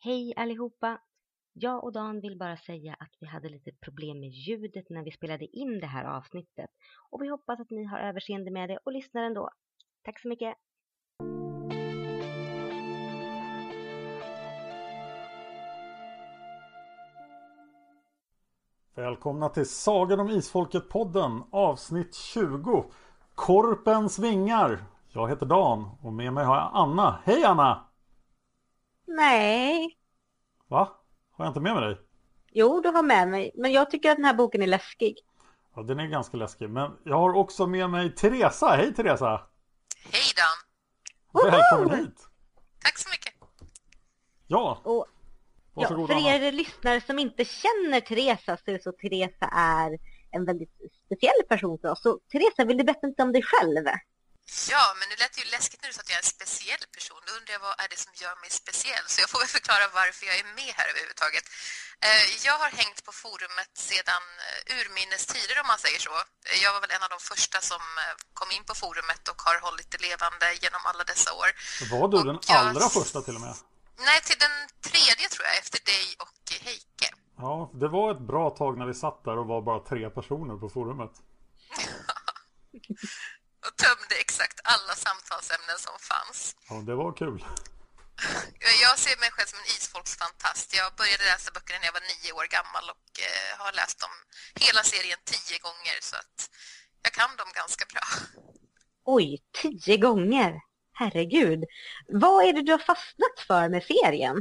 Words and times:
Hej 0.00 0.34
allihopa! 0.36 1.00
Jag 1.52 1.84
och 1.84 1.92
Dan 1.92 2.20
vill 2.20 2.38
bara 2.38 2.56
säga 2.56 2.94
att 3.00 3.10
vi 3.20 3.26
hade 3.26 3.48
lite 3.48 3.72
problem 3.72 4.20
med 4.20 4.28
ljudet 4.28 4.90
när 4.90 5.04
vi 5.04 5.10
spelade 5.10 5.56
in 5.56 5.80
det 5.80 5.86
här 5.86 6.04
avsnittet. 6.04 6.70
Och 7.10 7.22
vi 7.22 7.28
hoppas 7.28 7.60
att 7.60 7.70
ni 7.70 7.84
har 7.84 7.98
överseende 7.98 8.50
med 8.50 8.68
det 8.68 8.78
och 8.84 8.92
lyssnar 8.92 9.22
ändå. 9.22 9.50
Tack 10.02 10.20
så 10.20 10.28
mycket! 10.28 10.54
Välkomna 18.94 19.48
till 19.48 19.68
Sagan 19.68 20.20
om 20.20 20.28
Isfolket-podden 20.28 21.42
avsnitt 21.50 22.14
20 22.14 22.84
Korpens 23.34 24.18
vingar 24.18 24.84
Jag 25.08 25.28
heter 25.28 25.46
Dan 25.46 25.90
och 26.02 26.12
med 26.12 26.32
mig 26.32 26.44
har 26.44 26.56
jag 26.56 26.70
Anna. 26.72 27.20
Hej 27.24 27.44
Anna! 27.44 27.87
Nej. 29.08 29.98
Va? 30.68 30.96
Har 31.30 31.44
jag 31.44 31.50
inte 31.50 31.60
med 31.60 31.74
mig 31.74 31.84
dig? 31.84 31.98
Jo, 32.52 32.80
du 32.80 32.88
har 32.88 33.02
med 33.02 33.28
mig. 33.28 33.52
Men 33.54 33.72
jag 33.72 33.90
tycker 33.90 34.10
att 34.10 34.16
den 34.16 34.24
här 34.24 34.34
boken 34.34 34.62
är 34.62 34.66
läskig. 34.66 35.16
Ja, 35.76 35.82
den 35.82 36.00
är 36.00 36.06
ganska 36.06 36.36
läskig. 36.36 36.70
Men 36.70 36.90
jag 37.04 37.16
har 37.16 37.34
också 37.34 37.66
med 37.66 37.90
mig 37.90 38.14
Teresa. 38.14 38.66
Hej 38.68 38.94
Teresa! 38.94 39.40
Hej 40.12 40.22
Dan! 40.36 41.50
Välkommen 41.52 41.98
hit! 41.98 42.28
Tack 42.84 42.98
så 42.98 43.08
mycket! 43.10 43.34
Ja, 44.46 44.80
Och, 44.84 45.06
ja, 45.74 45.80
varsågod 45.82 46.06
för 46.08 46.14
Anna. 46.14 46.34
er 46.34 46.52
lyssnare 46.52 47.00
som 47.00 47.18
inte 47.18 47.44
känner 47.44 48.00
Teresa 48.00 48.56
så 48.56 48.70
är 48.70 48.72
det 48.72 48.82
så 48.82 48.90
att 48.90 48.98
Teresa 48.98 49.46
är 49.52 49.98
en 50.30 50.44
väldigt 50.44 50.70
speciell 51.06 51.42
person 51.48 51.78
för 51.78 51.88
oss. 51.90 52.02
Så 52.02 52.18
Teresa, 52.32 52.64
vill 52.64 52.76
du 52.76 52.84
berätta 52.84 53.06
lite 53.06 53.22
om 53.22 53.32
dig 53.32 53.42
själv? 53.42 53.86
Ja, 54.74 54.84
men 54.98 55.06
det 55.10 55.16
lät 55.22 55.34
ju 55.40 55.44
läskigt 55.56 55.80
när 55.82 55.88
du 55.90 55.94
sa 55.94 56.00
att 56.04 56.12
jag 56.12 56.18
är 56.20 56.24
en 56.26 56.34
speciell 56.38 56.84
person. 56.96 57.20
Då 57.26 57.30
undrar 57.38 57.52
jag 57.56 57.62
vad 57.68 57.76
är 57.84 57.88
det 57.92 58.00
som 58.06 58.12
gör 58.22 58.36
mig 58.42 58.50
speciell? 58.62 59.04
Så 59.12 59.16
jag 59.22 59.30
får 59.32 59.38
väl 59.44 59.48
förklara 59.58 59.84
varför 60.00 60.22
jag 60.30 60.36
är 60.42 60.48
med 60.60 60.72
här 60.78 60.86
överhuvudtaget. 60.92 61.44
Eh, 62.08 62.22
Jag 62.48 62.56
har 62.62 62.70
hängt 62.82 63.00
på 63.06 63.12
forumet 63.24 63.72
sedan 63.90 64.24
eh, 64.46 64.76
urminnes 64.78 65.22
tider 65.32 65.56
om 65.62 65.66
man 65.72 65.78
säger 65.84 66.00
så. 66.08 66.14
Eh, 66.50 66.56
Jag 66.64 66.70
var 66.74 66.80
väl 66.84 66.90
en 66.96 67.02
av 67.06 67.12
de 67.16 67.20
första 67.32 67.58
som 67.70 67.82
kom 68.38 68.50
in 68.56 68.64
på 68.70 68.74
forumet 68.82 69.22
och 69.32 69.40
har 69.48 69.56
hållit 69.66 69.90
det 69.94 70.00
levande 70.08 70.46
genom 70.64 70.82
alla 70.90 71.04
dessa 71.12 71.30
år. 71.42 71.48
Var 71.94 72.06
du 72.12 72.18
den 72.28 72.38
jag- 72.48 72.56
allra 72.68 72.88
första 72.98 73.18
till 73.26 73.36
och 73.38 73.44
med? 73.48 73.54
Nej, 74.08 74.18
till 74.28 74.38
den 74.46 74.56
tredje 74.90 75.26
tror 75.32 75.44
jag, 75.48 75.54
efter 75.62 75.78
dig 75.92 76.06
och 76.24 76.38
Heike. 76.66 77.08
Ja, 77.44 77.54
det 77.82 77.88
var 77.96 78.06
ett 78.14 78.24
bra 78.32 78.44
tag 78.50 78.72
när 78.78 78.86
vi 78.86 78.94
satt 79.04 79.18
där 79.24 79.36
och 79.40 79.46
var 79.52 79.60
bara 79.70 79.80
tre 79.90 80.10
personer 80.18 80.54
på 80.62 80.68
forumet. 80.76 81.14
Och 83.66 83.76
tömde 83.76 84.14
exakt 84.24 84.60
alla 84.64 84.94
samtalsämnen 85.68 85.78
som 85.78 85.98
fanns. 86.00 86.56
Ja, 86.68 86.74
det 86.86 86.94
var 86.94 87.12
kul. 87.16 87.44
Jag 88.82 88.98
ser 88.98 89.16
mig 89.20 89.30
själv 89.30 89.46
som 89.46 89.58
en 89.58 89.64
isfolksfantast. 89.66 90.74
Jag 90.74 90.94
började 90.94 91.24
läsa 91.24 91.50
böckerna 91.50 91.78
när 91.78 91.86
jag 91.86 91.92
var 91.92 92.00
nio 92.00 92.32
år 92.32 92.46
gammal 92.56 92.90
och 92.90 93.08
eh, 93.28 93.58
har 93.58 93.72
läst 93.72 93.98
dem 94.00 94.10
hela 94.60 94.82
serien 94.82 95.18
tio 95.24 95.58
gånger 95.58 95.96
så 96.00 96.16
att 96.16 96.50
jag 97.02 97.12
kan 97.12 97.36
dem 97.36 97.50
ganska 97.54 97.84
bra. 97.92 98.04
Oj, 99.04 99.38
tio 99.62 99.96
gånger! 99.96 100.50
Herregud. 101.00 101.60
Vad 102.08 102.44
är 102.48 102.52
det 102.52 102.62
du 102.62 102.72
har 102.72 102.84
fastnat 102.92 103.36
för 103.46 103.68
med 103.68 103.82
serien? 103.84 104.36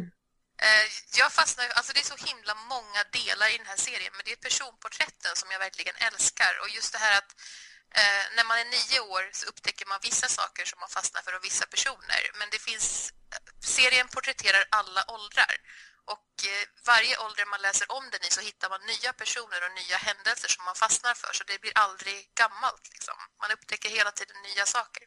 Eh, 0.68 0.86
jag 1.22 1.32
fastnar 1.40 1.64
ju- 1.66 1.72
alltså 1.78 1.94
det 1.94 2.00
är 2.00 2.12
så 2.16 2.20
himla 2.30 2.54
många 2.56 3.02
delar 3.20 3.48
i 3.54 3.58
den 3.58 3.68
här 3.74 3.78
serien 3.88 4.14
men 4.16 4.24
det 4.26 4.32
är 4.32 4.36
personporträtten 4.50 5.34
som 5.36 5.48
jag 5.52 5.60
verkligen 5.60 5.96
älskar 6.10 6.52
och 6.62 6.70
just 6.78 6.92
det 6.94 7.00
här 7.06 7.18
att 7.22 7.32
eh, 8.02 8.24
när 8.36 8.46
man 8.50 8.58
är 8.64 8.68
nio 8.78 9.00
år 9.16 9.24
så 9.38 9.44
upptäcker 9.52 9.86
man 9.92 10.00
vissa 10.10 10.28
saker 10.40 10.64
som 10.72 10.78
man 10.84 10.92
fastnar 10.98 11.22
för 11.26 11.34
och 11.38 11.46
vissa 11.50 11.66
personer 11.74 12.22
men 12.40 12.48
det 12.54 12.62
finns 12.70 12.88
eh, 13.34 13.44
serien 13.76 14.08
porträtterar 14.16 14.64
alla 14.80 15.02
åldrar 15.16 15.54
och 16.16 16.32
eh, 16.52 16.64
varje 16.92 17.16
ålder 17.26 17.46
man 17.54 17.62
läser 17.68 17.88
om 17.98 18.06
den 18.14 18.24
i 18.28 18.32
så 18.38 18.42
hittar 18.48 18.70
man 18.74 18.82
nya 18.94 19.12
personer 19.22 19.60
och 19.66 19.74
nya 19.82 19.98
händelser 20.08 20.50
som 20.54 20.64
man 20.70 20.78
fastnar 20.84 21.14
för 21.22 21.32
så 21.38 21.44
det 21.50 21.58
blir 21.64 21.76
aldrig 21.86 22.18
gammalt 22.42 22.86
liksom. 22.94 23.18
Man 23.42 23.50
upptäcker 23.56 23.90
hela 24.00 24.12
tiden 24.18 24.38
nya 24.50 24.66
saker. 24.78 25.06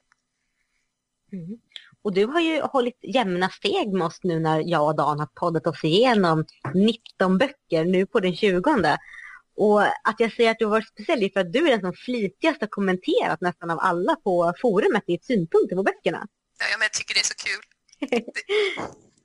Mm. 1.32 1.54
Och 2.02 2.12
du 2.16 2.24
har 2.32 2.40
ju 2.40 2.60
hållit 2.74 2.98
jämna 3.16 3.48
steg 3.58 3.88
med 3.92 4.06
oss 4.06 4.18
nu 4.22 4.40
när 4.40 4.58
jag 4.74 4.84
och 4.88 4.96
Dan 4.96 5.18
har 5.18 5.30
poddat 5.42 5.66
oss 5.66 5.84
igenom 5.84 6.44
19 6.74 7.38
böcker 7.38 7.84
nu 7.84 8.06
på 8.06 8.20
den 8.20 8.36
20. 8.36 8.98
Och 9.56 9.82
att 9.82 10.16
jag 10.18 10.32
säger 10.32 10.50
att 10.50 10.58
du 10.58 10.64
har 10.64 10.70
varit 10.70 10.88
speciell 10.88 11.22
är 11.22 11.28
för 11.28 11.40
att 11.40 11.52
du 11.52 11.66
är 11.66 11.70
den 11.70 11.80
som 11.80 11.92
flitigast 11.92 12.60
har 12.60 12.68
kommenterat 12.68 13.40
nästan 13.40 13.70
av 13.70 13.78
alla 13.80 14.16
på 14.16 14.54
forumet 14.60 15.04
i 15.06 15.18
synpunkter 15.22 15.76
på 15.76 15.82
böckerna. 15.82 16.26
Ja, 16.58 16.76
men 16.78 16.84
jag 16.88 16.92
tycker 16.92 17.14
det 17.14 17.20
är 17.20 17.32
så 17.34 17.40
kul. 17.46 17.62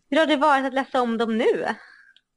Hur 0.09 0.17
har 0.17 0.25
det 0.25 0.37
varit 0.37 0.65
att 0.65 0.73
läsa 0.73 1.01
om 1.01 1.17
dem 1.17 1.37
nu? 1.37 1.53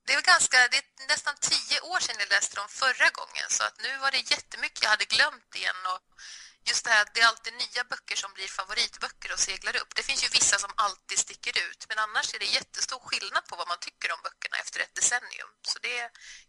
Det 0.07 0.13
är, 0.13 0.23
ganska, 0.35 0.57
det 0.73 0.79
är 0.83 1.09
nästan 1.15 1.35
tio 1.51 1.79
år 1.93 2.01
sedan 2.05 2.17
jag 2.19 2.31
läste 2.37 2.55
dem 2.61 2.69
förra 2.83 3.09
gången 3.19 3.47
så 3.57 3.63
att 3.69 3.77
nu 3.87 3.93
var 4.05 4.11
det 4.17 4.23
jättemycket 4.35 4.83
jag 4.83 4.91
hade 4.95 5.09
glömt 5.17 5.51
igen 5.61 5.81
och 5.93 6.01
just 6.69 6.85
det 6.85 6.91
här 6.95 7.03
att 7.03 7.15
det 7.15 7.21
är 7.25 7.29
alltid 7.33 7.53
nya 7.65 7.83
böcker 7.93 8.17
som 8.23 8.31
blir 8.37 8.49
favoritböcker 8.59 9.31
och 9.35 9.41
seglar 9.49 9.75
upp. 9.83 9.91
Det 9.99 10.05
finns 10.09 10.23
ju 10.25 10.29
vissa 10.39 10.57
som 10.65 10.73
alltid 10.87 11.19
sticker 11.27 11.55
ut 11.67 11.81
men 11.89 11.99
annars 12.05 12.27
är 12.35 12.39
det 12.45 12.51
jättestor 12.59 13.01
skillnad 13.09 13.45
på 13.49 13.55
vad 13.61 13.69
man 13.73 13.81
tycker 13.87 14.09
om 14.15 14.21
böckerna 14.27 14.57
efter 14.63 14.79
ett 14.85 14.95
decennium. 15.01 15.51
Så 15.71 15.77
det, 15.87 15.97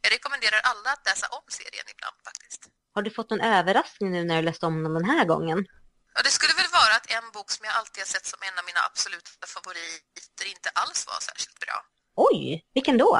jag 0.03 0.09
rekommenderar 0.15 0.59
alla 0.71 0.89
att 0.95 1.05
läsa 1.09 1.27
om 1.37 1.45
serien 1.57 1.87
ibland 1.93 2.17
faktiskt. 2.29 2.61
Har 2.95 3.01
du 3.05 3.11
fått 3.17 3.29
någon 3.29 3.45
överraskning 3.57 4.11
nu 4.11 4.21
när 4.23 4.35
du 4.39 4.43
läst 4.49 4.63
om 4.69 4.75
dem 4.83 4.93
den 4.99 5.09
här 5.13 5.25
gången? 5.33 5.59
Ja, 6.15 6.19
det 6.23 6.33
skulle 6.37 6.53
väl 6.61 6.71
vara 6.79 6.93
att 6.99 7.07
en 7.17 7.27
bok 7.35 7.49
som 7.51 7.63
jag 7.65 7.75
alltid 7.79 8.01
har 8.03 8.11
sett 8.15 8.25
som 8.33 8.41
en 8.47 8.59
av 8.59 8.65
mina 8.69 8.81
absoluta 8.89 9.47
favoriter 9.55 10.45
inte 10.55 10.69
alls 10.81 10.99
var 11.07 11.19
särskilt 11.29 11.59
bra. 11.59 11.77
Oj, 12.27 12.41
vilken 12.73 12.97
då? 12.97 13.13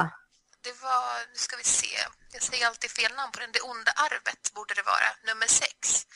Det 0.66 0.74
var, 0.82 1.26
nu 1.32 1.38
ska 1.46 1.56
vi 1.56 1.64
se, 1.64 1.94
jag 2.32 2.42
säger 2.42 2.66
alltid 2.66 2.90
fel 2.90 3.12
namn 3.14 3.32
på 3.32 3.40
den, 3.40 3.52
Det 3.52 3.60
onda 3.60 3.92
arvet 3.92 4.52
borde 4.54 4.74
det 4.74 4.82
vara, 4.82 5.08
nummer 5.28 5.46
sex. 5.46 6.06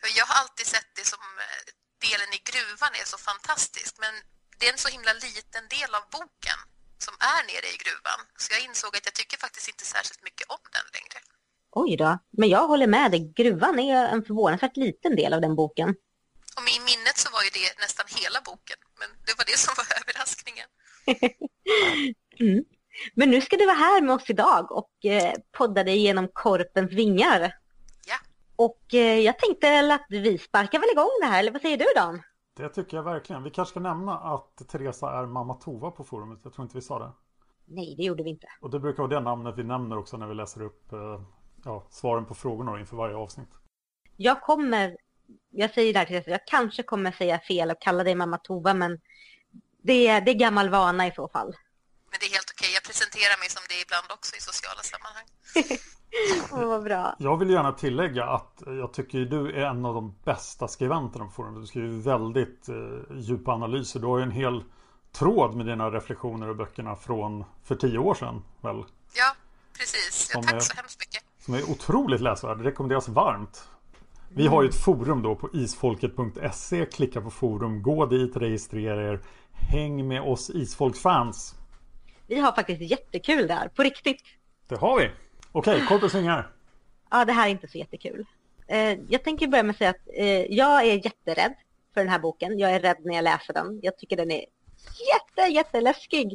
För 0.00 0.08
Jag 0.18 0.26
har 0.30 0.36
alltid 0.42 0.66
sett 0.74 0.90
det 0.98 1.06
som 1.12 1.22
eh, 1.46 1.62
delen 2.06 2.30
i 2.38 2.40
gruvan 2.50 2.92
är 3.00 3.06
så 3.14 3.18
fantastisk, 3.30 3.92
men 4.04 4.14
det 4.58 4.64
är 4.68 4.72
en 4.72 4.84
så 4.86 4.90
himla 4.96 5.12
liten 5.26 5.64
del 5.76 5.90
av 5.98 6.04
boken 6.18 6.58
som 7.06 7.14
är 7.34 7.40
nere 7.50 7.68
i 7.74 7.76
gruvan. 7.84 8.20
Så 8.42 8.46
jag 8.54 8.60
insåg 8.68 8.90
att 8.96 9.06
jag 9.08 9.14
tycker 9.20 9.36
faktiskt 9.46 9.68
inte 9.72 9.84
särskilt 9.94 10.22
mycket 10.28 10.46
om 10.54 10.62
den 10.76 10.86
längre. 10.96 11.18
Oj 11.82 11.90
då, 12.02 12.10
men 12.38 12.48
jag 12.48 12.64
håller 12.72 12.86
med 12.96 13.10
dig. 13.10 13.32
Gruvan 13.40 13.78
är 13.78 14.04
en 14.14 14.24
förvånansvärt 14.24 14.76
liten 14.76 15.16
del 15.16 15.32
av 15.34 15.40
den 15.40 15.54
boken. 15.62 15.88
Och 16.56 16.64
i 16.76 16.80
minnet 16.90 17.16
så 17.24 17.28
var 17.30 17.42
ju 17.46 17.50
det 17.58 17.68
nästan 17.84 18.06
hela 18.20 18.40
boken, 18.40 18.78
men 19.00 19.08
det 19.26 19.34
var 19.38 19.44
det 19.50 19.58
som 19.58 19.74
mm. 22.40 22.64
Men 23.14 23.30
nu 23.30 23.40
ska 23.40 23.56
du 23.56 23.66
vara 23.66 23.76
här 23.76 24.02
med 24.02 24.14
oss 24.14 24.30
idag 24.30 24.72
och 24.72 25.04
eh, 25.04 25.32
podda 25.52 25.84
dig 25.84 25.96
igenom 25.96 26.28
Korpens 26.32 26.92
vingar. 26.92 27.54
Och 28.58 28.94
eh, 28.94 29.18
jag 29.18 29.38
tänkte 29.38 29.94
att 29.94 30.06
vi 30.08 30.38
sparkar 30.38 30.78
väl 30.78 30.88
igång 30.92 31.10
det 31.20 31.26
här, 31.26 31.38
eller 31.38 31.52
vad 31.52 31.60
säger 31.62 31.78
du 31.78 31.84
Dan? 31.96 32.22
Det 32.56 32.68
tycker 32.68 32.96
jag 32.96 33.04
verkligen. 33.04 33.42
Vi 33.42 33.50
kanske 33.50 33.70
ska 33.70 33.80
nämna 33.80 34.18
att 34.18 34.68
Teresa 34.68 35.18
är 35.18 35.26
mamma 35.26 35.54
Tova 35.54 35.90
på 35.90 36.04
forumet. 36.04 36.40
Jag 36.44 36.52
tror 36.52 36.64
inte 36.64 36.76
vi 36.76 36.82
sa 36.82 36.98
det. 36.98 37.12
Nej, 37.64 37.94
det 37.96 38.02
gjorde 38.02 38.22
vi 38.22 38.30
inte. 38.30 38.46
Och 38.60 38.70
det 38.70 38.80
brukar 38.80 39.02
vara 39.02 39.14
det 39.14 39.20
namnet 39.20 39.54
vi 39.58 39.64
nämner 39.64 39.98
också 39.98 40.16
när 40.16 40.26
vi 40.26 40.34
läser 40.34 40.62
upp 40.62 40.92
eh, 40.92 41.22
ja, 41.64 41.86
svaren 41.90 42.26
på 42.26 42.34
frågorna 42.34 42.80
inför 42.80 42.96
varje 42.96 43.16
avsnitt. 43.16 43.48
Jag 44.16 44.42
kommer, 44.42 44.96
jag 45.50 45.74
säger 45.74 45.94
där 45.94 46.04
till 46.04 46.22
jag 46.26 46.46
kanske 46.46 46.82
kommer 46.82 47.12
säga 47.12 47.40
fel 47.40 47.70
och 47.70 47.80
kalla 47.80 48.04
dig 48.04 48.14
mamma 48.14 48.38
Tova, 48.38 48.74
men 48.74 49.00
det 49.82 50.06
är, 50.06 50.20
det 50.20 50.30
är 50.30 50.34
gammal 50.34 50.68
vana 50.68 51.06
i 51.06 51.12
så 51.12 51.28
fall. 51.28 51.56
Men 52.10 52.18
det 52.20 52.26
är 52.26 52.30
helt 52.30 52.52
okej. 52.54 52.70
Jag 52.74 52.82
presenterar 52.82 53.38
mig 53.40 53.48
som 53.48 53.62
det 53.68 53.80
ibland 53.82 54.06
också 54.12 54.36
i 54.36 54.40
sociala 54.40 54.82
sammanhang. 54.82 55.26
vad 56.66 56.82
bra. 56.82 57.14
Jag 57.18 57.36
vill 57.36 57.50
gärna 57.50 57.72
tillägga 57.72 58.24
att 58.24 58.62
jag 58.66 58.92
tycker 58.92 59.18
du 59.18 59.52
är 59.52 59.66
en 59.66 59.84
av 59.84 59.94
de 59.94 60.14
bästa 60.24 60.68
skribenterna 60.68 61.24
på 61.24 61.30
forumet. 61.30 61.60
Du 61.60 61.66
skriver 61.66 61.88
väldigt 61.88 62.68
eh, 62.68 63.16
djupa 63.16 63.52
analyser. 63.52 64.00
Du 64.00 64.06
har 64.06 64.18
ju 64.18 64.22
en 64.22 64.30
hel 64.30 64.64
tråd 65.12 65.54
med 65.54 65.66
dina 65.66 65.90
reflektioner 65.90 66.48
och 66.48 66.56
böckerna 66.56 66.96
från 66.96 67.44
för 67.64 67.74
tio 67.74 67.98
år 67.98 68.14
sedan 68.14 68.42
väl? 68.60 68.84
Ja, 69.14 69.34
precis. 69.78 70.30
Ja, 70.34 70.42
tack 70.42 70.52
är, 70.52 70.60
så 70.60 70.76
hemskt 70.76 71.00
mycket. 71.00 71.22
Som 71.38 71.54
är 71.54 71.70
otroligt 71.70 72.20
läsvärd. 72.20 72.58
Det 72.58 72.64
rekommenderas 72.64 73.08
varmt. 73.08 73.68
Vi 74.28 74.46
har 74.46 74.62
ju 74.62 74.68
ett 74.68 74.84
forum 74.84 75.22
då 75.22 75.34
på 75.34 75.48
isfolket.se. 75.52 76.86
Klicka 76.86 77.20
på 77.20 77.30
forum, 77.30 77.82
gå 77.82 78.06
dit, 78.06 78.36
registrera 78.36 79.12
er. 79.12 79.20
Häng 79.52 80.08
med 80.08 80.22
oss 80.22 80.50
isfolksfans. 80.50 81.54
Vi 82.26 82.40
har 82.40 82.52
faktiskt 82.52 82.80
jättekul 82.80 83.46
där, 83.46 83.68
på 83.68 83.82
riktigt. 83.82 84.22
Det 84.68 84.76
har 84.76 84.98
vi. 84.98 85.10
Okej, 85.58 85.74
okay, 85.74 85.86
Korpens 85.86 86.14
vingar. 86.14 86.50
Ja, 87.10 87.24
det 87.24 87.32
här 87.32 87.46
är 87.46 87.50
inte 87.50 87.68
så 87.68 87.78
jättekul. 87.78 88.26
Eh, 88.68 88.98
jag 89.08 89.24
tänker 89.24 89.46
börja 89.46 89.62
med 89.62 89.72
att 89.72 89.78
säga 89.78 89.90
att 89.90 90.08
eh, 90.24 90.42
jag 90.60 90.76
är 90.90 91.04
jätterädd 91.08 91.54
för 91.94 92.00
den 92.00 92.12
här 92.14 92.18
boken. 92.18 92.58
Jag 92.58 92.70
är 92.70 92.80
rädd 92.80 93.00
när 93.04 93.14
jag 93.14 93.24
läser 93.24 93.52
den. 93.52 93.80
Jag 93.82 93.98
tycker 93.98 94.16
den 94.16 94.30
är 94.30 94.44
jätte, 95.12 95.42
jätteläskig. 95.58 96.28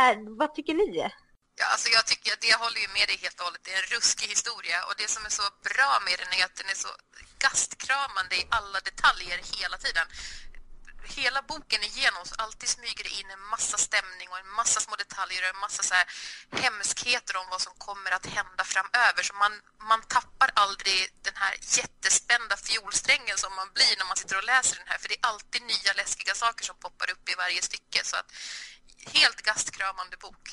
Äh, 0.00 0.14
vad 0.40 0.54
tycker 0.54 0.74
ni? 0.74 0.88
Ja, 1.60 1.66
alltså 1.72 1.88
jag 1.96 2.04
tycker 2.06 2.30
att 2.36 2.44
jag 2.52 2.58
håller 2.64 2.80
ju 2.84 2.88
med 2.98 3.06
dig 3.10 3.18
helt 3.24 3.38
och 3.40 3.46
hållet. 3.48 3.62
Det 3.64 3.72
är 3.76 3.80
en 3.84 3.90
ruskig 3.94 4.28
historia 4.36 4.78
och 4.88 4.94
det 5.00 5.08
som 5.14 5.22
är 5.28 5.34
så 5.40 5.46
bra 5.68 5.92
med 6.06 6.16
den 6.22 6.30
är 6.38 6.42
att 6.48 6.56
den 6.60 6.68
är 6.74 6.78
så 6.86 6.90
gastkramande 7.44 8.34
i 8.42 8.44
alla 8.58 8.78
detaljer 8.88 9.38
hela 9.54 9.76
tiden 9.84 10.06
hela 11.20 11.40
boken 11.52 11.82
igenom 11.90 12.22
så 12.30 12.34
alltid 12.44 12.68
smyger 12.76 13.04
det 13.08 13.14
in 13.20 13.30
en 13.36 13.44
massa 13.54 13.76
stämning 13.86 14.28
och 14.32 14.40
en 14.44 14.52
massa 14.60 14.78
små 14.84 14.94
detaljer 15.04 15.40
och 15.44 15.52
en 15.54 15.64
massa 15.66 15.82
så 15.88 15.94
här 15.98 16.06
hemskheter 16.62 17.34
om 17.40 17.46
vad 17.54 17.60
som 17.66 17.74
kommer 17.86 18.10
att 18.16 18.26
hända 18.36 18.62
framöver. 18.74 19.22
Så 19.28 19.34
man, 19.44 19.54
man 19.90 20.02
tappar 20.16 20.48
aldrig 20.64 20.98
den 21.28 21.36
här 21.42 21.54
jättespända 21.78 22.54
fiolsträngen 22.66 23.36
som 23.44 23.52
man 23.60 23.68
blir 23.76 23.92
när 23.98 24.06
man 24.10 24.18
sitter 24.20 24.36
och 24.40 24.48
läser 24.54 24.74
den 24.80 24.88
här. 24.90 24.98
För 25.00 25.08
det 25.08 25.18
är 25.20 25.26
alltid 25.32 25.62
nya 25.72 25.92
läskiga 26.00 26.34
saker 26.44 26.64
som 26.68 26.76
poppar 26.84 27.08
upp 27.14 27.24
i 27.32 27.34
varje 27.42 27.62
stycke. 27.68 28.00
Så 28.10 28.16
att 28.20 28.28
helt 29.16 29.40
gastkramande 29.48 30.16
bok. 30.26 30.44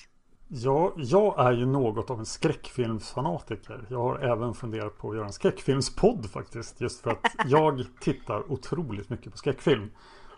Ja, 0.48 0.94
jag 0.98 1.48
är 1.48 1.52
ju 1.52 1.66
något 1.66 2.10
av 2.10 2.20
en 2.20 2.26
skräckfilmsfanatiker. 2.26 3.86
Jag 3.90 4.02
har 4.02 4.20
även 4.20 4.54
funderat 4.54 4.98
på 4.98 5.10
att 5.10 5.16
göra 5.16 5.26
en 5.26 5.34
skräckfilmspodd 5.34 6.32
faktiskt. 6.32 6.82
Just 6.82 7.02
för 7.02 7.12
att 7.12 7.36
jag 7.46 7.86
tittar 8.00 8.52
otroligt 8.52 9.10
mycket 9.10 9.32
på 9.32 9.38
skräckfilm. 9.38 9.92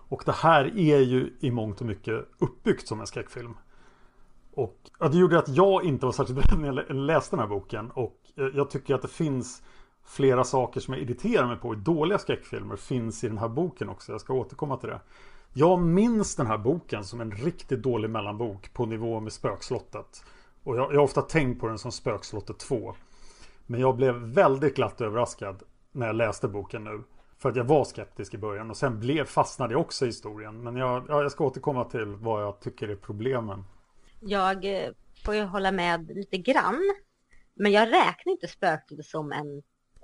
Och 0.09 0.23
det 0.25 0.31
här 0.31 0.79
är 0.79 0.99
ju 0.99 1.33
i 1.39 1.51
mångt 1.51 1.81
och 1.81 1.87
mycket 1.87 2.27
uppbyggt 2.39 2.87
som 2.87 2.99
en 2.99 3.07
skräckfilm. 3.07 3.57
Och 4.53 4.77
ja, 4.99 5.07
det 5.07 5.17
gjorde 5.17 5.39
att 5.39 5.49
jag 5.49 5.83
inte 5.83 6.05
var 6.05 6.13
särskilt 6.13 6.51
rädd 6.51 6.59
när 6.59 6.85
jag 6.87 6.95
läste 6.95 7.35
den 7.35 7.39
här 7.39 7.47
boken. 7.47 7.91
Och 7.91 8.17
eh, 8.35 8.45
jag 8.53 8.69
tycker 8.69 8.95
att 8.95 9.01
det 9.01 9.07
finns 9.07 9.63
flera 10.05 10.43
saker 10.43 10.79
som 10.79 10.93
jag 10.93 11.03
irriterar 11.03 11.47
mig 11.47 11.57
på 11.57 11.73
i 11.73 11.77
dåliga 11.77 12.17
skräckfilmer 12.17 12.75
finns 12.75 13.23
i 13.23 13.27
den 13.27 13.37
här 13.37 13.49
boken 13.49 13.89
också. 13.89 14.11
Jag 14.11 14.21
ska 14.21 14.33
återkomma 14.33 14.77
till 14.77 14.89
det. 14.89 14.99
Jag 15.53 15.81
minns 15.81 16.35
den 16.35 16.47
här 16.47 16.57
boken 16.57 17.03
som 17.03 17.21
en 17.21 17.31
riktigt 17.31 17.83
dålig 17.83 18.09
mellanbok 18.09 18.73
på 18.73 18.85
nivå 18.85 19.19
med 19.19 19.33
Spökslottet. 19.33 20.23
Och 20.63 20.77
jag, 20.77 20.93
jag 20.93 20.97
har 20.97 21.03
ofta 21.03 21.21
tänkt 21.21 21.59
på 21.59 21.67
den 21.67 21.77
som 21.77 21.91
Spökslottet 21.91 22.59
2. 22.59 22.95
Men 23.65 23.79
jag 23.79 23.95
blev 23.95 24.15
väldigt 24.15 24.75
glatt 24.75 25.01
överraskad 25.01 25.63
när 25.91 26.07
jag 26.07 26.15
läste 26.15 26.47
boken 26.47 26.83
nu. 26.83 27.03
För 27.39 27.49
att 27.49 27.55
jag 27.55 27.63
var 27.63 27.83
skeptisk 27.85 28.33
i 28.33 28.37
början 28.37 28.69
och 28.69 28.77
sen 28.77 28.99
blev, 28.99 29.25
fastnade 29.25 29.73
jag 29.73 29.81
också 29.81 30.05
i 30.05 30.07
historien. 30.07 30.63
Men 30.63 30.75
jag, 30.75 31.05
ja, 31.09 31.21
jag 31.21 31.31
ska 31.31 31.45
återkomma 31.45 31.85
till 31.85 32.05
vad 32.05 32.43
jag 32.43 32.59
tycker 32.59 32.87
är 32.87 32.95
problemen. 32.95 33.63
Jag 34.19 34.65
eh, 34.65 34.89
får 35.25 35.35
ju 35.35 35.41
hålla 35.41 35.71
med 35.71 36.11
lite 36.15 36.37
grann. 36.37 36.81
Men 37.53 37.71
jag 37.71 37.87
räknar 37.87 38.31
inte 38.31 38.47
spöket 38.47 39.05
som 39.05 39.31
en 39.31 39.57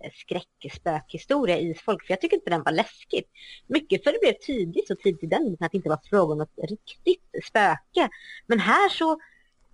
eh, 0.03 0.11
skräckspökhistoria 0.13 1.57
i 1.59 1.73
folk. 1.73 2.05
För 2.05 2.11
jag 2.11 2.21
tycker 2.21 2.37
inte 2.37 2.49
den 2.49 2.63
var 2.63 2.71
läskig. 2.71 3.23
Mycket 3.67 4.03
för 4.03 4.11
det 4.11 4.19
blev 4.21 4.33
tydligt 4.33 4.87
så 4.87 4.95
tidigt 4.95 5.23
i 5.23 5.27
den 5.27 5.57
att 5.59 5.71
det 5.71 5.77
inte 5.77 5.89
var 5.89 5.99
fråga 6.09 6.33
om 6.33 6.41
ett 6.41 6.69
riktigt 6.69 7.45
spöke. 7.45 8.09
Men 8.47 8.59
här 8.59 8.89
så 8.89 9.19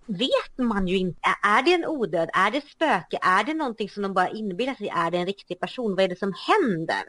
vet 0.05 0.57
man 0.57 0.87
ju 0.87 0.97
inte. 0.97 1.19
Är 1.43 1.63
det 1.63 1.73
en 1.73 1.85
odöd? 1.85 2.29
Är 2.33 2.51
det 2.51 2.57
ett 2.57 2.67
spöke? 2.67 3.17
Är 3.21 3.43
det 3.43 3.53
någonting 3.53 3.89
som 3.89 4.03
de 4.03 4.13
bara 4.13 4.29
inbillar 4.29 4.73
sig? 4.73 4.87
Är 4.89 5.11
det 5.11 5.17
en 5.17 5.25
riktig 5.25 5.59
person? 5.59 5.95
Vad 5.95 6.03
är 6.03 6.07
det 6.07 6.19
som 6.19 6.33
händer? 6.47 7.03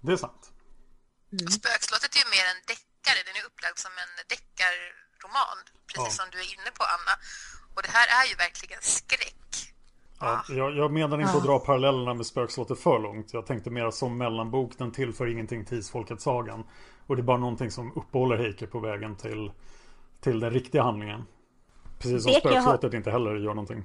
Det 0.00 0.12
är 0.12 0.16
sant. 0.16 0.52
Mm. 1.32 1.48
Spökslottet 1.58 2.10
är 2.16 2.20
ju 2.24 2.28
mer 2.36 2.46
en 2.54 2.60
deckare. 2.72 3.18
Den 3.28 3.36
är 3.40 3.44
upplagd 3.48 3.78
som 3.84 3.92
en 4.04 4.12
deckarroman. 4.32 5.58
Precis 5.90 6.14
ja. 6.14 6.18
som 6.20 6.26
du 6.32 6.38
är 6.44 6.48
inne 6.54 6.70
på, 6.78 6.84
Anna. 6.94 7.14
Och 7.74 7.82
det 7.82 7.92
här 7.98 8.06
är 8.18 8.24
ju 8.30 8.34
verkligen 8.44 8.82
skräck. 8.82 9.46
Ja, 10.20 10.44
jag, 10.48 10.76
jag 10.76 10.92
menar 10.92 11.20
inte 11.20 11.32
ja. 11.32 11.38
att 11.38 11.44
dra 11.44 11.58
parallellerna 11.58 12.14
med 12.14 12.26
Spökslottet 12.26 12.78
för 12.80 12.98
långt. 12.98 13.32
Jag 13.32 13.46
tänkte 13.46 13.70
mer 13.70 13.90
som 13.90 14.18
mellanbok. 14.18 14.78
Den 14.78 14.92
tillför 14.92 15.26
ingenting 15.26 15.64
till 15.64 15.78
Isfolket 15.78 16.20
sagan. 16.20 16.64
Och 17.06 17.16
det 17.16 17.22
är 17.22 17.24
bara 17.24 17.36
någonting 17.36 17.70
som 17.70 17.92
uppehåller 17.96 18.36
Heike 18.36 18.66
på 18.66 18.80
vägen 18.80 19.16
till, 19.16 19.52
till 20.20 20.40
den 20.40 20.50
riktiga 20.50 20.82
handlingen. 20.82 21.24
Precis 21.98 22.22
som 22.22 22.32
Spökslottet 22.32 22.92
ha... 22.92 22.96
inte 22.96 23.10
heller 23.10 23.36
gör 23.36 23.54
någonting. 23.54 23.84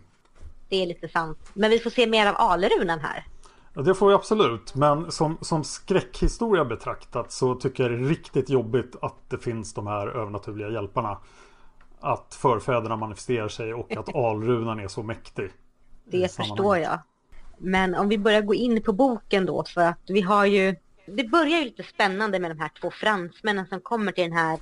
Det 0.70 0.76
är 0.76 0.86
lite 0.86 1.10
sant. 1.10 1.52
Men 1.54 1.70
vi 1.70 1.80
får 1.80 1.90
se 1.90 2.08
mer 2.08 2.28
av 2.28 2.36
Alerunan 2.36 3.00
här. 3.00 3.26
Det 3.74 3.96
får 3.96 4.08
vi 4.08 4.14
absolut. 4.14 4.76
Men 4.76 5.12
som, 5.12 5.38
som 5.42 5.64
skräckhistoria 5.64 6.66
betraktat 6.66 7.32
så 7.32 7.56
tycker 7.56 7.84
jag 7.84 7.92
det 7.92 7.98
är 8.06 8.10
riktigt 8.10 8.50
jobbigt 8.50 8.96
att 9.02 9.30
det 9.30 9.38
finns 9.38 9.74
de 9.74 9.88
här 9.88 10.08
övernaturliga 10.08 10.70
hjälparna. 10.70 11.18
Att 12.00 12.36
förfäderna 12.36 12.96
manifesterar 12.96 13.48
sig 13.48 13.74
och 13.74 13.98
att 13.98 14.16
alrunan 14.16 14.80
är 14.80 14.88
så 14.88 15.04
mäktig. 15.04 15.52
Det 16.06 16.36
förstår 16.36 16.78
jag. 16.78 17.00
Men 17.58 17.96
om 17.96 18.10
vi 18.10 18.18
börjar 18.18 18.42
gå 18.42 18.54
in 18.54 18.84
på 18.84 18.94
boken 18.94 19.46
då 19.46 19.64
för 19.64 19.82
att 19.82 20.02
vi 20.08 20.22
har 20.22 20.46
ju 20.46 20.76
Det 21.06 21.24
börjar 21.24 21.58
ju 21.60 21.64
lite 21.64 21.84
spännande 21.84 22.40
med 22.40 22.52
de 22.52 22.60
här 22.60 22.72
två 22.82 22.92
fransmännen 22.92 23.68
som 23.68 23.82
kommer 23.82 24.12
till 24.12 24.24
den 24.24 24.34
här 24.34 24.60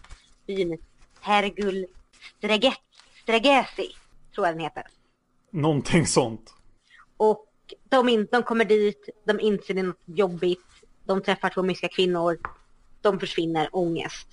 byn 0.47 0.77
Hergul 1.21 1.85
Stregesi 3.23 3.91
tror 4.35 4.47
jag 4.47 4.55
den 4.55 4.63
heter. 4.63 4.83
Någonting 5.51 6.07
sånt. 6.07 6.53
Och 7.17 7.48
de, 7.89 8.09
in, 8.09 8.27
de 8.31 8.43
kommer 8.43 8.65
dit, 8.65 9.09
de 9.23 9.39
inser 9.39 9.73
det 9.73 9.79
är 9.79 9.83
något 9.83 10.03
jobbigt, 10.05 10.65
de 11.05 11.21
träffar 11.21 11.49
två 11.49 11.63
mystiska 11.63 11.95
kvinnor, 11.95 12.37
de 13.01 13.19
försvinner, 13.19 13.69
ångest. 13.71 14.27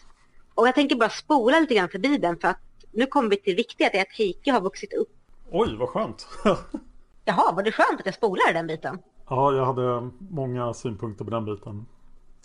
Och 0.54 0.68
jag 0.68 0.74
tänker 0.74 0.96
bara 0.96 1.10
spola 1.10 1.60
lite 1.60 1.74
grann 1.74 1.88
förbi 1.88 2.18
den 2.18 2.38
för 2.38 2.48
att 2.48 2.60
nu 2.92 3.06
kommer 3.06 3.30
vi 3.30 3.36
till 3.36 3.56
viktiga, 3.56 3.88
det 3.92 3.98
är 3.98 4.02
att 4.02 4.18
Heike 4.18 4.52
har 4.52 4.60
vuxit 4.60 4.92
upp. 4.92 5.08
Oj, 5.50 5.76
vad 5.76 5.88
skönt. 5.88 6.28
Jaha, 7.24 7.52
var 7.52 7.62
det 7.62 7.72
skönt 7.72 8.00
att 8.00 8.06
jag 8.06 8.14
spolade 8.14 8.52
den 8.52 8.66
biten? 8.66 8.98
Ja, 9.28 9.52
jag 9.52 9.64
hade 9.64 10.10
många 10.18 10.74
synpunkter 10.74 11.24
på 11.24 11.30
den 11.30 11.44
biten. 11.44 11.86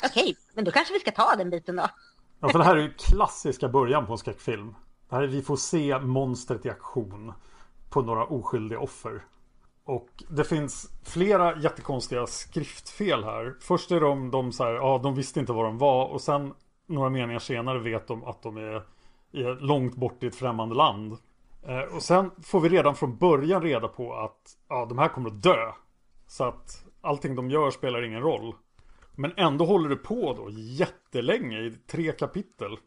Okej, 0.03 0.35
men 0.53 0.65
då 0.65 0.71
kanske 0.71 0.93
vi 0.93 0.99
ska 0.99 1.11
ta 1.11 1.35
den 1.35 1.49
biten 1.49 1.75
då. 1.75 1.87
Ja, 2.39 2.49
för 2.49 2.59
det 2.59 2.65
här 2.65 2.75
är 2.75 2.81
ju 2.81 2.93
klassiska 2.93 3.69
början 3.69 4.05
på 4.05 4.11
en 4.11 4.17
skräckfilm. 4.17 4.75
Det 5.09 5.15
här 5.15 5.23
är, 5.23 5.27
vi 5.27 5.41
får 5.41 5.55
se 5.55 5.99
monstret 5.99 6.65
i 6.65 6.69
aktion 6.69 7.33
på 7.89 8.01
några 8.01 8.25
oskyldiga 8.25 8.79
offer. 8.79 9.23
Och 9.83 10.23
det 10.29 10.43
finns 10.43 10.91
flera 11.03 11.59
jättekonstiga 11.59 12.27
skriftfel 12.27 13.23
här. 13.23 13.55
Först 13.61 13.91
är 13.91 13.99
de, 13.99 14.31
de 14.31 14.51
så 14.51 14.63
här, 14.63 14.71
ja 14.71 14.99
de 15.03 15.15
visste 15.15 15.39
inte 15.39 15.53
vad 15.53 15.65
de 15.65 15.77
var 15.77 16.05
och 16.05 16.21
sen 16.21 16.53
några 16.87 17.09
meningar 17.09 17.39
senare 17.39 17.79
vet 17.79 18.07
de 18.07 18.23
att 18.23 18.43
de 18.43 18.57
är, 18.57 18.83
är 19.31 19.61
långt 19.61 19.95
bort 19.95 20.23
i 20.23 20.27
ett 20.27 20.35
främmande 20.35 20.75
land. 20.75 21.17
Eh, 21.67 21.95
och 21.95 22.03
sen 22.03 22.31
får 22.43 22.59
vi 22.59 22.69
redan 22.69 22.95
från 22.95 23.17
början 23.17 23.61
reda 23.61 23.87
på 23.87 24.13
att 24.13 24.57
ja, 24.69 24.85
de 24.85 24.97
här 24.97 25.07
kommer 25.07 25.29
att 25.29 25.43
dö. 25.43 25.71
Så 26.27 26.43
att 26.43 26.85
allting 27.01 27.35
de 27.35 27.49
gör 27.49 27.71
spelar 27.71 28.05
ingen 28.05 28.21
roll. 28.21 28.55
Men 29.15 29.33
ändå 29.37 29.65
håller 29.65 29.89
det 29.89 29.95
på 29.95 30.33
då 30.33 30.49
jättelänge 30.49 31.59
i 31.59 31.71
tre 31.71 32.11
kapitel. 32.11 32.77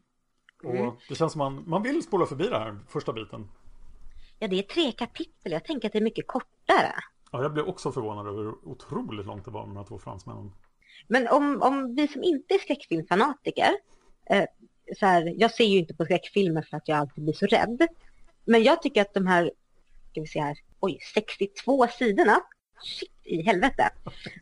Och 0.64 0.74
mm. 0.74 0.94
det 1.08 1.14
känns 1.14 1.32
som 1.32 1.38
man, 1.38 1.64
man 1.66 1.82
vill 1.82 2.02
spola 2.02 2.26
förbi 2.26 2.48
det 2.48 2.58
här 2.58 2.78
första 2.88 3.12
biten. 3.12 3.48
Ja, 4.44 4.48
det 4.48 4.58
är 4.58 4.62
tre 4.62 4.92
kapitel. 4.92 5.52
Jag 5.52 5.64
tänker 5.64 5.88
att 5.88 5.92
det 5.92 5.98
är 5.98 6.02
mycket 6.02 6.26
kortare. 6.26 6.94
Ja, 7.32 7.42
jag 7.42 7.52
blev 7.52 7.66
också 7.66 7.92
förvånad 7.92 8.26
över 8.26 8.42
hur 8.42 8.68
otroligt 8.68 9.26
långt 9.26 9.44
det 9.44 9.50
var 9.50 9.66
med 9.66 9.74
de 9.74 9.76
här 9.76 9.84
två 9.84 9.98
fransmännen. 9.98 10.52
Men 11.08 11.28
om, 11.28 11.62
om 11.62 11.94
vi 11.94 12.08
som 12.08 12.22
inte 12.22 12.54
är 12.54 12.58
skräckfilmsfanatiker, 12.58 13.70
eh, 14.30 14.44
så 14.98 15.06
här, 15.06 15.34
jag 15.36 15.50
ser 15.50 15.64
ju 15.64 15.78
inte 15.78 15.94
på 15.94 16.04
skräckfilmer 16.04 16.62
för 16.62 16.76
att 16.76 16.88
jag 16.88 16.98
alltid 16.98 17.24
blir 17.24 17.34
så 17.34 17.46
rädd. 17.46 17.86
Men 18.44 18.62
jag 18.62 18.82
tycker 18.82 19.00
att 19.00 19.14
de 19.14 19.26
här, 19.26 19.50
ska 20.10 20.20
vi 20.20 20.26
se 20.26 20.40
här, 20.40 20.56
oj, 20.80 20.98
62 21.14 21.86
sidorna, 21.88 22.40
shit 22.82 23.20
i 23.24 23.42
helvete. 23.42 23.90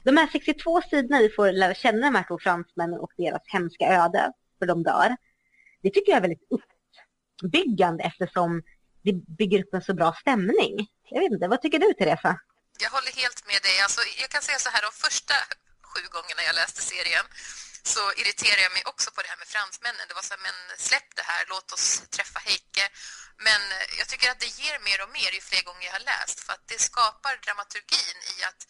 De 0.05 0.17
här 0.17 0.27
62 0.27 0.83
sidorna 0.83 1.19
vi 1.19 1.29
får 1.29 1.53
lära 1.53 1.75
känna 1.75 2.11
de 2.11 2.15
här 2.15 2.25
två 2.29 2.39
fransmännen 2.39 3.01
och 3.01 3.13
deras 3.17 3.43
hemska 3.47 3.87
öde, 3.87 4.33
för 4.59 4.67
de 4.67 4.83
dör. 4.83 5.17
Det 5.83 5.91
tycker 5.91 6.13
jag 6.13 6.17
är 6.17 6.29
väldigt 6.29 6.49
uppbyggande 7.43 8.05
eftersom 8.05 8.63
det 9.07 9.15
bygger 9.39 9.59
upp 9.63 9.75
en 9.75 9.85
så 9.89 9.95
bra 10.01 10.11
stämning. 10.23 10.73
Jag 11.13 11.21
vet 11.23 11.33
inte, 11.33 11.49
vad 11.49 11.61
tycker 11.63 11.79
du 11.79 11.89
Teresa? 11.95 12.33
Jag 12.85 12.91
håller 12.97 13.13
helt 13.23 13.41
med 13.51 13.61
dig. 13.67 13.77
Alltså, 13.85 14.01
jag 14.23 14.31
kan 14.35 14.43
säga 14.43 14.59
så 14.59 14.71
här, 14.75 14.83
de 14.89 14.93
första 15.07 15.35
sju 15.91 16.03
gångerna 16.17 16.43
jag 16.49 16.55
läste 16.61 16.81
serien 16.93 17.27
så 17.93 18.03
irriterade 18.21 18.63
jag 18.67 18.75
mig 18.77 18.85
också 18.93 19.09
på 19.15 19.21
det 19.23 19.31
här 19.33 19.41
med 19.43 19.51
fransmännen. 19.55 20.05
Det 20.09 20.15
var 20.19 20.27
så 20.29 20.35
här, 20.35 20.43
men 20.49 20.57
släpp 20.89 21.11
det 21.19 21.27
här, 21.33 21.43
låt 21.53 21.69
oss 21.77 21.87
träffa 22.17 22.39
Heike. 22.49 22.85
Men 23.47 23.63
jag 23.99 24.07
tycker 24.11 24.27
att 24.31 24.43
det 24.45 24.53
ger 24.63 24.77
mer 24.89 24.99
och 25.05 25.13
mer 25.19 25.31
ju 25.37 25.43
fler 25.51 25.63
gånger 25.69 25.85
jag 25.89 25.97
har 25.99 26.07
läst 26.13 26.39
för 26.45 26.53
att 26.57 26.67
det 26.73 26.81
skapar 26.91 27.33
dramaturgin 27.45 28.19
i 28.33 28.37
att 28.49 28.61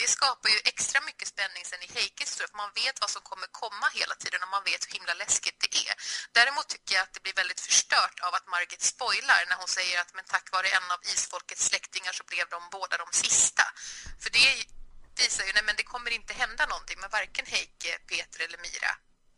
det 0.00 0.08
skapar 0.16 0.48
ju 0.48 0.58
extra 0.64 1.00
mycket 1.00 1.28
spänning 1.28 1.64
sen 1.64 1.82
i 1.82 1.88
Heikes 1.94 2.36
för 2.36 2.46
man 2.62 2.70
vet 2.80 3.00
vad 3.00 3.10
som 3.10 3.22
kommer 3.30 3.46
komma 3.62 3.86
hela 4.00 4.14
tiden 4.14 4.42
och 4.42 4.48
man 4.56 4.64
vet 4.70 4.86
hur 4.86 4.92
himla 4.98 5.14
läskigt 5.14 5.58
det 5.64 5.72
är. 5.88 5.94
Däremot 6.38 6.68
tycker 6.68 6.94
jag 6.94 7.02
att 7.02 7.14
det 7.14 7.22
blir 7.22 7.34
väldigt 7.42 7.60
förstört 7.60 8.20
av 8.26 8.34
att 8.34 8.46
Margit 8.54 8.82
spoilar 8.82 9.40
när 9.48 9.56
hon 9.62 9.68
säger 9.78 10.00
att 10.00 10.14
men 10.14 10.24
tack 10.24 10.46
vare 10.52 10.68
en 10.68 10.90
av 10.94 11.00
isfolkets 11.12 11.64
släktingar 11.70 12.12
så 12.12 12.24
blev 12.24 12.46
de 12.48 12.60
båda 12.76 12.96
de 13.04 13.08
sista. 13.12 13.64
För 14.22 14.30
det 14.30 14.48
visar 15.20 15.44
ju, 15.44 15.52
nej 15.52 15.64
men 15.68 15.76
det 15.76 15.86
kommer 15.92 16.10
inte 16.10 16.32
hända 16.42 16.66
någonting 16.66 17.00
med 17.00 17.10
varken 17.10 17.46
Heike, 17.46 17.92
Peter 18.10 18.40
eller 18.44 18.58
Mira. 18.58 18.92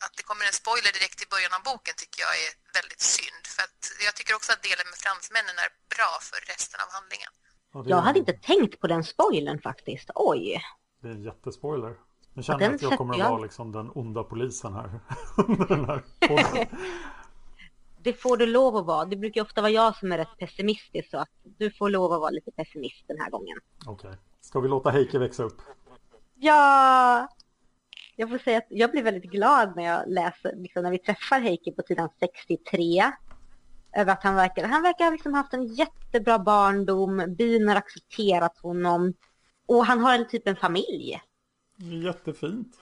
Att 0.05 0.15
det 0.17 0.23
kommer 0.23 0.45
en 0.47 0.53
spoiler 0.62 0.93
direkt 0.93 1.23
i 1.23 1.27
början 1.27 1.55
av 1.55 1.62
boken 1.62 1.95
tycker 1.97 2.21
jag 2.27 2.35
är 2.45 2.50
väldigt 2.79 3.00
synd. 3.00 3.45
För 3.55 3.62
att 3.62 3.93
jag 4.07 4.15
tycker 4.15 4.35
också 4.35 4.53
att 4.53 4.62
delen 4.62 4.88
med 4.91 4.99
fransmännen 4.99 5.59
är 5.59 5.71
bra 5.95 6.19
för 6.23 6.41
resten 6.41 6.81
av 6.81 6.93
handlingen. 6.93 7.33
Ja, 7.73 7.85
jag 7.87 7.97
hade 7.97 8.19
inte 8.19 8.33
tänkt 8.33 8.81
på 8.81 8.87
den 8.87 9.05
spoilern 9.05 9.61
faktiskt. 9.61 10.11
Oj! 10.15 10.61
Det 11.01 11.09
är 11.09 11.13
en 11.13 11.23
jättespoiler. 11.23 11.97
Nu 12.33 12.43
känner 12.43 12.65
jag 12.65 12.75
att 12.75 12.83
jag 12.83 12.99
kommer 12.99 13.15
att 13.15 13.31
vara 13.31 13.43
liksom 13.43 13.73
den 13.73 13.91
onda 13.95 14.25
polisen 14.25 14.75
här 14.75 15.01
den 15.69 15.85
här 15.85 16.03
det 18.03 18.13
får 18.13 18.37
du 18.37 18.47
lov 18.47 18.77
att 18.77 18.87
vara. 18.87 19.05
Det 19.05 19.17
brukar 19.17 19.43
ofta 19.43 19.61
vara 19.61 19.71
jag 19.71 19.97
som 19.97 20.13
är 20.13 20.19
rätt 20.19 20.39
pessimistisk 20.39 21.11
så 21.11 21.19
att 21.19 21.31
du 21.43 21.71
får 21.71 21.91
lov 21.91 22.13
att 22.13 22.21
vara 22.21 22.31
lite 22.31 22.51
pessimist 22.51 23.05
den 23.09 23.21
här 23.21 23.31
gången. 23.31 23.59
Okej. 23.87 24.09
Okay. 24.09 24.19
Ska 24.41 24.61
vi 24.61 24.69
låta 24.69 24.91
Heike 24.91 25.19
växa 25.19 25.43
upp? 25.43 25.61
Ja! 26.35 27.29
Jag 28.17 28.31
får 28.31 28.39
säga 28.39 28.59
att 28.59 28.67
jag 28.69 28.91
blir 28.91 29.03
väldigt 29.03 29.31
glad 29.31 29.77
när 29.77 29.85
jag 29.85 30.03
läser, 30.09 30.57
liksom 30.57 30.83
när 30.83 30.91
vi 30.91 30.99
träffar 30.99 31.41
Heike 31.41 31.73
på 31.73 31.83
sidan 31.83 32.09
63 32.21 33.13
över 33.99 34.12
att 34.12 34.23
han 34.23 34.35
verkar, 34.35 34.64
han 34.64 34.83
verkar 34.83 35.05
ha 35.05 35.11
liksom 35.11 35.35
haft 35.35 35.52
en 35.55 35.67
jättebra 35.67 36.38
barndom, 36.38 37.35
byn 37.38 37.69
har 37.69 37.76
accepterat 37.76 38.59
honom 38.59 39.14
och 39.69 39.87
han 39.87 40.00
har 40.00 40.14
en 40.14 40.28
typ 40.28 40.49
en 40.49 40.57
familj. 40.57 41.21
Jättefint. 42.07 42.73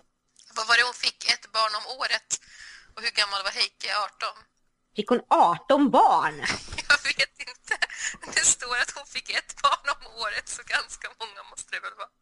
Vad 0.57 0.67
var 0.69 0.77
det 0.77 0.85
hon 0.91 1.01
fick? 1.07 1.21
Ett 1.35 1.53
barn 1.53 1.73
om 1.81 1.85
året? 2.01 2.31
Och 2.95 3.03
hur 3.03 3.13
gammal 3.21 3.41
var 3.47 3.51
Heike? 3.61 3.89
18? 4.05 4.45
Fick 4.97 5.09
hon 5.09 5.23
18 5.29 5.91
barn? 5.91 6.35
Jag 6.89 7.01
vet 7.09 7.35
inte. 7.51 7.75
Det 8.35 8.47
står 8.57 8.77
att 8.83 8.93
hon 8.97 9.07
fick 9.07 9.29
ett 9.31 9.53
barn 9.63 9.87
om 9.97 10.03
året, 10.23 10.49
så 10.49 10.63
ganska 10.77 11.09
många 11.23 11.41
måste 11.51 11.71
det 11.75 11.81
väl 11.81 11.97
vara. 12.03 12.13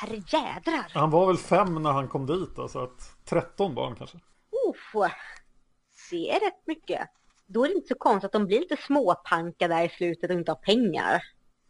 Herre 0.00 0.18
jädrar. 0.34 0.90
Han 0.94 1.10
var 1.10 1.26
väl 1.26 1.38
fem 1.38 1.82
när 1.82 1.92
han 1.92 2.08
kom 2.08 2.26
dit, 2.26 2.54
så 2.54 2.62
alltså 2.62 2.78
att 2.78 3.00
13 3.24 3.74
barn 3.74 3.96
kanske. 3.96 4.16
Uff, 4.68 5.10
det 6.10 6.30
är 6.30 6.40
rätt 6.40 6.66
mycket 6.66 7.08
då 7.52 7.64
är 7.64 7.68
det 7.68 7.74
inte 7.74 7.88
så 7.88 7.94
konstigt 7.94 8.24
att 8.24 8.32
de 8.32 8.46
blir 8.46 8.60
lite 8.60 8.76
småpanka 8.76 9.68
där 9.68 9.84
i 9.84 9.88
slutet 9.88 10.30
och 10.30 10.36
inte 10.36 10.50
har 10.50 10.56
pengar 10.56 11.22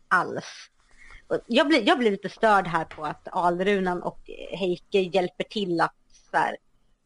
alls. 0.08 0.70
Jag 1.46 1.68
blir, 1.68 1.88
jag 1.88 1.98
blir 1.98 2.10
lite 2.10 2.28
störd 2.28 2.66
här 2.66 2.84
på 2.84 3.04
att 3.04 3.28
Alrunan 3.32 4.02
och 4.02 4.20
Heike 4.50 5.00
hjälper 5.00 5.44
till 5.44 5.80
att 5.80 5.94
här, 6.32 6.56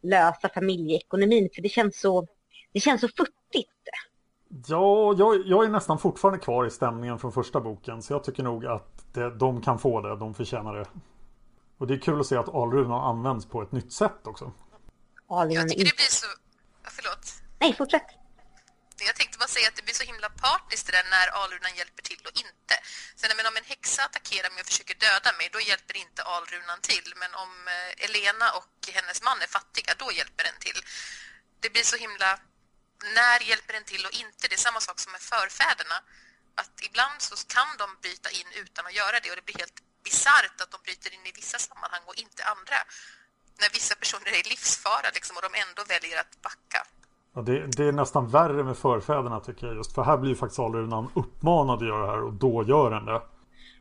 lösa 0.02 0.48
familjeekonomin 0.48 1.48
för 1.54 1.62
det 1.62 1.68
känns 1.68 2.00
så, 2.00 2.26
det 2.72 2.80
känns 2.80 3.00
så 3.00 3.08
futtigt. 3.08 3.70
Ja, 4.66 5.14
jag, 5.18 5.46
jag, 5.46 5.64
är 5.64 5.68
nästan 5.68 5.98
fortfarande 5.98 6.38
kvar 6.38 6.66
i 6.66 6.70
stämningen 6.70 7.18
från 7.18 7.32
första 7.32 7.60
boken 7.60 8.02
så 8.02 8.12
jag 8.12 8.24
tycker 8.24 8.42
nog 8.42 8.66
att 8.66 9.14
det, 9.14 9.30
de 9.30 9.62
kan 9.62 9.78
få 9.78 10.00
det, 10.00 10.16
de 10.16 10.34
förtjänar 10.34 10.74
det. 10.74 10.86
Och 11.78 11.86
det 11.86 11.94
är 11.94 11.98
kul 11.98 12.20
att 12.20 12.26
se 12.26 12.36
att 12.36 12.54
Alrunan 12.54 13.00
används 13.00 13.46
på 13.46 13.62
ett 13.62 13.72
nytt 13.72 13.92
sätt 13.92 14.26
också. 14.26 14.52
Alrunan 15.28 15.54
jag 15.54 15.68
tycker 15.68 15.84
det 15.84 15.96
blir 15.96 16.10
så... 16.10 16.26
Förlåt. 16.82 17.26
Nej, 17.60 17.72
fortsätt 17.72 18.23
jag 19.06 19.16
tänkte 19.16 19.38
bara 19.38 19.48
säga 19.48 19.68
att 19.68 19.76
det 19.76 19.82
blir 19.82 19.94
så 19.94 20.04
himla 20.04 20.30
partiskt 20.30 20.86
det 20.86 20.92
där 20.92 21.06
när 21.10 21.26
alrunan 21.28 21.76
hjälper 21.76 22.02
till 22.02 22.26
och 22.26 22.36
inte. 22.44 22.74
Sen 23.16 23.36
men 23.36 23.46
om 23.46 23.56
en 23.56 23.64
häxa 23.64 24.02
attackerar 24.04 24.50
mig 24.50 24.60
och 24.60 24.66
försöker 24.66 24.94
döda 24.94 25.32
mig, 25.38 25.48
då 25.52 25.60
hjälper 25.60 25.96
inte 25.96 26.22
alrunan 26.22 26.80
till. 26.80 27.12
Men 27.16 27.34
om 27.34 27.68
eh, 27.68 28.04
Elena 28.04 28.52
och 28.52 28.74
hennes 28.92 29.22
man 29.22 29.42
är 29.42 29.46
fattiga, 29.46 29.94
då 29.98 30.12
hjälper 30.12 30.44
den 30.44 30.58
till. 30.60 30.78
Det 31.60 31.70
blir 31.70 31.84
så 31.84 31.96
himla... 31.96 32.40
När 33.14 33.40
hjälper 33.40 33.72
den 33.72 33.84
till 33.84 34.06
och 34.06 34.12
inte? 34.12 34.48
Det 34.48 34.54
är 34.54 34.58
samma 34.68 34.80
sak 34.80 35.00
som 35.00 35.12
med 35.12 35.20
förfäderna. 35.20 36.02
Att 36.54 36.82
ibland 36.82 37.22
så 37.22 37.36
kan 37.36 37.76
de 37.78 37.96
bryta 38.02 38.30
in 38.30 38.46
utan 38.52 38.86
att 38.86 38.94
göra 38.94 39.20
det 39.20 39.30
och 39.30 39.36
det 39.36 39.44
blir 39.44 39.58
helt 39.58 39.80
bisarrt 40.04 40.60
att 40.60 40.70
de 40.70 40.82
bryter 40.82 41.14
in 41.14 41.26
i 41.26 41.32
vissa 41.32 41.58
sammanhang 41.58 42.02
och 42.06 42.14
inte 42.14 42.44
andra. 42.44 42.78
När 43.58 43.70
vissa 43.70 43.94
personer 43.94 44.26
är 44.26 44.46
i 44.46 44.48
livsfara 44.54 45.10
liksom, 45.14 45.36
och 45.36 45.42
de 45.42 45.54
ändå 45.54 45.84
väljer 45.84 46.20
att 46.20 46.42
backa. 46.42 46.86
Ja, 47.34 47.42
det, 47.42 47.76
det, 47.76 47.84
är 47.84 47.92
nästan 47.92 48.28
värre 48.28 48.64
med 48.64 48.76
förfäderna 48.76 49.40
tycker 49.40 49.66
jag 49.66 49.76
just. 49.76 49.92
För 49.92 50.02
här 50.02 50.16
blir 50.18 50.30
ju 50.30 50.36
faktiskt 50.36 50.58
Alrunan 50.58 51.08
uppmanad 51.14 51.76
att 51.76 51.88
göra 51.88 52.06
det 52.06 52.12
här 52.12 52.22
och 52.22 52.32
då 52.32 52.64
gör 52.64 52.90
den 52.90 53.04
det. 53.04 53.22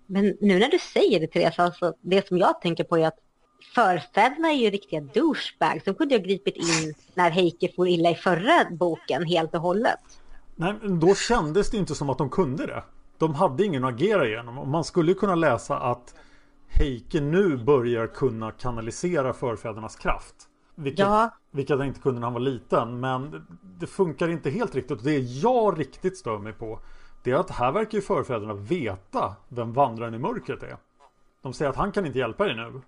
Men 0.06 0.38
nu 0.42 0.60
när 0.60 0.70
du 0.70 0.80
säger 0.80 1.20
det 1.20 1.28
Therese, 1.28 1.60
alltså, 1.60 1.94
det 2.02 2.28
som 2.28 2.38
jag 2.38 2.62
tänker 2.62 2.84
på 2.84 2.98
är 2.98 3.08
att 3.08 3.20
förfäderna 3.76 4.48
är 4.48 4.58
ju 4.58 4.70
riktiga 4.70 5.02
douchebags. 5.02 5.84
De 5.84 5.96
kunde 5.96 6.16
ju 6.16 6.20
ha 6.20 6.26
gripit 6.26 6.56
in 6.56 6.94
när 7.14 7.30
Heike 7.30 7.70
får 7.76 7.88
illa 7.88 8.10
i 8.10 8.16
förra 8.16 8.66
boken 8.72 9.26
helt 9.26 9.56
och 9.56 9.62
hållet. 9.62 10.00
Nej, 10.56 10.74
men 10.82 11.00
då 11.00 11.16
kändes 11.16 11.70
det 11.70 11.78
inte 11.78 11.96
som 11.96 12.10
att 12.10 12.18
de 12.18 12.30
kunde 12.30 12.66
det. 12.66 12.84
De 13.18 13.36
hade 13.36 13.66
ingen 13.66 13.84
att 13.84 13.94
agera 13.94 14.28
genom. 14.28 14.58
Och 14.58 14.68
man 14.68 14.84
skulle 14.84 15.14
kunna 15.14 15.36
läsa 15.36 15.80
att 15.80 16.16
Heike 16.68 17.22
nu 17.22 17.58
börjar 17.58 18.08
kunna 18.08 18.52
kanalisera 18.52 19.34
förfädernas 19.34 19.96
kraft. 19.96 20.36
Vilket, 20.76 21.00
ja. 21.00 21.32
Vilket 21.54 21.78
han 21.78 21.88
inte 21.88 22.00
kunde 22.00 22.20
när 22.20 22.28
han 22.28 22.34
var 22.34 22.40
liten. 22.40 23.00
Men 23.00 23.48
det 23.80 23.88
funkar 23.88 24.28
inte 24.28 24.50
helt 24.50 24.76
riktigt. 24.76 25.04
Det 25.04 25.18
jag 25.20 25.80
riktigt 25.80 26.18
stör 26.18 26.38
mig 26.38 26.54
på 26.54 26.80
det 27.24 27.32
är 27.32 27.36
att 27.36 27.50
här 27.50 27.72
verkar 27.72 27.98
ju 27.98 28.02
förfäderna 28.02 28.54
veta 28.54 29.36
vem 29.50 29.74
vandraren 29.74 30.14
i 30.14 30.18
mörkret 30.18 30.64
är. 30.64 30.78
De 31.42 31.54
säger 31.54 31.70
att 31.70 31.78
han 31.78 31.92
kan 31.92 32.06
inte 32.06 32.20
hjälpa 32.20 32.46
dig 32.46 32.56
nu. 32.56 32.82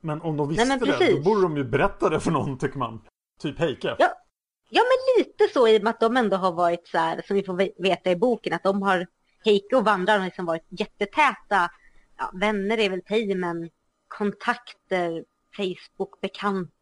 Men 0.00 0.22
om 0.22 0.36
de 0.36 0.48
visste 0.48 0.64
Nej, 0.64 0.78
det, 0.78 1.12
då 1.16 1.22
borde 1.22 1.42
de 1.42 1.56
ju 1.56 1.64
berätta 1.64 2.08
det 2.08 2.20
för 2.20 2.30
någon 2.30 2.58
tycker 2.58 2.78
man. 2.78 3.00
Typ 3.40 3.58
Heike. 3.58 3.96
Ja, 3.98 4.08
ja 4.70 4.82
men 4.82 5.24
lite 5.24 5.48
så 5.52 5.68
i 5.68 5.78
och 5.78 5.82
med 5.82 5.90
att 5.90 6.00
de 6.00 6.16
ändå 6.16 6.36
har 6.36 6.52
varit 6.52 6.88
så 6.88 6.98
här, 6.98 7.22
som 7.26 7.36
vi 7.36 7.42
får 7.42 7.82
veta 7.82 8.10
i 8.10 8.16
boken, 8.16 8.52
att 8.52 8.62
de 8.62 8.82
har, 8.82 9.06
Heike 9.44 9.76
och 9.76 9.84
vandraren 9.84 10.20
har 10.20 10.26
liksom 10.26 10.46
varit 10.46 10.66
jättetäta, 10.68 11.70
ja, 12.18 12.30
vänner 12.34 12.78
är 12.78 12.90
väl 12.90 13.02
tej, 13.02 13.34
men 13.34 13.70
kontakter 14.08 15.24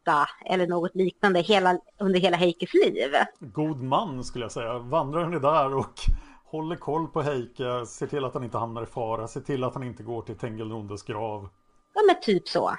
Facebook-bekanta 0.06 0.28
eller 0.46 0.66
något 0.66 0.94
liknande 0.94 1.40
hela, 1.40 1.78
under 1.98 2.20
hela 2.20 2.36
Heikes 2.36 2.75
liv. 2.75 3.12
God 3.40 3.82
man 3.82 4.25
skulle 4.25 4.44
jag 4.44 4.52
säga. 4.52 4.78
Vandraren 4.78 5.34
är 5.34 5.40
där 5.40 5.75
och 5.75 6.00
håller 6.44 6.76
koll 6.76 7.08
på 7.08 7.22
Heike, 7.22 7.86
ser 7.86 8.06
till 8.06 8.25
att 8.25 8.34
han 8.34 8.44
inte 8.44 8.58
hamnar 8.58 8.82
i 8.82 8.86
fara, 8.86 9.28
ser 9.28 9.40
till 9.40 9.64
att 9.64 9.75
han 9.75 9.82
inte 9.82 10.02
går 10.02 10.22
till 10.22 10.38
Tengelrondes 10.38 11.02
grav. 11.02 11.48
Ja 11.94 12.00
men 12.06 12.20
typ 12.20 12.48
så. 12.48 12.76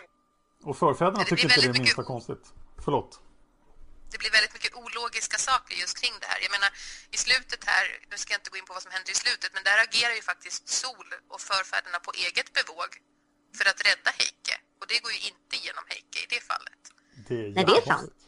Och 0.63 0.77
förfäderna 0.77 1.23
tycker 1.23 1.43
inte 1.43 1.61
det 1.61 1.67
är 1.67 1.79
minsta 1.81 2.01
mycket... 2.01 2.13
konstigt. 2.13 2.53
Förlåt. 2.85 3.11
Det 4.11 4.17
blir 4.21 4.31
väldigt 4.37 4.55
mycket 4.57 4.73
ologiska 4.83 5.37
saker 5.49 5.73
just 5.83 5.95
kring 6.01 6.15
det 6.21 6.27
här. 6.31 6.39
Jag 6.45 6.51
menar, 6.55 6.71
i 7.15 7.17
slutet 7.25 7.61
här, 7.73 7.85
nu 8.11 8.15
ska 8.21 8.27
jag 8.33 8.39
inte 8.43 8.51
gå 8.53 8.57
in 8.61 8.67
på 8.69 8.73
vad 8.77 8.83
som 8.85 8.91
händer 8.95 9.11
i 9.15 9.17
slutet, 9.23 9.49
men 9.55 9.63
där 9.69 9.77
agerar 9.85 10.15
ju 10.19 10.23
faktiskt 10.31 10.63
Sol 10.81 11.09
och 11.33 11.41
förfäderna 11.49 11.99
på 12.05 12.11
eget 12.25 12.49
bevåg 12.57 12.91
för 13.57 13.65
att 13.71 13.79
rädda 13.89 14.09
Heike. 14.19 14.55
Och 14.79 14.87
det 14.91 14.97
går 15.03 15.11
ju 15.17 15.21
inte 15.31 15.55
genom 15.65 15.85
Heike 15.91 16.17
i 16.25 16.27
det 16.33 16.41
fallet. 16.51 16.81
Det 17.27 17.45
är 17.45 17.53
Nej, 17.55 17.65
det 17.65 17.77
är 17.77 17.81
sant. 17.81 18.25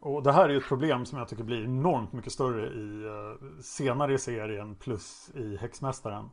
Och 0.00 0.22
det 0.22 0.32
här 0.32 0.44
är 0.44 0.48
ju 0.48 0.58
ett 0.58 0.68
problem 0.68 1.06
som 1.06 1.18
jag 1.18 1.28
tycker 1.28 1.44
blir 1.44 1.64
enormt 1.64 2.12
mycket 2.12 2.32
större 2.32 2.66
i 2.66 3.04
uh, 3.04 3.60
senare 3.60 4.14
i 4.14 4.18
serien 4.18 4.74
plus 4.74 5.30
i 5.34 5.56
Häxmästaren. 5.56 6.30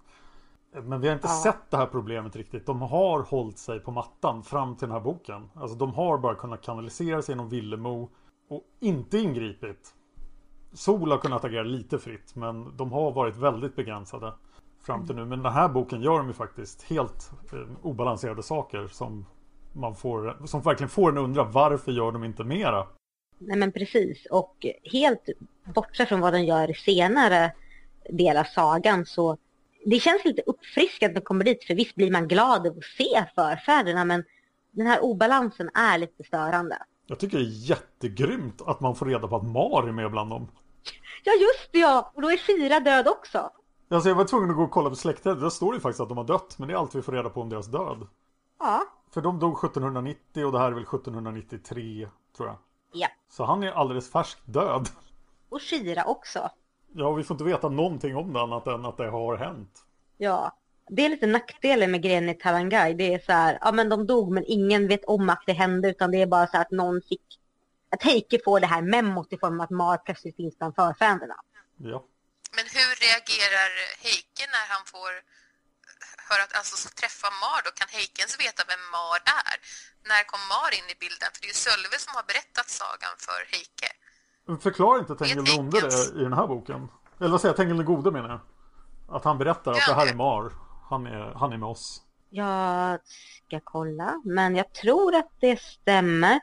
Men 0.84 1.01
vi 1.01 1.07
har 1.07 1.15
inte 1.15 1.27
ja. 1.27 1.41
sett 1.43 1.72
det 1.72 1.77
här 1.77 1.86
problemet 1.86 2.36
riktigt. 2.36 2.65
De 2.65 2.81
har 2.81 3.22
hållit 3.22 3.57
sig 3.57 3.79
på 3.79 3.91
mattan 3.91 4.43
fram 4.43 4.75
till 4.75 4.88
den 4.88 4.98
här 4.98 5.03
boken. 5.03 5.50
Alltså 5.53 5.77
de 5.77 5.93
har 5.93 6.17
bara 6.17 6.36
kunnat 6.36 6.62
kanalisera 6.62 7.22
sig 7.22 7.34
genom 7.34 7.50
Villemo 7.50 8.10
och 8.50 8.63
inte 8.79 9.17
ingripit. 9.17 9.95
Sol 10.74 11.12
har 11.12 11.17
kunnat 11.17 11.45
agera 11.45 11.63
lite 11.63 12.00
fritt 12.00 12.36
men 12.36 12.77
de 12.77 12.91
har 12.91 13.12
varit 13.12 13.36
väldigt 13.36 13.75
begränsade 13.75 14.34
fram 14.81 15.05
till 15.05 15.15
nu. 15.15 15.25
Men 15.25 15.43
den 15.43 15.53
här 15.53 15.69
boken 15.69 16.01
gör 16.01 16.17
de 16.17 16.27
ju 16.27 16.34
faktiskt 16.34 16.84
helt 16.84 17.31
eh, 17.53 17.86
obalanserade 17.86 18.43
saker 18.43 18.88
som 18.88 19.25
man 19.75 19.96
får, 19.96 20.48
som 20.48 20.62
verkligen 20.62 20.89
får 20.89 21.12
en 21.12 21.17
undra 21.17 21.44
varför 21.44 21.91
gör 21.91 22.12
de 22.12 22.24
inte 22.24 22.44
mera? 22.44 22.88
Nej 23.38 23.58
men 23.58 23.72
precis. 23.72 24.25
Och 24.32 24.65
helt 24.84 25.29
bortsett 25.75 26.10
från 26.10 26.20
vad 26.20 26.34
den 26.34 26.46
gör 26.46 26.72
i 26.72 26.74
senare 26.74 27.51
del 28.10 28.38
av 28.38 28.44
sagan 28.44 29.05
så 29.05 29.38
det 29.86 30.00
känns 30.00 30.25
lite 30.25 30.41
uppfriskande 30.41 31.13
när 31.13 31.22
man 31.22 31.25
kommer 31.25 31.46
dit. 31.46 31.63
För 31.63 31.75
visst 31.75 31.96
blir 31.96 32.12
man 32.12 32.27
glad 32.27 32.67
av 32.67 32.77
att 32.77 32.84
se 32.84 33.25
förfäderna 33.36 34.05
men 34.05 34.24
den 34.72 34.88
här 34.88 35.03
obalansen 35.03 35.70
är 35.74 35.98
lite 35.98 36.24
störande. 36.24 36.77
Jag 37.08 37.20
tycker 37.20 37.38
det 37.38 37.44
är 37.44 37.70
jättegrymt 37.70 38.62
att 38.65 38.79
man 38.79 38.96
får 38.96 39.05
reda 39.05 39.27
på 39.27 39.36
att 39.36 39.48
Mar 39.48 39.88
är 39.88 39.91
med 39.91 40.12
bland 40.12 40.29
dem. 40.29 40.48
Ja 41.24 41.32
just 41.32 41.72
det 41.72 41.79
ja! 41.79 42.12
Och 42.15 42.22
då 42.22 42.32
är 42.32 42.38
Sira 42.38 42.79
död 42.79 43.08
också. 43.08 43.51
Alltså 43.89 44.10
jag 44.10 44.15
var 44.15 44.25
tvungen 44.25 44.50
att 44.50 44.55
gå 44.55 44.63
och 44.63 44.72
kolla 44.72 44.89
på 44.89 44.96
släktträdet. 44.96 45.41
Där 45.41 45.50
står 45.50 45.74
det 45.74 45.79
faktiskt 45.79 46.01
att 46.01 46.10
de 46.10 46.17
har 46.17 46.25
dött. 46.25 46.55
Men 46.60 46.67
det 46.67 46.74
är 46.74 46.77
allt 46.77 46.96
vi 46.96 47.01
får 47.01 47.12
reda 47.12 47.29
på 47.29 47.41
om 47.41 47.50
deras 47.50 47.67
död. 47.67 48.08
Ja. 48.60 48.84
För 49.15 49.22
de 49.22 49.39
dog 49.39 49.65
1790 49.65 50.45
och 50.45 50.51
det 50.51 50.60
här 50.60 50.67
är 50.67 50.72
väl 50.72 50.84
1793 50.84 52.07
tror 52.38 52.48
jag. 52.48 52.57
Ja. 52.91 53.07
Så 53.29 53.43
han 53.43 53.63
är 53.63 53.72
alldeles 53.72 54.12
färskt 54.12 54.41
död. 54.45 54.89
Och 55.50 55.62
Shira 55.62 56.03
också. 56.03 56.50
Ja, 56.93 57.12
vi 57.12 57.24
får 57.24 57.36
inte 57.36 57.43
veta 57.43 57.69
någonting 57.69 58.15
om 58.15 58.34
det 58.34 58.41
annat 58.41 58.67
än 58.67 58.86
att 58.86 58.98
det 58.98 59.10
har 59.10 59.38
hänt. 59.38 59.86
Ja. 60.17 60.57
Det 60.89 61.05
är 61.05 61.10
lite 61.10 61.27
nackdelen 61.27 61.91
med 61.91 62.01
grejen 62.01 62.29
i 62.29 62.34
Talangai. 62.34 62.93
Det 62.93 63.13
är 63.13 63.19
så 63.19 63.31
här, 63.31 63.57
ja 63.62 63.72
men 63.72 63.89
de 63.89 64.07
dog 64.07 64.31
men 64.31 64.43
ingen 64.48 64.88
vet 64.88 65.05
om 65.05 65.29
att 65.29 65.43
det 65.45 65.53
hände 65.53 65.89
utan 65.89 66.12
det 66.12 66.22
är 66.22 66.27
bara 66.27 66.48
så 66.48 66.57
här 66.57 66.62
att 66.62 66.72
någon 66.72 67.01
fick 67.01 67.39
att 67.89 68.03
Heike 68.03 68.39
får 68.45 68.60
det 68.60 68.67
här 68.67 68.81
memot 68.81 69.34
i 69.34 69.38
form 69.38 69.60
av 69.60 69.63
att 69.63 69.69
Mar 69.69 69.98
plötsligt 69.98 70.36
finns 70.36 70.57
bland 70.57 70.75
förfäderna. 70.75 71.36
Ja. 71.77 72.05
Men 72.55 72.65
hur 72.74 72.91
reagerar 73.05 73.72
Heike 74.03 74.45
när 74.55 74.65
han 74.69 74.86
får 74.86 75.35
höra 76.29 76.44
att 76.48 76.55
alltså 76.60 76.89
träffa 77.01 77.27
Mar 77.44 77.60
då? 77.65 77.72
Kan 77.79 77.89
Heike 77.96 78.20
ens 78.24 78.36
veta 78.46 78.62
vem 78.72 78.84
Mar 78.96 79.20
är? 79.41 79.55
När 80.10 80.22
kom 80.32 80.44
Mar 80.53 80.72
in 80.79 80.88
i 80.94 80.98
bilden? 81.03 81.29
För 81.34 81.39
det 81.41 81.48
är 81.50 81.53
ju 81.55 81.60
Sölve 81.67 81.98
som 82.05 82.12
har 82.17 82.25
berättat 82.32 82.67
sagan 82.82 83.13
för 83.25 83.39
Heike. 83.53 83.89
Förklarar 84.65 84.98
inte 85.03 85.15
Tengil 85.15 85.46
den 85.46 85.60
onde 85.62 85.77
det 85.86 86.01
i 86.20 86.24
den 86.29 86.38
här 86.39 86.48
boken? 86.53 86.82
Eller 87.20 87.32
vad 87.34 87.41
säger 87.41 87.53
jag? 87.53 87.58
Tengil 87.58 87.77
den 87.82 87.89
gode 87.94 88.12
menar 88.17 88.29
jag. 88.36 88.41
Att 89.15 89.24
han 89.29 89.38
berättar 89.38 89.72
att 89.72 89.77
Ja, 89.77 89.88
det 89.88 90.00
här 90.00 90.08
är 90.08 90.13
Mar. 90.24 90.51
Han 90.89 91.01
är, 91.08 91.34
han 91.41 91.53
är 91.53 91.58
med 91.58 91.70
oss. 91.70 92.01
Jag 92.29 93.00
ska 93.48 93.60
kolla, 93.63 94.22
men 94.25 94.55
jag 94.55 94.74
tror 94.74 95.15
att 95.15 95.32
det 95.39 95.62
stämmer. 95.62 96.39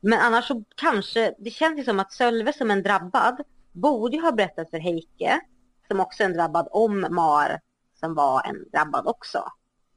Men 0.00 0.20
annars 0.20 0.44
så 0.48 0.64
kanske, 0.76 1.34
det 1.38 1.50
känns 1.50 1.78
ju 1.78 1.84
som 1.84 2.00
att 2.00 2.12
Sölve 2.12 2.52
som 2.52 2.70
en 2.70 2.82
drabbad 2.82 3.42
borde 3.72 4.16
ju 4.16 4.22
ha 4.22 4.32
berättat 4.32 4.70
för 4.70 4.78
Heike, 4.78 5.40
som 5.88 6.00
också 6.00 6.22
är 6.22 6.26
en 6.26 6.32
drabbad, 6.32 6.68
om 6.70 7.06
Mar 7.10 7.60
som 7.94 8.14
var 8.14 8.42
en 8.46 8.64
drabbad 8.72 9.06
också. 9.06 9.44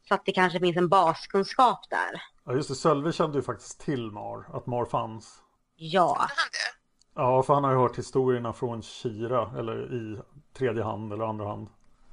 Så 0.08 0.14
att 0.14 0.26
det 0.26 0.32
kanske 0.32 0.60
finns 0.60 0.78
en 0.78 0.90
baskunskap 0.90 1.80
där. 1.90 2.22
Ja 2.46 2.54
just 2.54 2.70
det, 2.70 2.76
Sölve 2.76 3.12
kände 3.14 3.38
ju 3.38 3.42
faktiskt 3.44 3.80
till 3.80 4.12
Mar. 4.12 4.46
Att 4.54 4.66
Mar 4.66 4.86
fanns. 4.86 5.42
Ja, 5.76 6.08
Gjorde 6.08 6.20
han 6.20 6.50
det? 6.52 7.22
Ja, 7.22 7.44
för 7.44 7.54
han 7.54 7.64
har 7.64 7.72
ju 7.72 7.78
hört 7.78 7.98
historierna 7.98 8.54
från 8.54 8.82
Kira. 8.82 9.52
Eller 9.60 9.94
i 9.94 10.20
tredje 10.54 10.84
hand 10.84 11.14
eller 11.14 11.24
andra 11.26 11.48
hand. 11.48 11.68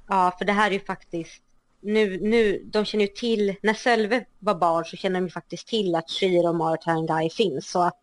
ja 0.07 0.35
för 0.37 0.45
det 0.45 0.51
här 0.51 0.67
är 0.67 0.73
ju 0.73 0.79
faktiskt, 0.79 1.43
nu, 1.81 2.19
nu, 2.21 2.63
de 2.65 2.85
känner 2.85 3.05
ju 3.05 3.11
till, 3.11 3.55
när 3.63 3.73
Sölve 3.73 4.25
var 4.39 4.55
barn 4.55 4.85
så 4.85 4.97
känner 4.97 5.19
de 5.19 5.25
ju 5.25 5.31
faktiskt 5.31 5.67
till 5.67 5.95
att 5.95 6.09
Shira 6.09 6.49
och 6.49 6.55
Mar 6.55 6.73
och 6.73 6.81
Tarangai 6.81 7.29
finns. 7.29 7.71
Så 7.71 7.81
att 7.81 8.01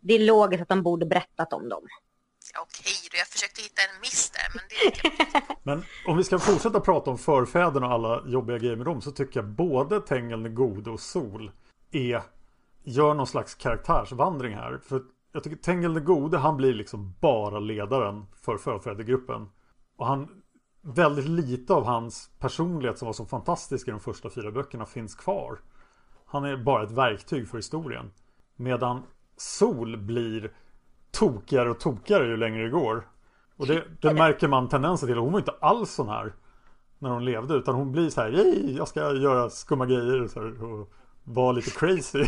det 0.00 0.14
är 0.14 0.18
logiskt 0.26 0.62
att 0.62 0.68
de 0.68 0.82
borde 0.82 1.06
berättat 1.06 1.52
om 1.52 1.68
dem. 1.68 1.82
Ja, 2.54 2.60
okej 2.60 2.92
då, 3.10 3.18
jag 3.18 3.26
försökte 3.28 3.62
hitta 3.62 3.82
en 3.82 4.00
miss 4.00 4.30
där, 4.30 4.48
men 4.54 4.64
det 4.68 5.56
Men 5.62 5.84
om 6.06 6.16
vi 6.16 6.24
ska 6.24 6.38
fortsätta 6.38 6.80
prata 6.80 7.10
om 7.10 7.18
förfäderna 7.18 7.86
och 7.86 7.92
alla 7.92 8.22
jobbiga 8.26 8.58
grejer 8.58 8.76
med 8.76 8.86
dem 8.86 9.00
så 9.00 9.10
tycker 9.10 9.40
jag 9.40 9.48
både 9.48 10.00
Tengil 10.00 10.42
den 10.42 10.54
gode 10.54 10.90
och 10.90 11.00
Sol 11.00 11.50
är, 11.90 12.22
gör 12.84 13.14
någon 13.14 13.26
slags 13.26 13.54
karaktärsvandring 13.54 14.54
här. 14.54 14.80
För 14.88 15.02
jag 15.32 15.44
tycker 15.44 15.56
Tengil 15.56 15.94
den 15.94 16.04
gode 16.04 16.38
han 16.38 16.56
blir 16.56 16.74
liksom 16.74 17.14
bara 17.20 17.58
ledaren 17.58 18.26
för 18.42 18.56
förfädergruppen. 18.56 19.48
Och 19.96 20.06
han, 20.06 20.42
väldigt 20.82 21.28
lite 21.28 21.74
av 21.74 21.84
hans 21.84 22.30
personlighet 22.38 22.98
som 22.98 23.06
var 23.06 23.12
så 23.12 23.26
fantastisk 23.26 23.88
i 23.88 23.90
de 23.90 24.00
första 24.00 24.30
fyra 24.30 24.50
böckerna 24.50 24.86
finns 24.86 25.14
kvar. 25.14 25.60
Han 26.26 26.44
är 26.44 26.56
bara 26.56 26.84
ett 26.84 26.90
verktyg 26.90 27.48
för 27.48 27.58
historien. 27.58 28.10
Medan 28.56 29.02
Sol 29.36 29.96
blir 29.96 30.52
tokigare 31.10 31.70
och 31.70 31.80
tokigare 31.80 32.26
ju 32.26 32.36
längre 32.36 32.62
det 32.62 32.70
går. 32.70 33.08
Och 33.56 33.66
det, 33.66 33.84
det 34.00 34.14
märker 34.14 34.48
man 34.48 34.68
tendenser 34.68 35.06
till. 35.06 35.16
Hon 35.16 35.32
var 35.32 35.38
inte 35.38 35.54
alls 35.60 35.92
sån 35.92 36.08
här 36.08 36.34
när 36.98 37.10
hon 37.10 37.24
levde. 37.24 37.54
Utan 37.54 37.74
hon 37.74 37.92
blir 37.92 38.10
så 38.10 38.20
här, 38.20 38.30
Yay, 38.30 38.76
jag 38.76 38.88
ska 38.88 39.00
göra 39.00 39.50
skumma 39.50 39.86
grejer 39.86 40.28
så 40.28 40.40
här, 40.40 40.64
och 40.64 40.92
vara 41.24 41.52
lite 41.52 41.70
crazy. 41.70 42.18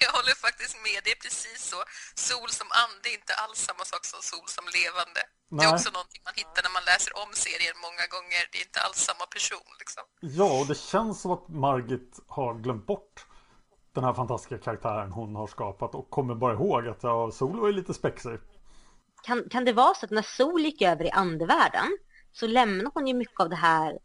jag 0.00 0.12
håller 0.18 0.34
faktiskt 0.46 0.76
med. 0.86 1.00
Det 1.04 1.10
är 1.16 1.20
precis 1.26 1.60
så. 1.70 1.76
Sol 2.14 2.50
som 2.60 2.68
ande 2.84 3.08
är 3.12 3.14
inte 3.20 3.34
alls 3.34 3.58
samma 3.68 3.84
sak 3.92 4.04
som 4.04 4.20
sol 4.22 4.48
som 4.56 4.64
levande. 4.78 5.20
Det 5.50 5.56
Nej. 5.56 5.66
är 5.66 5.74
också 5.74 5.90
någonting 5.90 6.22
man 6.28 6.36
hittar 6.42 6.62
när 6.66 6.74
man 6.78 6.84
läser 6.92 7.12
om 7.22 7.30
serien 7.44 7.76
många 7.86 8.04
gånger. 8.14 8.42
Det 8.50 8.58
är 8.60 8.64
inte 8.70 8.80
alls 8.86 9.00
samma 9.10 9.26
person 9.36 9.68
liksom. 9.82 10.04
Ja, 10.38 10.50
och 10.60 10.66
det 10.70 10.78
känns 10.92 11.20
som 11.22 11.30
att 11.36 11.48
Margit 11.48 12.10
har 12.36 12.54
glömt 12.64 12.86
bort 12.86 13.14
den 14.00 14.06
här 14.06 14.14
fantastiska 14.14 14.58
karaktären 14.58 15.12
hon 15.12 15.36
har 15.36 15.46
skapat 15.46 15.94
och 15.94 16.10
kommer 16.10 16.34
bara 16.34 16.52
ihåg 16.52 16.88
att 16.88 17.02
ja, 17.02 17.30
Sol 17.30 17.60
var 17.60 17.66
ju 17.66 17.72
lite 17.72 17.94
spexig. 17.94 18.38
Kan, 19.22 19.48
kan 19.50 19.64
det 19.64 19.72
vara 19.72 19.94
så 19.94 20.06
att 20.06 20.10
när 20.10 20.22
Sol 20.22 20.60
gick 20.60 20.82
över 20.82 21.04
i 21.04 21.10
andevärlden 21.10 21.98
så 22.32 22.46
lämnade 22.46 22.90
hon 22.94 23.06
ju 23.06 23.14
mycket 23.14 23.40
av 23.40 23.48
det 23.48 23.56
här, 23.56 23.98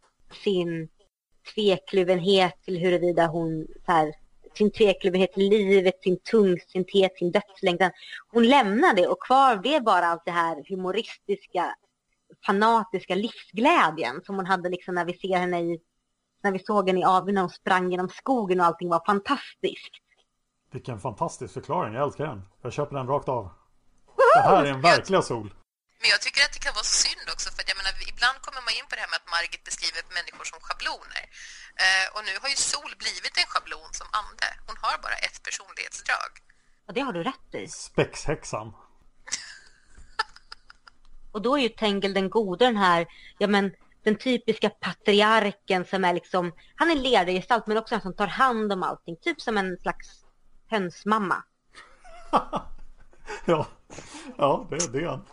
sin 0.44 0.90
tvekluvenhet 1.56 2.62
till 2.66 2.78
huruvida 2.78 3.28
hon, 3.28 3.68
så 3.86 3.92
här, 3.92 4.14
sin 4.58 4.72
tvekluvenhet 4.72 5.34
till 5.34 5.50
livet, 5.50 6.04
sin 6.04 6.20
tungsinthet, 6.20 7.18
sin 7.18 7.32
dödslängtan. 7.32 7.92
Hon 8.32 8.48
lämnade 8.48 9.02
det 9.02 9.08
och 9.08 9.24
kvar 9.24 9.58
blev 9.58 9.84
bara 9.84 10.06
allt 10.06 10.26
det 10.26 10.32
här 10.32 10.64
humoristiska, 10.70 11.76
fanatiska 12.46 13.16
livsglädjen 13.16 14.22
som 14.26 14.36
hon 14.36 14.46
hade 14.46 14.70
liksom 14.70 14.96
när 14.96 15.06
vi 15.06 15.14
ser 15.14 15.38
henne 15.38 15.62
i, 15.62 15.80
när 16.46 16.52
vi 16.58 16.60
såg 16.70 16.84
henne 16.90 17.00
i 17.00 17.04
Avin 17.16 17.36
när 17.36 17.42
hon 17.42 17.56
sprang 17.62 17.86
genom 17.92 18.10
skogen 18.22 18.60
och 18.60 18.66
allting 18.66 18.90
var 18.96 19.02
fantastiskt. 19.12 19.94
Vilken 20.76 21.00
fantastisk 21.08 21.52
förklaring, 21.58 21.94
jag 21.94 22.04
älskar 22.08 22.26
den. 22.32 22.42
Jag 22.64 22.74
köper 22.78 22.94
den 23.00 23.08
rakt 23.14 23.30
av. 23.38 23.44
Det 24.36 24.42
här 24.50 24.64
är 24.66 24.72
en 24.78 24.82
verkliga 24.92 25.22
Sol. 25.22 25.48
Men 26.02 26.08
jag 26.16 26.22
tycker 26.26 26.42
att 26.46 26.54
det 26.56 26.64
kan 26.66 26.74
vara 26.80 26.90
så 26.94 26.98
synd 27.08 27.26
också 27.34 27.48
för 27.54 27.60
att 27.62 27.70
jag 27.72 27.78
menar, 27.82 27.94
ibland 28.14 28.38
kommer 28.46 28.62
man 28.68 28.74
in 28.80 28.88
på 28.90 28.94
det 28.96 29.02
här 29.04 29.12
med 29.14 29.20
att 29.22 29.30
Margit 29.36 29.64
beskriver 29.70 30.02
människor 30.18 30.46
som 30.52 30.60
schabloner. 30.66 31.24
Eh, 31.84 32.06
och 32.14 32.22
nu 32.28 32.34
har 32.42 32.50
ju 32.54 32.58
Sol 32.72 32.92
blivit 33.04 33.36
en 33.42 33.50
schablon 33.52 33.92
som 34.00 34.08
ande. 34.22 34.48
Hon 34.68 34.78
har 34.84 34.96
bara 35.06 35.18
ett 35.28 35.38
personlighetsdrag. 35.48 36.32
Och 36.88 36.94
det 36.96 37.02
har 37.08 37.14
du 37.18 37.22
rätt 37.32 37.50
i. 37.62 37.64
Spexhäxan. 37.88 38.68
Och 41.34 41.42
då 41.46 41.58
är 41.58 41.62
ju 41.68 41.70
Tengel 41.70 42.14
den 42.20 42.30
gode 42.38 42.66
den 42.66 42.78
här, 42.88 43.02
ja 43.38 43.48
men 43.48 43.66
den 44.06 44.16
typiska 44.18 44.70
patriarken 44.70 45.86
som 45.86 46.06
är 46.06 46.14
liksom, 46.14 46.52
han 46.76 46.92
är 46.92 46.96
ledargestalt 46.96 47.68
men 47.68 47.78
också 47.78 47.96
en 47.96 48.02
som 48.02 48.16
tar 48.16 48.28
hand 48.28 48.74
om 48.74 48.84
allting. 48.84 49.16
Typ 49.16 49.42
som 49.42 49.58
en 49.58 49.78
slags 49.78 50.26
hönsmamma. 50.68 51.44
Ja, 53.46 53.68
ja 54.38 54.68
det, 54.70 54.92
det 54.92 55.04
är 55.04 55.08
han. 55.08 55.26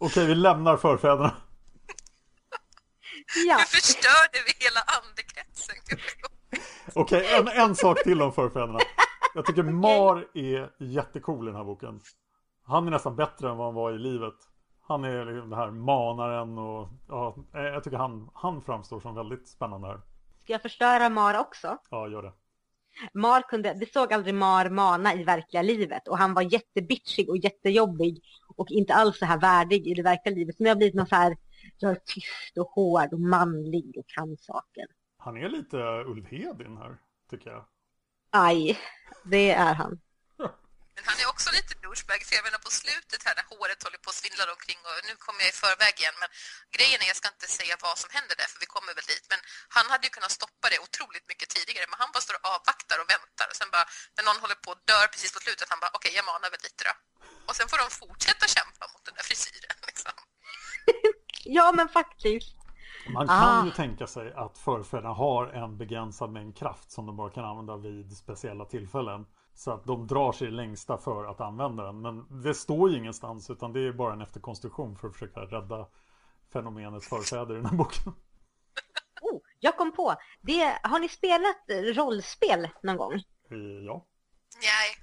Okej, 0.00 0.26
vi 0.26 0.34
lämnar 0.34 0.76
förfäderna. 0.76 1.36
Ja, 3.46 3.56
Nu 3.58 3.64
förstörde 3.64 4.38
vi 4.46 4.64
hela 4.64 4.80
andekretsen. 4.80 5.76
Okej, 6.94 7.26
en, 7.34 7.48
en 7.48 7.74
sak 7.76 8.02
till 8.02 8.22
om 8.22 8.32
förfäderna. 8.32 8.78
Jag 9.34 9.46
tycker 9.46 9.62
Mar 9.62 10.26
är 10.34 10.70
jättecool 10.78 11.44
i 11.44 11.50
den 11.50 11.56
här 11.56 11.64
boken. 11.64 12.00
Han 12.64 12.86
är 12.86 12.90
nästan 12.90 13.16
bättre 13.16 13.50
än 13.50 13.56
vad 13.56 13.66
han 13.66 13.74
var 13.74 13.92
i 13.92 13.98
livet. 13.98 14.34
Han 14.88 15.04
är 15.04 15.24
liksom 15.24 15.50
den 15.50 15.58
här 15.58 15.70
manaren 15.70 16.58
och 16.58 16.88
ja, 17.08 17.36
jag 17.52 17.84
tycker 17.84 17.96
han, 17.96 18.30
han 18.34 18.62
framstår 18.62 19.00
som 19.00 19.14
väldigt 19.14 19.48
spännande 19.48 19.86
här. 19.88 20.00
ska 20.42 20.52
jag 20.52 20.62
förstöra 20.62 21.08
Mar 21.08 21.38
också? 21.38 21.78
Ja, 21.90 22.08
gör 22.08 22.22
det. 22.22 22.32
Mar 23.14 23.42
kunde, 23.42 23.74
det 23.74 23.92
såg 23.92 24.12
aldrig 24.12 24.34
Mar 24.34 24.70
mana 24.70 25.14
i 25.14 25.24
verkliga 25.24 25.62
livet 25.62 26.08
och 26.08 26.18
han 26.18 26.34
var 26.34 26.42
jättebitchig 26.42 27.30
och 27.30 27.36
jättejobbig 27.36 28.22
och 28.56 28.70
inte 28.70 28.94
alls 28.94 29.18
så 29.18 29.24
här 29.24 29.40
värdig 29.40 29.86
i 29.86 29.94
det 29.94 30.02
verkliga 30.02 30.34
livet. 30.34 30.56
Så 30.56 30.62
nu 30.62 30.68
har 30.68 30.70
jag 30.70 30.78
blivit 30.78 30.94
någon 30.94 31.06
så 31.06 31.14
här, 31.14 31.36
jag 31.78 31.90
är 31.90 32.00
tyst 32.04 32.58
och 32.58 32.70
hård 32.70 33.12
och 33.12 33.20
manlig 33.20 33.94
och 33.98 34.06
kan 34.06 34.36
saker. 34.36 34.86
Han 35.18 35.36
är 35.36 35.48
lite 35.48 35.76
Ulf 36.06 36.30
Hedin 36.30 36.76
här, 36.76 36.96
tycker 37.30 37.50
jag. 37.50 37.64
Aj, 38.30 38.78
det 39.24 39.52
är 39.52 39.74
han. 39.74 40.00
Men 40.94 41.04
han 41.10 41.18
är 41.22 41.28
också 41.34 41.48
lite 41.96 42.06
douchebag, 42.06 42.20
för 42.28 42.34
jag 42.38 42.44
menar 42.48 42.60
på 42.68 42.72
slutet 42.82 43.20
här 43.26 43.34
när 43.38 43.46
håret 43.52 43.80
håller 43.86 44.00
på 44.04 44.08
att 44.12 44.18
svindla 44.22 44.44
omkring 44.56 44.80
och 44.88 44.94
nu 45.08 45.14
kommer 45.24 45.40
jag 45.44 45.50
i 45.54 45.56
förväg 45.64 45.94
igen, 46.02 46.16
men 46.22 46.30
grejen 46.76 46.98
är, 47.02 47.06
jag 47.12 47.18
ska 47.20 47.28
inte 47.36 47.48
säga 47.58 47.74
vad 47.86 47.96
som 48.02 48.10
händer 48.16 48.34
där, 48.40 48.48
för 48.52 48.58
vi 48.64 48.68
kommer 48.74 48.92
väl 48.98 49.06
dit, 49.14 49.26
men 49.32 49.40
han 49.76 49.86
hade 49.92 50.04
ju 50.06 50.12
kunnat 50.16 50.34
stoppa 50.40 50.66
det 50.72 50.78
otroligt 50.86 51.26
mycket 51.32 51.48
tidigare, 51.56 51.86
men 51.90 51.98
han 52.02 52.10
bara 52.14 52.24
står 52.26 52.36
och 52.40 52.46
avvaktar 52.54 52.96
och 53.02 53.08
väntar 53.14 53.46
och 53.50 53.56
sen 53.60 53.70
bara, 53.74 53.86
när 54.16 54.24
någon 54.28 54.40
håller 54.44 54.58
på 54.64 54.68
att 54.74 54.82
dö 54.90 55.00
precis 55.12 55.30
på 55.36 55.40
slutet, 55.46 55.66
han 55.72 55.80
bara, 55.84 55.92
okej, 55.98 56.12
jag 56.18 56.24
manar 56.30 56.48
väl 56.54 56.62
lite 56.68 56.82
då. 56.88 56.94
Och 57.48 57.54
sen 57.58 57.66
får 57.70 57.78
de 57.84 57.88
fortsätta 58.02 58.44
kämpa 58.56 58.84
mot 58.92 59.02
den 59.06 59.14
där 59.18 59.26
frisyren, 59.30 59.78
liksom. 59.90 60.14
Ja, 61.58 61.66
men 61.78 61.88
faktiskt. 61.88 62.56
Man 63.14 63.28
kan 63.28 63.60
Ah. 63.60 63.64
ju 63.64 63.70
tänka 63.70 64.06
sig 64.06 64.32
att 64.44 64.58
förfäderna 64.58 65.14
har 65.24 65.46
en 65.46 65.78
begränsad 65.78 66.30
mängd 66.32 66.56
kraft 66.58 66.90
som 66.90 67.06
de 67.06 67.16
bara 67.16 67.30
kan 67.30 67.44
använda 67.44 67.76
vid 67.76 68.16
speciella 68.16 68.64
tillfällen. 68.64 69.20
Så 69.58 69.70
att 69.70 69.84
de 69.84 70.06
drar 70.06 70.32
sig 70.32 70.50
längsta 70.50 70.98
för 70.98 71.24
att 71.30 71.40
använda 71.40 71.84
den. 71.84 72.00
Men 72.00 72.42
det 72.42 72.54
står 72.54 72.90
ju 72.90 72.96
ingenstans 72.96 73.50
utan 73.50 73.72
det 73.72 73.80
är 73.80 73.92
bara 73.92 74.12
en 74.12 74.20
efterkonstruktion 74.22 74.96
för 74.96 75.08
att 75.08 75.14
försöka 75.14 75.40
rädda 75.40 75.86
fenomenets 76.52 77.08
förfäder 77.08 77.54
i 77.54 77.56
den 77.56 77.66
här 77.66 77.76
boken. 77.76 78.12
Oh, 79.20 79.40
jag 79.60 79.76
kom 79.76 79.92
på. 79.92 80.14
Det, 80.40 80.78
har 80.82 80.98
ni 80.98 81.08
spelat 81.08 81.56
rollspel 81.96 82.68
någon 82.82 82.96
gång? 82.96 83.12
Eh, 83.50 83.56
Ja. 83.86 84.04
Nej. 84.56 84.96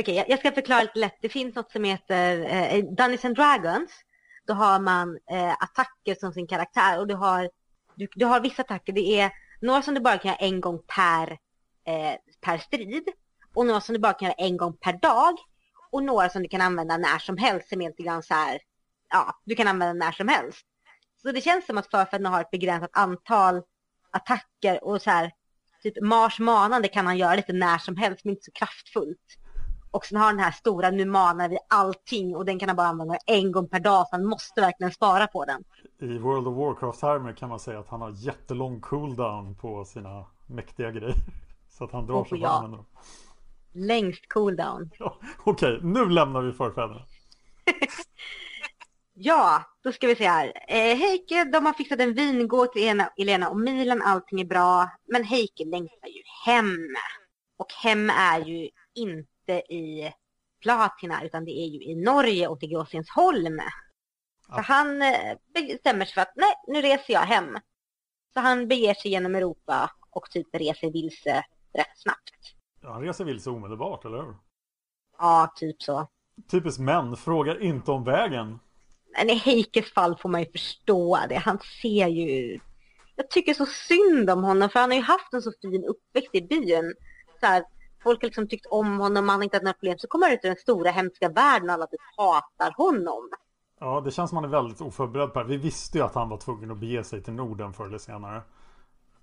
Okej, 0.00 0.14
jag- 0.14 0.28
jag 0.30 0.38
ska 0.38 0.52
förklara 0.52 0.82
lite 0.82 0.98
lätt. 0.98 1.18
Det 1.20 1.28
finns 1.28 1.54
något 1.54 1.70
som 1.70 1.84
heter 1.84 2.38
eh, 2.40 2.84
Dungeons 2.84 3.24
and 3.24 3.36
Dragons. 3.36 3.90
Då 4.46 4.54
har 4.54 4.80
man 4.80 5.18
eh, 5.30 5.52
attacker 5.52 6.14
som 6.14 6.32
sin 6.32 6.46
karaktär 6.46 6.98
och 7.00 7.06
du 7.06 7.14
har, 7.14 7.50
du, 7.94 8.08
du 8.14 8.24
har 8.24 8.40
vissa 8.40 8.62
attacker. 8.62 8.92
Det 8.92 9.20
är 9.20 9.32
några 9.60 9.82
som 9.82 9.94
du 9.94 10.00
bara 10.00 10.18
kan 10.18 10.28
göra 10.28 10.38
en 10.38 10.60
gång 10.60 10.78
per, 10.96 11.30
eh, 11.84 12.14
per 12.40 12.58
strid 12.58 13.08
och 13.58 13.66
några 13.66 13.80
som 13.80 13.92
du 13.92 13.98
bara 13.98 14.12
kan 14.12 14.26
göra 14.26 14.34
en 14.38 14.56
gång 14.56 14.76
per 14.76 14.92
dag 14.92 15.34
och 15.92 16.02
några 16.02 16.28
som 16.28 16.42
du 16.42 16.48
kan 16.48 16.60
använda 16.60 16.96
när 16.96 17.18
som 17.18 17.36
helst 17.36 17.68
som 17.68 17.80
är 17.80 17.88
lite 17.88 18.02
grann 18.02 18.22
så 18.22 18.34
här, 18.34 18.58
ja, 19.10 19.34
du 19.44 19.54
kan 19.54 19.68
använda 19.68 20.04
när 20.04 20.12
som 20.12 20.28
helst. 20.28 20.66
Så 21.22 21.32
det 21.32 21.40
känns 21.40 21.66
som 21.66 21.78
att 21.78 21.90
förfäderna 21.90 22.28
har 22.28 22.40
ett 22.40 22.50
begränsat 22.50 22.90
antal 22.92 23.62
attacker 24.10 24.84
och 24.84 25.02
så 25.02 25.10
här, 25.10 25.32
typ 25.82 25.94
Mars 26.02 26.38
manande 26.38 26.88
kan 26.88 27.06
han 27.06 27.18
göra 27.18 27.34
lite 27.34 27.52
när 27.52 27.78
som 27.78 27.96
helst 27.96 28.24
men 28.24 28.34
inte 28.34 28.44
så 28.44 28.52
kraftfullt. 28.52 29.38
Och 29.90 30.04
sen 30.04 30.18
har 30.18 30.24
han 30.24 30.36
den 30.36 30.44
här 30.44 30.52
stora, 30.52 30.90
nu 30.90 31.04
manar 31.04 31.48
vi 31.48 31.58
allting 31.68 32.36
och 32.36 32.44
den 32.44 32.58
kan 32.58 32.68
han 32.68 32.76
bara 32.76 32.86
använda 32.86 33.16
en 33.26 33.52
gång 33.52 33.68
per 33.68 33.80
dag 33.80 34.08
så 34.08 34.16
han 34.16 34.26
måste 34.26 34.60
verkligen 34.60 34.92
spara 34.92 35.26
på 35.26 35.44
den. 35.44 35.64
I 35.98 36.18
World 36.18 36.48
of 36.48 36.56
Warcraft-termer 36.56 37.32
kan 37.32 37.48
man 37.48 37.58
säga 37.58 37.78
att 37.78 37.88
han 37.88 38.00
har 38.00 38.10
jättelång 38.10 38.80
cooldown 38.80 39.54
på 39.54 39.84
sina 39.84 40.26
mäktiga 40.46 40.90
grejer. 40.90 41.14
Så 41.68 41.84
att 41.84 41.92
han 41.92 42.06
drar 42.06 42.14
Oh, 42.14 42.22
sig 42.22 42.28
för 42.28 42.36
ja. 42.36 42.60
dem. 42.60 42.84
Längst 43.86 44.28
cooldown. 44.28 44.90
Ja, 44.98 45.18
Okej, 45.44 45.78
nu 45.82 46.08
lämnar 46.08 46.42
vi 46.42 46.52
förfäderna. 46.52 47.02
Ja, 49.20 49.64
då 49.82 49.92
ska 49.92 50.06
vi 50.06 50.16
se 50.16 50.28
här. 50.28 50.52
Eh, 50.68 50.96
Heike, 50.96 51.44
de 51.44 51.66
har 51.66 51.72
fixat 51.72 52.00
en 52.00 52.14
vingård 52.14 52.72
till 52.72 52.82
Elena, 52.82 53.12
Elena 53.16 53.48
och 53.50 53.60
Milan, 53.60 54.02
allting 54.02 54.40
är 54.40 54.44
bra. 54.44 54.90
Men 55.08 55.24
Heike 55.24 55.64
längtar 55.64 56.08
ju 56.08 56.22
hem. 56.46 56.76
Och 57.56 57.72
hem 57.72 58.10
är 58.10 58.40
ju 58.40 58.68
inte 58.94 59.52
i 59.74 60.12
Platina 60.62 61.24
utan 61.24 61.44
det 61.44 61.50
är 61.50 61.66
ju 61.66 61.82
i 61.82 61.94
Norge 61.94 62.48
och 62.48 62.60
till 62.60 62.68
Gråstensholm. 62.70 63.60
Så 64.46 64.52
Ja. 64.56 64.60
han 64.60 65.02
eh, 65.02 65.36
bestämmer 65.54 66.04
sig 66.04 66.14
för 66.14 66.20
att 66.20 66.32
nej, 66.36 66.54
nu 66.66 66.80
reser 66.82 67.12
jag 67.12 67.20
hem. 67.20 67.58
Så 68.34 68.40
han 68.40 68.68
beger 68.68 68.94
sig 68.94 69.10
genom 69.10 69.34
Europa 69.34 69.90
och 70.10 70.30
typ 70.30 70.46
reser 70.54 70.90
vilse 70.92 71.44
rätt 71.74 71.98
snabbt. 71.98 72.54
Ja, 72.80 72.92
han 72.92 73.02
reser 73.02 73.24
vilse 73.24 73.50
omedelbart, 73.50 74.04
eller 74.04 74.22
hur? 74.22 74.36
Ja, 75.18 75.52
typ 75.56 75.82
så. 75.82 76.08
Typiskt 76.50 76.80
män, 76.80 77.16
frågar 77.16 77.62
inte 77.62 77.90
om 77.90 78.04
vägen. 78.04 78.58
Men 79.16 79.30
i 79.30 79.34
Heikes 79.34 79.92
fall 79.92 80.16
får 80.16 80.28
man 80.28 80.40
ju 80.40 80.52
förstå 80.52 81.18
det. 81.28 81.34
Han 81.34 81.58
ser 81.82 82.06
ju... 82.06 82.60
Jag 83.16 83.30
tycker 83.30 83.54
så 83.54 83.66
synd 83.66 84.30
om 84.30 84.44
honom 84.44 84.68
för 84.70 84.80
han 84.80 84.90
har 84.90 84.96
ju 84.96 85.02
haft 85.02 85.32
en 85.32 85.42
så 85.42 85.52
fin 85.62 85.84
uppväxt 85.84 86.34
i 86.34 86.42
byn. 86.42 86.94
Så 87.40 87.46
här, 87.46 87.64
folk 88.02 88.22
har 88.22 88.26
liksom 88.26 88.48
tyckt 88.48 88.66
om 88.66 88.98
honom, 88.98 89.28
han 89.28 89.38
har 89.38 89.44
inte 89.44 89.56
haft 89.56 89.64
några 89.64 89.74
problem. 89.74 89.98
Så 89.98 90.08
kommer 90.08 90.26
han 90.26 90.34
ut 90.34 90.44
i 90.44 90.48
den 90.48 90.56
stora 90.56 90.90
hemska 90.90 91.28
världen 91.28 91.68
och 91.68 91.74
alla 91.74 91.86
typ 91.86 92.00
hatar 92.16 92.72
honom. 92.76 93.30
Ja, 93.80 94.00
det 94.00 94.10
känns 94.10 94.30
som 94.30 94.36
han 94.36 94.44
är 94.44 94.48
väldigt 94.48 94.80
oförberedd 94.80 95.32
på 95.32 95.42
det. 95.42 95.48
Vi 95.48 95.56
visste 95.56 95.98
ju 95.98 96.04
att 96.04 96.14
han 96.14 96.28
var 96.28 96.36
tvungen 96.36 96.70
att 96.70 96.78
bege 96.78 97.04
sig 97.04 97.22
till 97.22 97.32
Norden 97.32 97.72
förr 97.72 97.86
eller 97.86 97.98
senare. 97.98 98.42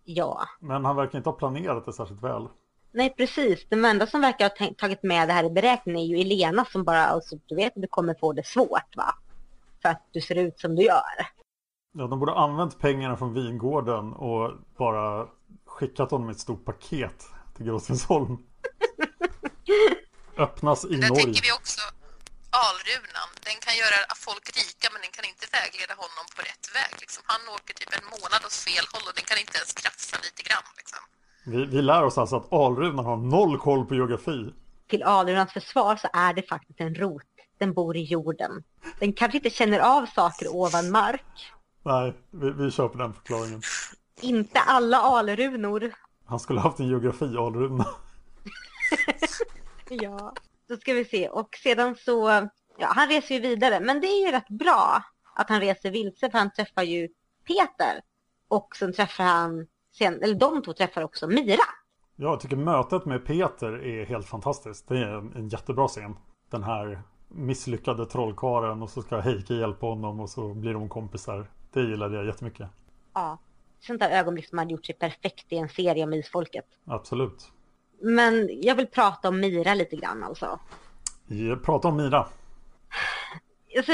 Ja, 0.04 0.42
Men 0.60 0.86
han 0.86 0.96
verkar 0.96 1.18
inte 1.18 1.30
ha 1.30 1.38
planerat 1.38 1.86
det 1.86 1.94
särskilt 1.94 2.24
väl. 2.24 2.48
Nej 2.96 3.14
precis. 3.18 3.66
Den 3.70 3.86
enda 3.86 4.08
som 4.08 4.22
verkar 4.22 4.52
ha 4.60 4.74
tagit 4.78 5.04
med 5.04 5.28
det 5.30 5.34
här 5.34 5.44
i 5.44 5.50
beräkningen 5.50 6.02
är 6.02 6.06
ju 6.06 6.22
Elena 6.22 6.66
som 6.66 6.84
bara, 6.84 7.06
alltså, 7.06 7.36
du 7.46 7.56
vet 7.56 7.76
att 7.76 7.82
du 7.82 7.88
kommer 7.88 8.14
få 8.20 8.34
det 8.34 8.48
svårt 8.48 8.96
va? 8.96 9.16
För 9.82 9.90
att 9.90 10.08
du 10.12 10.22
ser 10.22 10.36
ut 10.36 10.60
som 10.60 10.76
du 10.76 10.84
gör. 10.84 11.28
Ja, 11.98 12.08
de 12.08 12.20
borde 12.20 12.32
ha 12.32 12.44
använt 12.44 12.80
pengarna 12.80 13.18
från 13.18 13.34
vingården 13.34 14.14
och 14.14 14.52
bara 14.78 15.28
skickat 15.66 16.12
honom 16.12 16.30
ett 16.30 16.40
stort 16.40 16.66
paket 16.66 17.24
till 17.56 17.66
Gråstensholm. 17.66 18.38
Öppnas 20.38 20.86
i 20.86 20.88
Där 20.88 21.10
Norge. 21.10 21.24
tänker 21.24 21.42
vi 21.42 21.52
också 21.52 21.82
alrunan. 22.64 23.30
Den 23.48 23.58
kan 23.66 23.76
göra 23.84 23.98
folk 24.28 24.46
rika 24.60 24.86
men 24.94 25.00
den 25.06 25.12
kan 25.18 25.26
inte 25.32 25.46
vägleda 25.58 25.94
honom 26.04 26.26
på 26.36 26.40
rätt 26.50 26.66
väg. 26.78 26.94
Liksom. 27.04 27.22
Han 27.34 27.42
åker 27.56 27.74
typ 27.80 27.92
en 28.00 28.06
månad 28.14 28.42
åt 28.48 28.58
fel 28.68 28.86
håll 28.94 29.06
och 29.10 29.16
den 29.20 29.26
kan 29.30 29.38
inte 29.44 29.56
ens 29.62 29.72
krafsa 29.82 30.16
lite 30.26 30.42
grann. 30.48 30.68
Liksom. 30.80 31.02
Vi, 31.46 31.66
vi 31.66 31.82
lär 31.82 32.04
oss 32.04 32.18
alltså 32.18 32.36
att 32.36 32.54
alrunan 32.54 33.06
har 33.06 33.18
noll 33.18 33.58
koll 33.58 33.86
på 33.86 33.96
geografi. 33.96 34.54
till 34.88 35.04
Alrunans 35.04 35.54
försvar 35.54 35.96
så 35.96 36.08
är 36.14 36.34
det 36.34 36.42
faktiskt 36.42 36.82
en 36.82 36.96
rot. 36.96 37.24
Den 37.58 37.74
bor 37.74 37.98
i 37.98 38.04
jorden. 38.04 38.64
Den 39.00 39.14
kanske 39.14 39.38
inte 39.38 39.50
känner 39.50 39.80
av 39.80 40.06
saker 40.06 40.56
ovan 40.56 40.92
mark. 40.92 41.52
Nej, 41.84 42.14
vi, 42.32 42.52
vi 42.52 42.72
på 42.72 42.98
den 42.98 43.14
förklaringen. 43.14 43.62
Inte 44.22 44.60
alla 44.60 44.98
alrunor. 44.98 45.94
Han 46.26 46.40
skulle 46.40 46.60
ha 46.60 46.70
haft 46.70 46.80
en 46.80 46.88
geografi-alruna. 46.88 47.86
Ja. 49.90 50.34
Då 50.68 50.78
ska 50.78 50.94
vi 50.94 51.06
se. 51.06 51.30
Och 51.30 51.50
sedan 51.64 51.96
så, 51.96 52.50
ja 52.78 52.88
han 52.96 53.08
reser 53.10 53.36
ju 53.36 53.42
vidare. 53.42 53.80
Men 53.80 54.02
det 54.02 54.08
är 54.08 54.26
ju 54.26 54.32
rätt 54.32 54.50
bra 54.50 55.04
att 55.36 55.50
han 55.50 55.60
reser 55.62 55.92
vilse 55.92 56.32
för 56.32 56.38
han 56.38 56.52
träffar 56.52 56.84
ju 56.84 57.08
Peter. 57.48 58.02
Och 58.48 58.76
sen 58.76 58.94
träffar 58.94 59.24
han, 59.24 59.68
sen, 59.98 60.24
eller 60.24 60.36
de 60.36 60.62
två 60.62 60.74
träffar 60.74 61.02
också 61.04 61.28
Mira. 61.28 61.64
Jag 62.16 62.40
tycker 62.40 62.56
mötet 62.56 63.06
med 63.06 63.26
Peter 63.26 63.86
är 63.86 64.06
helt 64.06 64.26
fantastiskt. 64.26 64.88
Det 64.88 64.98
är 64.98 65.08
en, 65.18 65.34
en 65.36 65.50
jättebra 65.50 65.88
scen. 65.88 66.16
Den 66.50 66.64
här 66.64 67.02
misslyckade 67.28 68.06
trollkaren 68.06 68.82
och 68.82 68.90
så 68.90 69.02
ska 69.02 69.20
Heike 69.20 69.54
hjälpa 69.54 69.86
honom 69.86 70.20
och 70.20 70.30
så 70.30 70.54
blir 70.54 70.74
de 70.74 70.90
kompisar. 70.90 71.48
Det 71.74 71.82
gillade 71.82 72.16
jag 72.16 72.26
jättemycket. 72.26 72.68
Ja. 73.14 73.38
Sånt 73.80 74.00
där 74.00 74.10
ögonblick 74.10 74.50
som 74.50 74.58
hade 74.58 74.72
gjort 74.72 74.86
sig 74.86 74.96
perfekt 74.96 75.46
i 75.50 75.58
en 75.58 75.70
serie 75.70 76.04
om 76.04 76.14
isfolket. 76.14 76.66
Absolut. 76.86 77.52
Men 78.02 78.50
jag 78.62 78.76
vill 78.76 78.88
prata 78.88 79.30
om 79.30 79.40
Mira 79.40 79.74
lite 79.74 79.96
grann 79.96 80.24
alltså. 80.24 80.60
Ja, 81.28 81.56
Prata 81.56 81.88
om 81.88 81.98
Mira. 81.98 82.28
alltså, 83.78 83.92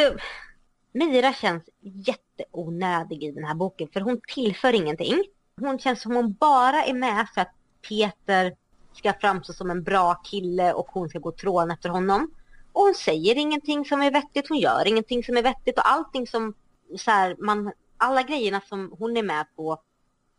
Mira 0.91 1.33
känns 1.33 1.63
jätteonödig 1.81 3.23
i 3.23 3.31
den 3.31 3.43
här 3.43 3.55
boken 3.55 3.87
för 3.93 4.01
hon 4.01 4.21
tillför 4.27 4.73
ingenting. 4.73 5.23
Hon 5.62 5.80
känns 5.80 6.02
som 6.02 6.15
hon 6.15 6.34
bara 6.34 6.84
är 6.84 6.93
med 6.93 7.28
för 7.34 7.41
att 7.41 7.54
Peter 7.89 8.56
ska 8.93 9.13
framstå 9.13 9.54
som 9.54 9.71
en 9.71 9.84
bra 9.84 10.15
kille 10.15 10.74
och 10.74 10.88
hon 10.88 11.10
ska 11.10 11.19
gå 11.19 11.32
tråden 11.32 11.71
efter 11.71 11.89
honom. 11.89 12.32
Och 12.74 12.82
hon 12.82 12.93
säger 12.93 13.36
ingenting 13.36 13.86
som 13.86 14.02
är 14.02 14.12
vettigt, 14.12 14.50
hon 14.50 14.58
gör 14.58 14.88
ingenting 14.88 15.24
som 15.24 15.38
är 15.38 15.43
vettigt 15.43 15.78
och 15.78 15.91
allting 15.91 16.28
som 16.28 16.54
så 16.97 17.12
här, 17.12 17.36
man, 17.39 17.71
alla 17.97 18.24
grejerna 18.24 18.62
som 18.69 18.95
hon 19.00 19.17
är 19.17 19.24
med 19.24 19.45
på 19.56 19.82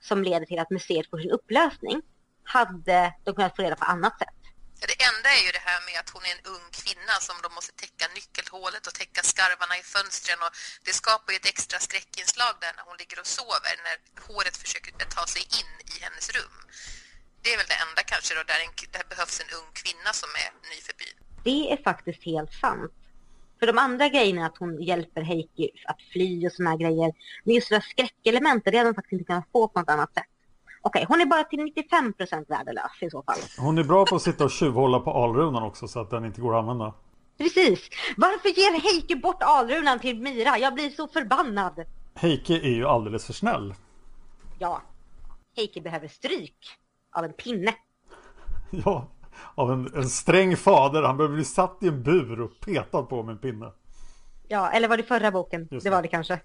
som 0.00 0.22
leder 0.22 0.46
till 0.46 0.58
att 0.58 0.70
museet 0.70 1.10
får 1.10 1.18
sin 1.18 1.30
upplösning 1.30 2.02
hade 2.44 3.14
de 3.24 3.34
kunnat 3.34 3.56
få 3.56 3.62
reda 3.62 3.76
på 3.76 3.84
annat 3.84 4.18
sätt. 4.18 4.41
Ja, 4.82 4.88
Det 4.92 5.00
enda 5.10 5.28
är 5.38 5.42
ju 5.46 5.52
det 5.58 5.64
här 5.70 5.80
med 5.88 5.96
att 6.00 6.10
hon 6.14 6.24
är 6.28 6.32
en 6.36 6.44
ung 6.54 6.66
kvinna 6.80 7.14
som 7.26 7.36
de 7.44 7.48
måste 7.58 7.72
täcka 7.82 8.04
nyckelhålet 8.18 8.84
och 8.88 8.94
täcka 9.00 9.22
skarvarna 9.32 9.74
i 9.82 9.84
fönstren 9.94 10.38
och 10.44 10.52
det 10.86 10.94
skapar 11.00 11.30
ju 11.32 11.38
ett 11.40 11.52
extra 11.54 11.78
skräckinslag 11.86 12.54
där 12.62 12.72
när 12.76 12.84
hon 12.88 12.96
ligger 13.02 13.18
och 13.22 13.30
sover 13.38 13.74
när 13.86 13.96
håret 14.26 14.56
försöker 14.62 14.92
ta 15.16 15.24
sig 15.34 15.44
in 15.60 15.72
i 15.92 15.94
hennes 16.04 16.26
rum. 16.36 16.58
Det 17.42 17.50
är 17.54 17.58
väl 17.60 17.70
det 17.72 17.80
enda 17.86 18.00
kanske 18.12 18.32
då 18.38 18.42
där, 18.50 18.60
en, 18.66 18.72
där 18.96 19.04
behövs 19.12 19.36
en 19.42 19.50
ung 19.58 19.70
kvinna 19.80 20.10
som 20.20 20.30
är 20.44 20.50
ny 20.70 20.78
för 20.86 20.94
byn. 21.00 21.16
Det 21.48 21.60
är 21.72 21.78
faktiskt 21.90 22.22
helt 22.32 22.54
sant. 22.64 22.94
För 23.58 23.66
de 23.72 23.76
andra 23.86 24.06
grejerna, 24.14 24.42
att 24.46 24.58
hon 24.62 24.72
hjälper 24.90 25.22
Heikki 25.30 25.66
att 25.90 26.00
fly 26.12 26.30
och 26.46 26.52
såna 26.56 26.70
här 26.70 26.80
grejer. 26.84 27.10
Men 27.44 27.54
just 27.54 27.68
det 27.68 27.74
där 27.78 27.86
skräckelementet, 27.92 28.68
det 28.72 28.78
hade 28.78 28.90
de 28.90 28.94
faktiskt 29.00 29.12
inte 29.12 29.30
kunnat 29.30 29.52
få 29.52 29.68
på 29.68 29.78
något 29.80 29.94
annat 29.96 30.14
sätt. 30.14 30.31
Okej, 30.84 31.04
hon 31.08 31.20
är 31.20 31.26
bara 31.26 31.44
till 31.44 31.58
95% 31.58 32.44
värdelös 32.48 32.92
i 33.00 33.10
så 33.10 33.22
fall. 33.22 33.38
Hon 33.58 33.78
är 33.78 33.84
bra 33.84 34.04
på 34.06 34.16
att 34.16 34.22
sitta 34.22 34.44
och 34.44 34.50
tjuvhålla 34.50 35.00
på 35.00 35.10
alrunan 35.10 35.62
också 35.62 35.88
så 35.88 36.00
att 36.00 36.10
den 36.10 36.24
inte 36.24 36.40
går 36.40 36.54
att 36.54 36.62
använda. 36.62 36.94
Precis! 37.38 37.88
Varför 38.16 38.48
ger 38.48 38.80
Heikki 38.80 39.16
bort 39.16 39.42
alrunan 39.42 39.98
till 39.98 40.20
Mira? 40.20 40.58
Jag 40.58 40.74
blir 40.74 40.90
så 40.90 41.08
förbannad! 41.08 41.84
Heike 42.14 42.54
är 42.54 42.74
ju 42.74 42.86
alldeles 42.86 43.26
för 43.26 43.32
snäll. 43.32 43.74
Ja, 44.58 44.82
Heikki 45.56 45.80
behöver 45.80 46.08
stryk 46.08 46.56
av 47.16 47.24
en 47.24 47.32
pinne. 47.32 47.74
Ja, 48.84 49.08
av 49.54 49.72
en, 49.72 49.94
en 49.94 50.08
sträng 50.08 50.56
fader. 50.56 51.02
Han 51.02 51.16
behöver 51.16 51.34
bli 51.34 51.44
satt 51.44 51.78
i 51.82 51.88
en 51.88 52.02
bur 52.02 52.40
och 52.40 52.60
petad 52.60 53.02
på 53.02 53.22
med 53.22 53.32
en 53.32 53.38
pinne. 53.38 53.72
Ja, 54.48 54.70
eller 54.70 54.88
var 54.88 54.96
det 54.96 55.02
förra 55.02 55.30
boken? 55.30 55.66
Det 55.70 55.84
det. 55.84 55.90
var 55.90 56.02
det 56.02 56.08
kanske. 56.08 56.40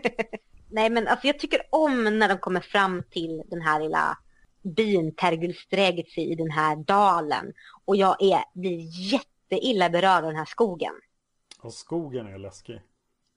Nej, 0.70 0.90
men 0.90 1.08
alltså 1.08 1.26
jag 1.26 1.38
tycker 1.38 1.62
om 1.70 2.18
när 2.18 2.28
de 2.28 2.38
kommer 2.38 2.60
fram 2.60 3.02
till 3.10 3.42
den 3.46 3.62
här 3.62 3.80
lilla 3.80 4.18
byn 4.62 5.14
Tergulsträgitsi 5.14 6.20
i 6.20 6.34
den 6.34 6.50
här 6.50 6.76
dalen. 6.76 7.52
Och 7.84 7.96
jag 7.96 8.22
är, 8.22 8.44
blir 8.54 9.12
jätteilla 9.12 9.90
berörd 9.90 10.24
av 10.24 10.30
den 10.30 10.36
här 10.36 10.44
skogen. 10.44 10.92
Och 11.58 11.72
skogen 11.72 12.26
är 12.26 12.38
läskig. 12.38 12.82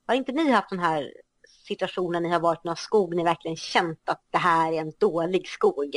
Har 0.06 0.14
inte 0.14 0.32
ni 0.32 0.50
haft 0.50 0.70
den 0.70 0.78
här 0.78 1.12
situationen 1.66 2.22
ni 2.22 2.28
har 2.28 2.40
varit 2.40 2.64
i 2.64 2.68
någon 2.68 2.76
skog, 2.76 3.16
ni 3.16 3.24
verkligen 3.24 3.56
känt 3.56 4.08
att 4.08 4.22
det 4.30 4.38
här 4.38 4.72
är 4.72 4.80
en 4.80 4.92
dålig 4.98 5.48
skog? 5.48 5.96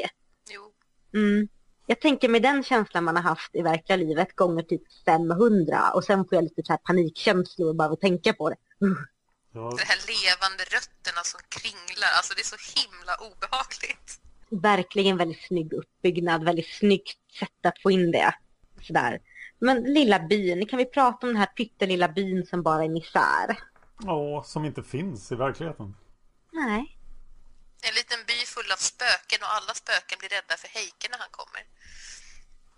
Jo, 0.54 0.74
Mm. 1.13 1.48
Jag 1.86 2.02
tänker 2.02 2.30
med 2.30 2.41
den 2.41 2.63
känslan 2.63 3.04
man 3.04 3.15
har 3.15 3.24
haft 3.24 3.56
i 3.56 3.62
verkliga 3.62 3.95
livet 3.95 4.36
gånger 4.36 4.63
typ 4.63 4.82
500 5.06 5.91
och 5.93 6.04
sen 6.04 6.26
får 6.26 6.36
jag 6.36 6.43
lite 6.43 6.62
så 6.63 6.74
här 6.74 6.78
panikkänslor 6.78 7.74
bara 7.74 7.86
av 7.88 7.93
att 7.93 8.02
tänka 8.02 8.34
på 8.34 8.50
det. 8.50 8.56
Ja, 9.52 9.60
De 9.78 9.84
här 9.84 10.00
levande 10.08 10.64
rötterna 10.64 11.24
som 11.24 11.40
kringlar, 11.50 12.10
alltså 12.18 12.34
det 12.34 12.42
är 12.42 12.52
så 12.56 12.80
himla 12.80 13.16
obehagligt. 13.16 14.20
Verkligen 14.50 15.18
väldigt 15.18 15.44
snygg 15.48 15.74
uppbyggnad, 15.74 16.44
väldigt 16.44 16.74
snyggt 16.74 17.20
sätt 17.40 17.66
att 17.66 17.82
få 17.82 17.92
in 17.92 18.12
det. 18.12 18.34
Sådär. 18.82 19.20
Men 19.60 19.84
lilla 19.84 20.20
byn, 20.20 20.68
kan 20.68 20.78
vi 20.78 20.86
prata 20.86 21.28
om 21.28 21.34
den 21.34 21.38
här 21.38 21.46
pyttelilla 21.58 22.08
byn 22.08 22.46
som 22.46 22.64
bara 22.64 22.84
är 22.84 22.90
misär? 22.90 23.58
ja, 24.06 24.44
som 24.44 24.66
inte 24.66 24.84
finns 24.84 25.32
i 25.32 25.36
verkligheten. 25.36 25.96
Nej. 26.52 26.98
En 27.82 27.94
liten 27.96 28.20
by 28.28 28.34
full 28.46 28.72
av 28.72 28.78
spöken 28.78 29.40
och 29.42 29.54
alla 29.56 29.74
spöken 29.74 30.18
blir 30.20 30.30
rädda 30.30 30.58
för 30.58 30.68
Heike 30.68 31.08
när 31.12 31.18
han 31.18 31.32
kommer. 31.32 31.64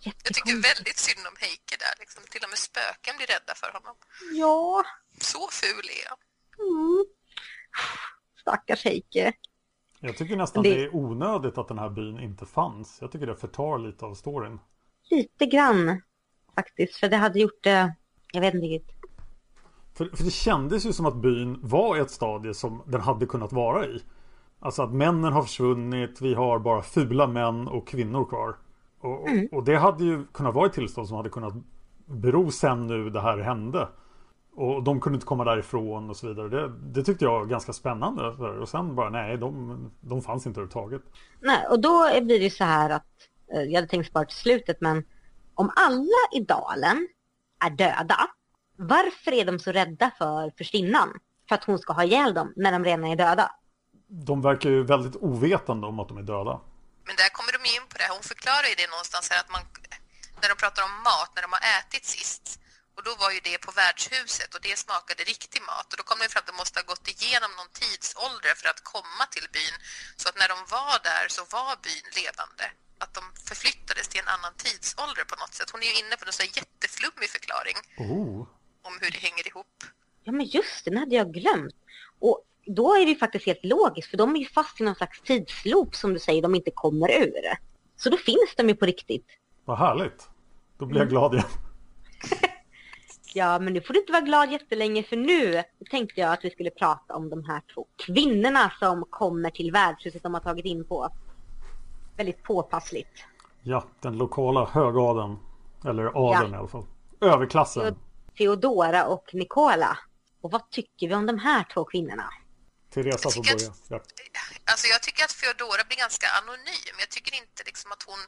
Jag 0.04 0.34
tycker 0.36 0.62
väldigt 0.74 0.98
synd 0.98 1.28
om 1.28 1.36
Heike 1.40 1.76
där. 1.80 1.96
Liksom. 2.00 2.24
Till 2.32 2.44
och 2.44 2.50
med 2.50 2.58
spöken 2.58 3.18
blir 3.18 3.28
rädda 3.28 3.56
för 3.56 3.72
honom. 3.72 3.96
Ja. 4.34 4.84
Så 5.22 5.50
ful 5.52 5.86
är 6.00 6.10
han. 6.10 6.18
Mm. 6.62 7.06
Stackars 8.42 8.86
Heike. 8.86 9.34
Jag 10.00 10.18
tycker 10.18 10.36
nästan 10.38 10.64
Det- 10.64 10.74
det 10.76 10.84
är 10.84 10.96
onödigt 10.96 11.58
att 11.58 11.68
den 11.68 11.80
här 11.80 11.90
byn 11.90 12.20
inte 12.20 12.46
fanns. 12.46 12.98
Jag 13.02 13.12
tycker 13.12 13.28
det 13.28 13.36
förtar 13.36 13.78
lite 13.78 14.06
av 14.06 14.14
storyn. 14.14 14.60
Lite 15.10 15.46
grann 15.46 16.02
faktiskt, 16.56 16.96
för 16.96 17.10
det 17.10 17.18
hade 17.18 17.40
gjort 17.40 17.64
det, 17.64 17.96
jag 18.34 18.42
vet 18.42 18.54
inte 18.54 18.68
riktigt. 18.68 18.96
För, 19.94 20.06
för 20.06 20.24
det 20.24 20.32
kändes 20.32 20.86
ju 20.86 20.94
som 20.94 21.06
att 21.06 21.16
byn 21.16 21.60
var 21.64 21.98
ett 21.98 22.12
stadie 22.12 22.54
som 22.54 22.84
den 22.88 23.02
hade 23.02 23.26
kunnat 23.26 23.54
vara 23.54 23.86
i. 23.86 24.04
Alltså 24.60 24.82
att 24.84 24.94
männen 24.94 25.34
har 25.34 25.44
försvunnit, 25.44 26.22
vi 26.22 26.34
har 26.34 26.60
bara 26.60 26.82
fula 26.82 27.28
män 27.28 27.68
och 27.68 27.88
kvinnor 27.88 28.26
kvar. 28.26 28.56
Och, 29.00 29.30
Mm. 29.30 29.48
och 29.52 29.64
det 29.64 29.76
hade 29.76 30.04
ju 30.04 30.26
kunnat 30.26 30.54
vara 30.56 30.66
ett 30.66 30.74
tillstånd 30.74 31.08
som 31.08 31.18
hade 31.18 31.30
kunnat 31.30 31.54
bero 32.06 32.52
sen 32.52 32.88
nu 32.88 33.10
det 33.10 33.22
här 33.22 33.38
hände. 33.38 33.88
Och 34.56 34.84
de 34.84 35.02
kunde 35.02 35.16
inte 35.16 35.26
komma 35.26 35.44
därifrån 35.44 36.10
och 36.10 36.18
så 36.18 36.28
vidare. 36.28 36.50
Det, 36.50 36.70
det 36.70 37.04
tyckte 37.04 37.26
jag 37.26 37.32
var 37.32 37.46
ganska 37.46 37.74
spännande. 37.74 38.28
Och 38.62 38.70
sen 38.70 38.96
bara 38.96 39.10
nej, 39.10 39.38
de, 39.38 39.92
de 40.02 40.22
fanns 40.22 40.46
inte 40.46 40.60
överhuvudtaget. 40.60 41.02
Nej, 41.40 41.68
och 41.68 41.80
då 41.82 42.22
blir 42.22 42.40
det 42.40 42.50
så 42.50 42.64
här 42.64 42.90
att, 42.90 43.08
eh, 43.54 43.62
jag 43.62 43.76
hade 43.76 43.88
tänkt 43.88 44.08
spara 44.10 44.26
till 44.26 44.38
slutet, 44.38 44.82
men 44.82 45.04
om 45.56 45.72
alla 45.76 46.22
i 46.34 46.40
dalen 46.40 47.08
är 47.66 47.70
döda, 47.70 48.28
varför 48.78 49.32
är 49.32 49.46
de 49.46 49.60
så 49.60 49.72
rädda 49.72 50.12
för 50.18 50.52
förstinnan? 50.58 51.20
För 51.50 51.56
att 51.56 51.64
hon 51.64 51.80
ska 51.80 51.94
ha 51.94 52.04
ihjäl 52.04 52.34
dem 52.34 52.54
när 52.56 52.72
de 52.72 52.86
redan 52.86 53.06
är 53.06 53.16
döda? 53.16 53.52
De 54.08 54.42
verkar 54.42 54.70
ju 54.70 54.84
väldigt 54.84 55.16
ovetande 55.16 55.88
om 55.88 56.00
att 56.00 56.08
de 56.08 56.18
är 56.18 56.22
döda. 56.22 56.62
Men 57.06 57.16
där 57.16 57.30
kommer 57.38 57.52
de 57.52 57.62
in 57.76 57.86
på 57.90 57.98
det. 57.98 58.08
Hon 58.16 58.24
förklarar 58.24 58.68
ju 58.72 58.76
det 58.82 58.90
någonstans 58.96 59.30
här 59.32 59.40
att 59.40 59.52
man, 59.56 59.62
när 60.42 60.50
de 60.50 60.56
pratar 60.64 60.84
om 60.84 60.94
mat, 61.10 61.32
när 61.36 61.42
de 61.46 61.52
har 61.58 61.64
ätit 61.78 62.06
sist. 62.06 62.61
Och 62.96 63.04
då 63.08 63.12
var 63.24 63.30
ju 63.36 63.40
det 63.50 63.58
på 63.66 63.72
värdshuset 63.82 64.50
och 64.56 64.62
det 64.68 64.76
smakade 64.86 65.22
riktig 65.34 65.62
mat. 65.70 65.88
Och 65.92 65.98
då 66.00 66.04
kom 66.10 66.18
de 66.22 66.28
fram 66.34 66.42
att 66.44 66.52
de 66.52 66.56
måste 66.62 66.76
ha 66.82 66.86
gått 66.94 67.08
igenom 67.16 67.52
någon 67.60 67.72
tidsålder 67.84 68.54
för 68.60 68.68
att 68.74 68.82
komma 68.94 69.24
till 69.36 69.48
byn. 69.58 69.76
Så 70.22 70.26
att 70.30 70.38
när 70.42 70.50
de 70.54 70.58
var 70.78 70.96
där 71.10 71.26
så 71.36 71.42
var 71.56 71.74
byn 71.88 72.08
levande. 72.20 72.66
Att 73.04 73.14
de 73.20 73.24
förflyttades 73.50 74.08
till 74.08 74.22
en 74.24 74.32
annan 74.36 74.54
tidsålder 74.66 75.24
på 75.32 75.36
något 75.42 75.54
sätt. 75.58 75.70
Hon 75.74 75.82
är 75.86 75.90
ju 75.92 75.96
inne 76.02 76.16
på 76.20 76.26
en 76.30 76.38
sån 76.40 76.52
jätteflummig 76.60 77.30
förklaring 77.36 77.78
Oh. 78.06 78.40
om 78.88 78.94
hur 79.02 79.12
det 79.16 79.22
hänger 79.28 79.46
ihop. 79.52 79.76
Ja, 80.26 80.32
men 80.38 80.46
just 80.58 80.78
det, 80.84 80.90
den 80.92 81.00
hade 81.04 81.16
jag 81.22 81.30
glömt. 81.40 81.76
Och 82.28 82.38
då 82.80 82.86
är 82.96 83.00
det 83.06 83.12
ju 83.12 83.18
faktiskt 83.26 83.46
helt 83.46 83.66
logiskt, 83.76 84.10
för 84.10 84.18
de 84.18 84.36
är 84.36 84.40
ju 84.40 84.50
fast 84.60 84.82
i 84.82 84.84
någon 84.84 84.96
slags 84.96 85.22
tidsloop 85.22 85.96
som 85.96 86.14
du 86.14 86.20
säger, 86.20 86.42
de 86.42 86.56
inte 86.56 86.72
kommer 86.72 87.12
ur. 87.12 87.44
Så 87.98 88.10
då 88.10 88.18
finns 88.18 88.56
de 88.58 88.70
ju 88.70 88.76
på 88.76 88.86
riktigt. 88.86 89.28
Vad 89.66 89.78
härligt. 89.78 90.30
Då 90.80 90.86
blir 90.86 91.00
jag 91.00 91.10
glad 91.10 91.34
igen. 91.34 91.48
Ja, 93.34 93.60
men 93.60 93.74
nu 93.74 93.82
får 93.82 93.94
du 93.94 94.00
inte 94.00 94.12
vara 94.12 94.22
glad 94.22 94.52
jättelänge 94.52 95.04
för 95.04 95.18
nu 95.18 95.64
tänkte 95.90 96.22
jag 96.22 96.34
att 96.34 96.46
vi 96.46 96.50
skulle 96.50 96.70
prata 96.70 97.16
om 97.16 97.30
de 97.30 97.44
här 97.46 97.62
två 97.74 97.88
kvinnorna 98.06 98.72
som 98.80 99.06
kommer 99.10 99.50
till 99.50 99.72
värdshuset 99.72 100.24
de 100.24 100.34
har 100.34 100.42
tagit 100.42 100.66
in 100.66 100.86
på. 100.86 101.10
Väldigt 102.18 102.44
påpassligt. 102.44 103.24
Ja, 103.62 103.84
den 104.00 104.18
lokala 104.18 104.66
högadeln. 104.66 105.38
Eller 105.86 106.06
adeln 106.06 106.52
Ja. 106.52 106.58
i 106.58 106.60
alla 106.60 106.68
fall. 106.68 106.86
Överklassen. 107.22 107.96
Theodora 108.38 109.06
och 109.06 109.30
Nicola. 109.34 109.98
Och 110.42 110.52
vad 110.52 110.70
tycker 110.70 111.08
vi 111.08 111.16
om 111.16 111.26
de 111.26 111.40
här 111.40 111.66
två 111.74 111.86
kvinnorna? 111.86 112.30
Teresa 112.94 113.30
får 113.30 113.44
börja. 113.44 113.74
Ja. 113.88 114.00
Alltså 114.66 114.88
jag 114.88 115.02
tycker 115.04 115.24
att 115.24 115.32
Feodora 115.32 115.84
blir 115.88 115.98
ganska 115.98 116.28
anonym. 116.42 116.96
Jag 117.00 117.10
tycker 117.10 117.34
inte 117.42 117.64
liksom 117.66 117.92
att 117.92 118.04
hon 118.04 118.20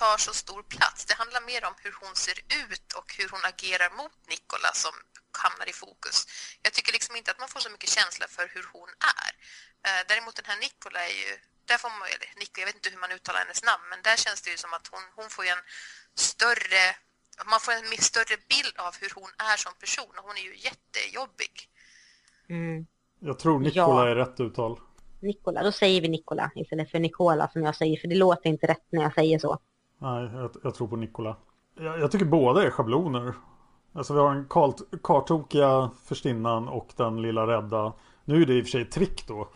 tar 0.00 0.16
så 0.26 0.32
stor 0.44 0.62
plats. 0.74 1.00
Det 1.08 1.14
handlar 1.22 1.40
mer 1.52 1.62
om 1.68 1.74
hur 1.84 1.94
hon 2.02 2.14
ser 2.26 2.38
ut 2.62 2.88
och 2.98 3.08
hur 3.18 3.28
hon 3.34 3.44
agerar 3.52 3.90
mot 4.00 4.16
Nikola 4.32 4.70
som 4.84 4.94
hamnar 5.44 5.66
i 5.72 5.74
fokus. 5.84 6.16
Jag 6.64 6.72
tycker 6.72 6.92
liksom 6.92 7.16
inte 7.16 7.30
att 7.32 7.40
man 7.42 7.48
får 7.54 7.60
så 7.66 7.70
mycket 7.74 7.90
känsla 7.98 8.26
för 8.36 8.44
hur 8.54 8.64
hon 8.74 8.90
är. 9.16 9.30
Eh, 9.86 10.00
Däremot 10.10 10.34
den 10.40 10.48
här 10.50 10.58
Nikola 10.66 11.00
är 11.10 11.14
ju, 11.22 11.30
där 11.70 11.78
får 11.82 11.90
man, 11.90 12.08
eller 12.14 12.28
Nico, 12.40 12.56
jag 12.62 12.68
vet 12.70 12.78
inte 12.80 12.90
hur 12.94 13.02
man 13.04 13.12
uttalar 13.16 13.40
hennes 13.44 13.62
namn, 13.70 13.84
men 13.90 14.00
där 14.08 14.16
känns 14.24 14.40
det 14.42 14.50
ju 14.54 14.58
som 14.64 14.72
att 14.76 14.86
hon, 14.92 15.04
hon 15.18 15.28
får 15.34 15.44
ju 15.46 15.50
en 15.56 15.64
större, 16.30 16.82
man 17.52 17.60
får 17.64 17.72
en 17.72 17.88
mer 17.92 18.02
större 18.12 18.36
bild 18.52 18.74
av 18.86 18.92
hur 19.00 19.12
hon 19.18 19.30
är 19.52 19.56
som 19.64 19.74
person 19.84 20.12
och 20.18 20.24
hon 20.28 20.36
är 20.42 20.46
ju 20.50 20.54
jättejobbig. 20.68 21.54
Mm. 22.48 22.86
Jag 23.28 23.38
tror 23.38 23.58
Nikola 23.58 24.02
Ja. 24.04 24.08
är 24.10 24.14
rätt 24.24 24.40
uttal. 24.40 24.80
Nicola, 25.20 25.62
då 25.62 25.72
säger 25.72 26.00
vi 26.00 26.08
Nicola 26.08 26.50
istället 26.54 26.90
för 26.90 26.98
Nicola 26.98 27.48
som 27.52 27.62
jag 27.62 27.76
säger, 27.76 27.96
för 28.00 28.08
det 28.08 28.14
låter 28.14 28.48
inte 28.50 28.66
rätt 28.66 28.86
när 28.92 29.02
jag 29.02 29.14
säger 29.14 29.38
så. 29.38 29.60
Nej, 29.98 30.30
jag, 30.34 30.50
jag 30.62 30.74
tror 30.74 30.88
på 30.88 30.96
Nikola. 30.96 31.36
Jag, 31.80 32.00
jag 32.00 32.10
tycker 32.10 32.26
båda 32.26 32.62
är 32.62 32.70
schabloner. 32.70 33.34
Alltså 33.92 34.14
vi 34.14 34.20
har 34.20 34.34
den 34.34 34.48
kartokiga 35.02 35.90
förstinnan 36.04 36.68
och 36.68 36.88
den 36.96 37.22
lilla 37.22 37.46
rädda. 37.46 37.92
Nu 38.24 38.42
är 38.42 38.46
det 38.46 38.54
i 38.54 38.60
och 38.60 38.64
för 38.64 38.70
sig 38.70 38.84
trick 38.84 39.28
då. 39.28 39.48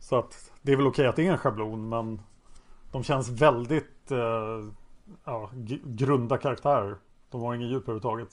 Så 0.00 0.16
att 0.16 0.52
det 0.62 0.72
är 0.72 0.76
väl 0.76 0.86
okej 0.86 1.06
att 1.06 1.16
det 1.16 1.26
är 1.26 1.32
en 1.32 1.38
schablon 1.38 1.88
men 1.88 2.20
de 2.92 3.04
känns 3.04 3.28
väldigt 3.28 4.10
eh, 4.10 4.18
ja, 5.24 5.50
grunda 5.84 6.38
karaktärer. 6.38 6.96
De 7.30 7.40
har 7.40 7.54
ingen 7.54 7.68
djup 7.68 7.82
överhuvudtaget. 7.82 8.28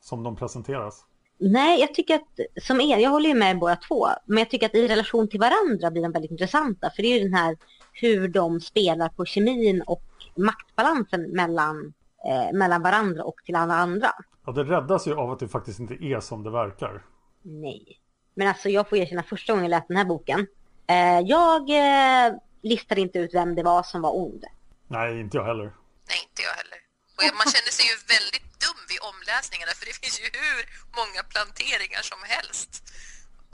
Som 0.00 0.22
de 0.22 0.36
presenteras. 0.36 1.04
Nej, 1.38 1.80
jag 1.80 1.94
tycker 1.94 2.14
att, 2.14 2.62
som 2.62 2.80
er, 2.80 2.98
jag 2.98 3.10
håller 3.10 3.28
ju 3.28 3.34
med 3.34 3.58
båda 3.58 3.76
två, 3.76 4.06
men 4.26 4.38
jag 4.38 4.50
tycker 4.50 4.66
att 4.66 4.74
i 4.74 4.88
relation 4.88 5.28
till 5.28 5.40
varandra 5.40 5.90
blir 5.90 6.02
de 6.02 6.12
väldigt 6.12 6.30
intressanta, 6.30 6.90
för 6.96 7.02
det 7.02 7.08
är 7.08 7.18
ju 7.18 7.24
den 7.24 7.34
här 7.34 7.56
hur 7.92 8.28
de 8.28 8.60
spelar 8.60 9.08
på 9.08 9.24
kemin 9.24 9.82
och 9.86 10.02
maktbalansen 10.36 11.30
mellan, 11.30 11.94
eh, 12.28 12.52
mellan 12.58 12.82
varandra 12.82 13.24
och 13.24 13.36
till 13.44 13.56
alla 13.56 13.74
andra. 13.74 14.12
Ja, 14.46 14.52
det 14.52 14.64
räddas 14.64 15.06
ju 15.06 15.14
av 15.14 15.30
att 15.30 15.38
det 15.38 15.48
faktiskt 15.48 15.80
inte 15.80 15.94
är 15.94 16.20
som 16.20 16.42
det 16.42 16.50
verkar. 16.50 17.04
Nej. 17.42 18.00
Men 18.34 18.48
alltså 18.48 18.68
jag 18.68 18.88
får 18.88 18.98
erkänna 18.98 19.22
första 19.22 19.52
gången 19.52 19.64
jag 19.64 19.70
läste 19.70 19.88
den 19.88 19.96
här 19.96 20.04
boken, 20.04 20.46
eh, 20.86 21.20
jag 21.20 21.62
eh, 21.70 22.34
listade 22.62 23.00
inte 23.00 23.18
ut 23.18 23.34
vem 23.34 23.54
det 23.54 23.62
var 23.62 23.82
som 23.82 24.02
var 24.02 24.16
ond. 24.16 24.44
Nej, 24.88 25.20
inte 25.20 25.36
jag 25.36 25.44
heller. 25.44 25.68
Nej, 26.08 26.18
inte 26.28 26.42
jag 26.48 26.54
heller. 26.60 26.78
Och 27.16 27.36
man 27.40 27.48
känner 27.54 27.72
sig 27.78 27.86
ju 27.90 27.96
väldigt 28.14 28.48
dum 28.64 28.80
vid 28.90 29.00
omläsningarna 29.10 29.72
för 29.78 29.84
det 29.88 29.96
finns 30.02 30.16
ju 30.22 30.28
hur 30.44 30.60
många 30.98 31.20
planteringar 31.32 32.02
som 32.12 32.20
helst 32.34 32.72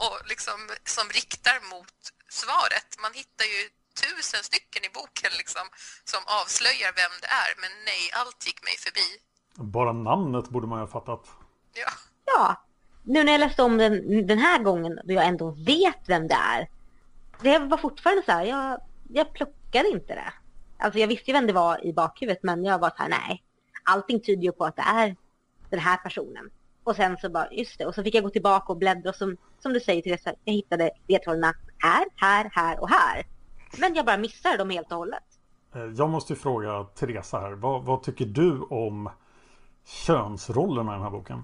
och 0.05 0.17
liksom, 0.31 0.59
som 0.95 1.05
riktar 1.19 1.57
mot 1.73 1.99
svaret. 2.41 2.89
Man 3.03 3.13
hittar 3.21 3.47
ju 3.53 3.61
tusen 4.01 4.43
stycken 4.49 4.81
i 4.87 4.89
boken 4.99 5.31
liksom, 5.41 5.65
som 6.11 6.21
avslöjar 6.39 6.91
vem 7.01 7.13
det 7.23 7.31
är, 7.43 7.51
men 7.61 7.71
nej, 7.89 8.03
allt 8.19 8.39
gick 8.47 8.59
mig 8.67 8.75
förbi. 8.85 9.07
Bara 9.77 9.93
namnet 9.93 10.49
borde 10.49 10.67
man 10.67 10.79
ju 10.79 10.85
ha 10.85 10.91
fattat. 10.91 11.23
Ja, 11.73 11.91
Ja, 12.25 12.55
nu 13.03 13.23
när 13.23 13.31
jag 13.31 13.39
läste 13.39 13.63
om 13.63 13.77
den 13.77 14.27
den 14.27 14.37
här 14.37 14.59
gången 14.59 14.99
då 15.03 15.13
jag 15.13 15.27
ändå 15.27 15.51
vet 15.51 16.09
vem 16.09 16.27
det 16.27 16.35
är. 16.35 16.69
Det 17.41 17.59
var 17.59 17.77
fortfarande 17.77 18.23
så 18.25 18.31
här, 18.31 18.45
jag, 18.45 18.81
jag 19.09 19.33
plockade 19.33 19.89
inte 19.89 20.15
det. 20.15 20.33
Alltså 20.77 20.99
jag 20.99 21.07
visste 21.07 21.31
ju 21.31 21.33
vem 21.33 21.47
det 21.47 21.53
var 21.53 21.85
i 21.85 21.93
bakhuvudet 21.93 22.43
men 22.43 22.63
jag 22.63 22.79
var 22.79 22.89
så 22.89 22.95
här, 22.97 23.09
nej. 23.09 23.43
Allting 23.83 24.19
tyder 24.19 24.43
ju 24.43 24.51
på 24.51 24.65
att 24.65 24.75
det 24.75 24.81
är 24.81 25.15
den 25.69 25.79
här 25.79 25.97
personen. 25.97 26.49
Och 26.83 26.95
sen 26.95 27.17
så 27.17 27.29
bara, 27.29 27.51
just 27.51 27.77
det. 27.77 27.85
Och 27.85 27.95
så 27.95 28.03
fick 28.03 28.15
jag 28.15 28.23
gå 28.23 28.29
tillbaka 28.29 28.71
och 28.73 28.77
bläddra 28.77 29.09
och 29.09 29.15
som, 29.15 29.37
som 29.59 29.73
du 29.73 29.79
säger 29.79 30.01
Teresa, 30.01 30.33
jag 30.43 30.53
hittade 30.53 30.91
ledtrådarna 31.07 31.53
här, 31.77 32.05
här, 32.15 32.49
här 32.53 32.79
och 32.79 32.89
här. 32.89 33.25
Men 33.77 33.95
jag 33.95 34.05
bara 34.05 34.17
missade 34.17 34.57
dem 34.57 34.69
helt 34.69 34.91
och 34.91 34.97
hållet. 34.97 35.23
Eh, 35.75 35.81
Jag 35.81 36.09
måste 36.09 36.33
ju 36.33 36.39
fråga 36.39 36.83
Teresa 36.83 37.39
här. 37.39 37.51
Vad, 37.51 37.83
vad 37.83 38.03
tycker 38.03 38.25
du 38.25 38.59
om 38.61 39.09
könsrollerna 40.05 40.91
i 40.91 40.95
den 40.95 41.03
här 41.03 41.09
boken? 41.09 41.43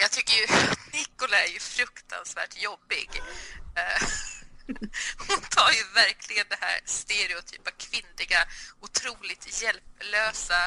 jag 0.00 0.10
tycker 0.10 0.34
ju 0.40 0.46
Nicola 0.92 1.36
är 1.46 1.52
ju 1.56 1.58
fruktansvärt 1.58 2.62
jobbig. 2.62 3.08
Eh, 3.76 4.02
Hon 5.28 5.40
tar 5.56 5.70
ju 5.78 5.84
verkligen 6.02 6.46
det 6.48 6.60
här 6.66 6.78
stereotypa 6.84 7.70
kvinnliga, 7.70 8.40
otroligt 8.80 9.62
hjälplösa 9.62 10.60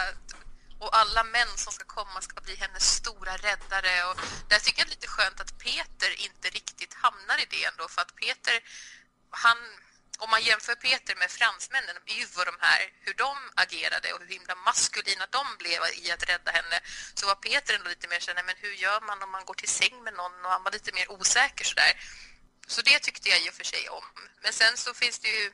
och 0.83 0.91
alla 1.01 1.23
män 1.23 1.53
som 1.63 1.71
ska 1.73 1.85
komma 1.99 2.21
ska 2.21 2.41
bli 2.41 2.55
hennes 2.55 2.85
stora 2.99 3.33
räddare. 3.47 3.93
Och 4.09 4.15
där 4.49 4.59
tycker 4.63 4.79
jag 4.81 4.87
det 4.87 4.93
är 4.93 4.97
lite 4.99 5.07
skönt 5.15 5.39
att 5.41 5.57
Peter 5.65 6.11
inte 6.27 6.47
riktigt 6.59 6.93
hamnar 6.93 7.37
i 7.43 7.45
det 7.53 7.63
ändå 7.71 7.85
för 7.93 8.01
att 8.01 8.15
Peter, 8.21 8.55
han, 9.29 9.57
om 10.17 10.29
man 10.29 10.43
jämför 10.43 10.75
Peter 10.75 11.15
med 11.15 11.31
fransmännen, 11.31 11.97
ju 12.05 12.25
och 12.39 12.45
de 12.45 12.55
här, 12.59 12.81
hur 12.99 13.13
de 13.13 13.37
agerade 13.55 14.13
och 14.13 14.19
hur 14.19 14.27
himla 14.27 14.55
maskulina 14.55 15.27
de 15.29 15.57
blev 15.57 15.81
i 15.93 16.11
att 16.11 16.29
rädda 16.29 16.51
henne, 16.51 16.79
så 17.13 17.25
var 17.25 17.35
Peter 17.35 17.73
ändå 17.73 17.89
lite 17.89 18.07
mer 18.07 18.19
så 18.19 18.31
men 18.33 18.55
hur 18.57 18.73
gör 18.73 19.01
man 19.01 19.23
om 19.23 19.31
man 19.31 19.45
går 19.45 19.53
till 19.53 19.69
säng 19.69 20.03
med 20.03 20.13
någon 20.13 20.45
och 20.45 20.51
han 20.51 20.63
var 20.63 20.71
lite 20.71 20.91
mer 20.93 21.11
osäker 21.11 21.65
sådär. 21.65 21.93
Så 22.67 22.81
det 22.81 22.99
tyckte 22.99 23.29
jag 23.29 23.41
i 23.41 23.49
och 23.49 23.53
för 23.53 23.63
sig 23.63 23.89
om. 23.89 24.03
Men 24.43 24.53
sen 24.53 24.77
så 24.77 24.93
finns 24.93 25.19
det 25.19 25.27
ju 25.27 25.53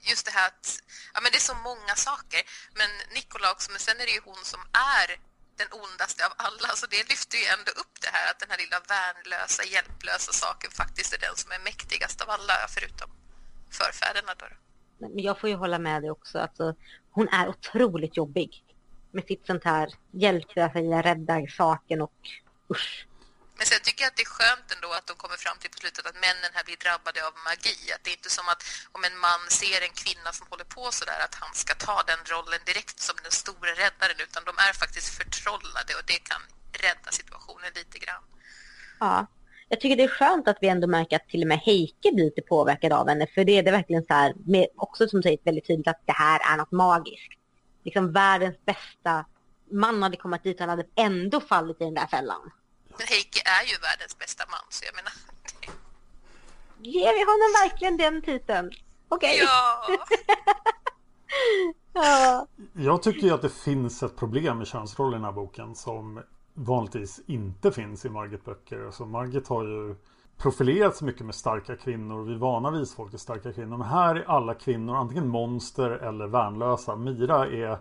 just 0.00 0.24
det 0.24 0.30
här 0.30 0.46
att, 0.46 0.82
ja 1.14 1.20
men 1.20 1.32
det 1.32 1.38
är 1.38 1.40
så 1.52 1.54
många 1.54 1.94
saker, 1.96 2.42
men 2.74 2.90
Nikola 3.10 3.52
också, 3.52 3.70
men 3.70 3.80
sen 3.80 4.00
är 4.00 4.06
det 4.06 4.12
ju 4.12 4.20
hon 4.20 4.44
som 4.44 4.60
är 4.72 5.18
den 5.56 5.72
ondaste 5.72 6.26
av 6.26 6.32
alla, 6.36 6.76
så 6.76 6.86
det 6.86 7.08
lyfter 7.08 7.38
ju 7.38 7.44
ändå 7.44 7.70
upp 7.70 8.00
det 8.00 8.10
här 8.12 8.30
att 8.30 8.38
den 8.38 8.50
här 8.50 8.58
lilla 8.58 8.80
värnlösa, 8.80 9.64
hjälplösa 9.64 10.32
saken 10.32 10.70
faktiskt 10.70 11.12
är 11.12 11.18
den 11.18 11.36
som 11.36 11.52
är 11.52 11.58
mäktigast 11.58 12.20
av 12.20 12.30
alla, 12.30 12.68
förutom 12.74 13.19
förfäderna 13.70 14.34
då. 14.38 14.46
Men 14.98 15.18
jag 15.18 15.40
får 15.40 15.50
ju 15.50 15.56
hålla 15.56 15.78
med 15.78 16.02
dig 16.02 16.10
också, 16.10 16.38
alltså, 16.38 16.74
hon 17.10 17.28
är 17.28 17.48
otroligt 17.48 18.16
jobbig 18.16 18.64
med 19.10 19.24
sitt 19.24 19.46
sånt 19.46 19.64
här 19.64 19.88
hjälplösa, 20.10 20.78
rädda 20.78 21.46
saken 21.48 22.02
och 22.02 22.20
usch. 22.70 23.06
Men 23.60 23.66
sen 23.66 23.80
tycker 23.82 24.02
jag 24.04 24.10
att 24.10 24.16
det 24.20 24.28
är 24.30 24.36
skönt 24.38 24.68
ändå 24.74 24.88
att 24.98 25.06
de 25.06 25.14
kommer 25.22 25.38
fram 25.44 25.58
till 25.60 25.70
på 25.70 25.78
slutet 25.82 26.06
att 26.06 26.18
männen 26.26 26.50
här 26.56 26.64
blir 26.68 26.78
drabbade 26.84 27.20
av 27.28 27.34
magi. 27.48 27.76
Att 27.94 28.02
det 28.04 28.10
är 28.12 28.16
inte 28.20 28.32
som 28.38 28.46
att 28.52 28.62
om 28.96 29.02
en 29.08 29.16
man 29.28 29.40
ser 29.60 29.80
en 29.88 29.96
kvinna 30.02 30.30
som 30.38 30.46
håller 30.52 30.68
på 30.76 30.84
så 30.98 31.02
där 31.10 31.20
att 31.26 31.36
han 31.42 31.52
ska 31.62 31.72
ta 31.88 31.96
den 32.10 32.22
rollen 32.32 32.62
direkt 32.70 32.98
som 33.08 33.16
den 33.26 33.34
stora 33.42 33.72
räddaren 33.84 34.18
utan 34.26 34.42
de 34.48 34.54
är 34.66 34.72
faktiskt 34.82 35.10
förtrollade 35.20 35.92
och 35.98 36.06
det 36.12 36.20
kan 36.30 36.42
rädda 36.84 37.10
situationen 37.20 37.70
lite 37.80 37.98
grann. 38.04 38.24
Ja, 39.04 39.14
jag 39.72 39.80
tycker 39.80 39.96
det 39.96 40.02
är 40.02 40.08
skönt 40.08 40.48
att 40.48 40.58
vi 40.60 40.68
ändå 40.68 40.86
märker 40.86 41.16
att 41.16 41.28
till 41.28 41.42
och 41.42 41.48
med 41.48 41.58
Heike 41.58 42.12
blir 42.12 42.24
lite 42.24 42.42
påverkad 42.42 42.92
av 42.92 43.08
henne. 43.08 43.26
För 43.34 43.44
det 43.44 43.58
är 43.58 43.62
det 43.62 43.70
verkligen 43.70 44.04
så 44.04 44.14
här, 44.14 44.34
med, 44.46 44.66
också 44.76 45.08
som 45.08 45.22
säger 45.22 45.38
väldigt 45.44 45.66
tydligt 45.66 45.88
att 45.88 46.02
det 46.06 46.12
här 46.12 46.52
är 46.52 46.56
något 46.56 46.72
magiskt. 46.72 47.32
Liksom 47.84 48.12
världens 48.12 48.56
bästa 48.64 49.24
man 49.70 50.02
hade 50.02 50.16
kommit 50.16 50.42
dit, 50.42 50.60
han 50.60 50.68
hade 50.68 50.86
ändå 50.96 51.40
fallit 51.40 51.80
i 51.80 51.84
den 51.84 51.94
där 51.94 52.06
fällan. 52.06 52.52
Men 52.88 53.06
Heike 53.06 53.40
är 53.44 53.64
ju 53.70 53.78
världens 53.78 54.18
bästa 54.18 54.44
man, 54.50 54.66
så 54.68 54.84
jag 54.84 54.94
menar... 54.94 55.12
Ger 56.82 57.12
vi 57.12 57.20
honom 57.20 57.52
verkligen 57.62 57.96
den 57.96 58.22
titeln? 58.22 58.70
Okej. 59.08 59.34
Okay. 59.34 59.46
Ja. 59.46 59.84
ja. 61.92 62.46
Jag 62.72 63.02
tycker 63.02 63.20
ju 63.26 63.30
att 63.34 63.42
det 63.42 63.54
finns 63.64 64.02
ett 64.02 64.16
problem 64.16 64.58
med 64.58 64.66
könsroller 64.66 65.16
i 65.16 65.18
den 65.18 65.24
här 65.24 65.32
boken 65.32 65.74
som 65.74 66.22
vanligtvis 66.54 67.20
inte 67.26 67.72
finns 67.72 68.04
i 68.04 68.08
Margit-böcker. 68.08 68.86
Alltså 68.86 69.06
Margit 69.06 69.48
har 69.48 69.64
ju 69.64 69.96
profilerat 70.36 70.96
sig 70.96 71.06
mycket 71.06 71.26
med 71.26 71.34
starka 71.34 71.76
kvinnor. 71.76 72.24
Vi 72.24 72.34
är 72.34 72.38
vana 72.38 72.70
vid 72.70 72.90
folk 72.90 73.14
är 73.14 73.18
starka 73.18 73.52
kvinnor. 73.52 73.76
Men 73.76 73.86
här 73.86 74.14
är 74.14 74.24
alla 74.30 74.54
kvinnor 74.54 74.96
antingen 74.96 75.28
monster 75.28 75.90
eller 75.90 76.26
värnlösa. 76.26 76.96
Mira 76.96 77.46
är 77.46 77.78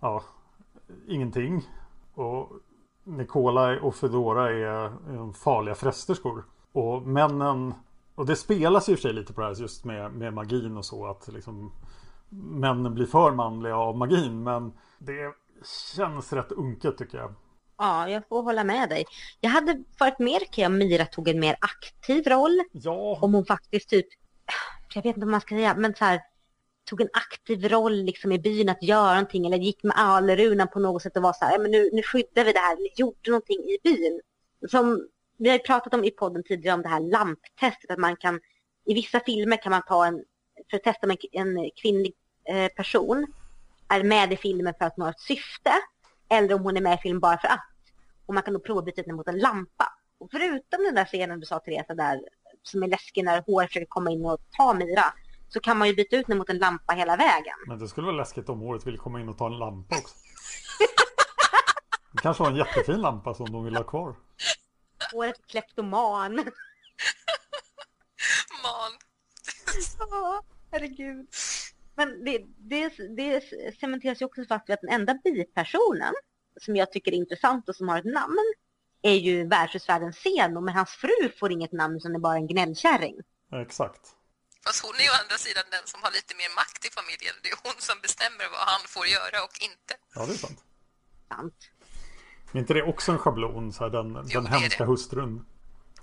ja, 0.00 0.22
ingenting. 1.06 1.62
Och 2.14 2.52
Nikolaj 3.04 3.78
och 3.78 3.94
Fedora 3.94 4.50
är 4.50 5.32
farliga 5.32 5.74
frästerskor. 5.74 6.44
Och 6.72 7.02
männen, 7.02 7.74
och 8.14 8.26
det 8.26 8.36
spelas 8.36 8.88
ju 8.88 8.92
i 8.92 8.94
och 8.94 8.98
för 8.98 9.08
sig 9.08 9.12
lite 9.12 9.32
på 9.32 9.40
det 9.40 9.46
här 9.46 9.54
just 9.54 9.84
med, 9.84 10.12
med 10.12 10.34
magin 10.34 10.76
och 10.76 10.84
så 10.84 11.06
att 11.06 11.28
liksom 11.28 11.72
männen 12.30 12.94
blir 12.94 13.06
för 13.06 13.32
manliga 13.32 13.76
av 13.76 13.96
magin. 13.96 14.42
Men 14.42 14.72
det 14.98 15.34
känns 15.96 16.32
rätt 16.32 16.52
unket 16.52 16.98
tycker 16.98 17.18
jag. 17.18 17.34
Ja, 17.78 18.08
jag 18.08 18.28
får 18.28 18.42
hålla 18.42 18.64
med 18.64 18.88
dig. 18.88 19.04
Jag 19.40 19.50
hade 19.50 19.84
varit 19.98 20.18
mer 20.18 20.40
okej 20.42 20.66
om 20.66 20.78
Mira 20.78 21.06
tog 21.06 21.28
en 21.28 21.40
mer 21.40 21.56
aktiv 21.60 22.26
roll. 22.26 22.62
Ja. 22.72 23.18
Om 23.22 23.34
hon 23.34 23.46
faktiskt 23.46 23.88
typ, 23.88 24.06
jag 24.94 25.02
vet 25.02 25.06
inte 25.16 25.20
vad 25.20 25.28
man 25.28 25.40
ska 25.40 25.54
säga, 25.54 25.74
men 25.74 25.94
så 25.94 26.04
här 26.04 26.20
tog 26.84 27.00
en 27.00 27.08
aktiv 27.12 27.68
roll 27.68 28.04
liksom 28.04 28.32
i 28.32 28.38
byn 28.38 28.68
att 28.68 28.82
göra 28.82 29.14
någonting 29.14 29.46
eller 29.46 29.58
gick 29.58 29.82
med 29.82 29.98
Alerunan 29.98 30.68
på 30.68 30.80
något 30.80 31.02
sätt 31.02 31.16
och 31.16 31.22
var 31.22 31.32
så 31.32 31.44
här, 31.44 31.58
men 31.58 31.70
nu, 31.70 31.90
nu 31.92 32.02
skyddar 32.02 32.44
vi 32.44 32.52
det 32.52 32.58
här, 32.58 32.76
ni 32.76 32.90
gjorde 32.96 33.30
någonting 33.30 33.58
i 33.58 33.78
byn. 33.84 34.20
Som 34.70 35.08
vi 35.38 35.50
har 35.50 35.58
pratat 35.58 35.94
om 35.94 36.04
i 36.04 36.10
podden 36.10 36.42
tidigare 36.42 36.74
om 36.74 36.82
det 36.82 36.88
här 36.88 37.00
lamptestet, 37.00 37.90
att 37.90 37.98
man 37.98 38.16
kan, 38.16 38.40
i 38.86 38.94
vissa 38.94 39.20
filmer 39.20 39.62
kan 39.62 39.70
man 39.70 39.82
ta 39.88 40.06
en, 40.06 40.24
för 40.70 40.76
att 40.76 40.82
testa 40.82 41.06
med 41.06 41.16
en 41.32 41.70
kvinnlig 41.82 42.14
eh, 42.44 42.68
person, 42.68 43.26
är 43.88 44.02
med 44.02 44.32
i 44.32 44.36
filmen 44.36 44.74
för 44.78 44.84
att 44.84 44.96
nå 44.96 45.08
ett 45.08 45.20
syfte, 45.20 45.72
eller 46.28 46.54
om 46.54 46.62
hon 46.62 46.76
är 46.76 46.80
med 46.80 46.94
i 46.94 47.02
filmen 47.02 47.20
bara 47.20 47.38
för 47.38 47.48
att. 47.48 47.66
Och 48.26 48.34
man 48.34 48.42
kan 48.42 48.54
då 48.54 48.60
prova 48.60 48.78
att 48.78 48.84
byta 48.84 49.00
ut 49.00 49.06
den 49.06 49.16
mot 49.16 49.28
en 49.28 49.38
lampa. 49.38 49.92
Och 50.18 50.28
förutom 50.30 50.84
den 50.84 50.94
där 50.94 51.04
scenen 51.04 51.40
du 51.40 51.46
sa 51.46 51.58
Teresa 51.58 51.94
där, 51.94 52.20
som 52.62 52.82
är 52.82 52.88
läskig 52.88 53.24
när 53.24 53.42
hår 53.46 53.66
försöker 53.66 53.86
komma 53.86 54.10
in 54.10 54.24
och 54.24 54.38
ta 54.56 54.74
Mira, 54.74 55.14
så 55.48 55.60
kan 55.60 55.78
man 55.78 55.88
ju 55.88 55.94
byta 55.94 56.16
ut 56.16 56.26
den 56.26 56.38
mot 56.38 56.50
en 56.50 56.58
lampa 56.58 56.94
hela 56.94 57.16
vägen. 57.16 57.56
Men 57.66 57.78
det 57.78 57.88
skulle 57.88 58.06
vara 58.06 58.16
läskigt 58.16 58.48
om 58.48 58.60
håret 58.60 58.86
vill 58.86 58.98
komma 58.98 59.20
in 59.20 59.28
och 59.28 59.38
ta 59.38 59.46
en 59.46 59.58
lampa 59.58 59.96
också. 59.98 60.14
Det 62.12 62.22
kanske 62.22 62.42
var 62.42 62.50
en 62.50 62.56
jättefin 62.56 63.00
lampa 63.00 63.34
som 63.34 63.52
de 63.52 63.64
vill 63.64 63.76
ha 63.76 63.84
kvar. 63.84 64.16
Håret 65.12 65.46
kleptoman. 65.46 66.34
Man. 68.62 68.92
Ja, 69.98 70.42
herregud. 70.70 71.26
Men 71.96 72.24
det, 72.24 72.38
det, 72.58 72.88
det 73.16 73.42
cementeras 73.80 74.20
ju 74.22 74.24
också 74.26 74.44
fast 74.44 74.68
vid 74.68 74.74
att 74.74 74.80
den 74.80 74.90
enda 74.90 75.14
bipersonen 75.24 76.14
som 76.60 76.76
jag 76.76 76.92
tycker 76.92 77.12
är 77.12 77.16
intressant 77.16 77.68
och 77.68 77.76
som 77.76 77.88
har 77.88 77.98
ett 77.98 78.04
namn 78.20 78.54
är 79.02 79.14
ju 79.14 79.48
värdshusvärdens 79.48 80.16
Seno, 80.16 80.60
men 80.60 80.74
hans 80.74 80.90
fru 80.90 81.30
får 81.40 81.52
inget 81.52 81.72
namn 81.72 82.00
som 82.00 82.14
är 82.14 82.18
bara 82.18 82.36
en 82.36 82.46
gnällkärring. 82.46 83.16
Exakt. 83.52 84.00
Fast 84.64 84.84
hon 84.84 84.94
är 84.94 85.04
ju 85.06 85.10
å 85.14 85.18
andra 85.22 85.36
sidan 85.46 85.64
den 85.70 85.84
som 85.84 86.00
har 86.02 86.10
lite 86.18 86.34
mer 86.40 86.50
makt 86.60 86.82
i 86.88 86.90
familjen. 86.98 87.34
Det 87.42 87.48
är 87.54 87.58
hon 87.64 87.76
som 87.88 87.96
bestämmer 88.02 88.46
vad 88.54 88.64
han 88.72 88.82
får 88.94 89.06
göra 89.16 89.38
och 89.46 89.56
inte. 89.68 89.92
Ja, 90.14 90.26
det 90.26 90.32
är 90.32 90.36
sant. 90.46 90.60
Sant. 91.28 91.70
Men 92.52 92.60
inte 92.60 92.74
det 92.74 92.82
också 92.82 93.12
en 93.12 93.18
schablon, 93.18 93.72
så 93.72 93.84
här, 93.84 93.90
den, 93.90 94.08
Jo, 94.28 94.40
den 94.40 94.46
hemska 94.52 94.84
det. 94.84 94.90
hustrun? 94.90 95.46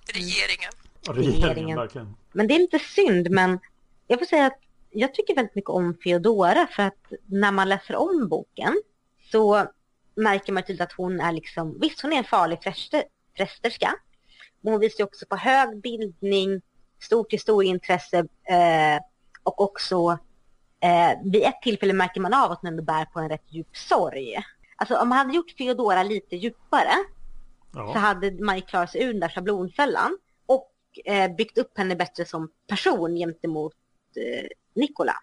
Regeringen. 0.08 0.72
Regeringen, 1.08 1.42
Regeringen. 1.42 1.78
verkligen. 1.78 2.16
Men 2.32 2.48
det 2.48 2.54
är 2.56 2.60
lite 2.60 2.80
synd, 2.80 3.32
men 3.32 3.60
jag 4.08 4.20
får 4.20 4.26
säga 4.26 4.46
att 4.46 4.60
jag 4.94 5.14
tycker 5.14 5.36
väldigt 5.36 5.56
mycket 5.56 5.70
om 5.70 5.96
Feodora 6.04 6.68
för 6.68 6.84
att 6.84 7.12
när 7.26 7.52
man 7.52 7.70
läser 7.70 7.96
om 7.96 8.28
boken 8.30 8.82
så 9.32 9.66
märker 10.16 10.54
man 10.54 10.64
tydligt 10.64 10.82
att 10.82 10.94
hon 10.94 11.20
är 11.20 11.32
liksom, 11.32 11.80
visst 11.80 12.02
hon 12.02 12.14
är 12.14 12.18
en 12.18 12.24
farlig 12.24 12.64
fräster, 12.64 13.04
frästerska, 13.38 13.96
men 14.62 14.74
hon 14.74 14.80
visar 14.80 15.04
också 15.04 15.26
på 15.26 15.36
hög 15.36 15.82
bildning, 15.82 16.62
stort 17.02 17.34
historieintresse 17.34 18.18
eh, 18.44 19.04
och 19.44 19.62
också 19.62 20.18
eh, 20.80 21.20
vid 21.24 21.44
ett 21.44 21.62
tillfälle 21.64 21.94
märker 21.94 22.22
man 22.22 22.34
av 22.34 22.52
att 22.52 22.60
hon 22.62 22.68
ändå 22.68 22.84
bär 22.84 23.06
på 23.06 23.20
en 23.20 23.30
rätt 23.30 23.46
djup 23.48 23.78
sorg. 23.78 24.38
Alltså 24.76 24.96
om 24.98 25.10
man 25.10 25.18
hade 25.18 25.34
gjort 25.36 25.52
Feodora 25.58 26.04
lite 26.04 26.36
djupare 26.36 26.94
så 27.74 27.80
Ja. 27.80 27.94
hade 27.94 28.32
man 28.32 28.56
ju 28.56 28.62
klarat 28.62 28.92
sig 28.92 29.04
ur 29.04 29.12
den 29.12 29.20
där 29.20 29.30
schablonfällan 29.30 30.18
och 30.46 30.72
eh, 31.06 31.32
byggt 31.36 31.58
upp 31.58 31.78
henne 31.78 31.96
bättre 31.96 32.26
som 32.26 32.52
person 32.68 33.16
gentemot 33.16 33.74
eh, 34.16 34.48
Nikola. 34.76 35.18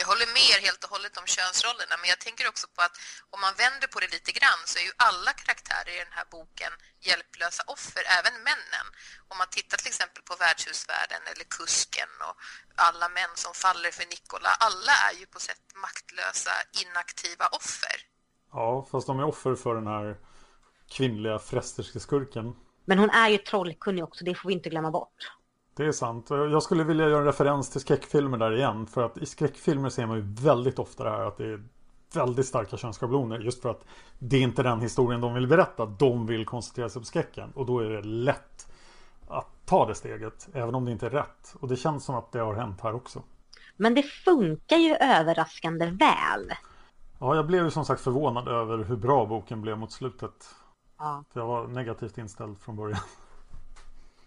Jag 0.00 0.06
håller 0.12 0.28
med 0.36 0.46
er 0.54 0.60
helt 0.66 0.84
och 0.84 0.92
hållet 0.94 1.14
om 1.20 1.26
könsrollerna, 1.36 1.94
men 2.00 2.08
jag 2.14 2.20
tänker 2.26 2.44
också 2.52 2.66
på 2.74 2.80
att 2.86 2.96
om 3.34 3.40
man 3.44 3.54
vänder 3.62 3.88
på 3.92 3.98
det 4.02 4.10
lite 4.16 4.32
grann 4.38 4.60
så 4.70 4.74
är 4.80 4.84
ju 4.88 4.94
alla 5.08 5.32
karaktärer 5.42 5.92
i 5.96 6.04
den 6.06 6.14
här 6.18 6.26
boken 6.36 6.72
hjälplösa 7.08 7.62
offer, 7.74 8.02
även 8.18 8.34
männen. 8.48 8.86
Om 9.30 9.36
man 9.40 9.50
tittar 9.56 9.76
till 9.78 9.92
exempel 9.94 10.22
på 10.28 10.34
värdshusvärden 10.44 11.22
eller 11.30 11.46
kusken 11.58 12.12
och 12.28 12.36
alla 12.88 13.06
män 13.18 13.34
som 13.44 13.52
faller 13.64 13.90
för 13.98 14.06
Nikola, 14.14 14.50
alla 14.66 14.94
är 15.08 15.14
ju 15.20 15.26
på 15.34 15.40
sätt 15.48 15.64
maktlösa, 15.84 16.54
inaktiva 16.82 17.46
offer. 17.60 17.96
ja, 18.58 18.68
fast 18.90 19.06
de 19.10 19.14
är 19.22 19.26
offer 19.32 19.54
för 19.64 19.74
den 19.80 19.86
här 19.94 20.06
kvinnliga 20.96 21.38
frästerskeskurken. 21.38 22.44
Men 22.84 22.98
hon 22.98 23.10
är 23.10 23.28
ju 23.28 23.38
trollkunnig 23.38 24.04
också, 24.04 24.24
det 24.24 24.34
får 24.34 24.48
vi 24.48 24.54
inte 24.54 24.70
glömma 24.70 24.90
bort. 24.90 25.18
Det 25.80 25.86
är 25.86 25.92
sant. 25.92 26.26
Jag 26.30 26.62
skulle 26.62 26.84
vilja 26.84 27.08
göra 27.08 27.18
en 27.18 27.24
referens 27.24 27.70
till 27.70 27.80
skräckfilmer 27.80 28.38
där 28.38 28.56
igen. 28.56 28.86
För 28.86 29.02
att 29.02 29.18
i 29.18 29.26
skräckfilmer 29.26 29.88
ser 29.88 30.06
man 30.06 30.16
ju 30.16 30.22
väldigt 30.22 30.78
ofta 30.78 31.04
det 31.04 31.10
här 31.10 31.20
att 31.20 31.36
det 31.36 31.44
är 31.44 31.62
väldigt 32.14 32.46
starka 32.46 32.76
könsschabloner. 32.76 33.38
Just 33.38 33.62
för 33.62 33.68
att 33.68 33.84
det 34.18 34.36
är 34.36 34.40
inte 34.40 34.62
den 34.62 34.80
historien 34.80 35.20
de 35.20 35.34
vill 35.34 35.46
berätta. 35.46 35.86
De 35.86 36.26
vill 36.26 36.46
koncentrera 36.46 36.88
sig 36.88 37.02
på 37.02 37.06
skräcken. 37.06 37.50
Och 37.54 37.66
då 37.66 37.78
är 37.78 37.90
det 37.90 38.02
lätt 38.02 38.72
att 39.28 39.66
ta 39.66 39.86
det 39.86 39.94
steget. 39.94 40.48
Även 40.52 40.74
om 40.74 40.84
det 40.84 40.92
inte 40.92 41.06
är 41.06 41.10
rätt. 41.10 41.54
Och 41.60 41.68
det 41.68 41.76
känns 41.76 42.04
som 42.04 42.14
att 42.14 42.32
det 42.32 42.38
har 42.38 42.54
hänt 42.54 42.80
här 42.80 42.94
också. 42.94 43.22
Men 43.76 43.94
det 43.94 44.02
funkar 44.02 44.76
ju 44.76 44.94
överraskande 44.94 45.86
väl. 45.86 46.52
Ja, 47.18 47.36
jag 47.36 47.46
blev 47.46 47.64
ju 47.64 47.70
som 47.70 47.84
sagt 47.84 48.00
förvånad 48.00 48.48
över 48.48 48.84
hur 48.84 48.96
bra 48.96 49.26
boken 49.26 49.62
blev 49.62 49.78
mot 49.78 49.92
slutet. 49.92 50.54
Ja. 50.98 51.24
För 51.32 51.40
jag 51.40 51.46
var 51.46 51.66
negativt 51.66 52.18
inställd 52.18 52.58
från 52.58 52.76
början. 52.76 53.00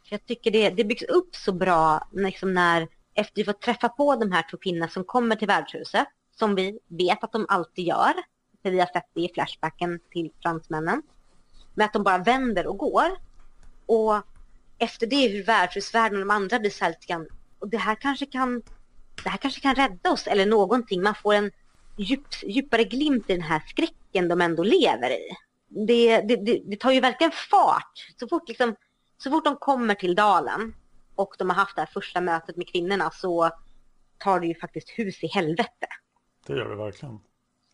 Jag 0.09 0.25
tycker 0.25 0.51
det, 0.51 0.69
det 0.69 0.83
byggs 0.83 1.03
upp 1.03 1.35
så 1.35 1.51
bra 1.51 2.07
liksom 2.11 2.53
när, 2.53 2.87
efter 3.13 3.35
vi 3.35 3.45
får 3.45 3.53
träffa 3.53 3.89
på 3.89 4.15
de 4.15 4.31
här 4.31 4.45
två 4.51 4.57
kvinnorna 4.57 4.87
som 4.87 5.03
kommer 5.03 5.35
till 5.35 5.47
värdshuset, 5.47 6.07
som 6.39 6.55
vi 6.55 6.79
vet 6.87 7.23
att 7.23 7.31
de 7.31 7.45
alltid 7.49 7.85
gör, 7.85 8.13
för 8.61 8.71
vi 8.71 8.79
har 8.79 8.87
sett 8.87 9.09
det 9.13 9.21
i 9.21 9.31
flashbacken 9.33 9.99
till 10.11 10.31
fransmännen, 10.41 11.01
men 11.73 11.85
att 11.85 11.93
de 11.93 12.03
bara 12.03 12.17
vänder 12.17 12.67
och 12.67 12.77
går. 12.77 13.09
Och 13.85 14.15
efter 14.77 15.07
det 15.07 15.27
hur 15.27 15.43
värdshusvärden 15.43 16.21
och 16.21 16.27
de 16.27 16.33
andra 16.33 16.59
blir 16.59 16.69
så 16.69 16.83
här 16.83 16.91
lite 16.91 17.05
grann, 17.05 17.27
och 17.59 17.69
det 17.69 17.77
här 17.77 17.95
kanske 17.95 18.25
kan 18.25 18.61
det 19.23 19.29
här 19.29 19.37
kanske 19.37 19.61
kan 19.61 19.75
rädda 19.75 20.11
oss 20.11 20.27
eller 20.27 20.45
någonting. 20.45 21.01
Man 21.01 21.15
får 21.15 21.33
en 21.33 21.51
djup, 21.97 22.27
djupare 22.43 22.83
glimt 22.83 23.29
i 23.29 23.33
den 23.33 23.41
här 23.41 23.63
skräcken 23.67 24.27
de 24.27 24.41
ändå 24.41 24.63
lever 24.63 25.09
i. 25.09 25.29
Det, 25.87 26.21
det, 26.21 26.35
det, 26.35 26.61
det 26.65 26.75
tar 26.79 26.91
ju 26.91 26.99
verkligen 26.99 27.31
fart. 27.31 28.11
Så 28.19 28.27
fort, 28.27 28.47
liksom, 28.47 28.75
så 29.23 29.29
fort 29.29 29.45
de 29.49 29.57
kommer 29.57 29.95
till 29.95 30.15
dalen 30.15 30.75
och 31.15 31.35
de 31.39 31.49
har 31.49 31.57
haft 31.63 31.75
det 31.75 31.81
här 31.81 31.93
första 31.93 32.21
mötet 32.21 32.57
med 32.57 32.67
kvinnorna 32.71 33.11
så 33.11 33.51
tar 34.17 34.39
det 34.39 34.47
ju 34.47 34.55
faktiskt 34.59 34.89
hus 34.89 35.23
i 35.23 35.27
helvete. 35.27 35.87
Det 36.47 36.53
gör 36.53 36.69
det 36.69 36.75
verkligen. 36.75 37.19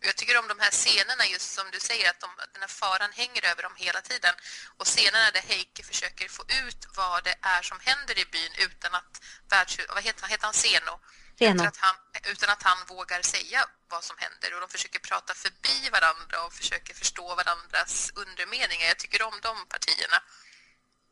Jag 0.07 0.15
tycker 0.17 0.35
om 0.41 0.47
de 0.53 0.57
här 0.65 0.73
scenerna 0.81 1.23
just 1.33 1.49
som 1.57 1.65
du 1.75 1.79
säger 1.89 2.05
att, 2.11 2.19
de, 2.25 2.29
den 2.53 2.61
här 2.65 2.73
faran 2.81 3.11
hänger 3.21 3.43
över 3.51 3.61
dem 3.67 3.75
hela 3.85 4.01
tiden. 4.09 4.33
Och 4.79 4.87
scenerna 4.93 5.27
där 5.37 5.45
Heike 5.51 5.83
försöker 5.91 6.27
få 6.37 6.43
ut 6.61 6.81
vad 6.99 7.17
det 7.27 7.35
är 7.55 7.61
som 7.69 7.77
händer 7.89 8.15
i 8.23 8.25
byn 8.35 8.53
utan 8.67 8.91
att 8.99 9.13
världs... 9.51 9.73
Vad 9.95 10.03
heter 10.07 10.21
han? 10.23 10.31
Heter 10.35 10.47
han? 10.49 10.57
Seno. 10.65 10.93
Utan 11.39 11.67
att, 11.71 11.81
han, 11.85 11.95
utan 12.33 12.49
att 12.55 12.63
han 12.69 12.79
vågar 12.93 13.21
säga 13.35 13.59
vad 13.93 14.03
som 14.09 14.15
händer. 14.25 14.49
Och 14.53 14.61
de 14.63 14.69
försöker 14.75 15.01
prata 15.09 15.33
förbi 15.45 15.77
varandra 15.97 16.37
och 16.45 16.53
försöker 16.61 16.93
förstå 17.01 17.25
varandras 17.41 17.93
undermeningar. 18.23 18.85
Jag 18.93 18.99
tycker 19.03 19.21
om 19.29 19.37
de 19.47 19.53
partierna. 19.73 20.19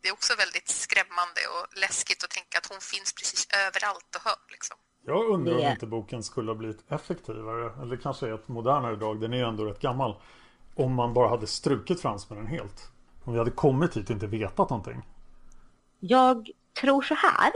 Det 0.07 0.11
är 0.11 0.13
också 0.13 0.35
väldigt 0.37 0.69
skrämmande 0.69 1.41
och 1.53 1.79
läskigt 1.79 2.23
att 2.23 2.29
tänka 2.29 2.57
att 2.57 2.65
hon 2.65 2.81
finns 2.81 3.13
precis 3.13 3.47
överallt 3.67 4.15
och 4.15 4.21
hör. 4.21 4.41
Liksom. 4.51 4.77
Jag 5.05 5.29
undrar 5.29 5.53
om 5.53 5.71
inte 5.71 5.87
boken 5.87 6.23
skulle 6.23 6.51
ha 6.51 6.55
blivit 6.55 6.91
effektivare, 6.91 7.81
eller 7.81 7.97
kanske 7.97 8.33
ett 8.33 8.47
modernare 8.47 8.95
drag, 8.95 9.21
den 9.21 9.33
är 9.33 9.37
ju 9.37 9.43
ändå 9.43 9.65
rätt 9.65 9.79
gammal. 9.79 10.21
Om 10.75 10.93
man 10.93 11.13
bara 11.13 11.29
hade 11.29 11.47
strukit 11.47 12.01
fransmännen 12.01 12.47
helt. 12.47 12.91
Om 13.23 13.33
vi 13.33 13.39
hade 13.39 13.51
kommit 13.51 13.97
hit 13.97 14.05
och 14.05 14.11
inte 14.11 14.27
vetat 14.27 14.69
någonting. 14.69 15.01
Jag 15.99 16.49
tror 16.81 17.01
så 17.01 17.13
här 17.13 17.51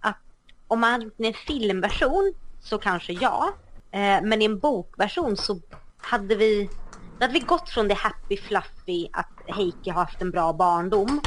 att 0.00 0.22
om 0.68 0.80
man 0.80 0.92
hade 0.92 1.04
gjort 1.04 1.14
en 1.18 1.34
filmversion 1.34 2.34
så 2.60 2.78
kanske 2.78 3.12
ja. 3.12 3.54
Eh, 3.90 4.22
men 4.22 4.42
i 4.42 4.44
en 4.44 4.58
bokversion 4.58 5.36
så 5.36 5.60
hade 5.98 6.36
vi, 6.36 6.70
hade 7.20 7.32
vi 7.32 7.40
gått 7.40 7.68
från 7.68 7.88
det 7.88 7.94
happy 7.94 8.36
fluffy 8.36 9.08
att 9.12 9.32
Heike 9.46 9.92
har 9.92 10.04
haft 10.04 10.22
en 10.22 10.30
bra 10.30 10.52
barndom 10.52 11.20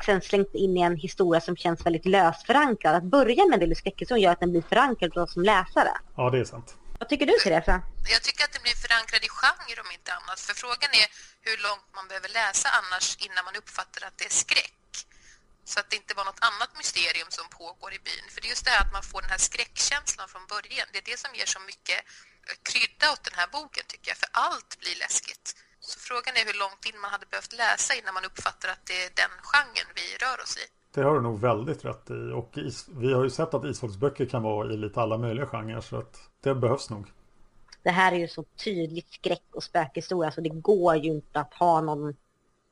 och 0.00 0.04
sen 0.04 0.20
slängt 0.30 0.54
in 0.54 0.76
i 0.76 0.80
en 0.80 0.96
historia 0.96 1.40
som 1.40 1.56
känns 1.56 1.86
väldigt 1.86 2.06
lösförankrad. 2.06 2.94
Att 2.94 3.08
börja 3.16 3.42
med 3.46 3.54
en 3.54 3.60
del 3.64 3.76
skräckhistoria 3.76 4.22
gör 4.24 4.32
att 4.32 4.40
den 4.44 4.52
blir 4.54 4.64
förankrad 4.72 5.10
för 5.14 5.20
oss 5.24 5.32
som 5.36 5.42
läsare. 5.52 5.92
Ja, 6.16 6.30
det 6.32 6.38
är 6.44 6.44
sant. 6.54 6.68
Vad 7.00 7.08
tycker 7.08 7.26
du 7.26 7.36
Teresa? 7.44 7.74
Jag 8.14 8.22
tycker 8.26 8.42
att 8.46 8.54
det 8.56 8.62
blir 8.66 8.76
förankrad 8.84 9.22
i 9.28 9.30
genre 9.38 9.80
om 9.84 9.90
inte 9.98 10.10
annat. 10.18 10.40
För 10.46 10.54
frågan 10.62 10.90
är 11.02 11.06
hur 11.46 11.56
långt 11.66 11.88
man 11.98 12.06
behöver 12.10 12.30
läsa 12.40 12.68
annars 12.80 13.06
innan 13.26 13.42
man 13.48 13.56
uppfattar 13.62 14.00
att 14.08 14.16
det 14.20 14.26
är 14.32 14.36
skräck. 14.44 14.96
Så 15.70 15.76
att 15.80 15.88
det 15.90 15.96
inte 16.02 16.14
var 16.18 16.24
något 16.30 16.44
annat 16.50 16.70
mysterium 16.82 17.30
som 17.38 17.46
pågår 17.60 17.90
i 17.98 18.00
byn. 18.08 18.26
För 18.32 18.38
det 18.40 18.46
är 18.48 18.52
just 18.56 18.66
det 18.66 18.74
här 18.74 18.82
att 18.86 18.92
man 18.98 19.04
får 19.10 19.20
den 19.24 19.32
här 19.34 19.42
skräckkänslan 19.50 20.28
från 20.32 20.44
början. 20.54 20.86
Det 20.92 20.98
är 21.02 21.06
det 21.10 21.18
som 21.24 21.30
ger 21.38 21.48
så 21.56 21.60
mycket 21.70 22.00
krydda 22.70 23.06
åt 23.14 23.24
den 23.28 23.36
här 23.40 23.48
boken 23.56 23.84
tycker 23.90 24.08
jag. 24.12 24.18
För 24.24 24.30
allt 24.46 24.70
blir 24.82 24.96
läskigt. 25.04 25.46
Så 25.92 25.98
frågan 26.00 26.34
är 26.40 26.44
hur 26.50 26.58
långt 26.64 26.82
in 26.88 27.00
man 27.00 27.10
hade 27.10 27.26
behövt 27.26 27.52
läsa 27.52 27.90
innan 27.98 28.14
man 28.14 28.24
uppfattar 28.30 28.68
att 28.74 28.84
det 28.90 28.98
är 29.04 29.10
den 29.22 29.34
genren 29.50 29.88
vi 30.00 30.06
rör 30.24 30.38
oss 30.44 30.54
i. 30.62 30.64
Det 30.94 31.02
har 31.06 31.14
du 31.14 31.20
nog 31.20 31.40
väldigt 31.40 31.84
rätt 31.84 32.10
i. 32.10 32.20
Och 32.40 32.50
is, 32.58 32.88
vi 33.02 33.12
har 33.12 33.24
ju 33.24 33.30
sett 33.30 33.54
att 33.54 33.64
isfolksböcker 33.64 34.26
kan 34.26 34.42
vara 34.42 34.72
i 34.72 34.76
lite 34.76 35.00
alla 35.00 35.18
möjliga 35.18 35.46
genrer. 35.46 35.80
Så 35.80 35.96
att 35.98 36.14
det 36.40 36.54
behövs 36.54 36.90
nog. 36.90 37.06
Det 37.82 37.90
här 37.90 38.12
är 38.12 38.16
ju 38.16 38.28
så 38.28 38.44
tydligt 38.64 39.12
skräck 39.12 39.46
och 39.54 39.62
spökhistoria 39.62 40.30
så 40.30 40.40
det 40.40 40.48
går 40.48 40.96
ju 40.96 41.10
inte 41.10 41.40
att 41.40 41.54
ha 41.54 41.80
någon... 41.80 42.16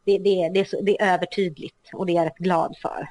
Det, 0.04 0.18
det, 0.18 0.50
det, 0.54 0.60
är, 0.60 0.64
så, 0.64 0.80
det 0.80 1.00
är 1.00 1.14
övertydligt 1.14 1.90
och 1.92 2.06
det 2.06 2.12
är 2.12 2.16
jag 2.16 2.26
rätt 2.26 2.38
glad 2.38 2.76
för. 2.82 3.08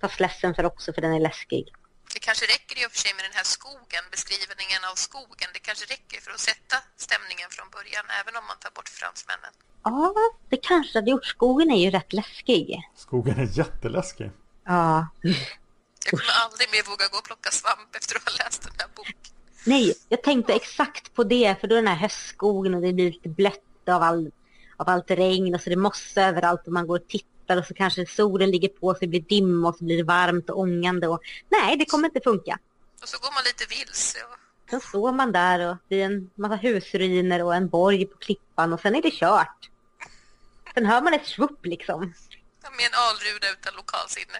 Fast 0.00 0.20
ledsen 0.20 0.54
för 0.54 0.64
också 0.64 0.92
för 0.92 1.02
den 1.02 1.12
är 1.14 1.20
läskig. 1.20 1.72
Det 2.14 2.20
kanske 2.28 2.44
räcker 2.54 2.74
i 2.82 2.86
och 2.86 2.92
för 2.92 2.98
sig 3.04 3.12
med 3.16 3.24
den 3.28 3.36
här 3.38 3.44
skogen, 3.56 4.04
beskrivningen 4.10 4.82
av 4.90 4.94
skogen. 4.94 5.48
Det 5.56 5.62
kanske 5.68 5.86
räcker 5.94 6.18
för 6.24 6.30
att 6.30 6.40
sätta 6.50 6.76
stämningen 6.96 7.48
från 7.56 7.68
början, 7.76 8.06
även 8.20 8.34
om 8.38 8.44
man 8.50 8.58
tar 8.64 8.72
bort 8.78 8.88
fransmännen. 8.88 9.52
Ja, 9.84 10.14
det 10.52 10.60
kanske 10.70 10.98
hade 10.98 11.10
gjort. 11.10 11.26
Skogen 11.26 11.70
är 11.70 11.80
ju 11.84 11.90
rätt 11.90 12.12
läskig. 12.12 12.66
Skogen 12.96 13.38
är 13.38 13.58
jätteläskig. 13.58 14.30
Ja. 14.64 15.08
Jag 16.04 16.10
kommer 16.10 16.32
aldrig 16.44 16.68
mer 16.74 16.82
våga 16.90 17.06
gå 17.12 17.18
och 17.18 17.24
plocka 17.24 17.50
svamp 17.50 17.96
efter 17.98 18.16
att 18.16 18.28
ha 18.28 18.44
läst 18.44 18.62
den 18.62 18.72
här 18.78 18.88
boken. 18.96 19.14
Nej, 19.66 19.94
jag 20.08 20.22
tänkte 20.22 20.54
exakt 20.54 21.14
på 21.14 21.24
det 21.24 21.60
för 21.60 21.68
då 21.68 21.74
är 21.74 21.82
den 21.82 21.88
här 21.88 21.96
höstskogen 21.96 22.74
och 22.74 22.82
det 22.82 22.92
blir 22.92 23.12
lite 23.12 23.28
blött 23.28 23.88
av, 23.88 24.02
all, 24.02 24.30
av 24.76 24.88
allt 24.88 25.10
regn 25.10 25.54
och 25.54 25.60
så 25.60 25.70
är 25.70 25.70
det 25.70 25.80
mossa 25.80 26.22
överallt 26.22 26.66
och 26.66 26.72
man 26.72 26.86
går 26.86 26.98
och 26.98 27.08
tittar 27.08 27.35
och 27.54 27.66
så 27.66 27.74
kanske 27.74 28.06
solen 28.06 28.50
ligger 28.50 28.68
på 28.68 28.94
så 28.94 29.00
det 29.00 29.06
blir 29.06 29.20
dimma 29.20 29.68
och 29.68 29.76
så 29.76 29.84
blir 29.84 29.96
det 29.96 30.02
varmt 30.02 30.50
och 30.50 30.58
ångande 30.58 31.08
och 31.08 31.20
nej, 31.48 31.76
det 31.76 31.84
kommer 31.84 32.08
inte 32.08 32.20
funka. 32.24 32.58
Och 33.02 33.08
så 33.08 33.18
går 33.18 33.34
man 33.34 33.42
lite 33.44 33.64
vilse. 33.74 34.18
Och... 34.24 34.38
Sen 34.70 34.80
står 34.80 35.12
man 35.12 35.32
där 35.32 35.70
och 35.70 35.76
det 35.88 36.02
är 36.02 36.06
en 36.06 36.30
massa 36.34 36.56
husruiner 36.56 37.44
och 37.44 37.54
en 37.54 37.68
borg 37.68 38.06
på 38.06 38.18
klippan 38.18 38.72
och 38.72 38.80
sen 38.80 38.94
är 38.94 39.02
det 39.02 39.10
kört. 39.10 39.70
Sen 40.74 40.86
hör 40.86 41.02
man 41.02 41.14
ett 41.14 41.26
svupp 41.26 41.66
liksom. 41.66 42.00
Med 42.76 42.86
en 42.86 42.94
alruda 42.94 43.52
utan 43.52 43.74
lokalsinne. 43.74 44.38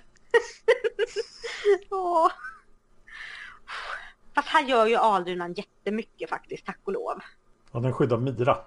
Åh. 1.91 2.31
Fast 4.35 4.49
här 4.49 4.65
gör 4.65 4.87
ju 4.87 4.97
alrunan 4.97 5.53
jättemycket 5.53 6.31
faktiskt, 6.31 6.67
tack 6.67 6.81
och 6.85 6.93
lov. 6.93 7.21
Ja, 7.73 7.81
den 7.81 7.93
skyddar 7.93 8.17
Mira. 8.17 8.59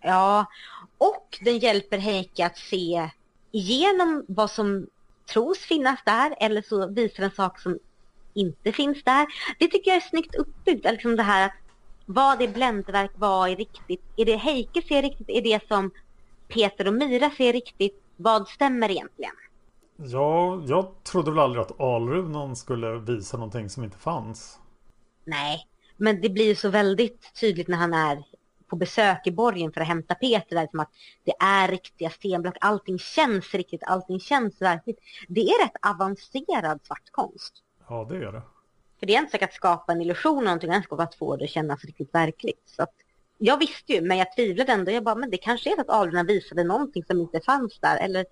Ja, 0.00 0.46
och 0.98 1.38
den 1.40 1.58
hjälper 1.58 1.98
Heike 1.98 2.46
att 2.46 2.58
se 2.58 3.10
igenom 3.52 4.24
vad 4.28 4.50
som 4.50 4.86
tros 5.32 5.58
finnas 5.58 6.00
där 6.04 6.34
eller 6.40 6.62
så 6.62 6.88
visar 6.88 7.22
en 7.22 7.30
sak 7.30 7.60
som 7.60 7.78
inte 8.34 8.72
finns 8.72 9.04
där. 9.04 9.26
Det 9.58 9.68
tycker 9.68 9.90
jag 9.90 9.96
är 9.96 10.08
snyggt 10.08 10.34
uppbyggt, 10.34 10.84
liksom 10.84 11.16
det 11.16 11.22
här 11.22 11.46
att 11.46 11.54
vad 12.06 12.42
är 12.42 12.48
bländverk, 12.48 13.10
vad 13.14 13.50
är 13.50 13.56
riktigt? 13.56 14.02
Är 14.16 14.24
det 14.24 14.36
Heike 14.36 14.82
ser 14.82 15.02
riktigt? 15.02 15.28
Är 15.28 15.42
det 15.42 15.68
som 15.68 15.90
Peter 16.48 16.86
och 16.86 16.94
Mira 16.94 17.30
ser 17.30 17.52
riktigt? 17.52 18.02
Vad 18.16 18.48
stämmer 18.48 18.90
egentligen? 18.90 19.34
Ja, 19.96 20.62
jag 20.66 21.02
trodde 21.02 21.30
väl 21.30 21.40
aldrig 21.40 21.62
att 21.62 21.80
alrunan 21.80 22.56
skulle 22.56 22.98
visa 22.98 23.36
någonting 23.36 23.68
som 23.68 23.84
inte 23.84 23.98
fanns. 23.98 24.58
Nej, 25.24 25.66
men 25.96 26.20
det 26.20 26.28
blir 26.28 26.44
ju 26.44 26.54
så 26.54 26.68
väldigt 26.68 27.34
tydligt 27.40 27.68
när 27.68 27.76
han 27.76 27.94
är 27.94 28.24
på 28.70 28.76
besök 28.76 29.26
i 29.26 29.30
borgen 29.30 29.72
för 29.72 29.80
att 29.80 29.86
hämta 29.86 30.14
Peter. 30.14 30.56
Där, 30.56 30.68
som 30.70 30.80
att 30.80 30.90
det 31.24 31.34
är 31.40 31.68
riktiga 31.68 32.10
stenblock. 32.10 32.56
Allting 32.60 32.98
känns 32.98 33.54
riktigt, 33.54 33.82
allting 33.84 34.20
känns 34.20 34.62
verkligt. 34.62 34.98
Det 35.28 35.40
är 35.40 35.64
rätt 35.64 35.76
avancerad 35.82 36.80
svartkonst. 36.82 37.54
Ja, 37.88 38.06
det 38.10 38.16
är 38.16 38.32
det. 38.32 38.42
För 38.98 39.06
det 39.06 39.14
är 39.14 39.18
inte 39.18 39.30
säkert 39.30 39.48
att 39.48 39.54
skapa 39.54 39.92
en 39.92 40.00
illusion 40.00 40.38
och 40.38 40.44
någonting, 40.44 40.82
ska 40.82 40.96
att 40.96 41.14
få 41.14 41.36
det 41.36 41.44
att 41.44 41.50
kännas 41.50 41.84
riktigt 41.84 42.14
verkligt. 42.14 42.62
Så 42.66 42.82
att, 42.82 42.94
jag 43.38 43.58
visste 43.58 43.92
ju, 43.92 44.00
men 44.00 44.18
jag 44.18 44.34
tvivlade 44.34 44.72
ändå. 44.72 44.90
Jag 44.90 45.04
bara, 45.04 45.14
men 45.14 45.30
det 45.30 45.36
kanske 45.36 45.72
är 45.72 45.80
att 45.80 45.90
alverna 45.90 46.22
visade 46.22 46.64
någonting 46.64 47.04
som 47.04 47.20
inte 47.20 47.40
fanns 47.40 47.78
där. 47.80 47.96
Eller 47.96 48.26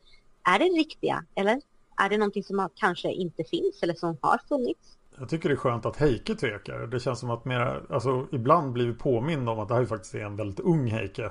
är 0.45 0.59
det 0.59 0.65
riktiga? 0.65 1.25
Eller 1.35 1.61
är 1.97 2.09
det 2.09 2.19
någonting 2.19 2.45
som 2.45 2.69
kanske 2.75 3.13
inte 3.13 3.45
finns 3.45 3.83
eller 3.83 3.95
som 3.95 4.19
har 4.21 4.41
funnits? 4.49 4.98
Jag 5.19 5.29
tycker 5.29 5.49
det 5.49 5.55
är 5.55 5.57
skönt 5.57 5.87
att 5.87 5.97
Heike 5.97 6.35
tvekar. 6.35 6.87
Det 6.87 7.01
känns 7.01 7.19
som 7.19 7.31
att 7.31 7.45
mera, 7.45 7.81
alltså 7.91 8.27
ibland 8.33 8.73
blir 8.73 8.87
vi 8.87 8.95
påminna 8.95 9.51
om 9.51 9.59
att 9.59 9.69
det 9.69 9.75
här 9.75 9.85
faktiskt 9.85 10.15
är 10.15 10.25
en 10.25 10.37
väldigt 10.37 10.61
ung 10.61 10.87
Heike. 10.87 11.31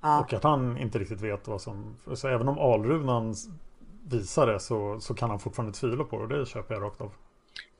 Ja. 0.00 0.20
Och 0.20 0.32
att 0.32 0.42
han 0.42 0.78
inte 0.78 0.98
riktigt 0.98 1.20
vet 1.20 1.48
vad 1.48 1.60
som... 1.60 1.96
Så 2.14 2.28
även 2.28 2.48
om 2.48 2.58
alrunan 2.58 3.34
visar 4.08 4.46
det 4.46 4.60
så, 4.60 5.00
så 5.00 5.14
kan 5.14 5.30
han 5.30 5.38
fortfarande 5.38 5.72
tvivla 5.78 6.04
på 6.04 6.26
det. 6.26 6.38
Det 6.38 6.46
köper 6.46 6.74
jag 6.74 6.82
rakt 6.82 7.00
av. 7.00 7.12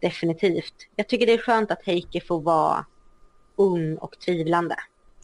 Definitivt. 0.01 0.75
Jag 0.97 1.09
tycker 1.09 1.27
det 1.27 1.35
är 1.35 1.39
skönt 1.39 1.71
att 1.71 1.83
Heike 1.85 2.21
får 2.21 2.41
vara 2.41 2.85
ung 3.57 3.97
och 3.97 4.19
tvivlande. 4.19 4.77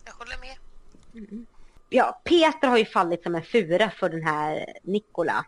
Jag 0.04 0.12
håller 0.12 0.36
med. 0.40 1.46
Ja, 1.88 2.20
Peter 2.24 2.68
har 2.68 2.78
ju 2.78 2.84
fallit 2.84 3.22
som 3.22 3.34
en 3.34 3.42
fura 3.42 3.90
för 3.90 4.08
den 4.08 4.22
här 4.22 4.66
Nikola. 4.82 5.46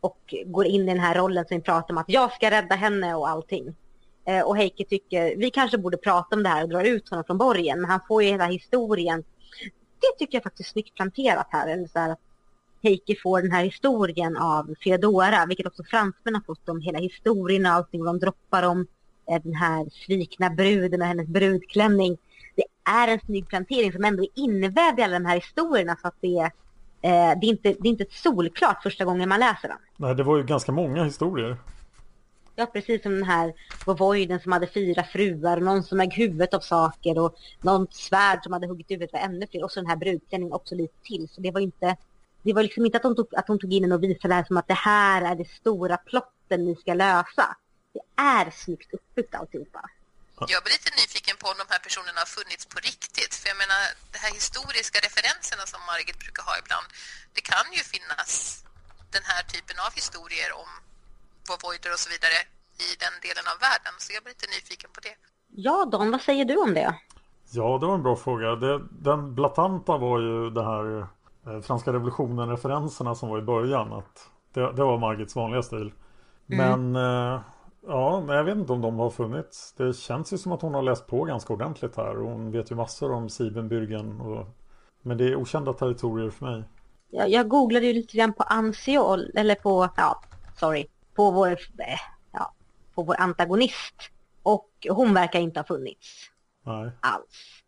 Och 0.00 0.34
går 0.46 0.66
in 0.66 0.82
i 0.82 0.86
den 0.86 1.00
här 1.00 1.14
rollen 1.14 1.44
som 1.48 1.56
vi 1.56 1.62
pratar 1.62 1.94
om 1.94 1.98
att 1.98 2.08
jag 2.08 2.32
ska 2.32 2.50
rädda 2.50 2.74
henne 2.74 3.14
och 3.14 3.28
allting. 3.28 3.74
Eh, 4.28 4.42
och 4.42 4.56
Heike 4.56 4.84
tycker, 4.84 5.36
vi 5.36 5.50
kanske 5.50 5.78
borde 5.78 5.96
prata 5.96 6.36
om 6.36 6.42
det 6.42 6.48
här 6.48 6.62
och 6.62 6.68
dra 6.68 6.86
ut 6.86 7.08
honom 7.08 7.24
från 7.24 7.38
borgen. 7.38 7.80
Men 7.80 7.90
han 7.90 8.00
får 8.08 8.22
ju 8.22 8.28
hela 8.28 8.46
historien. 8.46 9.24
Det 10.00 10.18
tycker 10.18 10.36
jag 10.36 10.42
faktiskt 10.42 10.68
är 10.68 10.72
snyggt 10.72 10.94
planterat 10.94 11.46
här. 11.50 11.68
Eller 11.68 11.86
så 11.86 11.98
här 11.98 12.10
att 12.10 12.20
Heike 12.82 13.16
får 13.22 13.42
den 13.42 13.52
här 13.52 13.64
historien 13.64 14.36
av 14.36 14.74
Feodora. 14.84 15.46
Vilket 15.46 15.66
också 15.66 15.84
fransmännen 15.84 16.34
har 16.46 16.54
fått 16.54 16.68
om 16.68 16.80
hela 16.80 16.98
historien 16.98 17.66
och 17.66 17.72
allting. 17.72 18.00
Och 18.00 18.06
de 18.06 18.18
droppar 18.18 18.62
om 18.62 18.86
eh, 19.30 19.42
den 19.42 19.54
här 19.54 19.86
svikna 20.06 20.50
bruden 20.50 21.02
och 21.02 21.08
hennes 21.08 21.28
brudklänning. 21.28 22.18
Det 22.56 22.64
är 22.90 23.08
en 23.08 23.20
snygg 23.20 23.48
plantering 23.48 23.92
som 23.92 24.04
ändå 24.04 24.22
är 24.22 24.30
invävd 24.34 24.98
i 24.98 25.02
alla 25.02 25.18
de 25.18 25.26
här 25.26 25.36
historierna. 25.36 25.96
Så 26.02 26.08
att 26.08 26.16
det 26.20 26.38
är, 26.38 26.50
det 27.34 27.46
är, 27.46 27.50
inte, 27.50 27.68
det 27.68 27.88
är 27.88 27.90
inte 27.90 28.04
ett 28.04 28.12
solklart 28.12 28.82
första 28.82 29.04
gången 29.04 29.28
man 29.28 29.40
läser 29.40 29.68
den. 29.68 29.78
Nej, 29.96 30.14
det 30.14 30.22
var 30.22 30.36
ju 30.36 30.42
ganska 30.42 30.72
många 30.72 31.04
historier. 31.04 31.56
Ja, 32.60 32.66
precis 32.66 33.02
som 33.02 33.14
den 33.14 33.24
här 33.24 33.54
Vovoiden 33.86 34.40
som 34.40 34.52
hade 34.52 34.66
fyra 34.66 35.04
fruar 35.04 35.56
någon 35.60 35.82
som 35.84 35.98
högg 35.98 36.14
huvudet 36.14 36.54
av 36.54 36.60
saker 36.60 37.18
och 37.18 37.34
någon 37.60 37.86
svärd 37.90 38.42
som 38.42 38.52
hade 38.52 38.66
huggit 38.66 38.90
huvudet 38.90 39.14
av 39.14 39.20
ännu 39.20 39.46
fler 39.50 39.64
och 39.64 39.72
så 39.72 39.80
den 39.80 39.90
här 39.90 39.96
brudklänningen 39.96 40.52
också 40.52 40.74
lite 40.74 40.98
till. 41.04 41.28
Så 41.32 41.40
det 41.40 41.50
var 41.50 41.60
inte, 41.60 41.96
det 42.42 42.52
var 42.52 42.62
liksom 42.62 42.86
inte 42.86 42.96
att 42.96 43.02
de 43.02 43.16
tog, 43.16 43.34
att 43.34 43.46
de 43.46 43.58
tog 43.58 43.72
in 43.72 43.82
den 43.82 43.92
och 43.92 44.02
visade 44.02 44.28
det 44.28 44.34
här 44.34 44.44
som 44.44 44.56
att 44.56 44.68
det 44.68 44.82
här 44.92 45.22
är 45.30 45.34
det 45.34 45.48
stora 45.60 45.96
plotten 45.96 46.64
ni 46.64 46.76
ska 46.76 46.94
lösa. 46.94 47.46
Det 47.92 48.22
är 48.22 48.50
snyggt 48.50 48.94
uppbyggt 48.94 49.34
alltihopa. 49.34 49.82
Jag 50.54 50.62
blir 50.64 50.74
lite 50.78 50.92
nyfiken 51.00 51.36
på 51.40 51.46
om 51.52 51.58
de 51.62 51.66
här 51.74 51.82
personerna 51.86 52.18
har 52.24 52.30
funnits 52.38 52.64
på 52.72 52.78
riktigt. 52.90 53.34
För 53.40 53.48
jag 53.52 53.58
menar, 53.62 53.80
de 54.14 54.18
här 54.24 54.32
historiska 54.40 54.98
referenserna 55.08 55.64
som 55.72 55.80
Margit 55.90 56.18
brukar 56.24 56.42
ha 56.50 56.54
ibland, 56.62 56.86
det 57.34 57.42
kan 57.52 57.66
ju 57.76 57.82
finnas 57.94 58.30
den 59.16 59.24
här 59.30 59.42
typen 59.54 59.76
av 59.86 59.92
historier 60.00 60.50
om 60.62 60.70
vovoider 61.48 61.90
och 61.96 62.02
så 62.04 62.08
vidare 62.14 62.38
i 62.86 62.88
den 63.04 63.14
delen 63.26 63.46
av 63.52 63.56
världen. 63.66 63.94
Så 64.02 64.08
jag 64.16 64.22
blir 64.22 64.34
lite 64.34 64.48
nyfiken 64.54 64.90
på 64.96 65.00
det. 65.06 65.14
Ja, 65.66 65.76
Don, 65.92 66.10
vad 66.14 66.20
säger 66.28 66.44
du 66.44 66.56
om 66.66 66.74
det? 66.74 66.90
Ja, 67.50 67.78
det 67.80 67.86
var 67.86 67.94
en 67.94 68.02
bra 68.02 68.16
fråga. 68.16 68.56
Det, 68.56 68.80
den 68.90 69.34
blatanta 69.34 69.96
var 69.96 70.20
ju 70.20 70.50
det 70.50 70.64
här 70.64 71.06
eh, 71.46 71.60
franska 71.60 71.92
revolutionen-referenserna 71.92 73.14
som 73.14 73.28
var 73.28 73.38
i 73.38 73.42
början. 73.42 73.92
Att 73.92 74.30
det, 74.52 74.72
det 74.72 74.84
var 74.84 74.98
Margits 74.98 75.36
vanliga 75.36 75.62
stil. 75.62 75.92
Men 76.46 76.96
eh, 76.96 77.40
ja, 77.86 78.34
jag 78.34 78.44
vet 78.44 78.56
inte 78.56 78.72
om 78.72 78.80
de 78.80 78.98
har 78.98 79.10
funnits. 79.10 79.72
Det 79.76 79.96
känns 79.96 80.32
ju 80.32 80.38
som 80.38 80.52
att 80.52 80.62
hon 80.62 80.74
har 80.74 80.82
läst 80.82 81.06
på 81.06 81.24
ganska 81.24 81.52
ordentligt 81.52 81.96
här. 81.96 82.18
Och 82.18 82.30
hon 82.30 82.50
vet 82.50 82.70
ju 82.70 82.74
massor 82.74 83.12
om 83.12 83.28
Siebenbürgen. 83.28 84.20
Och, 84.20 84.46
men 85.02 85.16
det 85.16 85.24
är 85.24 85.36
okända 85.36 85.72
territorier 85.72 86.30
för 86.30 86.46
mig. 86.46 86.64
Jag, 87.10 87.28
jag 87.28 87.48
googlade 87.48 87.86
ju 87.86 87.92
lite 87.92 88.16
grann 88.16 88.32
på 88.32 88.42
Ansiol, 88.42 89.30
eller 89.34 89.54
på, 89.54 89.88
ja, 89.96 90.22
sorry, 90.56 90.86
på 91.18 91.30
vår, 91.30 91.50
eh, 91.78 91.98
ja, 92.32 92.52
på 92.94 93.02
vår 93.02 93.20
antagonist. 93.20 93.94
Och 94.42 94.70
hon 94.90 95.14
verkar 95.14 95.40
inte 95.40 95.60
ha 95.60 95.64
funnits 95.64 96.30
Nej. 96.62 96.90
alls. 97.00 97.62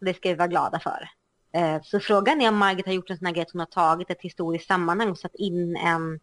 Det 0.00 0.14
ska 0.14 0.28
vi 0.28 0.34
vara 0.34 0.48
glada 0.48 0.80
för. 0.80 1.08
Eh, 1.52 1.82
Så 1.82 2.00
frågan 2.00 2.40
är 2.40 2.48
om 2.48 2.56
Margit 2.56 2.86
har 2.86 2.92
gjort 2.92 3.10
en 3.10 3.18
sån 3.18 3.26
här 3.26 3.34
grej 3.34 3.42
att 3.42 3.50
hon 3.50 3.58
har 3.58 3.66
tagit 3.66 4.10
ett 4.10 4.20
historiskt 4.20 4.66
sammanhang 4.66 5.10
och 5.10 5.18
satt 5.18 5.34
in 5.34 5.76
en 5.76 6.20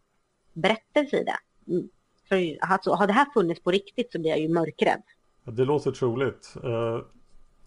berättelse 0.54 1.18
i 1.18 1.24
det. 1.24 1.38
Mm. 1.72 1.90
För 2.30 2.58
alltså, 2.62 2.92
har 2.94 3.08
det 3.08 3.14
här 3.14 3.26
funnits 3.34 3.62
på 3.64 3.72
riktigt 3.72 4.12
så 4.12 4.20
blir 4.20 4.30
jag 4.30 4.40
ju 4.40 4.50
mörkrädd. 4.50 5.04
Det 5.44 5.66
låter 5.66 5.92
troligt. 5.92 6.54
Eh, 6.64 7.00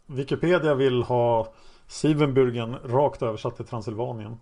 Wikipedia 0.06 0.74
vill 0.74 1.02
ha 1.02 1.54
Siebenbürgen 1.88 2.88
rakt 2.88 3.22
översatt 3.22 3.56
till 3.56 3.66
Transylvanien. 3.66 4.36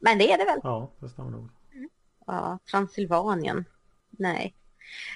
Men 0.00 0.18
det 0.18 0.32
är 0.32 0.38
det 0.38 0.44
väl? 0.44 0.60
Ja, 0.62 0.90
det 0.98 1.08
stämmer 1.08 1.30
nog. 1.30 1.48
Ja, 2.26 2.58
Transylvanien. 2.70 3.64
Nej. 4.18 4.54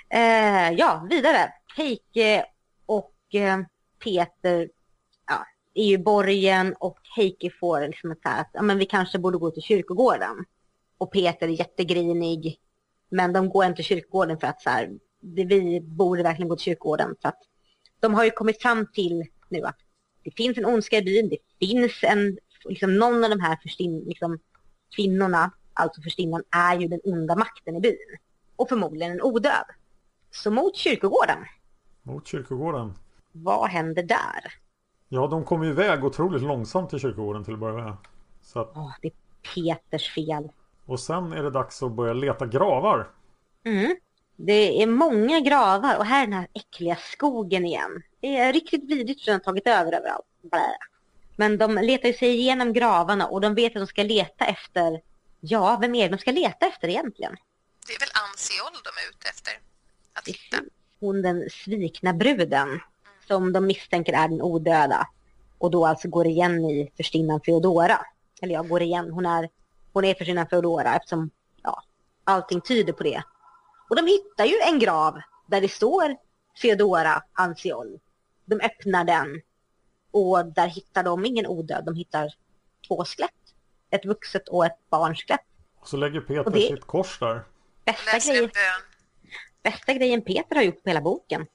Eh, 0.08 0.72
ja, 0.72 1.06
vidare. 1.10 1.52
Heike 1.76 2.44
och 2.86 3.14
eh, 3.34 3.58
Peter 4.04 4.70
ja, 5.26 5.46
är 5.74 5.84
ju 5.84 5.98
borgen 5.98 6.74
och 6.80 6.98
Heike 7.16 7.50
får 7.60 7.80
liksom 7.80 8.10
ett 8.10 8.22
så 8.22 8.28
här 8.28 8.40
att 8.40 8.50
ja, 8.52 8.62
men 8.62 8.78
vi 8.78 8.86
kanske 8.86 9.18
borde 9.18 9.38
gå 9.38 9.50
till 9.50 9.62
kyrkogården. 9.62 10.44
Och 10.98 11.12
Peter 11.12 11.48
är 11.48 11.52
jättegrinig. 11.52 12.58
Men 13.10 13.32
de 13.32 13.48
går 13.48 13.64
inte 13.64 13.76
till 13.76 13.84
kyrkogården 13.84 14.38
för 14.38 14.46
att 14.46 14.62
så 14.62 14.70
här, 14.70 14.90
vi 15.20 15.80
borde 15.80 16.22
verkligen 16.22 16.48
gå 16.48 16.56
till 16.56 16.64
kyrkogården. 16.64 17.16
För 17.22 17.28
att 17.28 17.40
de 18.00 18.14
har 18.14 18.24
ju 18.24 18.30
kommit 18.30 18.62
fram 18.62 18.86
till 18.92 19.26
nu 19.48 19.62
att 19.62 19.78
det 20.24 20.30
finns 20.30 20.58
en 20.58 20.64
ondska 20.64 20.98
i 20.98 21.02
byn. 21.02 21.28
Det 21.28 21.66
finns 21.66 21.92
en, 22.02 22.38
liksom 22.64 22.98
någon 22.98 23.24
av 23.24 23.30
de 23.30 23.40
här 23.40 23.58
förstin, 23.62 24.04
liksom, 24.06 24.38
kvinnorna, 24.96 25.52
alltså 25.72 26.02
förstinnan, 26.02 26.42
är 26.50 26.78
ju 26.78 26.88
den 26.88 27.00
onda 27.04 27.36
makten 27.36 27.76
i 27.76 27.80
byn. 27.80 28.18
Och 28.56 28.68
förmodligen 28.68 29.12
en 29.12 29.22
odöd. 29.22 29.64
Så 30.30 30.50
mot 30.50 30.76
kyrkogården, 30.76 31.38
Mot 32.02 32.26
kyrkogården. 32.26 32.94
vad 33.32 33.68
händer 33.70 34.02
där? 34.02 34.52
Ja, 35.08 35.26
de 35.26 35.44
kom 35.44 35.62
ju 35.62 35.68
iväg 35.70 36.04
otroligt 36.04 36.42
långsamt 36.42 36.90
till 36.90 36.98
kyrkogården 36.98 37.44
till 37.44 37.54
att 37.54 37.60
börja 37.60 37.84
med. 37.84 37.96
Så 38.42 38.60
att, 38.60 38.72
Åh, 38.76 38.92
det 39.02 39.08
är 39.08 39.12
Peters 39.54 40.14
fel. 40.14 40.48
och 40.86 41.00
sen 41.00 41.32
är 41.32 41.42
det 41.42 41.50
dags 41.50 41.82
att 41.82 41.92
börja 41.92 42.12
leta 42.12 42.46
gravar. 42.46 43.10
Mm. 43.64 43.96
Det 44.36 44.82
är 44.82 44.86
många 44.86 45.40
gravar 45.40 45.98
och 45.98 46.04
här 46.04 46.22
är 46.22 46.26
den 46.26 46.32
här 46.38 46.48
äckliga 46.54 46.96
skogen 46.96 47.64
igen. 47.66 48.02
Det 48.20 48.36
är 48.36 48.52
riktigt 48.52 48.90
vidrigt 48.90 49.24
för 49.24 49.32
den 49.32 49.40
har 49.40 49.44
tagit 49.44 49.66
över 49.66 49.92
överallt. 49.92 50.26
Blä. 50.42 50.76
Men 51.36 51.58
de 51.58 51.74
letar 51.74 52.08
ju 52.08 52.14
sig 52.14 52.28
igenom 52.28 52.72
gravarna 52.72 53.26
och 53.26 53.40
de 53.40 53.54
vet 53.54 53.76
att 53.76 53.80
de 53.82 53.86
ska 53.86 54.02
leta 54.02 54.44
efter, 54.44 55.00
ja, 55.40 55.78
vem 55.80 55.94
är 55.94 56.02
det 56.08 56.14
de 56.16 56.18
ska 56.18 56.30
leta 56.32 56.66
efter 56.66 56.88
egentligen? 56.88 57.36
Det 57.86 57.94
är 57.94 58.00
väl 58.00 58.08
Ansiol 58.14 58.72
de 58.84 58.90
är 58.90 59.10
ute 59.10 59.28
efter 59.28 59.52
att 60.12 60.28
hitta. 60.28 60.56
Hon 61.00 61.22
den 61.22 61.50
svikna 61.50 62.12
bruden 62.12 62.80
som 63.28 63.52
de 63.52 63.66
misstänker 63.66 64.12
är 64.12 64.28
den 64.28 64.42
odöda 64.42 65.08
och 65.58 65.70
då 65.70 65.86
alltså 65.86 66.08
går 66.08 66.26
igen 66.26 66.64
i 66.64 66.92
förstinnan 66.96 67.40
Feodora. 67.40 68.00
Eller 68.40 68.54
ja, 68.54 68.62
går 68.62 68.82
igen. 68.82 69.10
Hon 69.12 69.26
är, 69.26 69.48
hon 69.92 70.04
är 70.04 70.14
förstinnan 70.14 70.46
Feodora 70.48 70.96
eftersom 70.96 71.30
ja, 71.62 71.82
allting 72.24 72.60
tyder 72.60 72.92
på 72.92 73.02
det. 73.02 73.22
Och 73.88 73.96
de 73.96 74.06
hittar 74.06 74.44
ju 74.44 74.54
en 74.68 74.78
grav 74.78 75.20
där 75.46 75.60
det 75.60 75.68
står 75.68 76.16
Feodora 76.62 77.22
Anciol. 77.32 77.98
De 78.44 78.60
öppnar 78.60 79.04
den 79.04 79.42
och 80.10 80.46
där 80.46 80.66
hittar 80.66 81.02
de 81.02 81.24
ingen 81.24 81.46
odöd. 81.46 81.84
De 81.84 81.94
hittar 81.94 82.34
två 82.88 83.04
skelett. 83.04 83.30
Ett 83.90 84.04
vuxet 84.06 84.48
och 84.48 84.66
ett 84.66 84.78
barnskelett. 84.90 85.40
Och 85.80 85.88
så 85.88 85.96
lägger 85.96 86.20
Peter 86.20 86.46
Och 86.46 86.52
det- 86.52 86.60
sitt 86.60 86.84
kors 86.84 87.18
där. 87.18 87.44
Bästa 87.84 88.32
grejen, 88.32 88.50
bästa 89.62 89.92
grejen 89.92 90.22
Peter 90.24 90.56
har 90.56 90.62
gjort 90.62 90.82
på 90.82 90.90
hela 90.90 91.00
boken. 91.00 91.46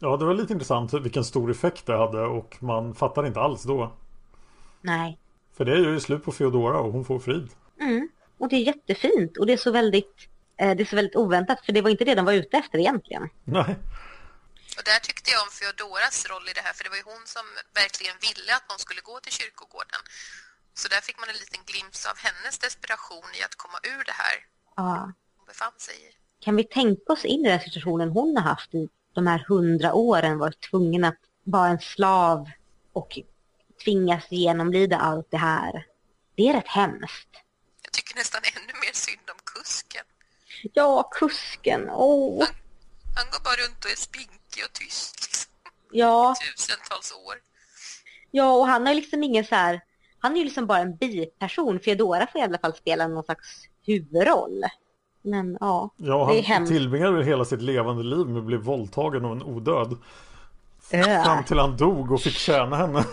Ja, 0.00 0.16
det 0.16 0.24
var 0.24 0.34
lite 0.34 0.52
intressant 0.52 0.92
vilken 0.92 1.24
stor 1.24 1.50
effekt 1.50 1.86
det 1.86 1.96
hade 1.96 2.20
och 2.20 2.56
man 2.62 2.94
fattar 2.94 3.26
inte 3.26 3.40
alls 3.40 3.62
då. 3.62 3.96
Nej, 4.80 5.18
För 5.56 5.64
det 5.64 5.72
är 5.72 5.76
ju 5.76 6.00
slut 6.00 6.24
på 6.24 6.32
Feodora 6.32 6.78
och 6.78 6.92
hon 6.92 7.04
får 7.04 7.18
frid. 7.18 7.48
Mm. 7.80 8.08
Och 8.38 8.48
det 8.48 8.56
är 8.56 8.60
jättefint 8.60 9.36
och 9.38 9.46
det 9.46 9.52
är 9.52 9.56
så 9.56 9.70
väldigt, 9.70 10.16
eh, 10.60 10.76
det 10.76 10.82
är 10.82 10.90
så 10.92 10.96
väldigt 10.96 11.16
oväntat 11.16 11.64
för 11.64 11.72
det 11.72 11.82
var 11.82 11.90
inte 11.90 12.04
det 12.04 12.14
de 12.14 12.24
var 12.24 12.32
ute 12.32 12.56
efter 12.56 12.78
egentligen. 12.78 13.28
Nej. 13.44 13.76
Och 14.78 14.84
där 14.90 15.00
tyckte 15.08 15.30
jag 15.34 15.40
om 15.46 15.50
Feodoras 15.58 16.18
roll 16.30 16.46
i 16.50 16.54
det 16.58 16.64
här, 16.66 16.72
för 16.76 16.84
det 16.84 16.90
var 16.94 17.00
ju 17.02 17.06
hon 17.12 17.24
som 17.36 17.46
verkligen 17.82 18.16
ville 18.26 18.50
att 18.58 18.66
de 18.72 18.76
skulle 18.86 19.00
gå 19.10 19.16
till 19.20 19.32
kyrkogården. 19.40 20.02
Så 20.80 20.86
där 20.92 21.00
fick 21.06 21.18
man 21.20 21.28
en 21.32 21.40
liten 21.44 21.62
glimt 21.70 21.96
av 22.10 22.16
hennes 22.26 22.54
desperation 22.66 23.28
i 23.38 23.40
att 23.46 23.56
komma 23.62 23.78
ur 23.92 24.02
det 24.10 24.16
här 24.22 24.36
Ja. 24.76 25.12
Befann 25.48 25.72
sig 25.78 25.94
i. 25.94 26.12
Kan 26.40 26.56
vi 26.56 26.64
tänka 26.64 27.12
oss 27.12 27.24
in 27.24 27.40
i 27.46 27.48
den 27.48 27.60
situationen 27.60 28.08
hon 28.08 28.36
har 28.36 28.44
haft 28.44 28.74
i 28.74 28.88
de 29.12 29.26
här 29.26 29.44
hundra 29.48 29.94
åren, 29.94 30.38
varit 30.38 30.60
tvungen 30.70 31.04
att 31.04 31.18
vara 31.44 31.68
en 31.68 31.80
slav 31.80 32.50
och 32.92 33.18
tvingas 33.84 34.30
genomlida 34.32 34.98
allt 34.98 35.30
det 35.30 35.36
här. 35.36 35.86
Det 36.34 36.48
är 36.48 36.52
rätt 36.52 36.68
hemskt. 36.68 37.28
Jag 37.82 37.92
tycker 37.92 38.16
nästan 38.16 38.40
ännu 38.56 38.72
mer 38.72 38.92
synd 38.92 39.30
om 39.30 39.38
kusken. 39.44 40.04
Ja, 40.72 41.10
kusken. 41.12 41.90
Åh, 41.90 42.46
Han 43.16 43.26
går 43.32 43.44
bara 43.44 43.66
runt 43.66 43.84
och 43.84 43.90
är 43.90 43.96
spinkig 43.96 44.64
och 44.64 44.72
tyst 44.72 45.22
liksom, 45.22 45.52
ja, 45.92 46.34
tusentals 46.56 47.12
år. 47.12 47.34
ja, 48.30 48.52
och 48.52 48.66
han 48.66 48.86
ju 48.86 48.94
liksom 48.94 49.22
ingen 49.22 49.44
så 49.44 49.54
här, 49.54 49.80
han 50.18 50.32
är 50.32 50.38
ju 50.38 50.44
liksom 50.44 50.66
bara 50.66 50.78
en 50.78 50.96
biperson. 50.96 51.80
Feodora 51.80 52.26
får 52.26 52.40
i 52.40 52.44
alla 52.44 52.58
fall 52.58 52.74
spela 52.74 53.08
någon 53.08 53.24
slags 53.24 53.64
huvudroll. 53.86 54.64
Men 55.22 55.58
ja, 55.60 55.90
Ja, 55.96 56.26
det 56.26 56.38
är 56.38 56.42
han 56.42 56.44
hemskt. 56.44 56.72
tillbringade 56.72 57.24
hela 57.24 57.44
sitt 57.44 57.62
levande 57.62 58.02
liv 58.02 58.26
med 58.26 58.38
att 58.38 58.44
bli 58.44 58.56
våldtagen 58.56 59.24
av 59.24 59.32
en 59.32 59.42
odöd. 59.42 59.96
Äh. 60.90 61.24
Fram 61.24 61.44
till 61.44 61.58
han 61.58 61.76
dog 61.76 62.12
och 62.12 62.20
fick 62.20 62.34
tjäna 62.34 62.76
henne. 62.76 63.04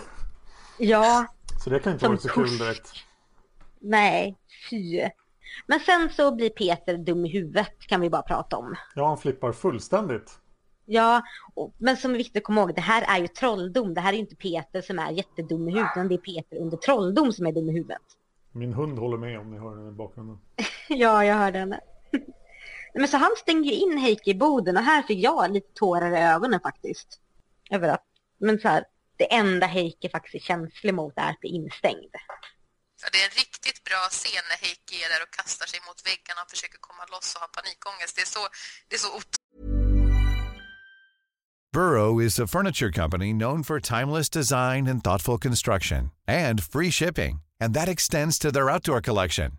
Ja, 0.78 1.26
Så 1.64 1.70
det 1.70 1.78
kan 1.78 1.92
inte 1.92 2.08
vara 2.08 2.18
så 2.18 2.28
kul 2.28 2.58
direkt. 2.58 2.92
nej, 3.80 4.36
fy. 4.70 5.08
Men 5.66 5.80
sen 5.80 6.10
så 6.10 6.34
blir 6.34 6.50
Peter 6.50 6.96
dum 6.96 7.26
i 7.26 7.28
huvudet 7.28 7.78
kan 7.80 8.00
vi 8.00 8.10
bara 8.10 8.22
prata 8.22 8.56
om. 8.56 8.74
Ja, 8.94 9.08
han 9.08 9.18
flippar 9.18 9.52
fullständigt. 9.52 10.38
Ja, 10.84 11.22
och, 11.54 11.74
men 11.78 11.96
som 11.96 12.10
är 12.14 12.16
viktigt 12.16 12.36
att 12.36 12.44
komma 12.44 12.60
ihåg, 12.60 12.74
det 12.74 12.80
här 12.80 13.16
är 13.16 13.20
ju 13.22 13.28
trolldom. 13.28 13.94
Det 13.94 14.00
här 14.00 14.08
är 14.08 14.14
ju 14.14 14.20
inte 14.20 14.36
Peter 14.36 14.80
som 14.82 14.98
är 14.98 15.10
jättedum 15.10 15.68
i 15.68 15.72
huvudet, 15.72 15.90
utan 15.96 16.08
det 16.08 16.14
är 16.14 16.18
Peter 16.18 16.56
under 16.60 16.76
trolldom 16.76 17.32
som 17.32 17.46
är 17.46 17.52
dum 17.52 17.68
i 17.70 17.72
huvudet. 17.72 18.02
Min 18.52 18.72
hund 18.72 18.98
håller 18.98 19.16
med 19.18 19.38
om 19.40 19.50
ni 19.50 19.58
hör 19.58 19.76
den 19.76 19.88
i 19.88 19.92
bakgrunden. 19.92 20.38
ja, 20.88 21.24
jag 21.24 21.34
hörde 21.34 21.58
henne. 21.58 21.80
Men 22.94 23.08
så 23.08 23.16
han 23.16 23.34
stänger 23.36 23.72
ju 23.72 23.76
in 23.76 23.98
Heike 23.98 24.30
i 24.30 24.34
boden 24.34 24.76
och 24.76 24.82
här 24.82 25.02
fick 25.02 25.18
jag 25.18 25.52
lite 25.52 25.72
tårar 25.74 26.12
i 26.16 26.20
ögonen 26.20 26.60
faktiskt. 26.60 27.20
Över 27.70 27.88
att, 27.88 28.04
men 28.40 28.60
så 28.60 28.68
här, 28.68 28.84
det 29.16 29.34
enda 29.34 29.66
Heike 29.66 30.08
faktiskt 30.08 30.34
är 30.34 30.46
känslig 30.46 30.94
mot 30.94 31.14
är 31.16 31.30
att 31.30 31.40
bli 31.40 31.50
instängd. 31.50 32.14
Ja, 33.02 33.08
det 33.12 33.18
är 33.18 33.24
en 33.24 33.36
riktigt 33.44 33.84
bra 33.84 34.02
scen 34.10 34.44
när 34.50 34.58
Heikki 34.66 34.96
är 35.04 35.08
där 35.08 35.22
och 35.22 35.30
kastar 35.30 35.66
sig 35.66 35.80
mot 35.88 36.06
väggarna 36.06 36.40
och 36.44 36.50
försöker 36.50 36.78
komma 36.80 37.04
loss 37.14 37.34
och 37.34 37.40
har 37.40 37.48
panikångest. 37.48 38.16
Det 38.16 38.22
är 38.22 38.32
så, 38.36 38.42
det 38.88 38.96
är 38.96 38.98
så 38.98 39.20
Burrow 41.72 42.22
is 42.22 42.38
a 42.38 42.46
furniture 42.46 42.90
company 42.90 43.34
known 43.34 43.62
for 43.62 43.80
timeless 43.80 44.30
design 44.30 44.86
and 44.86 45.04
thoughtful 45.04 45.36
construction 45.36 46.10
and 46.26 46.62
free 46.62 46.90
shipping, 46.90 47.42
and 47.60 47.74
that 47.74 47.88
extends 47.88 48.38
to 48.38 48.50
their 48.50 48.70
outdoor 48.70 49.02
collection. 49.02 49.58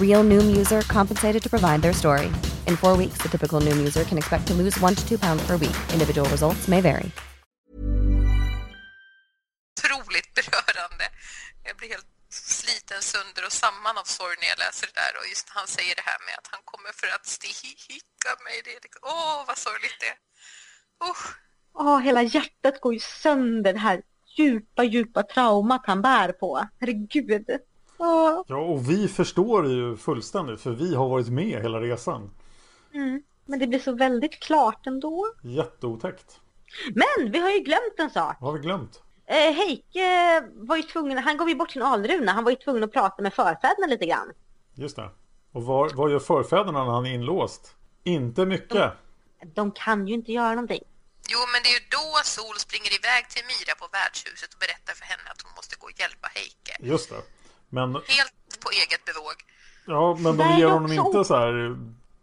Real 0.00 0.24
Noom 0.24 0.56
user 0.56 0.80
compensated 0.82 1.42
to 1.42 1.48
provide 1.48 1.82
their 1.82 1.94
story. 1.94 2.26
In 2.66 2.76
four 2.76 2.96
weeks, 2.96 3.18
the 3.22 3.28
typical 3.28 3.60
Noom 3.60 3.78
user 3.78 4.04
can 4.04 4.18
expect 4.18 4.46
to 4.48 4.54
lose 4.54 4.78
one 4.80 4.94
to 4.94 5.08
two 5.08 5.18
pounds 5.18 5.42
per 5.46 5.56
week. 5.56 5.76
Individual 5.92 6.28
results 6.28 6.68
may 6.68 6.80
vary. 6.80 7.10
Otroligt 9.78 10.34
berörande. 10.34 11.04
Jag 11.64 11.76
blir 11.76 11.88
helt 11.88 12.06
sliten 12.28 13.02
sönder 13.02 13.42
och 13.46 13.52
samman 13.52 13.98
av 13.98 14.04
sorg 14.04 14.36
när 14.40 14.48
jag 14.48 14.58
läser 14.58 14.86
det 14.86 14.96
där 15.02 15.12
och 15.20 15.26
just 15.32 15.48
han 15.48 15.66
säger 15.66 15.94
det 15.94 16.06
här 16.10 16.20
med 16.26 16.34
att 16.38 16.48
han 16.52 16.60
kommer 16.64 16.92
för 17.00 17.06
att 17.16 17.26
sticka 17.26 18.30
mig. 18.46 18.56
Det 18.64 18.70
är 18.70 18.80
liksom, 18.82 19.02
åh, 19.02 19.44
vad 19.46 19.58
sorgligt 19.58 20.00
det 20.00 20.10
är. 20.14 20.18
Usch. 21.10 21.26
Åh, 21.74 21.98
hela 22.00 22.22
hjärtat 22.22 22.80
går 22.80 22.92
ju 22.94 23.00
sönder. 23.00 23.72
Det 23.72 23.78
här 23.78 24.02
djupa, 24.36 24.84
djupa 24.84 25.22
traumat 25.22 25.82
han 25.86 26.02
bär 26.02 26.32
på. 26.32 26.68
Herregud. 26.80 27.46
Ja, 28.00 28.56
och 28.56 28.90
vi 28.90 29.08
förstår 29.08 29.68
ju 29.68 29.96
fullständigt 29.96 30.60
för 30.60 30.70
vi 30.70 30.94
har 30.94 31.08
varit 31.08 31.28
med 31.28 31.62
hela 31.62 31.80
resan. 31.80 32.30
Mm. 32.94 33.22
Men 33.46 33.58
det 33.58 33.66
blir 33.66 33.78
så 33.78 33.92
väldigt 33.92 34.40
klart 34.40 34.86
ändå. 34.86 35.26
Jätteotäckt. 35.42 36.40
Men 36.94 37.32
vi 37.32 37.38
har 37.38 37.50
ju 37.50 37.58
glömt 37.58 37.94
en 37.98 38.10
sak. 38.10 38.36
Vad 38.40 38.50
har 38.50 38.58
vi 38.58 38.64
glömt? 38.64 39.02
Eh, 39.26 39.52
Heike 39.52 40.40
var 40.54 40.76
ju 40.76 40.82
tvungen, 40.82 41.18
han 41.18 41.36
gav 41.36 41.48
ju 41.48 41.54
bort 41.54 41.70
sin 41.70 41.82
alruna. 41.82 42.32
Han 42.32 42.44
var 42.44 42.50
ju 42.50 42.56
tvungen 42.56 42.84
att 42.84 42.92
prata 42.92 43.22
med 43.22 43.34
förfäderna 43.34 43.86
lite 43.86 44.06
grann. 44.06 44.32
Just 44.74 44.96
det. 44.96 45.10
Och 45.52 45.62
vad, 45.62 45.94
vad 45.94 46.10
gör 46.10 46.18
förfäderna 46.18 46.84
när 46.84 46.92
han 46.92 47.06
är 47.06 47.14
inlåst? 47.14 47.74
Inte 48.04 48.46
mycket. 48.46 48.92
De 49.54 49.72
kan 49.72 50.08
ju 50.08 50.14
inte 50.14 50.32
göra 50.32 50.54
någonting. 50.54 50.82
Jo, 51.32 51.38
men 51.52 51.62
det 51.62 51.68
är 51.68 51.76
ju 51.80 51.86
då 51.98 52.06
Sol 52.24 52.56
springer 52.66 52.92
iväg 52.98 53.22
till 53.32 53.44
Mira 53.50 53.74
på 53.80 53.86
värdshuset 53.92 54.54
och 54.54 54.60
berättar 54.64 54.94
för 54.94 55.04
henne 55.04 55.26
att 55.32 55.42
hon 55.42 55.52
måste 55.58 55.76
gå 55.80 55.86
och 55.86 56.00
hjälpa 56.00 56.28
Heike. 56.34 56.74
Just 56.92 57.10
det. 57.10 57.22
Men, 57.70 57.94
Helt 57.94 58.34
på 58.64 58.70
eget 58.70 59.04
bevåg. 59.04 59.34
ja, 59.86 60.14
men 60.20 60.36
de 60.36 60.44
Nej, 60.44 60.60
ger 60.60 60.66
honom 60.68 60.84
också- 60.98 61.06
inte 61.18 61.24
så 61.24 61.36
här 61.36 61.76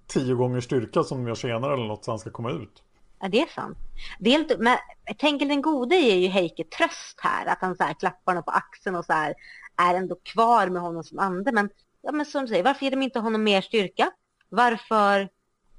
tio 0.08 0.34
gånger 0.36 0.62
styrka 0.62 1.04
som 1.04 1.18
de 1.18 1.28
gör 1.28 1.36
senare 1.36 1.74
eller 1.74 1.86
något 1.88 2.06
så 2.06 2.12
han 2.12 2.20
ska 2.20 2.30
komma 2.30 2.52
ut. 2.52 2.84
Ja, 3.20 3.28
det 3.28 3.41
är 3.41 3.48
sant. 3.48 3.78
Det 4.20 4.30
är 4.30 4.39
inte, 4.39 4.58
men 4.58 4.78
jag 5.06 5.18
tänker 5.18 5.45
den 5.45 5.62
gode 5.62 5.95
ger 5.95 6.16
ju 6.16 6.28
Heike 6.28 6.64
tröst 6.64 7.20
här. 7.22 7.45
Att 7.45 7.58
han 7.62 7.76
så 7.76 7.84
här 7.84 7.93
klappar 7.93 8.32
honom 8.32 8.43
på 8.43 8.52
axeln 8.52 8.95
och 8.95 9.06
så 9.06 9.14
här 9.14 9.34
är 9.78 9.95
ändå 9.95 10.16
kvar 10.24 10.68
med 10.68 10.82
honom 10.82 11.04
som 11.04 11.20
ande. 11.20 11.52
Men, 11.52 11.70
ja, 12.02 12.12
men 12.12 12.26
som 12.26 12.41
du 12.41 12.48
säger, 12.48 12.64
varför 12.64 12.84
ger 12.84 12.91
de 12.91 13.02
inte 13.02 13.20
honom 13.20 13.43
mer 13.43 13.62
styrka? 13.62 14.12
Varför, 14.50 15.30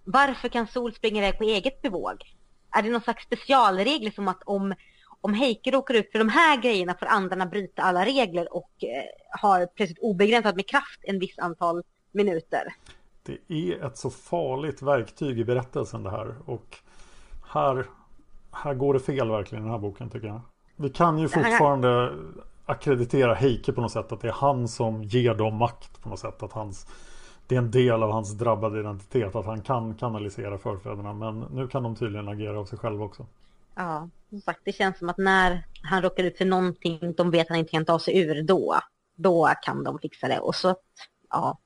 varför 0.05 0.49
kan 0.49 0.66
Sol 0.66 0.95
springa 0.95 1.19
iväg 1.19 1.39
på 1.39 1.45
eget 1.45 1.83
bevåg? 1.83 2.35
Är 2.71 2.83
det 2.83 2.91
någon 2.91 3.01
slags 3.01 3.25
specialregler 3.25 4.11
som 4.11 4.29
att 4.29 4.43
om, 4.47 4.75
om 5.21 5.35
Heike 5.35 5.71
råkar 5.71 5.95
ut 5.95 6.12
för 6.12 6.19
de 6.19 6.29
här 6.29 6.62
grejerna 6.62 6.95
får 6.95 7.07
andarna 7.07 7.47
bryta 7.47 7.83
alla 7.83 8.05
regler 8.05 8.57
och 8.57 8.71
eh, 8.81 9.05
har 9.41 9.66
plötsligt 9.66 9.99
obegränsat 9.99 10.57
med 10.57 10.66
kraft 10.66 11.01
en 11.03 11.19
viss 11.19 11.39
antal 11.39 11.83
minuter? 12.12 12.75
Det 13.23 13.39
är 13.49 13.87
ett 13.87 13.99
så 13.99 14.11
farligt 14.11 14.83
verktyg 14.83 15.39
i 15.39 15.45
berättelsen 15.45 16.03
det 16.03 16.11
här. 16.11 16.35
Och 16.45 16.77
här, 17.49 17.87
här 18.53 18.75
går 18.75 18.95
det 18.95 19.01
fel 19.01 19.31
verkligen 19.31 19.64
i 19.64 19.66
den 19.66 19.73
här 19.73 19.79
boken 19.79 20.11
tycker 20.11 20.27
jag. 20.27 20.41
Vi 20.77 20.91
kan 20.91 21.19
ju 21.19 21.29
fortfarande 21.29 22.12
akkreditera 22.66 23.35
Heike 23.35 23.73
på 23.73 23.81
något 23.81 23.93
sätt. 23.93 24.12
Att 24.12 24.21
det 24.21 24.29
är 24.29 24.33
han 24.33 24.69
som 24.69 25.03
ger 25.03 25.35
dem 25.35 25.55
makt 25.55 26.03
på 26.03 26.09
något 26.09 26.19
sätt. 26.19 26.43
Att 26.43 26.53
hans, 26.53 26.87
det 27.47 27.55
är 27.55 27.59
en 27.59 27.71
del 27.71 28.03
av 28.03 28.11
hans 28.11 28.33
drabbade 28.33 28.81
identitet. 28.81 29.35
Att 29.35 29.47
han 29.47 29.62
kan 29.62 29.95
kanalisera 29.95 30.59
förfäderna. 30.59 31.12
Men 31.12 31.41
nu 31.41 31.69
kan 31.69 31.83
de 31.83 31.97
tydligen 31.97 32.29
agera 32.29 32.61
av 32.61 32.64
sig 32.64 32.79
själva 32.79 33.05
också. 33.05 33.27
Ja, 33.79 34.09
som 34.31 34.41
sagt, 34.41 34.61
det 34.64 34.72
känns 34.72 34.99
som 34.99 35.09
att 35.09 35.18
när 35.18 35.66
han 35.83 36.03
råkar 36.03 36.24
ut 36.24 36.39
för 36.39 36.45
någonting 36.45 37.14
de 37.16 37.31
vet 37.31 37.41
att 37.41 37.49
han 37.49 37.59
inte 37.59 37.70
kan 37.70 37.85
ta 37.85 37.99
sig 37.99 38.18
ur, 38.18 38.43
då, 38.43 38.81
då 39.14 39.55
kan 39.62 39.85
de 39.85 39.99
fixa 39.99 40.29
det. 40.29 40.41
Och 40.41 40.55
så, 40.55 40.68
att, 40.68 40.85
ja, 41.31 41.59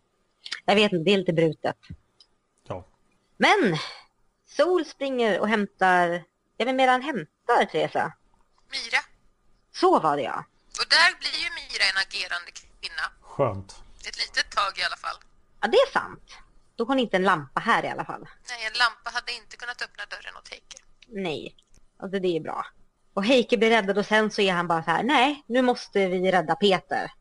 jag 0.64 0.74
vet 0.74 0.92
inte, 0.92 1.04
det 1.04 1.14
är 1.14 1.18
lite 1.18 1.32
brutet. 1.32 1.76
Ja. 2.68 2.86
Men 3.36 3.76
Sol 4.46 4.84
springer 4.84 5.40
och 5.40 5.48
hämtar, 5.48 6.24
jag 6.56 6.66
vet 6.66 6.74
mer 6.74 6.88
han 6.88 7.02
hämtar, 7.02 7.64
Teresa. 7.72 8.12
Mira. 8.70 9.00
Så 9.72 10.00
var 10.00 10.16
det 10.16 10.22
ja. 10.22 10.44
Och 10.78 10.88
där 10.88 11.18
blir 11.20 11.38
ju 11.44 11.48
Mira 11.58 11.84
en 11.92 11.98
agerande 12.06 12.50
kvinna. 12.50 13.04
Skönt. 13.20 13.82
Ett 14.08 14.18
litet 14.18 14.50
tag 14.50 14.78
i 14.78 14.82
alla 14.82 14.96
fall. 14.96 15.16
Ja, 15.60 15.68
det 15.68 15.76
är 15.76 15.92
sant. 15.92 16.36
Då 16.76 16.84
har 16.84 16.94
ni 16.94 17.02
inte 17.02 17.16
en 17.16 17.22
lampa 17.22 17.60
här 17.60 17.84
i 17.84 17.88
alla 17.88 18.04
fall. 18.04 18.28
Nej, 18.48 18.66
en 18.66 18.78
lampa 18.78 19.10
hade 19.10 19.32
inte 19.32 19.56
kunnat 19.56 19.82
öppna 19.82 20.04
dörren 20.06 20.36
åt 20.36 20.48
Heike. 20.48 20.78
Nej, 21.08 21.56
alltså 22.02 22.18
det 22.20 22.36
är 22.36 22.40
bra. 22.40 22.66
Och 23.14 23.24
Heike 23.24 23.56
blir 23.58 23.70
räddad 23.70 23.98
och 23.98 24.06
sen 24.06 24.30
så 24.30 24.42
är 24.42 24.52
han 24.52 24.68
bara 24.68 24.82
så 24.82 24.90
här, 24.90 25.02
nej, 25.02 25.42
nu 25.46 25.62
måste 25.62 26.08
vi 26.08 26.32
rädda 26.32 26.54
Peter. 26.54 27.12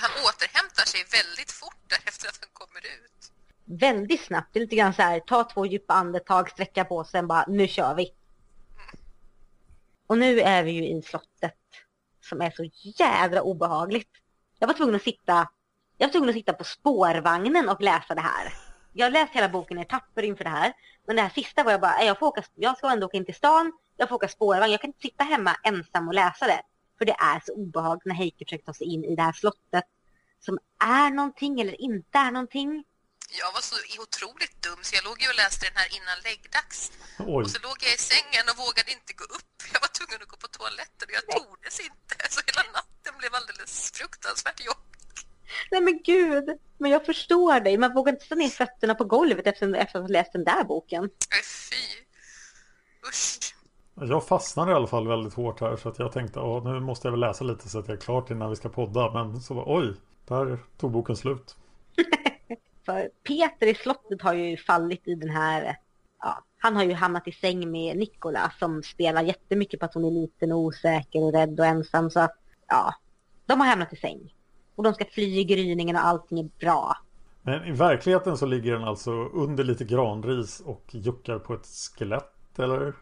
Han 0.00 0.10
återhämtar 0.10 0.84
sig 0.84 1.00
väldigt 1.12 1.52
fort 1.52 1.76
därefter 1.88 2.28
att 2.28 2.38
han 2.40 2.50
kommer 2.52 2.80
ut. 2.80 3.32
väldigt 3.64 4.24
snabbt. 4.24 4.48
Det 4.52 4.58
är 4.58 4.60
lite 4.60 4.76
grann 4.76 4.94
så 4.94 5.02
här, 5.02 5.20
ta 5.20 5.44
två 5.44 5.66
djupa 5.66 5.94
andetag, 5.94 6.50
sträcka 6.50 6.84
på 6.84 7.04
sig, 7.04 7.22
bara, 7.22 7.44
nu 7.48 7.68
kör 7.68 7.94
vi. 7.94 8.12
Och 10.06 10.18
nu 10.18 10.40
är 10.40 10.62
vi 10.62 10.70
ju 10.70 10.86
i 10.88 11.02
slottet 11.02 11.54
som 12.20 12.40
är 12.40 12.50
så 12.50 12.70
jädra 12.98 13.42
obehagligt. 13.42 14.10
Jag 14.58 14.66
var 14.66 14.74
tvungen 14.74 14.94
att 14.94 15.02
sitta, 15.02 15.48
jag 15.98 16.06
var 16.06 16.12
tvungen 16.12 16.28
att 16.28 16.34
sitta 16.34 16.52
på 16.52 16.64
spårvagnen 16.64 17.68
och 17.68 17.80
läsa 17.80 18.14
det 18.14 18.20
här. 18.20 18.54
Jag 18.92 19.06
har 19.06 19.10
läst 19.10 19.32
hela 19.32 19.48
boken 19.48 19.78
i 19.78 19.80
etapper 19.82 20.22
inför 20.22 20.44
det 20.44 20.50
här. 20.50 20.72
Men 21.06 21.16
det 21.16 21.22
här 21.22 21.28
sista 21.30 21.62
var 21.64 21.72
jag 21.72 21.80
bara, 21.80 21.92
"Nej, 21.96 22.06
jag, 22.06 22.18
får 22.18 22.26
åka, 22.26 22.42
jag 22.54 22.78
ska 22.78 22.90
ändå 22.92 23.06
åka 23.06 23.16
in 23.16 23.24
till 23.24 23.34
stan, 23.34 23.72
jag 23.96 24.08
får 24.08 24.16
åka 24.16 24.28
spårvagn. 24.28 24.72
Jag 24.72 24.80
kan 24.80 24.88
inte 24.88 25.00
sitta 25.00 25.24
hemma 25.24 25.56
ensam 25.64 26.08
och 26.08 26.14
läsa 26.14 26.46
det. 26.46 26.62
För 26.98 27.04
det 27.04 27.16
är 27.32 27.40
så 27.46 27.52
obehagligt 27.52 28.06
när 28.06 28.14
Heike 28.14 28.44
försöker 28.44 28.64
ta 28.64 28.74
sig 28.74 28.86
in 28.86 29.04
i 29.04 29.16
det 29.16 29.22
här 29.22 29.32
slottet. 29.32 29.84
Som 30.40 30.58
är 30.84 31.10
någonting 31.10 31.60
eller 31.60 31.80
inte 31.80 32.18
är 32.18 32.30
någonting. 32.30 32.84
Jag 33.40 33.52
var 33.52 33.60
så 33.60 33.76
otroligt 34.02 34.62
dum 34.62 34.80
så 34.82 34.96
jag 34.96 35.04
låg 35.04 35.22
ju 35.22 35.28
och 35.28 35.38
läste 35.44 35.66
den 35.68 35.76
här 35.80 35.88
innan 35.96 36.18
läggdags. 36.28 36.92
Oj. 37.18 37.42
Och 37.44 37.50
så 37.50 37.58
låg 37.66 37.76
jag 37.86 37.94
i 37.94 38.02
sängen 38.12 38.44
och 38.50 38.58
vågade 38.64 38.90
inte 38.98 39.12
gå 39.20 39.24
upp. 39.38 39.56
Jag 39.74 39.80
var 39.86 39.92
tvungen 39.98 40.22
att 40.22 40.28
gå 40.32 40.36
på 40.44 40.48
toaletten 40.56 41.04
och 41.08 41.16
jag 41.18 41.26
tordes 41.36 41.76
inte. 41.88 42.14
Så 42.34 42.40
hela 42.48 42.62
natten 42.78 43.14
blev 43.20 43.32
alldeles 43.38 43.74
fruktansvärt 43.98 44.60
jobbig. 44.70 44.86
Nej 45.70 45.80
men 45.80 46.02
gud, 46.02 46.46
men 46.78 46.90
jag 46.90 47.06
förstår 47.06 47.60
dig. 47.60 47.78
Man 47.78 47.94
vågar 47.94 48.12
inte 48.12 48.24
sätta 48.24 48.34
ner 48.34 48.48
fötterna 48.48 48.94
på 48.94 49.04
golvet 49.04 49.46
efter, 49.46 49.74
efter 49.74 49.98
att 49.98 50.04
ha 50.04 50.08
läst 50.18 50.32
den 50.32 50.44
där 50.44 50.64
boken. 50.64 51.02
Nej, 51.30 51.42
fy. 51.70 51.84
Usch. 53.08 53.55
Jag 54.00 54.26
fastnade 54.26 54.72
i 54.72 54.74
alla 54.74 54.86
fall 54.86 55.08
väldigt 55.08 55.34
hårt 55.34 55.60
här 55.60 55.76
så 55.76 55.88
att 55.88 55.98
jag 55.98 56.12
tänkte 56.12 56.40
att 56.40 56.64
nu 56.64 56.80
måste 56.80 57.08
jag 57.08 57.12
väl 57.12 57.20
läsa 57.20 57.44
lite 57.44 57.68
så 57.68 57.78
att 57.78 57.88
jag 57.88 57.96
är 57.96 58.00
klar 58.00 58.22
till 58.22 58.36
när 58.36 58.48
vi 58.48 58.56
ska 58.56 58.68
podda. 58.68 59.12
Men 59.12 59.40
så 59.40 59.54
var 59.54 59.64
oj, 59.66 59.94
där 60.28 60.58
tog 60.76 60.90
boken 60.90 61.16
slut. 61.16 61.56
För 62.86 63.10
Peter 63.22 63.66
i 63.66 63.74
slottet 63.74 64.22
har 64.22 64.34
ju 64.34 64.56
fallit 64.56 65.08
i 65.08 65.14
den 65.14 65.30
här... 65.30 65.76
Ja, 66.20 66.44
han 66.58 66.76
har 66.76 66.84
ju 66.84 66.92
hamnat 66.92 67.28
i 67.28 67.32
säng 67.32 67.70
med 67.70 67.96
Nikola 67.96 68.52
som 68.58 68.82
spelar 68.82 69.22
jättemycket 69.22 69.80
på 69.80 69.86
att 69.86 69.94
hon 69.94 70.04
är 70.04 70.10
liten 70.10 70.52
och 70.52 70.58
osäker 70.58 71.22
och 71.22 71.32
rädd 71.32 71.60
och 71.60 71.66
ensam. 71.66 72.10
Så 72.10 72.20
att, 72.20 72.36
ja, 72.68 72.94
de 73.46 73.60
har 73.60 73.66
hamnat 73.66 73.92
i 73.92 73.96
säng. 73.96 74.34
Och 74.74 74.82
de 74.82 74.94
ska 74.94 75.04
fly 75.04 75.38
i 75.38 75.44
gryningen 75.44 75.96
och 75.96 76.06
allting 76.06 76.38
är 76.38 76.50
bra. 76.60 76.96
Men 77.42 77.64
i 77.64 77.72
verkligheten 77.72 78.36
så 78.36 78.46
ligger 78.46 78.72
den 78.72 78.84
alltså 78.84 79.10
under 79.12 79.64
lite 79.64 79.84
granris 79.84 80.60
och 80.60 80.84
juckar 80.90 81.38
på 81.38 81.54
ett 81.54 81.66
skelett 81.66 82.58
eller? 82.58 82.94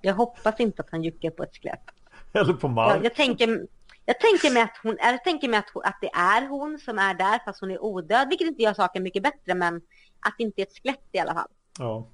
Jag 0.00 0.14
hoppas 0.14 0.60
inte 0.60 0.82
att 0.82 0.90
han 0.90 1.02
juckar 1.04 1.30
på 1.30 1.42
ett 1.42 1.56
skelett. 1.56 1.84
Eller 2.32 2.52
på 2.52 2.66
Jag, 2.66 2.74
mark? 2.74 3.04
jag, 3.04 3.14
tänker, 3.14 3.66
jag 4.04 4.20
tänker 4.20 4.50
mig, 4.50 4.62
att, 4.62 4.78
hon, 4.82 4.96
jag 5.00 5.24
tänker 5.24 5.48
mig 5.48 5.58
att, 5.58 5.70
hon, 5.74 5.82
att 5.84 5.98
det 6.00 6.10
är 6.14 6.46
hon 6.46 6.78
som 6.78 6.98
är 6.98 7.14
där 7.14 7.38
fast 7.44 7.60
hon 7.60 7.70
är 7.70 7.82
odöd. 7.82 8.28
Vilket 8.28 8.48
inte 8.48 8.62
gör 8.62 8.74
saken 8.74 9.02
mycket 9.02 9.22
bättre 9.22 9.54
men 9.54 9.74
att 10.20 10.34
det 10.38 10.42
inte 10.44 10.60
är 10.62 10.66
ett 10.66 10.78
skelett 10.82 11.08
i 11.12 11.18
alla 11.18 11.34
fall. 11.34 11.50
Ja. 11.78 12.10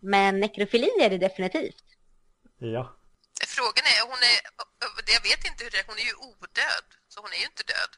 Men 0.00 0.40
nekrofili 0.40 0.90
är 1.00 1.10
det 1.10 1.18
definitivt. 1.18 1.84
Ja. 2.58 2.94
Frågan 3.56 3.86
är, 3.94 3.98
hon 4.12 4.20
är, 4.32 4.38
jag 5.16 5.22
vet 5.30 5.42
inte 5.50 5.60
hur 5.64 5.70
det 5.70 5.78
är, 5.82 5.86
hon 5.92 6.00
är 6.04 6.08
ju 6.12 6.16
odöd, 6.30 6.86
så 7.12 7.16
hon 7.24 7.30
är 7.36 7.40
ju 7.42 7.48
inte 7.52 7.64
död. 7.74 7.92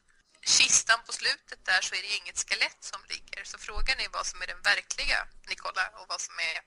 Kistan 0.55 0.99
på 1.07 1.11
slutet 1.19 1.59
där 1.69 1.81
så 1.87 1.91
är 1.97 2.01
det 2.03 2.09
ju 2.13 2.17
inget 2.21 2.39
skelett 2.45 2.81
som 2.91 2.99
ligger, 3.13 3.41
så 3.51 3.55
frågan 3.67 3.97
är 4.03 4.09
vad 4.17 4.25
som 4.31 4.37
är 4.43 4.47
den 4.53 4.61
verkliga 4.71 5.19
Nicola 5.49 5.85
och 5.99 6.05
vad 6.13 6.21
som 6.27 6.35
är 6.51 6.57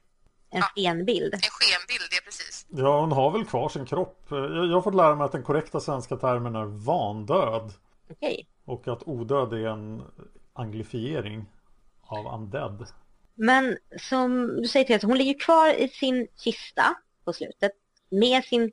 En 0.51 0.63
skenbild. 0.63 1.35
en 1.35 1.41
skenbild, 1.41 2.13
är 2.13 2.25
precis. 2.25 2.67
Ja, 2.69 3.01
hon 3.01 3.13
har 3.13 3.31
väl 3.31 3.45
kvar 3.45 3.69
sin 3.69 3.87
kropp. 3.87 4.27
Jag, 4.31 4.67
jag 4.67 4.75
har 4.75 4.83
fått 4.83 4.95
lära 4.95 5.15
mig 5.15 5.25
att 5.25 5.33
den 5.33 5.43
korrekta 5.43 5.81
svenska 5.81 6.17
termen 6.17 6.57
är 6.57 6.65
vandöd. 6.65 7.73
Okej. 8.11 8.49
Och 8.65 8.89
att 8.89 9.09
odöd 9.09 9.53
är 9.53 9.67
en 9.67 10.03
anglifiering 10.53 11.47
av 12.03 12.35
undead. 12.35 12.87
Men 13.35 13.79
som 14.01 14.47
du 14.63 14.69
säger 14.69 14.99
till 14.99 15.09
hon 15.09 15.19
ligger 15.19 15.39
kvar 15.39 15.75
i 15.75 15.89
sin 15.89 16.29
kista 16.37 16.95
på 17.25 17.33
slutet 17.33 17.73
med 18.11 18.45
sin 18.45 18.73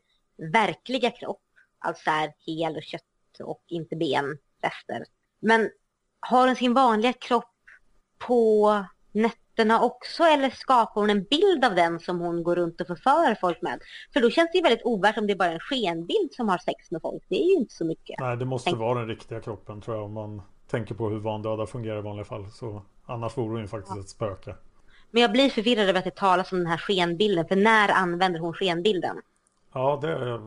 verkliga 0.53 1.11
kropp. 1.11 1.41
Alltså 1.79 2.09
är 2.09 2.33
hel 2.45 2.77
och 2.77 2.83
kött 2.83 3.01
och 3.43 3.63
inte 3.67 3.95
benrester. 3.95 5.05
Men 5.39 5.69
har 6.19 6.47
hon 6.47 6.55
sin 6.55 6.73
vanliga 6.73 7.13
kropp 7.13 7.55
på 8.17 8.85
nätterna 9.11 9.40
också 9.71 10.23
eller 10.23 10.49
skapar 10.49 11.01
hon 11.01 11.09
en 11.09 11.23
bild 11.23 11.65
av 11.65 11.75
den 11.75 11.99
som 11.99 12.19
hon 12.19 12.43
går 12.43 12.55
runt 12.55 12.81
och 12.81 12.87
förför 12.87 13.35
folk 13.41 13.61
med? 13.61 13.79
För 14.13 14.21
då 14.21 14.29
känns 14.29 14.51
det 14.51 14.57
ju 14.57 14.63
väldigt 14.63 14.85
ovärt 14.85 15.17
om 15.17 15.27
det 15.27 15.33
är 15.33 15.37
bara 15.37 15.51
en 15.51 15.59
skenbild 15.59 16.33
som 16.33 16.49
har 16.49 16.57
sex 16.57 16.91
med 16.91 17.01
folk. 17.01 17.23
Det 17.27 17.35
är 17.43 17.45
ju 17.45 17.53
inte 17.53 17.73
så 17.73 17.85
mycket. 17.85 18.19
Nej, 18.19 18.37
det 18.37 18.45
måste 18.45 18.69
Tänk- 18.69 18.79
vara 18.79 18.99
den 18.99 19.07
riktiga 19.07 19.41
kroppen 19.41 19.81
tror 19.81 19.95
jag 19.97 20.05
om 20.05 20.13
man 20.13 20.41
tänker 20.67 20.95
på 20.95 21.09
hur 21.09 21.19
vandöda 21.19 21.65
fungerar 21.65 21.97
i 21.99 22.01
vanliga 22.01 22.25
fall. 22.25 22.51
Så 22.51 22.81
annars 23.05 23.37
vore 23.37 23.49
hon 23.49 23.61
ju 23.61 23.67
faktiskt 23.67 23.97
ett 23.97 24.09
spöke. 24.09 24.55
Men 25.11 25.21
jag 25.21 25.31
blir 25.31 25.49
förvirrad 25.49 25.89
över 25.89 25.99
att 25.99 26.05
det 26.05 26.15
talas 26.15 26.51
om 26.51 26.57
den 26.57 26.67
här 26.67 26.77
skenbilden. 26.77 27.47
För 27.47 27.55
när 27.55 27.89
använder 27.89 28.39
hon 28.39 28.53
skenbilden? 28.53 29.21
Ja, 29.73 29.99
det 30.01 30.41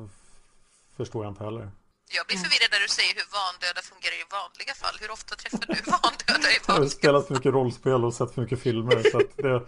förstår 0.97 1.25
jag 1.25 1.31
inte 1.31 1.45
heller. 1.45 1.71
Jag 2.17 2.27
blir 2.27 2.37
förvirrad 2.37 2.71
när 2.73 2.81
du 2.81 2.89
säger 2.89 3.15
hur 3.19 3.29
vandöda 3.39 3.81
fungerar 3.91 4.17
i 4.25 4.27
vanliga 4.39 4.75
fall. 4.83 4.97
Hur 5.01 5.11
ofta 5.11 5.33
träffar 5.37 5.67
du 5.67 5.91
vandöda 5.97 6.49
i 6.51 6.59
Jag 6.67 6.75
har 6.75 6.75
vanliga 6.75 6.91
spelat 6.91 7.27
för 7.27 7.35
mycket 7.35 7.53
rollspel 7.53 8.05
och 8.05 8.15
sett 8.15 8.35
för 8.35 8.43
mycket 8.43 8.61
filmer. 8.61 9.03
Så 9.11 9.17
att 9.19 9.37
det, 9.37 9.63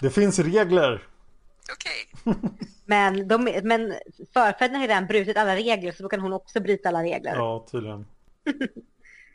det 0.00 0.10
finns 0.10 0.38
regler. 0.38 1.06
Okej. 1.72 2.00
Men, 2.84 3.28
de, 3.28 3.44
men 3.64 3.94
förfäderna 4.32 4.78
har 4.78 4.84
ju 4.84 4.88
redan 4.88 5.06
brutit 5.06 5.36
alla 5.36 5.56
regler 5.56 5.92
så 5.92 6.02
då 6.02 6.08
kan 6.08 6.20
hon 6.20 6.32
också 6.32 6.60
bryta 6.60 6.88
alla 6.88 7.02
regler. 7.02 7.34
Ja, 7.34 7.66
tydligen. 7.70 8.06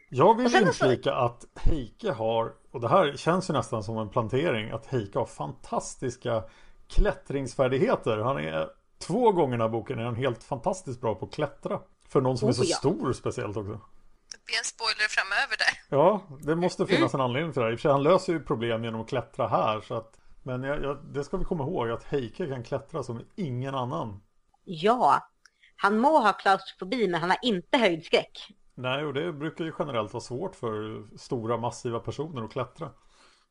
Jag 0.10 0.38
vill 0.38 0.56
inflika 0.68 1.14
att 1.14 1.46
Heike 1.56 2.12
har, 2.12 2.54
och 2.72 2.82
det 2.82 2.88
här 2.88 3.18
känns 3.18 3.50
ju 3.50 3.54
nästan 3.54 3.84
som 3.84 3.98
en 3.98 4.10
plantering, 4.10 4.72
att 4.72 4.86
Heike 4.86 5.20
har 5.20 5.26
fantastiska 5.26 6.44
klättringsfärdigheter. 6.88 8.18
Han 8.18 8.38
är 8.38 8.70
två 9.00 9.32
gånger 9.32 9.54
i 9.54 9.58
den 9.58 9.62
här 9.62 9.70
boken 9.70 10.00
är 10.00 10.04
han 10.04 10.16
helt 10.16 10.44
fantastiskt 10.44 11.02
bra 11.02 11.16
på 11.16 11.26
att 11.26 11.34
klättra. 11.34 11.80
För 12.16 12.22
någon 12.22 12.38
som 12.38 12.50
är 12.50 12.54
så 12.54 12.62
Oh, 12.62 12.68
ja. 12.68 12.76
stor 12.76 13.14
speciellt 13.14 13.58
också. 13.58 13.72
Det 13.72 14.46
blir 14.46 14.58
en 14.58 14.64
spoiler 14.64 15.08
framöver 15.10 15.58
där. 15.58 15.98
Ja, 15.98 16.22
det 16.44 16.56
måste 16.56 16.86
finnas 16.86 17.14
Mm. 17.14 17.22
en 17.22 17.26
anledning 17.26 17.54
till 17.54 17.60
det 17.62 17.66
här. 17.66 17.72
I 17.72 17.76
och 17.76 17.80
för 17.80 17.82
sig, 17.82 17.92
han 17.92 18.04
löser 18.04 18.34
ju 18.34 18.44
problem 18.44 18.84
genom 18.84 19.02
att 19.02 19.10
klättra 19.10 19.48
här. 19.48 19.82
Så 19.82 19.94
att, 19.94 20.20
men 20.44 20.64
jag, 20.64 20.84
jag, 20.84 20.98
det 21.14 21.24
ska 21.24 21.38
vi 21.38 21.46
komma 21.46 21.64
ihåg 21.64 21.90
att 21.90 22.04
Heike 22.04 22.48
kan 22.48 22.64
klättra 22.64 23.04
som 23.04 23.22
ingen 23.36 23.76
annan. 23.76 24.22
Ja, 24.64 25.30
han 25.76 25.98
må 26.00 26.20
ha 26.20 26.34
klaustrofobi 26.34 27.08
men 27.08 27.22
han 27.22 27.30
har 27.30 27.40
inte 27.42 27.78
höjdskräck. 27.78 28.48
Nej, 28.76 29.06
och 29.06 29.14
det 29.14 29.34
brukar 29.34 29.66
ju 29.66 29.74
generellt 29.80 30.14
vara 30.14 30.24
svårt 30.24 30.56
för 30.56 31.04
stora 31.18 31.58
massiva 31.58 32.00
personer 32.00 32.44
att 32.44 32.52
klättra. 32.52 32.90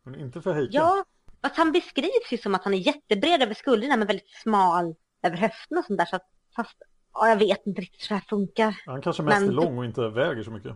Men 0.03 0.21
inte 0.21 0.43
för 0.43 0.53
Heike. 0.55 0.77
Ja, 0.77 1.05
fast 1.43 1.57
han 1.57 1.73
beskrivs 1.73 2.33
ju 2.33 2.39
som 2.39 2.55
att 2.55 2.65
han 2.65 2.75
är 2.75 2.79
jättebred 2.79 3.43
över 3.43 3.55
skulderna 3.55 3.97
men 3.97 4.07
väldigt 4.07 4.31
smal 4.43 4.95
över 5.23 5.37
höfterna 5.37 5.79
och 5.81 5.85
sånt 5.87 5.99
där. 5.99 6.07
Så 6.07 6.17
att, 6.17 6.27
fast, 6.57 6.77
ja, 7.15 7.29
jag 7.29 7.37
vet 7.37 7.67
inte 7.67 7.81
riktigt 7.81 8.03
hur 8.03 8.09
det 8.09 8.15
här 8.21 8.27
funkar. 8.29 8.83
Han 8.87 9.03
kanske 9.03 9.23
mest 9.23 9.41
Men- 9.41 9.49
är 9.49 9.53
lång 9.53 9.79
och 9.79 9.85
inte 9.85 10.09
väger 10.09 10.43
så 10.43 10.51
mycket. 10.51 10.73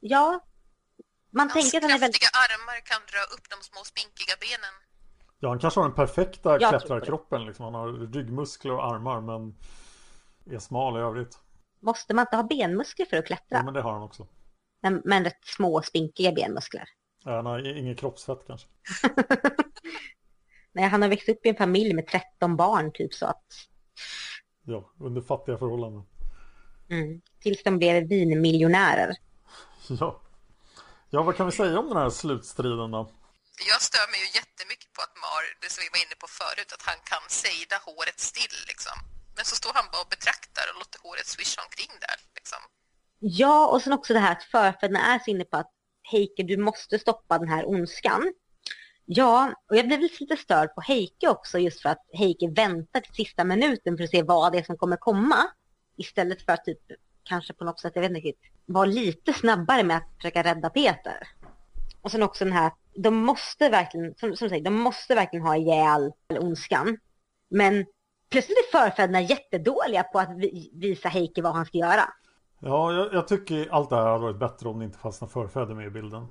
Ja, 0.00 0.40
man 1.30 1.50
Hans 1.50 1.52
tänker 1.52 1.78
att 1.78 1.82
han 1.82 1.90
är 1.92 1.98
väldigt... 1.98 2.22
kraftiga 2.22 2.40
armar 2.56 2.80
kan 2.86 3.00
dra 3.12 3.34
upp 3.34 3.50
de 3.50 3.56
små 3.64 3.84
spinkiga 3.84 4.34
benen. 4.40 4.74
Ja, 5.40 5.48
han 5.48 5.58
kanske 5.58 5.80
har 5.80 5.88
den 5.88 5.96
perfekta 5.96 6.58
det. 6.58 6.68
klättrarkroppen. 6.68 7.46
Liksom. 7.46 7.64
Han 7.64 7.74
har 7.74 8.12
ryggmuskler 8.12 8.72
och 8.72 8.84
armar 8.94 9.20
men 9.20 9.54
är 10.54 10.58
smal 10.58 10.96
i 10.96 11.00
övrigt. 11.00 11.38
Måste 11.82 12.14
man 12.14 12.22
inte 12.22 12.36
ha 12.36 12.42
benmuskler 12.42 13.06
för 13.06 13.16
att 13.16 13.30
Ja, 13.30 13.36
klättra? 13.36 13.62
men 13.62 13.74
det 13.74 13.82
har 13.82 13.92
han 13.92 14.02
också. 14.02 14.26
Men, 14.82 15.02
men 15.04 15.24
rätt 15.24 15.44
små 15.44 15.82
spinkiga 15.82 16.32
benmuskler. 16.32 16.84
Ja, 17.24 17.36
Han 17.36 17.46
har 17.46 17.76
inget 17.78 17.98
kroppsfett 17.98 18.38
kanske. 18.46 18.68
Nej, 20.72 20.88
han 20.88 21.02
har 21.02 21.08
växt 21.08 21.28
upp 21.28 21.46
i 21.46 21.48
en 21.48 21.56
familj 21.56 21.94
med 21.94 22.06
13 22.06 22.56
barn 22.56 22.90
typ 22.94 23.14
så 23.14 23.26
att... 23.26 23.44
Ja, 24.64 24.92
under 25.00 25.20
fattiga 25.20 25.58
förhållanden. 25.58 26.02
Mm, 26.90 27.20
tills 27.40 27.62
de 27.62 27.78
blev 27.78 28.08
vinmiljonärer. 28.08 29.16
Ja. 30.00 30.20
Ja, 31.10 31.22
vad 31.22 31.36
kan 31.36 31.46
vi 31.46 31.52
säga 31.52 31.78
om 31.78 31.88
den 31.88 31.96
här 31.96 32.10
slutstriden 32.10 32.90
då? 32.90 33.02
Jag 33.72 33.80
stör 33.88 34.06
mig 34.12 34.20
ju 34.24 34.28
jättemycket 34.40 34.90
på 34.96 35.00
att 35.06 35.14
Mar, 35.22 35.42
det 35.62 35.70
som 35.72 35.80
vi 35.84 35.88
var 35.94 36.00
inne 36.04 36.16
på 36.24 36.28
förut, 36.40 36.70
att 36.76 36.84
han 36.90 36.98
kan 37.10 37.24
sejda 37.42 37.76
håret 37.86 38.20
still 38.30 38.56
liksom. 38.70 38.96
Men 39.36 39.44
så 39.50 39.54
står 39.60 39.72
han 39.78 39.86
bara 39.92 40.02
och 40.04 40.12
betraktar 40.16 40.64
och 40.70 40.78
låter 40.80 41.00
håret 41.06 41.26
swisha 41.34 41.60
omkring 41.66 41.92
där 42.04 42.18
liksom. 42.38 42.60
Ja, 43.42 43.56
och 43.72 43.82
sen 43.82 43.92
också 43.98 44.12
det 44.12 44.24
här 44.26 44.32
att 44.32 44.44
förfäderna 44.56 45.00
är 45.12 45.18
så 45.18 45.30
inne 45.30 45.44
på 45.44 45.56
att 45.56 45.72
Heike, 46.10 46.42
du 46.42 46.56
måste 46.56 46.98
stoppa 46.98 47.38
den 47.38 47.48
här 47.48 47.64
ondskan. 47.68 48.22
Ja, 49.12 49.52
och 49.70 49.76
jag 49.76 49.86
blev 49.86 50.00
lite 50.00 50.36
störd 50.36 50.74
på 50.74 50.80
Heike 50.80 51.28
också 51.28 51.58
just 51.58 51.82
för 51.82 51.88
att 51.88 52.06
Heike 52.12 52.50
väntar 52.50 53.00
till 53.00 53.14
sista 53.14 53.44
minuten 53.44 53.96
för 53.96 54.04
att 54.04 54.10
se 54.10 54.22
vad 54.22 54.52
det 54.52 54.58
är 54.58 54.62
som 54.62 54.76
kommer 54.76 54.96
komma. 54.96 55.36
Istället 55.96 56.42
för 56.42 56.52
att 56.52 56.64
typ 56.64 56.78
kanske 57.22 57.52
på 57.52 57.64
något 57.64 57.80
sätt, 57.80 57.92
jag 57.94 58.02
vet 58.02 58.10
inte 58.10 58.20
riktigt, 58.20 58.52
vara 58.66 58.84
lite 58.84 59.32
snabbare 59.32 59.82
med 59.82 59.96
att 59.96 60.08
försöka 60.16 60.42
rädda 60.42 60.70
Peter. 60.70 61.28
Och 62.02 62.10
sen 62.10 62.22
också 62.22 62.44
den 62.44 62.52
här, 62.52 62.72
de 62.94 63.14
måste 63.14 63.68
verkligen, 63.68 64.14
som, 64.14 64.36
som 64.36 64.44
du 64.44 64.48
säger, 64.48 64.64
de 64.64 64.74
måste 64.74 65.14
verkligen 65.14 65.46
ha 65.46 65.56
ihjäl 65.56 66.12
ondskan. 66.40 66.98
Men 67.50 67.86
plötsligt 68.30 68.58
är 68.58 68.78
förfäderna 68.78 69.20
jättedåliga 69.20 70.02
på 70.02 70.18
att 70.18 70.30
visa 70.72 71.08
Heike 71.08 71.42
vad 71.42 71.54
han 71.54 71.66
ska 71.66 71.78
göra. 71.78 72.02
Ja, 72.60 72.92
jag, 72.92 73.14
jag 73.14 73.28
tycker 73.28 73.68
allt 73.70 73.90
det 73.90 73.96
här 73.96 74.06
hade 74.06 74.22
varit 74.24 74.38
bättre 74.38 74.68
om 74.68 74.78
det 74.78 74.84
inte 74.84 74.98
fanns 74.98 75.20
några 75.20 75.32
förfäder 75.32 75.74
med 75.74 75.86
i 75.86 75.90
bilden. 75.90 76.26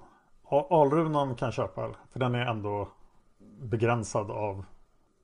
Alrunan 0.50 1.36
kan 1.36 1.46
jag 1.46 1.54
köpa, 1.54 1.96
för 2.12 2.20
den 2.20 2.36
är 2.36 2.46
ändå 2.46 2.90
begränsad 3.62 4.32
av 4.32 4.66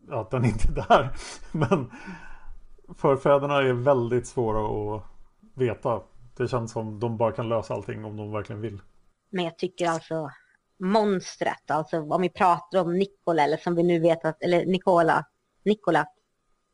att 0.10 0.32
den 0.32 0.46
inte 0.46 0.68
är 0.68 0.74
där. 0.74 1.10
Men 1.52 1.92
förfäderna 2.98 3.58
är 3.58 3.74
väldigt 3.74 4.28
svåra 4.28 4.96
att 4.96 5.04
veta. 5.54 6.02
Det 6.38 6.48
känns 6.48 6.72
som 6.72 7.00
de 7.00 7.18
bara 7.18 7.32
kan 7.32 7.50
lösa 7.50 7.74
allting 7.74 8.06
om 8.06 8.18
de 8.18 8.32
verkligen 8.32 8.62
vill. 8.62 8.82
Men 9.30 9.46
jag 9.46 9.58
tycker 9.58 9.90
alltså 9.90 10.30
monstret, 10.80 11.72
alltså 11.72 12.02
om 12.02 12.22
vi 12.22 12.30
pratar 12.30 12.82
om 12.82 12.98
Nikola 12.98 13.44
eller 13.44 13.58
som 13.58 13.76
vi 13.76 13.84
nu 13.84 14.00
vet 14.00 14.26
att, 14.26 14.44
eller 14.44 14.66
Nicola, 14.66 15.26
Nikola, 15.64 16.06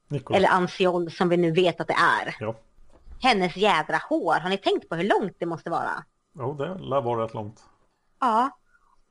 Nikola. 0.08 0.38
eller 0.38 0.50
Ansiol 0.50 1.12
som 1.12 1.30
vi 1.30 1.38
nu 1.38 1.52
vet 1.52 1.82
att 1.82 1.88
det 1.88 1.94
är. 1.94 2.36
Ja. 2.40 2.56
Hennes 3.22 3.58
jädra 3.58 3.98
hår, 4.10 4.34
har 4.34 4.50
ni 4.50 4.58
tänkt 4.58 4.90
på 4.90 4.96
hur 4.96 5.04
långt 5.04 5.36
det 5.40 5.46
måste 5.46 5.70
vara? 5.70 6.04
Jo, 6.34 6.54
det 6.54 6.78
lär 6.78 7.02
vara 7.02 7.24
rätt 7.24 7.34
långt. 7.34 7.64
Ja. 8.22 8.58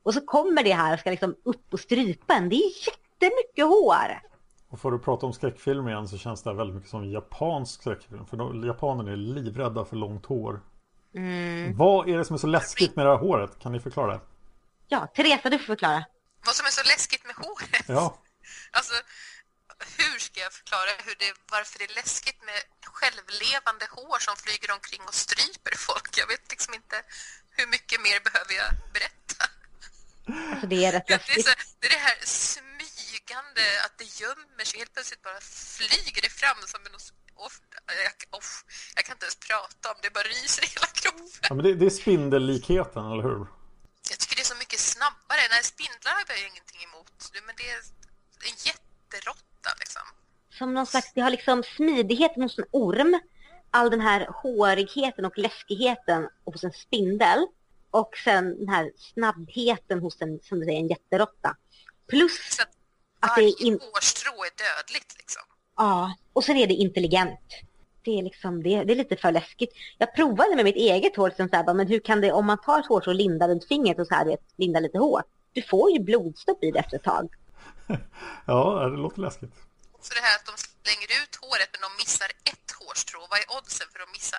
Och 0.03 0.13
så 0.13 0.21
kommer 0.21 0.63
det 0.63 0.73
här 0.73 0.93
och 0.93 0.99
ska 0.99 1.09
liksom 1.09 1.35
upp 1.45 1.73
och 1.73 1.79
strypa 1.79 2.33
en. 2.33 2.49
Det 2.49 2.55
är 2.55 2.71
jättemycket 2.87 3.65
hår. 3.65 4.21
Och 4.69 4.79
för 4.79 4.91
att 4.91 5.03
prata 5.03 5.25
om 5.25 5.33
skräckfilm 5.33 5.87
igen 5.87 6.07
så 6.07 6.17
känns 6.17 6.43
det 6.43 6.49
här 6.49 6.57
väldigt 6.57 6.75
mycket 6.75 6.89
som 6.89 7.11
japansk 7.11 7.81
skräckfilm. 7.81 8.25
För 8.25 8.37
de, 8.37 8.63
japanerna 8.67 9.11
är 9.11 9.15
livrädda 9.15 9.85
för 9.85 9.95
långt 9.95 10.25
hår. 10.25 10.61
Mm. 11.15 11.77
Vad 11.77 12.09
är 12.09 12.17
det 12.17 12.25
som 12.25 12.33
är 12.33 12.37
så 12.37 12.47
läskigt 12.47 12.95
med 12.95 13.05
det 13.05 13.09
här 13.09 13.17
håret? 13.17 13.59
Kan 13.59 13.71
ni 13.71 13.79
förklara 13.79 14.13
det? 14.13 14.21
Ja, 14.87 15.07
Teresa 15.15 15.49
du 15.49 15.59
får 15.59 15.65
förklara. 15.65 16.05
Vad 16.45 16.55
som 16.55 16.65
är 16.65 16.69
så 16.69 16.83
läskigt 16.83 17.25
med 17.25 17.35
håret? 17.35 17.85
Ja, 17.87 18.17
Alltså, 18.77 18.93
hur 19.97 20.19
ska 20.19 20.39
jag 20.39 20.53
förklara 20.53 20.91
hur 21.05 21.15
det, 21.23 21.33
varför 21.51 21.79
det 21.79 21.85
är 21.91 21.95
läskigt 22.01 22.39
med 22.49 22.61
självlevande 22.97 23.85
hår 23.97 24.19
som 24.27 24.35
flyger 24.43 24.69
omkring 24.77 25.01
och 25.07 25.17
stryper 25.25 25.75
folk? 25.77 26.11
Jag 26.21 26.27
vet 26.27 26.45
liksom 26.53 26.73
inte 26.73 26.97
hur 27.57 27.67
mycket 27.67 28.01
mer 28.01 28.19
behöver 28.27 28.53
jag 28.61 28.69
berätta? 28.95 29.43
Alltså 30.51 30.67
det 30.67 30.85
är 30.85 30.91
rätt 30.91 31.03
Ja, 31.07 31.17
det, 31.27 31.33
är 31.39 31.43
så, 31.43 31.53
det 31.79 31.87
är 31.87 31.93
det 31.97 32.03
här 32.09 32.19
smygande, 32.43 33.63
att 33.85 33.95
det 34.01 34.09
gömmer 34.21 34.65
sig. 34.65 34.79
Helt 34.79 34.93
plötsligt 34.93 35.23
bara 35.29 35.41
flyger 35.77 36.21
det 36.21 36.33
fram 36.41 36.59
som 36.73 36.81
en... 36.87 36.95
Oh, 37.45 37.55
jag, 38.07 38.13
oh, 38.39 38.51
jag 38.95 39.03
kan 39.05 39.15
inte 39.15 39.25
ens 39.25 39.39
prata 39.49 39.85
om 39.91 39.97
det, 40.01 40.07
det 40.07 40.13
bara 40.17 40.29
ryser 40.35 40.63
i 40.67 40.69
hela 40.75 40.89
kroppen. 41.01 41.41
ja 41.49 41.53
men 41.55 41.63
det, 41.65 41.71
det 41.81 41.85
är 41.85 41.95
spindellikheten, 42.03 43.03
eller 43.11 43.23
hur? 43.29 43.41
Jag 44.09 44.17
tycker 44.19 44.35
det 44.35 44.45
är 44.47 44.51
så 44.53 44.59
mycket 44.63 44.79
snabbare. 44.79 45.41
Nej, 45.53 45.63
spindlar 45.73 46.13
har 46.17 46.23
jag 46.27 46.39
ju 46.43 46.47
ingenting 46.53 46.81
emot. 46.89 47.17
Men 47.47 47.55
det 47.59 47.67
är 47.73 47.79
en 48.49 48.57
jätteråtta 48.69 49.71
liksom. 49.79 50.05
Som 50.57 50.73
någon 50.73 50.87
slags, 50.87 51.13
det 51.13 51.21
har 51.21 51.31
liksom 51.37 51.63
smidigheten 51.63 52.43
hos 52.43 52.57
en 52.57 52.65
orm. 52.71 53.19
All 53.71 53.89
den 53.89 54.01
här 54.01 54.27
hårigheten 54.43 55.25
och 55.25 55.37
läskigheten 55.37 56.29
hos 56.45 56.63
en 56.63 56.71
spindel. 56.71 57.47
Och 57.91 58.17
sen 58.23 58.57
den 58.59 58.69
här 58.69 58.91
snabbheten 58.97 59.99
hos 59.99 60.21
en, 60.21 60.39
som 60.43 60.59
du 60.59 60.65
säger, 60.65 60.79
en 60.79 60.87
jätteråtta. 60.87 61.55
Plus 62.07 62.55
Så 62.57 62.61
att 62.63 62.69
att 63.21 63.35
det 63.35 63.41
är 63.41 63.65
in, 63.65 63.79
hårstrå 63.93 64.31
är 64.31 64.51
dödligt 64.63 65.15
liksom. 65.17 65.41
ja, 65.77 66.15
och 66.33 66.43
sen 66.43 66.57
är 66.57 66.67
det 66.67 66.73
intelligent. 66.73 67.39
det 68.03 68.19
är 68.19 68.23
liksom, 68.23 68.63
det, 68.63 68.83
det 68.83 68.93
är 68.93 68.95
lite 68.95 69.15
för 69.15 69.31
läskigt. 69.31 69.69
Jag 69.97 70.15
provade 70.15 70.55
med 70.55 70.65
mitt 70.65 70.75
eget 70.75 71.15
hår, 71.15 71.27
liksom 71.27 71.49
så 71.49 71.55
här, 71.55 71.73
men 71.73 71.87
hur 71.87 71.99
kan 71.99 72.21
det, 72.21 72.31
om 72.31 72.45
man 72.45 72.61
tar 72.61 72.79
ett 72.79 72.85
hårstrå 72.85 73.11
och 73.11 73.15
lindar 73.15 73.47
runt 73.47 73.67
fingret 73.67 73.99
och 73.99 74.07
så 74.07 74.15
här, 74.15 74.25
vet, 74.25 74.41
lindar 74.55 74.81
lite 74.81 74.97
hårt. 74.97 75.25
Du 75.53 75.61
får 75.61 75.91
ju 75.91 75.99
blodstopp 75.99 76.63
i 76.63 76.71
det 76.71 76.79
efter 76.79 76.97
ett 76.97 77.03
tag. 77.03 77.29
Ja, 78.45 78.89
det 78.91 78.97
låter 78.97 79.21
läskigt. 79.21 79.53
Så 80.01 80.13
det 80.13 80.21
här 80.21 80.35
att 80.35 80.45
de 80.45 80.53
slänger 80.57 81.09
ut 81.23 81.35
håret 81.41 81.69
men 81.73 81.81
de 81.81 81.89
missar 82.03 82.25
ett 82.25 82.60
hårstrå. 82.91 83.19
Vad 83.29 83.39
är 83.39 83.57
oddsen 83.57 83.87
för 83.93 83.99
att 84.03 84.11
missa 84.13 84.37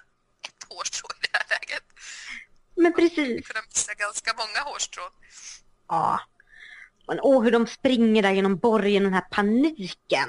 ett 0.49 0.63
hårstrå 0.69 1.07
i 1.17 1.27
det 1.33 1.39
här 1.39 1.47
läget? 1.55 1.85
Men 2.77 2.93
precis. 2.93 3.49
kunna 3.49 3.63
missa 3.69 3.95
ganska 3.95 4.31
många 4.37 4.61
hårstrån. 4.71 5.11
Ja. 5.89 6.21
Men 7.07 7.21
åh, 7.21 7.43
hur 7.45 7.51
de 7.51 7.67
springer 7.67 8.23
där 8.23 8.31
genom 8.33 8.57
borgen, 8.57 9.03
den 9.03 9.13
här 9.15 9.27
paniken. 9.31 10.29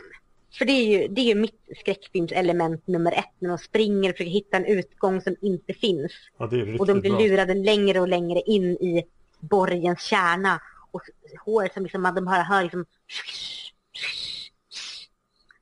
För 0.58 0.66
det 0.66 0.72
är 0.72 0.86
ju, 0.86 1.08
det 1.08 1.22
är 1.22 1.26
ju 1.26 1.36
mitt 1.36 1.62
skräckfilmselement 1.80 2.88
nummer 2.88 3.12
ett, 3.12 3.34
när 3.40 3.50
de 3.50 3.58
springer 3.58 4.10
och 4.10 4.16
försöker 4.18 4.32
hitta 4.32 4.58
en 4.58 4.66
utgång 4.66 5.22
som 5.22 5.36
inte 5.42 5.74
finns. 5.74 6.12
Ja, 6.38 6.48
det 6.48 6.56
är 6.56 6.60
riktigt 6.66 6.80
Och 6.82 6.88
de 6.88 7.00
blir 7.00 7.12
bra. 7.12 7.20
lurade 7.20 7.54
längre 7.54 8.00
och 8.00 8.08
längre 8.08 8.42
in 8.42 8.72
i 8.72 9.04
borgens 9.40 10.02
kärna. 10.04 10.62
Och 10.92 11.02
håret 11.46 11.74
som 11.74 11.84
liksom, 11.84 12.02
man- 12.02 12.16
de 12.16 12.28
hör, 12.28 12.44
hör 12.44 12.64
liksom... 12.64 12.86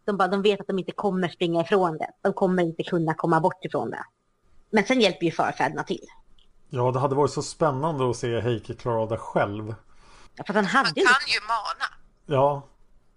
De, 0.05 0.17
bara, 0.17 0.27
de 0.27 0.41
vet 0.41 0.61
att 0.61 0.67
de 0.67 0.79
inte 0.79 0.91
kommer 0.91 1.27
springa 1.27 1.61
ifrån 1.61 1.97
det. 1.97 2.09
De 2.21 2.33
kommer 2.33 2.63
inte 2.63 2.83
kunna 2.83 3.13
komma 3.13 3.39
bort 3.39 3.65
ifrån 3.65 3.89
det. 3.91 4.03
Men 4.69 4.85
sen 4.85 5.01
hjälper 5.01 5.25
ju 5.25 5.31
förfäderna 5.31 5.83
till. 5.83 6.05
Ja, 6.69 6.91
det 6.91 6.99
hade 6.99 7.15
varit 7.15 7.31
så 7.31 7.41
spännande 7.41 8.09
att 8.09 8.15
se 8.17 8.39
Heike 8.41 8.73
klara 8.73 9.01
av 9.01 9.09
det 9.09 9.17
själv. 9.17 9.75
Ja, 10.35 10.43
För 10.47 10.53
han 10.53 10.65
hade 10.65 10.87
Han 10.87 10.93
ju... 10.95 11.03
kan 11.03 11.27
ju 11.27 11.39
mana. 11.47 11.87
Ja, 12.25 12.67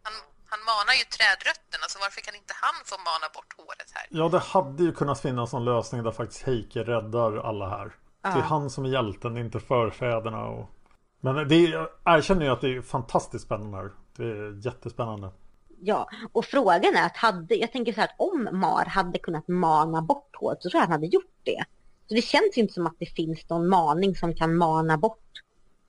Han, 0.03 0.13
han 0.47 0.59
manar 0.67 0.93
ju 0.95 1.05
trädrötterna, 1.05 1.85
så 1.89 1.99
varför 1.99 2.21
kan 2.21 2.35
inte 2.35 2.55
han 2.63 2.75
få 2.85 2.97
mana 2.99 3.27
bort 3.35 3.55
håret 3.57 3.91
här? 3.95 4.07
ja, 4.11 4.29
det 4.29 4.39
hade 4.39 4.83
ju 4.83 4.93
kunnat 4.93 5.21
finnas 5.21 5.55
en 5.55 5.65
lösning 5.65 6.03
där 6.03 6.11
faktiskt 6.11 6.43
Heike 6.43 6.83
räddar 6.85 7.37
alla 7.37 7.69
här. 7.69 7.93
Det 8.23 8.29
är 8.29 8.37
Ja. 8.37 8.43
han 8.43 8.71
som 8.71 8.85
är 8.85 8.89
hjälten, 8.89 9.37
inte 9.37 9.61
förfäderna. 9.61 10.45
Och... 10.47 10.71
Men 11.21 11.49
det 11.49 11.55
är, 11.55 11.69
jag 11.73 11.89
erkänner 12.05 12.45
ju 12.47 12.53
att 12.53 12.61
det 12.61 12.77
är 12.77 12.83
fantastiskt 12.83 13.45
spännande 13.45 13.77
här. 13.77 13.91
Det 14.17 14.25
är 14.25 14.67
jättespännande. 14.67 15.31
Ja, 15.87 16.09
och 16.33 16.45
frågan 16.45 16.97
är 16.97 17.07
att 17.07 17.17
hade, 17.17 17.55
jag 17.55 17.73
tänker 17.73 17.93
så 17.93 18.01
här 18.01 18.09
att 18.09 18.15
om 18.19 18.49
Mar 18.53 18.85
hade 18.85 19.19
kunnat 19.19 19.49
mana 19.49 20.03
bort 20.03 20.37
håret 20.41 20.63
så 20.63 20.71
tror 20.71 20.79
jag 20.81 20.87
han 20.87 20.93
hade 20.93 21.07
gjort 21.07 21.35
det. 21.43 21.65
Så 22.09 22.15
det 22.15 22.23
känns 22.23 22.53
inte 22.59 22.75
som 22.75 22.87
att 22.87 22.97
det 22.99 23.07
finns 23.07 23.49
någon 23.49 23.69
maning 23.69 24.15
som 24.17 24.35
kan 24.35 24.57
mana 24.57 24.99
bort 24.99 25.19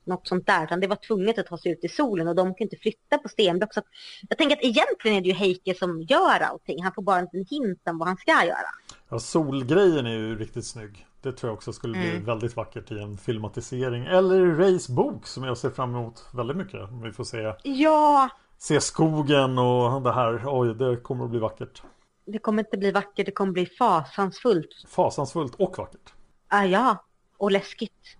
något 0.04 0.28
sånt 0.28 0.46
där. 0.46 0.64
Utan 0.64 0.80
det 0.80 0.86
var 0.86 0.96
tvunget 0.96 1.38
att 1.38 1.46
ta 1.46 1.58
sig 1.58 1.72
ut 1.72 1.84
i 1.84 1.88
solen 1.88 2.28
och 2.28 2.34
de 2.34 2.54
kan 2.54 2.64
inte 2.64 2.76
flytta 2.76 3.18
på 3.18 3.28
stenblock. 3.28 3.74
Så 3.74 3.82
jag 4.28 4.38
tänker 4.38 4.56
att 4.56 4.62
egentligen 4.62 5.16
är 5.16 5.20
det 5.20 5.28
ju 5.28 5.34
Heike 5.34 5.74
som 5.74 6.02
gör 6.02 6.40
allting. 6.40 6.82
Han 6.82 6.92
får 6.92 7.02
bara 7.02 7.18
en 7.18 7.24
liten 7.32 7.44
hint 7.58 7.80
om 7.90 7.98
vad 7.98 8.08
han 8.08 8.16
ska 8.16 8.30
göra. 8.44 8.68
Ja, 9.08 9.18
solgrejen 9.18 10.06
är 10.06 10.10
ju 10.10 10.38
riktigt 10.38 10.66
snygg. 10.66 11.06
Det 11.22 11.32
tror 11.32 11.50
jag 11.50 11.54
också 11.56 11.72
skulle 11.72 11.92
bli 11.98 12.10
Mm. 12.10 12.24
väldigt 12.24 12.56
vackert 12.56 12.90
i 12.92 12.98
en 12.98 13.18
filmatisering. 13.18 14.06
Eller 14.06 14.46
Rays 14.46 14.88
bok 14.88 15.26
som 15.26 15.44
jag 15.44 15.58
ser 15.58 15.70
fram 15.70 15.94
emot 15.94 16.24
väldigt 16.34 16.56
mycket. 16.56 16.80
Om 16.80 17.02
Vi 17.02 17.12
får 17.12 17.24
se, 17.24 17.52
Ja, 17.62 18.28
se 18.58 18.80
skogen 18.80 19.58
och 19.58 20.02
det 20.02 20.12
här. 20.12 20.42
Oj, 20.46 20.74
det 20.74 20.96
kommer 20.96 21.24
att 21.24 21.30
bli 21.30 21.38
vackert. 21.38 21.82
det 22.24 22.38
kommer 22.38 22.62
inte 22.62 22.76
bli 22.76 22.90
vackert, 22.90 23.26
det 23.26 23.32
kommer 23.32 23.52
bli 23.52 23.66
fasansfullt. 23.66 24.84
Fasansfullt 24.88 25.54
och 25.54 25.78
vackert. 25.78 26.12
Ah, 26.48 26.64
ja, 26.64 27.04
och 27.38 27.50
läskigt. 27.50 28.16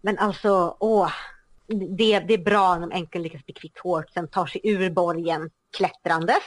Men 0.00 0.18
alltså, 0.18 0.76
åh. 0.80 1.10
Det, 1.68 2.18
det 2.20 2.34
är 2.34 2.44
bra 2.44 2.74
när 2.74 2.80
de 2.80 2.92
äntligen 2.92 3.22
lyckas 3.22 3.44
bli 3.44 3.54
kvitt 3.54 3.78
hårt, 3.78 4.10
sen 4.10 4.28
tar 4.28 4.46
sig 4.46 4.60
ur 4.64 4.90
borgen 4.90 5.50
klättrandes 5.76 6.42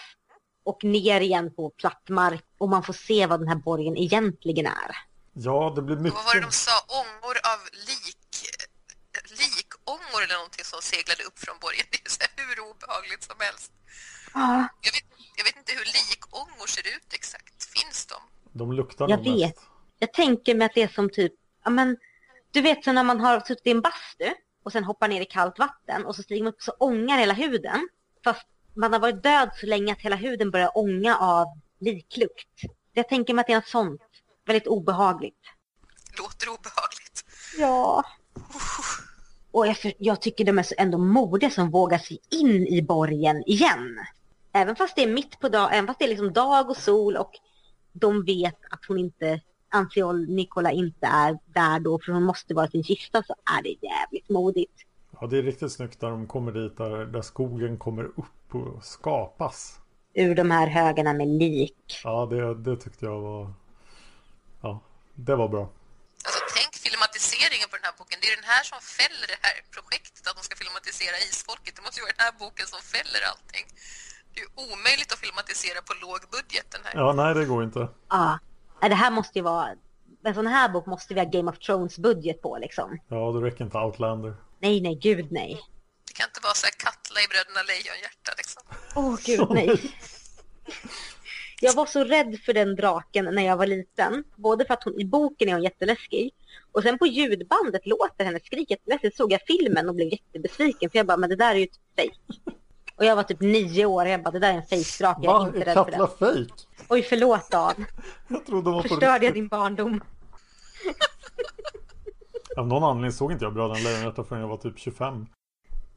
och 0.63 0.83
ner 0.83 1.21
igen 1.21 1.53
på 1.55 1.69
platt 1.69 2.09
mark 2.09 2.45
och 2.57 2.69
man 2.69 2.83
får 2.83 2.93
se 2.93 3.25
vad 3.25 3.39
den 3.39 3.47
här 3.47 3.55
borgen 3.55 3.97
egentligen 3.97 4.65
är. 4.65 4.95
Ja, 5.33 5.73
det 5.75 5.81
blir 5.81 5.95
mycket. 5.95 6.15
Vad 6.15 6.25
var 6.25 6.35
det 6.35 6.41
de 6.41 6.51
sa? 6.51 6.71
Ångor 6.87 7.35
av 7.53 7.59
lik... 7.87 8.15
Likångor 9.89 10.23
eller 10.23 10.35
någonting 10.35 10.65
som 10.65 10.81
seglade 10.81 11.23
upp 11.23 11.39
från 11.39 11.57
borgen. 11.59 11.85
Det 11.91 11.97
är 12.05 12.09
så 12.09 12.23
hur 12.35 12.59
obehagligt 12.71 13.23
som 13.23 13.35
helst. 13.39 13.71
Ja, 14.33 14.67
Jag 14.81 14.91
vet, 14.91 15.03
jag 15.37 15.43
vet 15.43 15.57
inte 15.57 15.71
hur 15.73 15.85
likångor 15.85 16.67
ser 16.67 16.87
ut 16.95 17.13
exakt. 17.13 17.63
Finns 17.77 18.05
de? 18.05 18.15
De 18.59 18.73
luktar 18.73 19.09
jag 19.09 19.17
nog 19.25 19.27
mest. 19.39 19.57
vet. 19.57 19.63
Jag 19.99 20.13
tänker 20.13 20.55
mig 20.55 20.65
att 20.65 20.73
det 20.75 20.81
är 20.81 20.87
som 20.87 21.09
typ, 21.09 21.33
ja 21.63 21.69
men, 21.69 21.97
du 22.51 22.61
vet 22.61 22.83
så 22.83 22.91
när 22.91 23.03
man 23.03 23.19
har 23.19 23.39
suttit 23.39 23.67
i 23.67 23.71
en 23.71 23.81
bastu 23.81 24.33
och 24.63 24.71
sen 24.71 24.83
hoppar 24.83 25.07
ner 25.07 25.21
i 25.21 25.25
kallt 25.25 25.59
vatten 25.59 26.05
och 26.05 26.15
så 26.15 26.23
stiger 26.23 26.43
man 26.43 26.53
upp 26.53 26.61
så 26.61 26.71
ångar 26.71 27.17
hela 27.17 27.33
huden. 27.33 27.89
Fast 28.23 28.47
man 28.73 28.93
har 28.93 28.99
varit 28.99 29.23
död 29.23 29.49
så 29.59 29.65
länge 29.65 29.93
att 29.93 29.99
hela 29.99 30.15
huden 30.15 30.51
börjar 30.51 30.77
ånga 30.77 31.17
av 31.17 31.45
liklukt. 31.79 32.61
Jag 32.93 33.09
tänker 33.09 33.33
mig 33.33 33.41
att 33.41 33.47
det 33.47 33.53
är 33.53 33.57
något 33.57 33.67
sånt. 33.67 34.01
Väldigt 34.45 34.67
obehagligt. 34.67 35.43
Låter 36.17 36.49
obehagligt. 36.49 37.23
Ja. 37.57 38.03
Och 39.51 39.67
jag, 39.67 39.75
jag 39.97 40.21
tycker 40.21 40.45
de 40.45 40.59
är 40.59 40.63
så 40.63 40.75
ändå 40.77 40.97
modiga 40.97 41.49
som 41.49 41.71
vågar 41.71 41.97
sig 41.97 42.19
in 42.29 42.67
i 42.67 42.81
borgen 42.81 43.43
igen. 43.45 43.99
Även 44.53 44.75
fast 44.75 44.95
det 44.95 45.03
är 45.03 45.13
mitt 45.13 45.39
på 45.39 45.49
dag, 45.49 45.69
även 45.73 45.87
fast 45.87 45.99
det 45.99 46.05
är 46.05 46.09
liksom 46.09 46.33
dag 46.33 46.69
och 46.69 46.77
sol 46.77 47.17
och 47.17 47.31
de 47.91 48.25
vet 48.25 48.57
att 48.71 48.85
hon 48.87 48.99
inte, 48.99 49.41
Anciol 49.69 50.29
Nicola 50.29 50.71
inte 50.71 51.07
är 51.07 51.37
där 51.45 51.79
då 51.79 51.99
för 51.99 52.11
hon 52.11 52.23
måste 52.23 52.53
vara 52.53 52.65
i 52.65 52.69
sin 52.69 52.83
kista 52.83 53.23
så 53.23 53.35
är 53.57 53.63
det 53.63 53.69
jävligt 53.69 54.29
modigt. 54.29 54.85
Ja, 55.21 55.27
det 55.27 55.37
är 55.37 55.43
riktigt 55.43 55.71
snyggt 55.71 56.01
när 56.01 56.09
de 56.09 56.27
kommer 56.27 56.51
dit 56.51 56.77
där, 56.77 57.05
där 57.05 57.21
skogen 57.21 57.77
kommer 57.77 58.03
upp 58.03 58.55
och 58.55 58.83
skapas. 58.83 59.79
Ur 60.13 60.35
de 60.35 60.51
här 60.51 60.67
högarna 60.67 61.13
med 61.13 61.27
lik. 61.27 62.01
Ja, 62.03 62.25
det, 62.25 62.55
det 62.55 62.77
tyckte 62.77 63.05
jag 63.05 63.21
var... 63.21 63.53
Ja, 64.61 64.79
det 65.15 65.35
var 65.35 65.47
bra. 65.47 65.69
Alltså 66.25 66.39
tänk 66.55 66.75
filmatiseringen 66.75 67.67
på 67.69 67.75
den 67.75 67.78
här 67.89 67.97
boken. 67.99 68.17
Det 68.21 68.27
är 68.31 68.35
den 68.41 68.49
här 68.53 68.63
som 68.71 68.79
fäller 68.99 69.27
det 69.33 69.39
här 69.45 69.55
projektet 69.75 70.23
att 70.27 70.35
de 70.39 70.43
ska 70.47 70.53
filmatisera 70.63 71.15
Isfolket. 71.29 71.73
Det 71.77 71.83
måste 71.85 71.97
ju 71.99 72.03
vara 72.05 72.15
den 72.17 72.25
här 72.27 72.35
boken 72.43 72.67
som 72.73 72.81
fäller 72.95 73.21
allting. 73.31 73.65
Det 74.31 74.37
är 74.39 74.43
ju 74.45 74.51
omöjligt 74.65 75.11
att 75.13 75.21
filmatisera 75.25 75.79
på 75.87 75.93
låg 76.05 76.21
budget 76.35 76.67
den 76.75 76.83
här. 76.85 76.93
Ja, 77.01 77.07
nej 77.21 77.31
det 77.37 77.45
går 77.51 77.61
inte. 77.69 77.81
Ja, 78.17 78.39
det 78.93 78.99
här 79.03 79.11
måste 79.17 79.35
ju 79.39 79.43
vara, 79.51 79.67
en 80.29 80.35
sån 80.39 80.47
här 80.57 80.67
bok 80.69 80.85
måste 80.93 81.13
vi 81.13 81.19
ha 81.23 81.27
Game 81.35 81.51
of 81.51 81.57
Thrones 81.65 81.95
budget 82.07 82.37
på 82.45 82.51
liksom. 82.65 82.87
Ja, 83.13 83.23
då 83.33 83.37
räcker 83.45 83.61
inte 83.65 83.77
Outlander. 83.77 84.33
Nej, 84.65 84.81
nej, 84.81 84.95
gud 85.07 85.27
nej. 85.31 85.53
Det 86.07 86.13
kan 86.13 86.29
inte 86.29 86.41
vara 86.43 86.53
så 86.53 86.65
här 86.65 86.75
Katla 86.83 87.19
i 87.21 87.27
Bröderna 87.31 87.61
Lejonhjärta 87.69 88.31
liksom. 88.41 88.61
Åh 88.95 89.15
gud 89.25 89.47
nej. 89.59 89.69
Jag 91.61 91.73
var 91.73 91.85
så 91.85 92.03
rädd 92.03 92.39
för 92.45 92.53
den 92.53 92.75
draken 92.75 93.25
när 93.25 93.45
jag 93.45 93.57
var 93.57 93.67
liten. 93.67 94.23
Både 94.35 94.65
för 94.65 94.73
att 94.73 94.83
hon 94.83 94.99
i 94.99 95.05
boken 95.05 95.49
är 95.49 95.53
hon 95.53 95.63
jätteläskig. 95.63 96.31
Och 96.71 96.83
sen 96.83 96.97
på 96.97 97.07
ljudbandet 97.07 97.85
låter 97.85 98.25
hennes 98.25 98.45
skrik 98.45 98.71
jätteläskigt. 98.71 99.17
Såg 99.17 99.31
jag 99.31 99.41
filmen 99.47 99.89
och 99.89 99.95
blev 99.95 100.07
jättebesviken. 100.07 100.89
För 100.89 100.97
jag 100.99 101.05
bara, 101.05 101.17
men 101.17 101.29
det 101.29 101.35
där 101.35 101.51
är 101.51 101.55
ju 101.59 101.63
ett 101.63 101.79
fejk. 101.95 102.19
Och 102.95 103.05
jag 103.05 103.15
var 103.15 103.23
typ 103.23 103.41
nio 103.41 103.85
år 103.85 104.05
och 104.05 104.11
jag 104.11 104.23
bara, 104.23 104.31
det 104.31 104.39
där 104.39 104.49
är 104.53 104.57
en 104.57 104.63
fejkdrake. 104.63 105.19
Jag 105.23 105.41
är 105.41 105.47
inte 105.47 105.59
rädd 105.59 105.73
för 105.73 105.91
det. 105.91 105.97
fake? 106.07 106.53
Oj, 106.89 107.03
förlåt 107.03 107.51
Dan. 107.51 107.85
Jag 108.27 108.45
trodde 108.45 108.69
hon 108.69 108.75
var 108.75 108.81
Förstörde 108.81 109.25
jag 109.25 109.33
din 109.33 109.47
barndom? 109.47 110.01
Av 112.57 112.67
någon 112.67 112.83
anledning 112.83 113.11
såg 113.11 113.31
inte 113.31 113.45
jag 113.45 113.53
Bröderna 113.53 113.79
Lejonhjärta 113.79 114.23
förrän 114.23 114.41
jag 114.41 114.47
var 114.47 114.57
typ 114.57 114.79
25. 114.79 115.25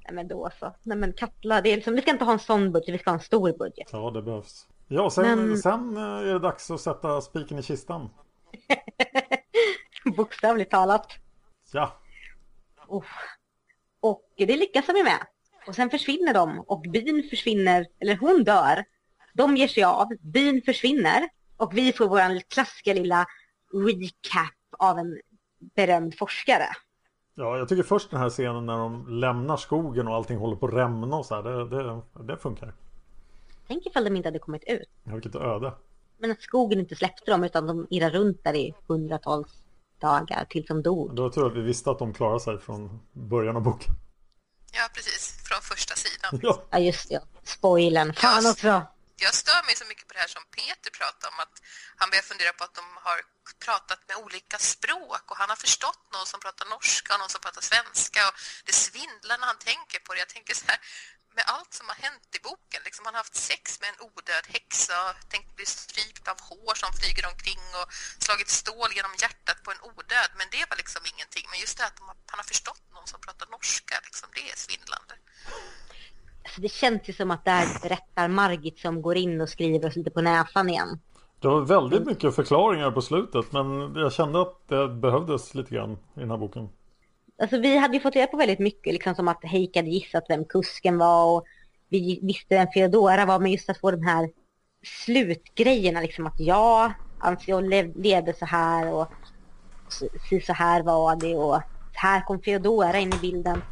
Nej 0.04 0.14
men 0.14 0.28
då 0.28 0.50
så. 0.60 0.74
Nej 0.82 0.98
men 0.98 1.12
Katla, 1.12 1.60
det 1.60 1.72
är 1.72 1.76
liksom, 1.76 1.94
vi 1.94 2.02
ska 2.02 2.10
inte 2.10 2.24
ha 2.24 2.32
en 2.32 2.38
sån 2.38 2.72
budget, 2.72 2.94
vi 2.94 2.98
ska 2.98 3.10
ha 3.10 3.14
en 3.14 3.20
stor 3.24 3.52
budget. 3.58 3.88
Ja, 3.92 4.10
det 4.10 4.22
behövs. 4.22 4.66
Ja, 4.88 5.10
sen, 5.10 5.48
Men- 5.48 5.58
sen 5.58 5.96
eh, 5.96 6.02
är 6.02 6.24
det 6.24 6.38
dags 6.38 6.70
att 6.70 6.80
sätta 6.80 7.20
spiken 7.20 7.58
i 7.58 7.62
kistan. 7.62 8.10
Bokstavligt 10.16 10.70
talat. 10.70 11.06
Ja, 11.72 11.98
Uff. 12.88 13.06
Och 14.00 14.22
det 14.36 14.56
lyckas 14.56 14.86
de 14.86 14.92
med. 15.04 15.18
Och 15.66 15.74
sen 15.74 15.90
försvinner 15.90 16.34
de 16.34 16.60
och 16.60 16.80
byn 16.80 17.28
försvinner, 17.30 17.86
eller 18.00 18.16
hon 18.16 18.44
dör. 18.44 18.84
De 19.34 19.56
ger 19.56 19.68
sig 19.68 19.84
av, 19.84 20.08
byn 20.20 20.62
försvinner 20.62 21.28
och 21.56 21.76
vi 21.76 21.92
får 21.92 22.08
vår 22.08 22.40
klassiska 22.50 22.94
lilla 22.94 23.26
recap 23.72 24.54
av 24.78 24.98
en 24.98 25.20
berömd 25.76 26.18
forskare. 26.18 26.66
ja, 27.34 27.58
jag 27.58 27.68
tycker 27.68 27.82
först 27.82 28.10
den 28.10 28.20
här 28.20 28.30
scenen 28.30 28.66
när 28.66 28.78
de 28.78 29.08
lämnar 29.08 29.56
skogen 29.56 30.08
och 30.08 30.14
allting 30.14 30.38
håller 30.38 30.56
på 30.56 30.66
att 30.66 30.74
rämna 30.74 31.16
och 31.16 31.26
så 31.26 31.34
här. 31.34 31.42
Det, 31.42 31.68
det, 31.68 32.02
det 32.24 32.36
funkar. 32.36 32.74
Tänk 33.72 33.86
ifall 33.86 34.04
de 34.04 34.16
inte 34.16 34.28
hade 34.28 34.38
kommit 34.38 34.64
ut. 34.66 34.90
Ja, 35.04 35.12
vilket 35.14 35.34
öde. 35.34 35.74
Men 36.18 36.30
att 36.30 36.42
skogen 36.42 36.78
inte 36.80 36.96
släppte 36.96 37.30
dem 37.30 37.44
utan 37.44 37.66
de 37.66 37.86
irrar 37.90 38.10
runt 38.10 38.44
där 38.44 38.54
i 38.54 38.74
hundratals 38.88 39.52
dagar 40.00 40.44
tills 40.50 40.66
de 40.66 40.82
dog. 40.82 41.16
Då 41.16 41.30
tror 41.30 41.44
jag 41.44 41.50
att 41.52 41.58
vi 41.58 41.66
visste 41.72 41.90
att 41.90 41.98
de 41.98 42.14
klarade 42.14 42.40
sig 42.40 42.58
från 42.58 42.80
början 43.12 43.56
av 43.56 43.62
boken. 43.62 43.92
Ja, 44.78 44.84
precis. 44.94 45.22
Från 45.48 45.60
första 45.72 45.94
sidan. 46.04 46.30
Ja, 46.42 46.54
Ja 46.70 46.78
just 46.78 47.08
det, 47.08 47.14
ja. 47.14 47.22
spoilern. 47.54 48.14
Fan 48.14 48.46
också. 48.52 48.72
Jag 49.26 49.34
stör 49.42 49.60
mig 49.68 49.74
så 49.80 49.86
mycket 49.90 50.06
på 50.08 50.12
det 50.14 50.22
här 50.24 50.32
som 50.36 50.44
Peter 50.56 50.90
pratade 51.00 51.28
om 51.32 51.38
att 51.44 51.56
han 52.00 52.06
börjar 52.10 52.26
fundera 52.32 52.52
på 52.58 52.62
att 52.64 52.74
de 52.80 52.86
har 53.06 53.18
pratat 53.66 54.00
med 54.08 54.16
olika 54.24 54.58
språk 54.72 55.24
och 55.30 55.38
han 55.42 55.48
har 55.54 55.60
förstått 55.66 56.04
någon 56.14 56.26
som 56.32 56.38
pratar 56.46 56.66
norska 56.74 57.08
och 57.14 57.20
någon 57.22 57.32
som 57.34 57.42
pratar 57.46 57.62
svenska 57.72 58.20
och 58.28 58.36
det 58.68 58.76
svindlar 58.86 59.36
när 59.40 59.48
han 59.52 59.60
tänker 59.70 59.98
på 60.04 60.08
det. 60.12 60.18
Jag 60.24 60.32
tänker 60.36 60.54
så 60.60 60.64
här, 60.70 60.80
med 61.38 61.44
allt 61.54 61.72
som 61.78 61.86
har 61.92 61.98
hänt 62.06 62.28
i 62.38 62.40
boken. 62.48 62.80
Liksom 62.88 63.02
han 63.06 63.14
har 63.14 63.22
haft 63.24 63.38
sex 63.50 63.62
med 63.80 63.88
en 63.92 64.00
odöd 64.08 64.44
häxa, 64.56 64.98
tänkt 65.32 65.50
bli 65.58 65.66
strypt 65.82 66.24
av 66.32 66.38
hår 66.48 66.74
som 66.82 66.90
flyger 66.98 67.24
omkring 67.32 67.62
och 67.80 67.86
slagit 68.26 68.50
stål 68.60 68.90
genom 68.98 69.14
hjärtat 69.22 69.58
på 69.64 69.70
en 69.74 69.82
odöd. 69.90 70.30
Men 70.38 70.46
det 70.54 70.64
var 70.70 70.76
liksom 70.82 71.02
ingenting. 71.12 71.44
Men 71.50 71.58
just 71.64 71.76
det 71.78 71.86
att 71.90 71.98
han 72.30 72.38
har 72.42 72.48
förstått 72.54 72.84
någon 72.96 73.06
som 73.12 73.18
pratar 73.26 73.46
norska, 73.56 73.96
liksom, 74.08 74.28
det 74.36 74.44
är 74.52 74.56
svindlande. 74.66 75.14
Alltså 76.44 76.60
det 76.66 76.72
känns 76.82 77.02
ju 77.08 77.12
som 77.20 77.30
att 77.34 77.44
det 77.44 77.50
är 77.50 77.66
berättar 77.86 78.28
Margit 78.28 78.78
som 78.78 78.94
går 79.06 79.16
in 79.24 79.40
och 79.40 79.50
skriver 79.56 79.88
oss 79.88 79.96
lite 79.96 80.10
på 80.10 80.20
näsan 80.20 80.68
igen. 80.70 81.00
Det 81.40 81.48
var 81.48 81.60
väldigt 81.60 82.06
mycket 82.06 82.34
förklaringar 82.34 82.90
på 82.90 83.02
slutet 83.02 83.52
men 83.52 83.94
jag 83.94 84.12
kände 84.12 84.42
att 84.42 84.68
det 84.68 84.88
behövdes 84.88 85.54
lite 85.54 85.74
grann 85.74 85.92
i 85.92 86.20
den 86.20 86.30
här 86.30 86.36
boken. 86.36 86.68
Alltså 87.38 87.58
vi 87.58 87.76
hade 87.76 87.94
ju 87.94 88.00
fått 88.00 88.16
reda 88.16 88.26
på 88.26 88.36
väldigt 88.36 88.58
mycket, 88.58 88.92
liksom 88.92 89.14
som 89.14 89.28
att 89.28 89.44
Heike 89.44 89.78
hade 89.78 89.90
gissat 89.90 90.24
vem 90.28 90.44
kusken 90.44 90.98
var 90.98 91.36
och 91.36 91.46
vi 91.88 92.20
visste 92.22 92.54
vem 92.54 92.68
Feodora 92.74 93.24
var, 93.24 93.38
men 93.38 93.52
just 93.52 93.70
att 93.70 93.80
få 93.80 93.90
de 93.90 94.06
här 94.06 94.30
slutgrejerna, 95.04 96.00
liksom 96.00 96.26
att 96.26 96.40
ja, 96.40 96.92
alltså, 97.20 97.50
jag 97.50 97.64
levde 97.96 98.34
så 98.34 98.46
här 98.46 98.86
och 98.86 99.12
så, 99.88 100.08
så 100.46 100.52
här 100.52 100.82
var 100.82 101.16
det 101.16 101.34
och 101.34 101.62
här 101.92 102.20
kom 102.20 102.42
Feodora 102.42 102.98
in 102.98 103.12
i 103.12 103.18
bilden. 103.18 103.62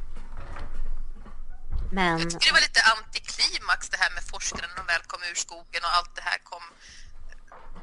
Men... 1.93 2.19
Jag 2.19 2.31
tycker 2.31 2.47
det 2.47 2.59
var 2.61 2.69
lite 2.69 2.83
antiklimax 2.97 3.91
det 3.91 3.97
här 3.97 4.11
med 4.15 4.25
forskaren 4.33 4.71
de 4.77 4.83
väl 4.93 5.03
kom 5.07 5.23
ur 5.31 5.39
skogen 5.47 5.83
och 5.87 5.95
allt 5.99 6.15
det 6.17 6.25
här 6.31 6.39
kom 6.51 6.65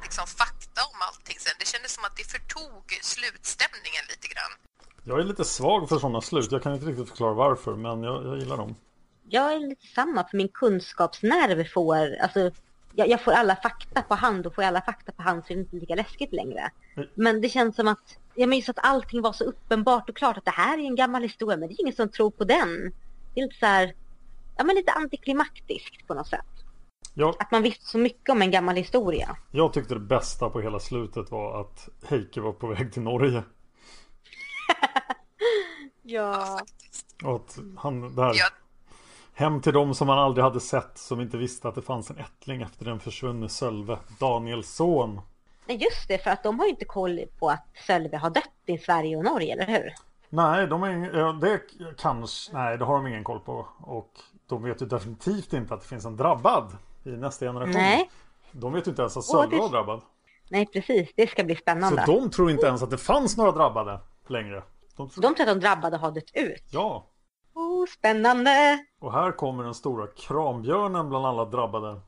liksom 0.02 0.26
fakta 0.26 0.80
om 0.92 0.98
allting 1.08 1.38
sen. 1.44 1.56
Det 1.58 1.68
kändes 1.72 1.92
som 1.94 2.04
att 2.04 2.16
det 2.16 2.26
förtog 2.36 2.84
slutstämningen 3.02 4.04
lite 4.12 4.28
grann. 4.34 4.52
Jag 5.08 5.20
är 5.20 5.24
lite 5.24 5.44
svag 5.44 5.88
för 5.88 5.98
sådana 5.98 6.20
slut. 6.20 6.52
Jag 6.52 6.62
kan 6.62 6.74
inte 6.74 6.86
riktigt 6.86 7.08
förklara 7.08 7.34
varför, 7.34 7.76
men 7.76 8.02
jag, 8.02 8.26
jag 8.26 8.38
gillar 8.38 8.56
dem. 8.56 8.74
Jag 9.28 9.52
är 9.52 9.58
lite 9.58 9.86
samma, 9.86 10.28
för 10.28 10.36
min 10.36 10.48
kunskapsnerv 10.48 11.64
får, 11.64 12.16
alltså 12.22 12.50
jag, 12.94 13.08
jag, 13.08 13.24
får 13.24 13.32
alla 13.32 13.56
fakta 13.56 14.02
på 14.02 14.14
hand 14.14 14.46
och 14.46 14.54
får 14.54 14.64
jag 14.64 14.68
alla 14.68 14.80
fakta 14.80 15.12
på 15.12 15.22
hand 15.22 15.42
så 15.46 15.52
är 15.52 15.56
det 15.56 15.60
inte 15.60 15.76
lika 15.76 15.94
läskigt 15.94 16.32
längre. 16.32 16.70
Mm. 16.96 17.08
Men 17.14 17.40
det 17.40 17.48
känns 17.48 17.76
som 17.76 17.88
att, 17.88 18.18
jag 18.34 18.48
minns 18.48 18.68
att 18.68 18.78
allting 18.82 19.22
var 19.22 19.32
så 19.32 19.44
uppenbart 19.44 20.08
och 20.08 20.16
klart 20.16 20.36
att 20.36 20.44
det 20.44 20.50
här 20.50 20.78
är 20.78 20.82
en 20.82 20.96
gammal 20.96 21.22
historia, 21.22 21.56
men 21.56 21.68
det 21.68 21.74
är 21.74 21.80
ingen 21.80 21.96
som 21.96 22.08
tror 22.08 22.30
på 22.30 22.44
den. 22.44 22.92
Det 23.34 23.40
är 23.40 23.44
lite 23.44 23.58
så 23.58 23.66
här, 23.66 23.94
ja 24.56 24.64
men 24.64 24.76
lite 24.76 24.92
antiklimaktiskt 24.92 26.06
på 26.06 26.14
något 26.14 26.28
sätt. 26.28 26.46
Ja. 27.14 27.34
Att 27.38 27.50
man 27.50 27.62
visste 27.62 27.86
så 27.86 27.98
mycket 27.98 28.30
om 28.30 28.42
en 28.42 28.50
gammal 28.50 28.76
historia. 28.76 29.36
Jag 29.50 29.72
tyckte 29.72 29.94
det 29.94 30.00
bästa 30.00 30.50
på 30.50 30.60
hela 30.60 30.78
slutet 30.78 31.30
var 31.30 31.60
att 31.60 31.88
Heike 32.08 32.40
var 32.40 32.52
på 32.52 32.66
väg 32.66 32.92
till 32.92 33.02
Norge. 33.02 33.42
ja. 36.02 36.60
Och 37.24 37.36
att 37.36 37.58
han 37.76 38.14
där 38.14 38.32
ja. 38.34 38.46
Hem 39.34 39.60
till 39.60 39.72
dem 39.72 39.94
som 39.94 40.06
man 40.06 40.18
aldrig 40.18 40.44
hade 40.44 40.60
sett 40.60 40.98
Som 40.98 41.20
inte 41.20 41.36
visste 41.36 41.68
att 41.68 41.74
det 41.74 41.82
fanns 41.82 42.10
en 42.10 42.18
ättling 42.18 42.62
efter 42.62 42.84
den 42.84 43.00
försvunne 43.00 43.48
Sölve 43.48 43.98
Daniels 44.20 44.74
son 44.74 45.20
Nej 45.68 45.76
just 45.76 46.08
det, 46.08 46.18
för 46.18 46.30
att 46.30 46.42
de 46.42 46.58
har 46.58 46.66
ju 46.66 46.70
inte 46.70 46.84
koll 46.84 47.20
på 47.38 47.50
att 47.50 47.66
Sölve 47.86 48.16
har 48.16 48.30
dött 48.30 48.44
i 48.66 48.78
Sverige 48.78 49.16
och 49.16 49.24
Norge, 49.24 49.52
eller 49.52 49.66
hur? 49.66 49.94
Nej, 50.28 50.66
de 50.66 50.82
är, 50.82 51.40
det 51.40 51.60
kanske, 51.98 52.52
nej 52.52 52.78
det 52.78 52.84
har 52.84 52.94
de 52.94 53.06
ingen 53.06 53.24
koll 53.24 53.40
på 53.40 53.68
Och 53.80 54.10
de 54.46 54.62
vet 54.62 54.82
ju 54.82 54.86
definitivt 54.86 55.52
inte 55.52 55.74
att 55.74 55.80
det 55.80 55.86
finns 55.86 56.04
en 56.04 56.16
drabbad 56.16 56.76
i 57.04 57.08
nästa 57.08 57.46
generation. 57.46 57.72
Nej. 57.72 58.10
De 58.52 58.72
vet 58.72 58.86
ju 58.86 58.90
inte 58.90 59.02
ens 59.02 59.16
att 59.16 59.24
Sölve 59.24 59.56
var 59.56 59.68
drabbad. 59.68 60.00
Nej, 60.48 60.66
precis. 60.66 61.08
Det 61.16 61.30
ska 61.30 61.44
bli 61.44 61.56
spännande. 61.56 62.04
Så 62.06 62.12
de 62.12 62.30
tror 62.30 62.50
inte 62.50 62.66
ens 62.66 62.82
att 62.82 62.90
det 62.90 62.98
fanns 62.98 63.36
några 63.36 63.52
drabbade 63.52 64.00
längre. 64.30 64.62
De 64.96 65.10
tror, 65.10 65.22
de 65.22 65.34
tror 65.34 65.48
att 65.48 65.54
de 65.54 65.60
drabbade 65.60 65.96
har 65.96 66.10
dött 66.10 66.30
ut. 66.34 66.64
Ja. 66.70 67.10
Oh, 67.54 67.86
spännande. 67.86 68.78
Och 69.00 69.12
här 69.12 69.32
kommer 69.32 69.64
den 69.64 69.74
stora 69.74 70.06
krambjörnen 70.06 71.08
bland 71.08 71.26
alla 71.26 71.44
drabbade. 71.44 72.00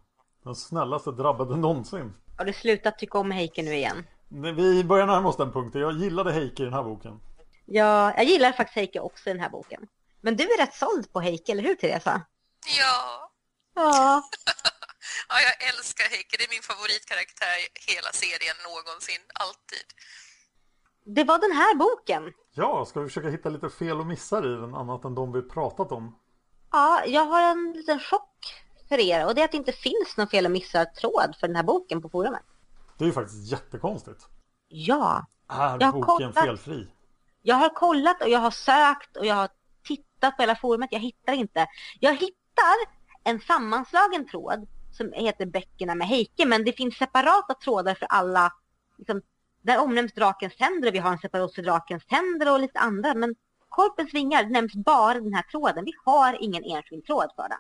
Den 0.45 0.55
snällaste 0.55 1.11
drabbade 1.11 1.57
någonsin. 1.57 2.15
Har 2.39 2.45
du 2.45 2.53
slutat 2.53 2.99
tycka 2.99 3.19
om 3.19 3.31
Heike 3.31 3.63
nu 3.63 3.75
igen? 3.75 4.07
Vi 4.29 4.85
börjar 4.85 5.07
närma 5.07 5.29
oss 5.29 5.37
den 5.37 5.53
punkten. 5.53 5.81
Jag 5.81 5.93
gillade 5.93 6.33
Heike 6.33 6.63
i 6.63 6.65
den 6.65 6.75
här 6.75 6.83
boken. 6.83 7.21
Ja, 7.67 8.15
jag 8.17 8.25
gillar 8.25 8.53
faktiskt 8.53 8.77
Heike 8.77 9.01
också 9.01 9.31
i 9.31 9.33
den 9.33 9.43
här 9.43 9.51
boken. 9.51 9.87
Men 10.21 10.37
du 10.37 10.45
är 10.45 10.59
rätt 10.59 10.75
såld 10.75 11.13
på 11.13 11.21
Heike, 11.21 11.53
eller 11.53 11.63
hur 11.63 11.75
Teresa? 11.75 12.23
Ja. 12.79 13.31
Ja. 13.75 14.23
ja, 15.29 15.37
jag 15.49 15.69
älskar 15.69 16.05
Heike. 16.11 16.37
Det 16.39 16.45
är 16.45 16.55
min 16.57 16.63
favoritkaraktär 16.63 17.57
i 17.65 17.93
hela 17.93 18.11
serien 18.13 18.57
någonsin. 18.69 19.23
Alltid. 19.45 19.87
Det 21.15 21.25
var 21.25 21.39
den 21.39 21.53
här 21.53 21.77
boken. 21.77 22.33
Ja, 22.55 22.85
ska 22.85 23.01
vi 23.01 23.07
försöka 23.07 23.29
hitta 23.29 23.49
lite 23.49 23.69
fel 23.69 24.01
och 24.01 24.07
missar 24.07 24.47
i 24.47 24.61
den 24.61 24.75
annat 24.75 25.05
än 25.05 25.15
de 25.15 25.33
vi 25.33 25.43
pratat 25.43 25.93
om? 25.93 26.19
Ja, 26.73 27.05
jag 27.07 27.25
har 27.25 27.43
en 27.43 27.73
liten 27.73 28.01
chock 28.01 28.55
för 28.89 28.99
er 28.99 29.27
och 29.27 29.35
det 29.35 29.41
är 29.41 29.45
att 29.45 29.53
det 29.53 29.57
inte 29.57 29.73
finns 29.73 30.17
någon 30.17 30.29
fel 30.29 30.45
och 30.45 30.51
missar-tråd 30.51 31.37
för 31.41 31.47
den 31.47 31.57
här 31.57 31.63
boken 31.63 32.03
på 32.03 32.09
forumet. 32.09 32.43
Det 32.99 33.05
är 33.05 33.07
ju 33.07 33.13
faktiskt 33.13 33.53
jättekonstigt. 33.53 34.29
Ja. 34.69 35.27
Är 35.49 35.93
boken 35.93 36.03
kollat, 36.03 36.35
felfri? 36.35 36.89
Jag 37.43 37.57
har 37.57 37.69
kollat 37.69 38.23
och 38.23 38.29
jag 38.29 38.39
har 38.39 38.51
sökt 38.51 39.17
och 39.17 39.27
jag 39.27 39.35
har 39.35 39.49
tittat 39.85 40.37
på 40.37 40.43
hela 40.43 40.57
forumet. 40.57 40.89
Jag 40.93 41.01
hittar 41.01 41.33
inte. 41.33 41.67
Jag 42.01 42.13
hittar 42.13 42.77
en 43.25 43.41
sammanslagen 43.41 44.29
tråd 44.29 44.67
som 44.93 45.13
heter 45.13 45.47
Böckerna 45.47 45.95
med 45.95 46.09
Heike. 46.09 46.47
Men 46.47 46.65
det 46.65 46.73
finns 46.73 46.97
separata 46.97 47.55
trådar 47.55 47.95
för 47.95 48.07
alla. 48.07 48.53
Liksom, 48.99 49.23
där 49.63 49.79
omnämns 49.79 50.13
drakens 50.13 50.57
tänder 50.57 50.89
och 50.89 50.95
vi 50.95 50.99
har 50.99 51.13
en 51.13 51.19
separat 51.19 51.55
för 51.55 51.63
drakens 51.63 52.07
tänder 52.07 52.53
och 52.53 52.61
lite 52.61 52.79
andra. 52.79 53.15
Men 53.15 53.35
Korpens 53.69 54.15
vingar 54.15 54.45
nämns 54.45 54.75
bara 54.75 55.15
den 55.15 55.35
här 55.35 55.43
tråden. 55.43 55.85
Vi 55.85 55.93
har 56.05 56.39
ingen 56.41 56.65
enskild 56.65 57.07
tråd 57.07 57.33
för 57.37 57.49
den. 57.49 57.59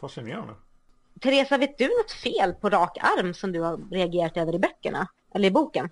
Fascinerande. 0.00 0.54
Teresa, 1.20 1.58
vet 1.58 1.78
du 1.78 1.88
något 1.88 2.12
fel 2.12 2.54
på 2.54 2.70
rak 2.70 2.98
arm 3.00 3.34
som 3.34 3.52
du 3.52 3.60
har 3.60 3.76
reagerat 3.90 4.36
över 4.36 4.54
i 4.54 4.58
böckerna? 4.58 5.08
Eller 5.34 5.48
i 5.48 5.50
boken? 5.50 5.90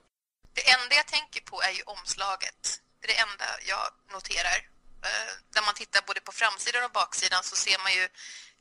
Det 0.52 0.64
enda 0.76 0.92
jag 1.00 1.08
tänker 1.16 1.40
på 1.50 1.56
är 1.68 1.72
ju 1.78 1.82
omslaget. 1.94 2.60
Det 2.98 3.04
är 3.06 3.10
det 3.14 3.20
enda 3.26 3.48
jag 3.72 3.86
noterar. 4.14 4.58
Uh, 5.06 5.32
när 5.54 5.62
man 5.68 5.74
tittar 5.82 6.00
både 6.08 6.20
på 6.28 6.32
framsidan 6.40 6.84
och 6.84 6.94
baksidan 7.00 7.42
så 7.50 7.56
ser 7.64 7.78
man 7.84 7.92
ju 7.98 8.04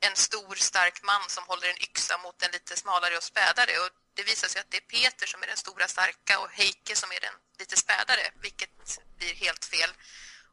en 0.08 0.16
stor 0.28 0.56
stark 0.70 0.98
man 1.12 1.24
som 1.36 1.44
håller 1.52 1.68
en 1.74 1.80
yxa 1.88 2.16
mot 2.26 2.38
en 2.46 2.52
lite 2.58 2.74
smalare 2.82 3.16
och 3.20 3.28
spädare 3.32 3.74
och 3.82 3.92
det 4.16 4.24
visar 4.32 4.48
sig 4.48 4.60
att 4.62 4.72
det 4.72 4.78
är 4.84 4.88
Peter 4.96 5.28
som 5.32 5.44
är 5.44 5.48
den 5.48 5.62
stora 5.66 5.88
starka 5.88 6.34
och 6.44 6.50
Heike 6.60 6.96
som 7.02 7.10
är 7.18 7.22
den 7.28 7.36
lite 7.60 7.76
spädare 7.84 8.24
vilket 8.46 8.76
blir 9.18 9.36
helt 9.46 9.66
fel. 9.66 9.92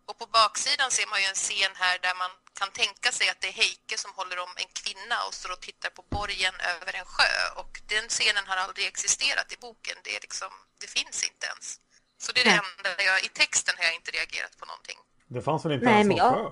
Och 0.09 0.19
på 0.19 0.27
baksidan 0.27 0.91
ser 0.91 1.07
man 1.13 1.21
ju 1.23 1.27
en 1.33 1.41
scen 1.45 1.73
här 1.75 1.97
där 2.07 2.15
man 2.23 2.33
kan 2.61 2.71
tänka 2.83 3.09
sig 3.19 3.27
att 3.29 3.41
det 3.41 3.49
är 3.53 3.57
Heike 3.63 3.97
som 4.03 4.11
håller 4.19 4.39
om 4.47 4.53
en 4.63 4.71
kvinna 4.81 5.17
och 5.27 5.35
står 5.35 5.53
och 5.53 5.63
tittar 5.69 5.91
på 5.99 6.03
borgen 6.17 6.55
över 6.73 6.93
en 7.01 7.09
sjö 7.15 7.35
och 7.61 7.73
den 7.95 8.07
scenen 8.09 8.45
har 8.51 8.57
aldrig 8.65 8.87
existerat 8.87 9.49
i 9.55 9.57
boken. 9.67 9.97
Det, 10.05 10.17
är 10.17 10.21
liksom, 10.21 10.53
det 10.81 10.91
finns 10.99 11.19
inte 11.31 11.47
ens. 11.53 11.81
Så 12.25 12.33
det 12.33 12.41
är 12.41 12.45
det 12.45 12.61
enda 12.65 13.03
jag, 13.11 13.25
i 13.25 13.29
texten 13.29 13.75
har 13.79 13.85
jag 13.85 13.95
inte 13.95 14.11
reagerat 14.11 14.55
på 14.61 14.65
någonting. 14.67 14.99
Det 15.35 15.43
fanns 15.43 15.65
väl 15.65 15.73
inte 15.73 15.85
Nej, 15.85 15.95
ens 15.95 16.09
någon 16.09 16.19
jag... 16.19 16.35
sjö? 16.35 16.45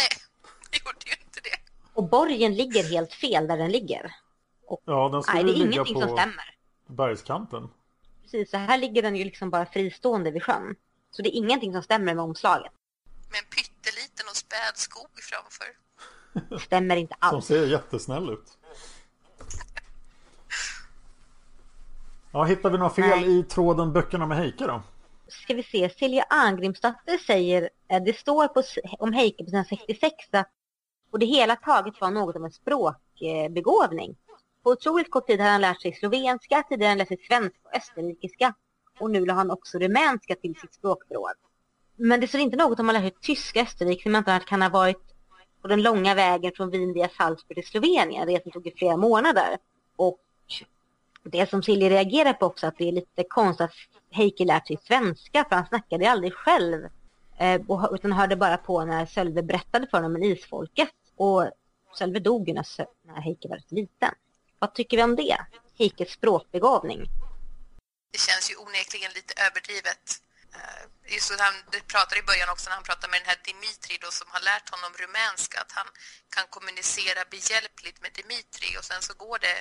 Nej, 0.00 0.12
det 0.70 0.78
gjorde 0.84 1.04
ju 1.10 1.16
inte 1.26 1.40
det. 1.48 1.58
Och 1.94 2.04
borgen 2.08 2.54
ligger 2.54 2.82
helt 2.94 3.14
fel 3.14 3.46
där 3.46 3.56
den 3.56 3.72
ligger. 3.72 4.14
Och, 4.74 4.82
ja, 4.84 5.08
den 5.08 5.22
skulle 5.22 5.42
nej, 5.42 5.44
det 5.44 5.50
är 5.50 5.54
ligga 5.54 5.72
ingenting 5.72 5.94
på 5.94 6.00
som 6.00 6.10
stämmer. 6.16 6.56
bergskanten. 6.86 7.68
Precis, 8.22 8.50
så 8.50 8.56
här 8.56 8.78
ligger 8.78 9.02
den 9.02 9.16
ju 9.16 9.24
liksom 9.24 9.50
bara 9.50 9.66
fristående 9.66 10.30
vid 10.30 10.42
sjön. 10.42 10.76
Så 11.10 11.22
det 11.22 11.28
är 11.28 11.38
ingenting 11.38 11.72
som 11.72 11.82
stämmer 11.82 12.14
med 12.14 12.24
omslaget. 12.24 12.72
Med 13.30 13.38
en 13.38 13.50
pytteliten 13.56 14.26
och 14.30 14.36
späd 14.36 14.76
skog 14.76 15.10
framför. 15.14 15.66
Det 16.54 16.58
stämmer 16.66 16.96
inte 16.96 17.14
alls. 17.18 17.30
Som 17.30 17.42
ser 17.42 17.66
jättesnäll 17.66 18.30
ut. 18.30 18.58
Ja, 22.32 22.44
hittar 22.44 22.70
vi 22.70 22.78
några 22.78 22.90
fel 22.90 23.20
Nej. 23.20 23.38
i 23.38 23.42
tråden 23.42 23.92
böckerna 23.92 24.26
med 24.26 24.38
Heike 24.38 24.66
då? 24.66 24.82
Ska 25.28 25.54
vi 25.54 25.62
se, 25.62 25.90
Silja 25.90 26.24
Angrimsdotter 26.30 27.18
säger, 27.18 27.70
eh, 27.88 28.02
det 28.02 28.18
står 28.18 28.48
på, 28.48 28.62
om 28.98 29.12
Heike 29.12 29.44
på 29.44 29.50
sidan 29.50 29.64
66 29.64 30.14
att 30.30 30.50
och 31.10 31.18
det 31.18 31.26
hela 31.26 31.56
taget 31.56 32.00
var 32.00 32.10
något 32.10 32.36
av 32.36 32.44
en 32.44 32.52
språkbegåvning. 32.52 34.16
På 34.64 34.70
otroligt 34.70 35.10
kort 35.10 35.26
tid 35.26 35.40
hade 35.40 35.52
han 35.52 35.60
lärt 35.60 35.82
sig 35.82 35.92
slovenska, 35.92 36.62
tidigare 36.68 36.88
han 36.88 36.98
lärt 36.98 37.08
sig 37.08 37.18
svenska 37.28 37.58
och 37.64 37.76
österrikiska. 37.76 38.54
Och 39.00 39.10
nu 39.10 39.26
lade 39.26 39.38
han 39.38 39.50
också 39.50 39.78
rumänska 39.78 40.34
till 40.34 40.54
sitt 40.60 40.74
språkförråd. 40.74 41.34
Men 41.96 42.20
det 42.20 42.28
står 42.28 42.40
inte 42.40 42.56
något 42.56 42.80
om 42.80 42.88
han 42.88 42.94
lärt 42.94 43.02
sig 43.02 43.20
tyska 43.20 43.62
Österrike, 43.62 44.02
som 44.02 44.16
inte 44.16 44.40
kan 44.46 44.62
ha 44.62 44.68
varit 44.68 45.14
på 45.62 45.68
den 45.68 45.82
långa 45.82 46.14
vägen 46.14 46.52
från 46.56 46.70
Wien 46.70 46.92
via 46.92 47.08
Salzburg 47.08 47.56
till 47.56 47.66
Slovenien. 47.66 48.26
Resan 48.26 48.52
tog 48.52 48.66
ju 48.66 48.72
flera 48.72 48.96
månader. 48.96 49.58
Och 49.96 50.20
det 51.22 51.50
som 51.50 51.62
Silje 51.62 51.90
reagerar 51.90 52.32
på 52.32 52.46
också, 52.46 52.66
att 52.66 52.78
det 52.78 52.88
är 52.88 52.92
lite 52.92 53.24
konstigt 53.24 53.64
att 53.64 53.74
Heike 54.10 54.44
lärt 54.44 54.66
sig 54.66 54.78
svenska, 54.82 55.44
för 55.48 55.56
han 55.56 55.66
snackade 55.66 56.10
aldrig 56.10 56.34
själv. 56.34 56.88
Eh, 57.38 57.60
utan 57.92 58.12
hörde 58.12 58.36
bara 58.36 58.56
på 58.56 58.84
när 58.84 59.06
Sölve 59.06 59.42
berättade 59.42 59.86
för 59.86 59.98
honom 59.98 60.16
om 60.16 60.22
isfolket. 60.22 60.88
Och 61.16 61.50
Sölve 61.98 62.18
dog 62.18 62.48
ju 62.48 62.54
när, 62.54 62.66
när 63.02 63.20
Heike 63.20 63.48
var 63.48 63.60
liten. 63.68 64.14
Vad 64.64 64.74
tycker 64.74 64.96
vi 64.96 65.02
om 65.02 65.16
det? 65.16 65.38
Heikes 65.78 66.10
språkbegåvning? 66.18 67.00
Det 68.12 68.20
känns 68.28 68.44
ju 68.50 68.54
onekligen 68.64 69.12
lite 69.18 69.32
överdrivet. 69.46 70.04
Eh, 70.56 70.82
just 71.14 71.28
att 71.32 71.40
han 71.46 71.54
pratar 71.92 72.16
i 72.22 72.24
början 72.30 72.48
också 72.54 72.64
när 72.68 72.76
han 72.80 72.88
pratar 72.90 73.08
med 73.12 73.18
den 73.20 73.28
här 73.32 73.40
Dimitri 73.50 73.94
då, 74.04 74.10
som 74.20 74.26
har 74.34 74.42
lärt 74.50 74.66
honom 74.74 74.90
rumänska 75.02 75.56
att 75.64 75.72
han 75.78 75.88
kan 76.34 76.46
kommunicera 76.56 77.20
behjälpligt 77.34 77.98
med 78.04 78.10
Dimitri 78.20 78.68
och 78.78 78.84
sen 78.90 79.00
så 79.08 79.12
går 79.24 79.38
det 79.46 79.56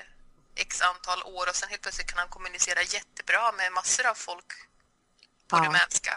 x 0.65 0.69
antal 0.91 1.19
år 1.37 1.45
och 1.49 1.57
sen 1.59 1.69
helt 1.71 1.83
plötsligt 1.85 2.09
kan 2.11 2.19
han 2.23 2.31
kommunicera 2.35 2.81
jättebra 2.97 3.45
med 3.59 3.67
massor 3.79 4.05
av 4.11 4.17
folk 4.27 4.49
på 5.49 5.55
Ja. 5.57 5.63
rumänska. 5.65 6.13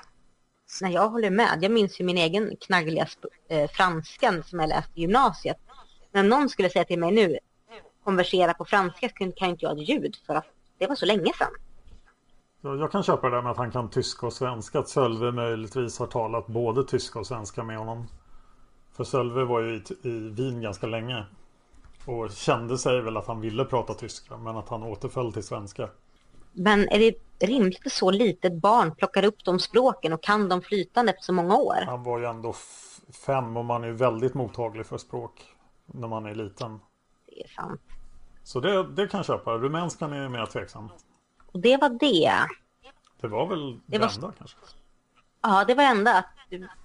Nej, 0.82 0.92
jag 0.98 1.08
håller 1.14 1.32
med. 1.40 1.54
Jag 1.64 1.72
minns 1.78 1.92
ju 2.00 2.04
min 2.10 2.18
egen 2.26 2.44
knaggliga 2.64 3.06
eh, 3.52 3.66
franskan 3.76 4.34
som 4.48 4.56
jag 4.62 4.68
läste 4.74 4.94
i 4.98 5.00
gymnasiet. 5.04 5.60
När 6.14 6.22
någon 6.32 6.48
skulle 6.54 6.70
säga 6.70 6.84
till 6.84 6.98
mig 7.04 7.12
nu, 7.12 7.28
konversera 8.06 8.54
på 8.54 8.64
franska 8.64 9.08
kan 9.08 9.26
inte 9.26 9.64
jag 9.64 9.78
ett 9.78 9.88
ljud 9.88 10.16
för 10.26 10.34
att 10.34 10.46
det 10.78 10.86
var 10.86 10.94
så 10.94 11.06
länge 11.06 11.32
sedan. 11.38 11.52
Jag 12.60 12.92
kan 12.92 13.02
köpa 13.02 13.30
det 13.30 13.36
där 13.36 13.42
med 13.42 13.52
att 13.52 13.56
han 13.56 13.70
kan 13.70 13.90
tyska 13.90 14.26
och 14.26 14.32
svenska. 14.32 14.78
Att 14.78 14.88
Sölve 14.88 15.32
möjligtvis 15.32 15.98
har 15.98 16.06
talat 16.06 16.46
både 16.46 16.84
tyska 16.84 17.18
och 17.18 17.26
svenska 17.26 17.62
med 17.62 17.78
honom. 17.78 18.06
För 18.92 19.04
Sölve 19.04 19.44
var 19.44 19.60
ju 19.60 19.74
i, 19.74 20.08
i 20.08 20.28
Wien 20.28 20.60
ganska 20.60 20.86
länge. 20.86 21.24
Och 22.06 22.30
kände 22.30 22.78
sig 22.78 23.00
väl 23.00 23.16
att 23.16 23.26
han 23.26 23.40
ville 23.40 23.64
prata 23.64 23.94
tyska. 23.94 24.36
Men 24.36 24.56
att 24.56 24.68
han 24.68 24.82
återföll 24.82 25.32
till 25.32 25.42
svenska. 25.42 25.88
Men 26.52 26.88
är 26.88 26.98
det 26.98 27.46
rimligt 27.46 27.86
att 27.86 27.92
så 27.92 28.10
litet 28.10 28.52
barn 28.52 28.94
plockar 28.94 29.24
upp 29.24 29.44
de 29.44 29.58
språken 29.58 30.12
och 30.12 30.22
kan 30.22 30.48
dem 30.48 30.62
flytande 30.62 31.12
efter 31.12 31.24
så 31.24 31.32
många 31.32 31.56
år? 31.56 31.84
Han 31.86 32.02
var 32.02 32.18
ju 32.18 32.24
ändå 32.24 32.54
fem 33.26 33.56
och 33.56 33.64
man 33.64 33.84
är 33.84 33.88
ju 33.88 33.94
väldigt 33.94 34.34
mottaglig 34.34 34.86
för 34.86 34.98
språk. 34.98 35.32
När 35.86 36.08
man 36.08 36.26
är 36.26 36.34
liten. 36.34 36.80
Det 37.26 37.42
är 37.42 37.48
sant. 37.48 37.80
Så 38.46 38.60
det, 38.60 38.82
det 38.82 39.06
kan 39.08 39.18
jag 39.18 39.26
köpa. 39.26 39.50
Rumänskan 39.58 40.12
är 40.12 40.28
mer 40.28 40.46
tveksam. 40.46 40.88
Och 41.52 41.60
det 41.60 41.76
var 41.76 41.88
det. 41.88 42.32
Det 43.20 43.28
var 43.28 43.46
väl 43.46 43.80
det, 43.86 43.98
var- 43.98 44.08
enda 44.14 44.32
kanske. 44.38 44.56
Ja, 45.42 45.64
det 45.64 45.74
var 45.74 45.84
enda 45.84 46.18
att 46.18 46.26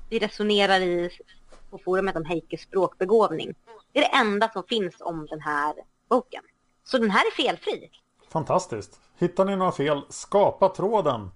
vi 0.09 0.19
resonerar 0.19 0.79
i 0.79 1.09
på 1.69 1.77
forumet 1.77 2.15
om 2.15 2.25
Heikes 2.25 2.61
språkbegåvning. 2.61 3.53
Det 3.91 3.99
är 3.99 4.09
det 4.11 4.17
enda 4.17 4.49
som 4.49 4.63
finns 4.63 4.95
om 4.99 5.25
den 5.25 5.41
här 5.41 5.73
boken. 6.09 6.43
Så 6.83 6.97
den 6.97 7.11
här 7.11 7.21
är 7.27 7.31
felfri. 7.31 7.89
Fantastiskt. 8.29 8.99
Hittar 9.17 9.45
ni 9.45 9.55
några 9.55 9.71
fel, 9.71 10.01
skapa 10.09 10.69
tråden. 10.69 11.31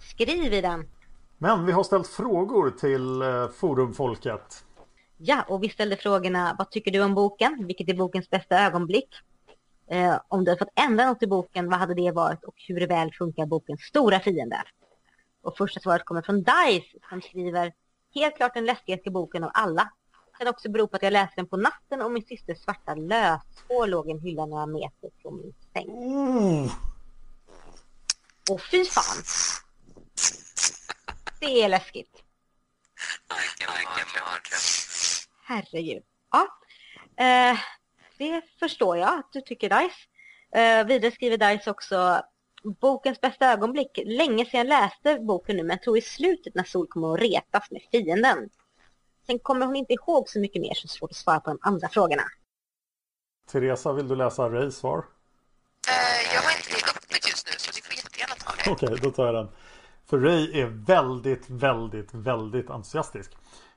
Skriv 0.00 0.52
i 0.54 0.60
den. 0.60 0.88
Men 1.38 1.66
vi 1.66 1.72
har 1.72 1.82
ställt 1.82 2.06
frågor 2.08 2.70
till 2.70 3.22
eh, 3.22 3.48
forumfolket. 3.48 4.64
Ja, 5.18 5.44
och 5.48 5.62
vi 5.62 5.68
ställde 5.68 5.96
frågorna, 5.96 6.56
vad 6.58 6.70
tycker 6.70 6.90
du 6.90 7.02
om 7.02 7.14
boken? 7.14 7.66
Vilket 7.66 7.88
är 7.88 7.94
bokens 7.94 8.30
bästa 8.30 8.60
ögonblick? 8.60 9.08
Eh, 9.90 10.20
om 10.28 10.44
du 10.44 10.50
hade 10.50 10.58
fått 10.58 10.80
ändra 10.80 11.06
något 11.06 11.22
i 11.22 11.26
boken, 11.26 11.70
vad 11.70 11.78
hade 11.78 11.94
det 11.94 12.10
varit? 12.10 12.44
Och 12.44 12.54
hur 12.56 12.86
väl 12.86 13.12
funkar 13.12 13.46
bokens 13.46 13.80
stora 13.80 14.20
fiende? 14.20 14.62
Och 15.42 15.56
första 15.56 15.80
svaret 15.80 16.04
kommer 16.04 16.22
från 16.22 16.42
Dice 16.42 16.98
som 17.08 17.22
skriver, 17.22 17.72
helt 18.14 18.36
klart 18.36 18.54
den 18.54 18.64
läskigaste 18.64 19.10
boken 19.10 19.44
av 19.44 19.50
alla. 19.54 19.90
Kan 20.38 20.48
också 20.48 20.70
bero 20.70 20.88
på 20.88 20.96
att 20.96 21.02
jag 21.02 21.12
läste 21.12 21.36
den 21.36 21.48
på 21.48 21.56
natten 21.56 22.02
och 22.02 22.12
min 22.12 22.24
systers 22.24 22.58
svarta 22.58 22.94
löshår 22.94 23.86
låg 23.86 24.08
i 24.08 24.10
en 24.10 24.20
hylla 24.20 24.46
några 24.46 24.66
meter 24.66 25.10
från 25.22 25.36
min 25.36 25.54
säng. 25.72 25.88
Oh, 25.88 26.72
Och 28.50 28.60
fy 28.60 28.84
fan! 28.84 29.22
Det 31.40 31.62
är 31.62 31.68
läskigt. 31.68 32.22
Herregud. 35.48 36.02
Ja, 36.30 36.48
eh, 37.24 37.58
det 38.18 38.42
förstår 38.58 38.96
jag 38.96 39.18
att 39.18 39.32
du 39.32 39.40
tycker 39.40 39.68
Dice. 39.68 39.96
Eh, 40.60 40.86
vidare 40.86 41.10
skriver 41.10 41.36
Dice 41.36 41.70
också 41.70 42.22
bokens 42.80 43.20
bästa 43.20 43.52
ögonblick. 43.52 43.98
Länge 44.04 44.44
sedan 44.44 44.58
jag 44.58 44.66
läste 44.66 45.18
boken 45.18 45.56
nu 45.56 45.62
men 45.62 45.78
tror 45.78 45.98
i 45.98 46.00
slutet 46.00 46.54
när 46.54 46.64
Sol 46.64 46.86
kommer 46.86 47.14
att 47.14 47.20
retas 47.20 47.70
med 47.70 47.82
fienden. 47.90 48.50
Sen 49.26 49.38
kommer 49.38 49.66
hon 49.66 49.76
inte 49.76 49.92
ihåg 49.92 50.28
så 50.28 50.40
mycket 50.40 50.62
mer 50.62 50.74
så 50.74 50.88
svårt 50.88 51.10
att 51.10 51.16
svara 51.16 51.40
på 51.40 51.50
de 51.50 51.58
andra 51.62 51.88
frågorna. 51.88 52.22
Teresa, 53.50 53.92
vill 53.92 54.08
du 54.08 54.16
läsa 54.16 54.48
Rays 54.48 54.76
svar? 54.76 54.98
Eh, 54.98 56.34
jag 56.34 56.42
har 56.42 56.56
inte 56.56 56.70
det 56.70 56.90
öppet 56.90 57.28
just 57.28 57.46
nu 57.46 57.52
så 57.58 57.72
du 57.74 57.82
får 57.82 57.94
jättegärna 57.94 58.34
ta 58.34 58.52
det. 58.64 58.70
Okej, 58.70 58.98
då 59.02 59.10
tar 59.10 59.26
jag 59.26 59.34
den. 59.34 59.48
För 60.06 60.18
Ray 60.18 60.60
är 60.60 60.66
väldigt, 60.66 61.50
väldigt, 61.50 62.14
väldigt 62.14 62.70
entusiastisk. 62.70 63.32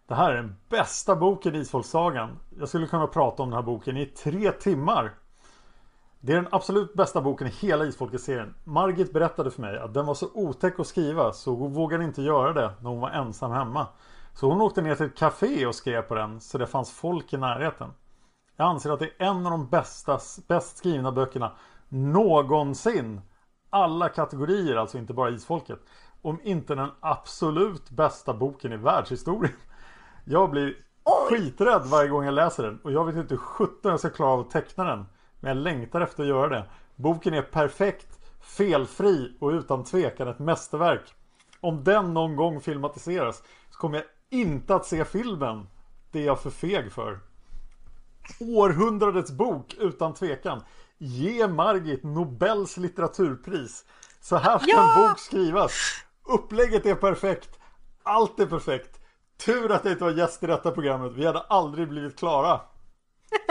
Det 0.10 0.16
här 0.16 0.32
är 0.32 0.36
den 0.36 0.56
bästa 0.70 1.16
boken 1.16 1.56
i 1.56 1.58
Isfolksagan. 1.58 2.40
Jag 2.60 2.70
skulle 2.70 2.88
kunna 2.88 3.08
prata 3.08 3.44
om 3.44 3.50
den 3.50 3.56
här 3.56 3.64
boken 3.64 3.98
i 3.98 4.06
tre 4.06 4.52
timmar. 4.52 5.14
Det 6.20 6.34
är 6.34 6.36
den 6.36 6.48
absolut 6.52 6.94
bästa 6.94 7.22
boken 7.22 7.48
i 7.48 7.50
hela 7.50 7.86
Isfolket-serien. 7.86 8.56
Margit 8.64 9.14
berättade 9.14 9.52
för 9.52 9.62
mig 9.62 9.78
att 9.78 9.94
den 9.94 10.06
var 10.06 10.14
så 10.14 10.28
otäck 10.34 10.80
att 10.80 10.88
skriva 10.88 11.34
så 11.34 11.56
hon 11.56 11.74
vågade 11.74 12.04
inte 12.04 12.22
göra 12.22 12.54
det 12.54 12.74
när 12.82 12.90
hon 12.90 13.00
var 13.00 13.10
ensam 13.10 13.52
hemma. 13.52 13.88
Så 14.34 14.50
hon 14.50 14.62
åkte 14.62 14.82
ner 14.82 14.96
till 14.96 15.06
ett 15.06 15.18
café 15.18 15.66
och 15.66 15.76
skrev 15.76 16.02
på 16.02 16.16
den 16.16 16.40
så 16.40 16.58
det 16.58 16.68
fanns 16.68 16.92
folk 16.92 17.34
i 17.34 17.38
närheten. 17.38 17.90
Jag 18.56 18.68
anser 18.68 18.90
att 18.90 19.00
det 19.00 19.06
är 19.06 19.26
en 19.26 19.46
av 19.46 19.52
de 19.52 19.70
bästa, 19.70 20.20
bäst 20.48 20.78
skrivna 20.78 21.12
böckerna 21.12 21.52
någonsin. 21.90 23.22
Alla 23.70 24.10
kategorier, 24.10 24.76
alltså 24.76 24.98
inte 24.98 25.14
bara 25.14 25.30
Isfolket. 25.30 25.80
Om 26.22 26.40
inte 26.44 26.76
den 26.76 26.90
absolut 27.00 27.90
bästa 27.90 28.34
boken 28.34 28.74
i 28.74 28.78
världshistorien. 28.78 29.54
Jag 30.32 30.50
blir 30.50 30.78
skiträdd 31.30 31.82
varje 31.86 32.10
gång 32.10 32.26
jag 32.26 32.34
läser 32.34 32.64
den 32.64 32.80
och 32.84 32.92
jag 32.92 33.06
vet 33.06 33.16
inte 33.16 33.34
hur 33.34 33.40
sjutton 33.42 33.92
jag 33.92 34.00
ska 34.00 34.10
klara 34.10 34.30
av 34.30 34.40
att 34.40 34.52
teckna 34.52 34.84
den. 34.84 35.06
Men 35.40 35.58
jag 35.58 35.64
längtar 35.64 36.02
efter 36.02 36.24
att 36.24 36.30
göra 36.30 36.48
det. 36.50 36.70
Boken 36.96 37.34
är 37.34 37.42
perfekt, 37.42 38.20
felfri 38.42 39.38
och 39.40 39.50
utan 39.50 39.84
tvekan 39.84 40.28
ett 40.28 40.40
mästerverk. 40.40 41.14
Om 41.60 41.84
den 41.84 42.14
någon 42.14 42.36
gång 42.36 42.62
filmatiseras 42.62 43.44
så 43.72 43.80
kommer 43.80 43.98
jag 43.98 44.06
inte 44.40 44.76
att 44.76 44.86
se 44.86 45.06
filmen. 45.06 45.68
Det 46.12 46.20
är 46.20 46.26
jag 46.26 46.40
för 46.40 46.50
feg 46.50 46.92
för. 46.92 47.20
Århundradets 48.40 49.32
bok 49.32 49.76
utan 49.80 50.14
tvekan. 50.14 50.64
Ge 50.98 51.48
Margit 51.48 52.04
Nobels 52.04 52.78
litteraturpris. 52.78 53.86
Så 54.22 54.36
här 54.38 54.60
ska 54.60 54.72
Ja! 54.72 54.96
en 54.96 55.10
bok 55.10 55.20
skrivas. 55.20 55.72
Upplägget 56.24 56.86
är 56.86 56.96
perfekt. 56.96 57.60
Allt 58.04 58.40
är 58.40 58.46
perfekt. 58.46 58.99
Tur 59.46 59.72
att 59.72 59.86
jag 59.86 59.94
inte 59.94 60.04
var 60.04 60.12
gäst 60.12 60.44
i 60.44 60.48
detta 60.48 60.72
programmet. 60.72 61.12
Vi 61.12 61.26
hade 61.26 61.40
aldrig 61.40 61.90
blivit 61.90 62.20
klara. 62.20 62.62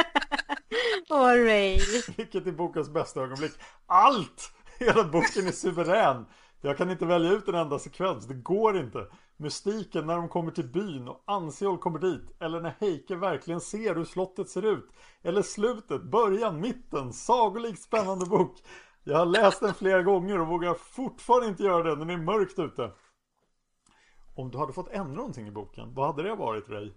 Åh 1.11 1.29
Ray. 1.29 1.81
Vilket 2.17 2.47
är 2.47 2.53
bokens 2.53 2.91
bästa 2.91 3.21
ögonblick? 3.21 3.53
Allt! 3.87 4.53
Hela 4.79 5.05
boken 5.05 5.47
är 5.47 5.53
suverän. 5.53 6.27
Jag 6.61 6.77
kan 6.77 6.91
inte 6.91 7.07
välja 7.07 7.31
ut 7.31 7.49
en 7.49 7.55
enda 7.55 7.79
sekvens. 7.79 8.27
Det 8.27 8.35
går 8.35 8.79
inte. 8.79 9.07
Mystiken 9.37 10.07
när 10.07 10.17
de 10.17 10.29
kommer 10.29 10.51
till 10.51 10.69
byn 10.69 11.09
och 11.09 11.23
Ansiol 11.27 11.79
kommer 11.79 11.99
dit. 11.99 12.37
Eller 12.41 12.61
när 12.61 12.75
Heike 12.81 13.17
verkligen 13.17 13.61
ser 13.61 13.95
hur 13.95 14.05
slottet 14.05 14.49
ser 14.49 14.67
ut. 14.67 14.89
Eller 15.23 15.43
slutet, 15.43 16.03
början, 16.03 16.61
mitten. 16.61 17.13
Sagolikt 17.13 17.83
spännande 17.83 18.27
bok. 18.27 18.57
Jag 19.05 19.19
har 19.19 19.27
läst 19.27 19.61
den 19.61 19.75
flera 19.75 20.03
gånger 20.03 20.41
och 20.41 20.47
vågar 20.47 20.75
fortfarande 20.75 21.49
inte 21.49 21.63
göra 21.63 21.83
det 21.83 21.97
när 21.97 22.05
det 22.05 22.13
är 22.13 22.19
mörkt 22.19 22.59
ute. 22.59 22.91
Om 24.39 24.51
du 24.51 24.59
hade 24.59 24.73
fått 24.73 24.89
ändra 24.89 25.15
någonting 25.15 25.49
i 25.49 25.51
boken, 25.51 25.95
vad 25.95 26.07
hade 26.07 26.23
det 26.23 26.35
varit 26.35 26.69
Ray? 26.69 26.93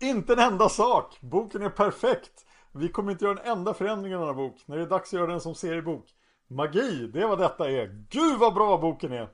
Inte 0.00 0.32
en 0.32 0.38
enda 0.38 0.68
sak! 0.68 1.18
Boken 1.20 1.62
är 1.62 1.70
perfekt! 1.70 2.46
Vi 2.72 2.88
kommer 2.88 3.12
inte 3.12 3.24
göra 3.24 3.40
en 3.40 3.58
enda 3.58 3.74
förändring 3.74 4.12
i 4.12 4.16
denna 4.16 4.34
bok 4.34 4.62
när 4.66 4.76
det 4.76 4.82
är 4.82 4.86
dags 4.86 5.08
att 5.08 5.18
göra 5.18 5.30
den 5.30 5.40
som 5.40 5.54
seriebok. 5.54 6.04
Magi, 6.48 7.06
det 7.06 7.22
är 7.22 7.28
vad 7.28 7.38
detta 7.38 7.70
är. 7.70 8.06
Gud 8.10 8.38
vad 8.38 8.54
bra 8.54 8.78
boken 8.78 9.12
är! 9.12 9.28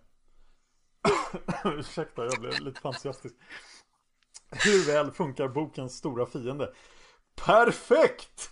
Ursäkta, 1.79 2.25
jag 2.25 2.41
blev 2.41 2.61
lite 2.61 2.89
entusiastisk. 2.89 3.35
Hur 4.51 4.87
väl 4.87 5.11
funkar 5.11 5.49
bokens 5.49 5.97
stora 5.97 6.27
fiende? 6.27 6.73
Perfekt! 7.45 8.51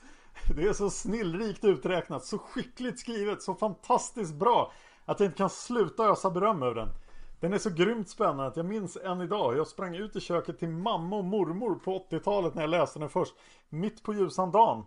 Det 0.57 0.63
är 0.63 0.73
så 0.73 0.91
snillrikt 0.91 1.65
uträknat, 1.65 2.25
så 2.25 2.39
skickligt 2.39 3.01
skrivet, 3.01 3.43
så 3.43 3.55
fantastiskt 3.55 4.35
bra 4.35 4.73
att 5.05 5.21
jag 5.21 5.27
inte 5.27 5.39
kan 5.39 5.51
sluta 5.51 6.05
ösa 6.05 6.31
beröm 6.31 6.63
över 6.63 6.75
den. 6.75 6.89
Den 7.41 7.53
är 7.53 7.59
så 7.59 7.71
grymt 7.71 8.09
spännande 8.09 8.47
att 8.47 8.57
jag 8.57 8.67
minns 8.67 8.97
än 8.97 9.21
idag. 9.21 9.57
Jag 9.57 9.67
sprang 9.67 9.95
ut 9.95 10.17
i 10.17 10.21
köket 10.21 10.59
till 10.59 10.69
mamma 10.69 11.17
och 11.17 11.25
mormor 11.25 11.75
på 11.75 12.07
80-talet 12.11 12.55
när 12.55 12.63
jag 12.63 12.71
läste 12.71 12.99
den 12.99 13.09
först. 13.09 13.35
Mitt 13.69 14.03
på 14.03 14.15
ljusan 14.15 14.51
dagen. 14.51 14.85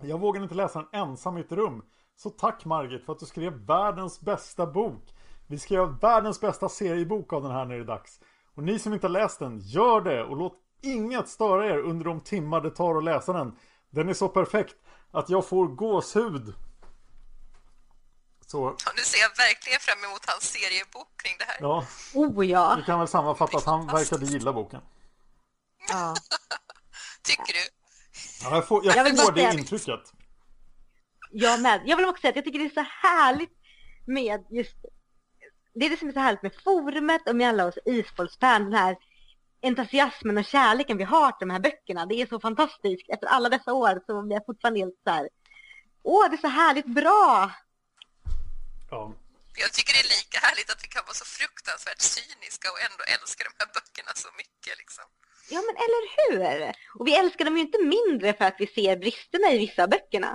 Jag 0.00 0.20
vågade 0.20 0.42
inte 0.42 0.54
läsa 0.54 0.78
den 0.78 1.00
ensam 1.00 1.38
i 1.38 1.40
ett 1.40 1.52
rum. 1.52 1.82
Så 2.16 2.30
tack 2.30 2.64
Margit 2.64 3.04
för 3.04 3.12
att 3.12 3.18
du 3.18 3.26
skrev 3.26 3.52
världens 3.52 4.20
bästa 4.20 4.66
bok. 4.66 5.14
Vi 5.46 5.58
ska 5.58 5.74
göra 5.74 5.98
världens 6.02 6.40
bästa 6.40 6.68
seriebok 6.68 7.32
av 7.32 7.42
den 7.42 7.52
här 7.52 7.64
när 7.64 7.74
det 7.74 7.80
är 7.80 7.84
dags. 7.84 8.20
Och 8.54 8.62
ni 8.62 8.78
som 8.78 8.92
inte 8.92 9.06
har 9.06 9.12
läst 9.12 9.38
den, 9.38 9.58
gör 9.58 10.00
det 10.00 10.24
och 10.24 10.36
låt 10.36 10.58
inget 10.82 11.28
störa 11.28 11.66
er 11.66 11.78
under 11.78 12.04
de 12.04 12.20
timmar 12.20 12.60
det 12.60 12.70
tar 12.70 12.96
att 12.96 13.04
läsa 13.04 13.32
den. 13.32 13.56
Den 13.90 14.08
är 14.08 14.14
så 14.14 14.28
perfekt 14.28 14.76
att 15.10 15.30
jag 15.30 15.46
får 15.46 15.66
gåshud. 15.66 16.54
Så, 18.52 18.76
Ja, 18.86 18.92
nu 18.96 19.02
ser 19.02 19.18
jag 19.18 19.28
verkligen 19.36 19.80
fram 19.80 20.04
emot 20.04 20.22
hans 20.26 20.44
seriebok 20.52 21.08
kring 21.22 21.34
det 21.38 21.44
här. 21.44 21.56
ja. 21.60 21.86
Oh 22.14 22.46
ja. 22.46 22.74
Vi 22.78 22.82
kan 22.82 22.98
väl 22.98 23.08
sammanfatta 23.08 23.56
att 23.56 23.64
han 23.64 23.86
verkade 23.86 24.26
gilla 24.26 24.52
boken. 24.52 24.80
ja. 25.88 26.14
Tycker 27.22 27.52
du? 27.52 27.64
Ja, 28.42 28.54
jag 28.54 28.68
får, 28.68 28.86
jag 28.86 28.96
Jag 28.96 29.04
vill 29.04 29.16
får 29.16 29.32
det 29.32 29.40
säga- 29.40 29.52
intrycket. 29.52 30.00
Jag 31.30 31.60
med. 31.60 31.82
Jag 31.86 31.96
vill 31.96 32.06
också 32.06 32.20
säga 32.20 32.30
att 32.30 32.36
jag 32.36 32.44
tycker 32.44 32.58
det 32.58 32.64
är 32.64 32.84
så 32.84 32.86
härligt 33.08 33.52
med 34.06 34.44
just 34.50 34.76
det 35.74 35.86
är 35.86 35.90
det 35.90 35.96
som 35.98 36.08
är 36.08 36.12
så 36.12 36.20
härligt 36.20 36.42
med 36.42 36.52
forumet 36.64 37.28
och 37.28 37.36
med 37.36 37.48
alla 37.48 37.66
oss 37.66 37.78
isbollsfan, 37.84 38.64
den 38.64 38.74
här 38.74 38.96
entusiasmen 39.62 40.38
och 40.38 40.44
kärleken 40.44 40.96
vi 40.98 41.04
har 41.04 41.32
till 41.32 41.48
de 41.48 41.52
här 41.52 41.60
böckerna. 41.60 42.06
Det 42.06 42.14
är 42.14 42.26
så 42.26 42.40
fantastiskt. 42.40 43.08
Efter 43.10 43.26
alla 43.26 43.48
dessa 43.48 43.72
år 43.72 44.02
så 44.06 44.22
blir 44.22 44.36
jag 44.36 44.46
fortfarande 44.46 44.80
helt 44.80 45.00
så 45.04 45.10
här, 45.10 45.28
åh, 46.02 46.28
det 46.30 46.36
är 46.36 46.40
så 46.40 46.48
härligt 46.48 46.86
bra. 46.86 47.50
Ja. 48.94 49.02
Jag 49.62 49.70
tycker 49.76 49.92
det 49.96 50.02
är 50.06 50.12
lika 50.18 50.36
härligt 50.46 50.70
att 50.72 50.82
vi 50.84 50.88
kan 50.94 51.04
vara 51.08 51.18
så 51.22 51.26
fruktansvärt 51.38 52.02
cyniska 52.16 52.66
och 52.74 52.80
ändå 52.88 53.02
älska 53.16 53.40
de 53.48 53.52
här 53.60 53.68
böckerna 53.76 54.12
så 54.24 54.28
mycket. 54.40 54.74
Liksom. 54.82 55.04
Ja, 55.54 55.60
men 55.66 55.74
eller 55.84 56.02
hur? 56.16 56.48
Och 56.98 57.06
vi 57.08 57.12
älskar 57.22 57.44
dem 57.44 57.56
ju 57.58 57.62
inte 57.68 57.82
mindre 57.96 58.28
för 58.38 58.44
att 58.44 58.58
vi 58.62 58.66
ser 58.66 58.96
bristerna 59.04 59.46
i 59.54 59.58
vissa 59.64 59.80
av 59.84 59.90
böckerna. 59.96 60.30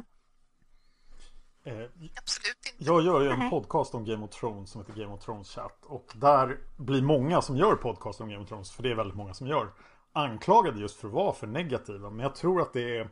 Eh, 1.67 1.87
Absolut 2.21 2.61
inte. 2.69 2.83
Jag 2.89 2.99
gör 3.07 3.19
ju 3.21 3.29
en 3.29 3.39
Nej. 3.39 3.49
podcast 3.49 3.95
om 3.95 4.05
Game 4.05 4.23
of 4.25 4.31
Thrones 4.31 4.71
som 4.71 4.81
heter 4.81 4.93
Game 5.01 5.13
of 5.13 5.23
Thrones 5.25 5.49
Chat. 5.55 5.85
Och 5.85 6.07
där 6.15 6.57
blir 6.77 7.01
många 7.01 7.41
som 7.41 7.57
gör 7.57 7.75
podcast 7.75 8.21
om 8.21 8.29
Game 8.29 8.43
of 8.43 8.49
Thrones, 8.49 8.71
för 8.71 8.83
det 8.83 8.91
är 8.91 8.95
väldigt 8.95 9.17
många 9.21 9.33
som 9.33 9.47
gör, 9.47 9.73
anklagade 10.13 10.79
just 10.79 10.99
för 10.99 11.07
att 11.07 11.13
vara 11.13 11.33
för 11.33 11.47
negativa. 11.47 12.09
Men 12.09 12.19
jag 12.19 12.35
tror 12.35 12.61
att 12.61 12.73
det 12.73 12.97
är... 12.97 13.09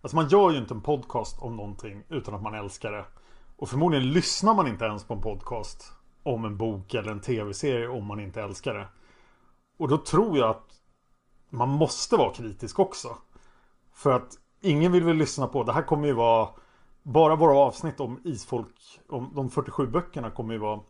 Alltså 0.00 0.16
man 0.16 0.28
gör 0.28 0.50
ju 0.50 0.58
inte 0.58 0.74
en 0.74 0.82
podcast 0.82 1.42
om 1.42 1.56
någonting 1.56 2.04
utan 2.08 2.34
att 2.34 2.42
man 2.42 2.54
älskar 2.54 2.92
det. 2.92 3.04
Och 3.62 3.68
förmodligen 3.68 4.10
lyssnar 4.10 4.54
man 4.54 4.68
inte 4.68 4.84
ens 4.84 5.04
på 5.04 5.14
en 5.14 5.20
podcast 5.20 5.92
om 6.22 6.44
en 6.44 6.56
bok 6.56 6.94
eller 6.94 7.12
en 7.12 7.20
tv-serie 7.20 7.88
om 7.88 8.06
man 8.06 8.20
inte 8.20 8.42
älskar 8.42 8.74
det. 8.74 8.88
Och 9.78 9.88
då 9.88 9.98
tror 9.98 10.38
jag 10.38 10.50
att 10.50 10.68
man 11.50 11.68
måste 11.68 12.16
vara 12.16 12.34
kritisk 12.34 12.78
också. 12.78 13.16
För 13.92 14.12
att 14.12 14.38
ingen 14.60 14.92
vill 14.92 15.04
väl 15.04 15.16
lyssna 15.16 15.46
på, 15.46 15.64
det 15.64 15.72
här 15.72 15.82
kommer 15.82 16.06
ju 16.06 16.12
vara 16.12 16.48
bara 17.02 17.36
våra 17.36 17.58
avsnitt 17.58 18.00
om 18.00 18.20
isfolk, 18.24 19.00
om 19.08 19.32
de 19.34 19.50
47 19.50 19.86
böckerna 19.86 20.30
kommer 20.30 20.54
ju 20.54 20.60
vara 20.60 20.80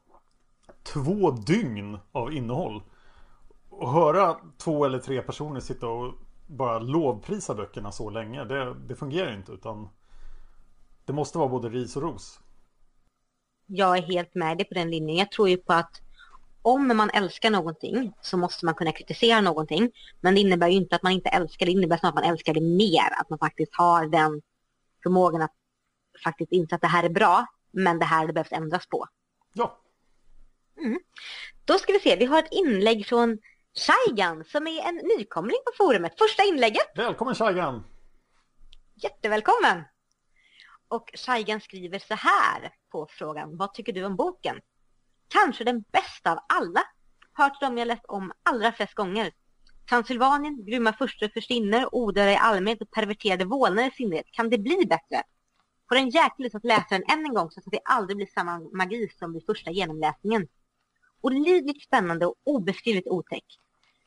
två 0.83 1.31
dygn 1.31 1.99
av 2.13 2.33
innehåll. 2.33 2.83
Och 3.69 3.93
höra 3.93 4.37
två 4.59 4.85
eller 4.85 4.99
tre 4.99 5.23
personer 5.23 5.61
sitta 5.61 5.89
och 5.89 6.15
bara 6.47 6.79
lovprisa 6.79 7.55
böckerna 7.55 7.93
så 7.93 8.11
länge, 8.11 8.45
det, 8.45 8.75
det 8.75 8.95
fungerar 8.95 9.31
ju 9.31 9.37
inte 9.37 9.53
utan 9.53 9.89
det 11.05 11.13
måste 11.13 11.39
vara 11.39 11.49
både 11.49 11.69
ris 11.69 11.97
och 11.97 12.03
ros. 12.03 12.42
Jag 13.67 13.99
är 13.99 14.03
helt 14.03 14.35
med 14.35 14.59
dig 14.59 14.69
på 14.69 14.75
den 14.75 14.91
linjen. 14.91 15.17
Jag 15.17 15.31
tror 15.31 15.49
ju 15.49 15.57
på 15.57 15.73
att 15.73 16.01
om 16.63 16.97
man 16.97 17.11
älskar 17.11 17.51
någonting 17.51 18.13
så 18.21 18.37
måste 18.37 18.65
man 18.65 18.75
kunna 18.75 18.93
kritisera 18.93 19.41
någonting. 19.41 19.91
Men 20.21 20.35
det 20.35 20.41
innebär 20.41 20.69
ju 20.69 20.77
inte 20.77 20.97
att 20.97 21.03
man 21.03 21.13
inte 21.13 21.29
älskar 21.29 21.67
det. 21.67 21.73
Innebär 21.73 21.97
snarare 21.97 22.19
att 22.19 22.25
man 22.25 22.33
älskar 22.33 22.55
det 22.55 22.61
mer. 22.61 23.21
Att 23.21 23.31
man 23.31 23.39
faktiskt 23.39 23.75
har 23.75 24.07
den 24.07 24.43
förmågan 25.03 25.43
att 25.43 25.55
faktiskt 26.25 26.53
inse 26.53 26.75
att 26.75 26.81
det 26.81 26.87
här 26.87 27.05
är 27.05 27.09
bra, 27.09 27.47
men 27.71 27.99
det 27.99 28.05
här 28.05 28.27
det 28.27 28.33
behövs 28.33 28.53
ändras 28.53 28.87
på. 28.87 29.07
Ja, 29.53 29.83
Mm. 30.79 31.01
Då 31.65 31.79
ska 31.79 31.93
vi 31.93 32.01
se, 32.01 32.17
vi 32.17 32.25
har 32.25 32.39
ett 32.39 32.53
inlägg 32.53 33.07
från 33.07 33.39
Shaigan 33.75 34.45
som 34.45 34.67
är 34.67 34.89
en 34.89 35.01
nykomling 35.19 35.57
på 35.67 35.85
forumet. 35.85 36.19
Första 36.19 36.43
inlägget. 36.43 36.93
välkommen 36.97 37.35
Shaigan! 37.35 37.85
Jättevälkommen! 38.95 39.83
Och 40.93 41.11
Shaigan 41.15 41.61
skriver 41.61 41.99
så 41.99 42.15
här 42.15 42.75
på 42.91 43.07
frågan, 43.11 43.57
vad 43.57 43.75
tycker 43.75 43.93
du 43.93 44.05
om 44.05 44.17
boken? 44.17 44.61
Kanske 45.29 45.65
den 45.65 45.85
bästa 45.93 46.33
av 46.33 46.39
alla. 46.49 46.83
Hör 47.33 47.51
till 47.51 47.67
dem 47.67 47.79
jag 47.79 47.89
läst 47.89 48.05
om 48.09 48.33
allra 48.43 48.73
flest 48.73 48.95
gånger. 48.95 49.33
Transylvanien, 49.89 50.65
grymma 50.65 50.93
furster 50.93 51.29
försvinner, 51.35 51.95
odöda 51.95 52.33
i 52.33 52.37
allmänhet 52.37 52.83
och 52.83 52.91
perverterade 52.91 53.45
vålnader 53.45 53.89
i 53.89 53.91
synnerhet. 53.91 54.27
Kan 54.31 54.51
det 54.51 54.59
bli 54.59 54.87
bättre? 54.87 55.23
Får 55.89 55.97
en 55.97 56.11
jäkla 56.11 56.49
att 56.53 56.65
läsa 56.65 56.87
den 56.91 57.05
än 57.09 57.27
en 57.27 57.35
gång 57.35 57.51
så 57.51 57.61
att 57.61 57.67
det 57.71 57.81
aldrig 57.85 58.17
blir 58.17 58.27
samma 58.35 58.59
magi 58.59 59.09
som 59.19 59.33
vid 59.33 59.47
första 59.47 59.71
genomläsningen. 59.71 60.49
Olidligt 61.21 61.83
spännande 61.83 62.27
och 62.27 62.35
obeskrivligt 62.45 63.09
otäck. 63.09 63.45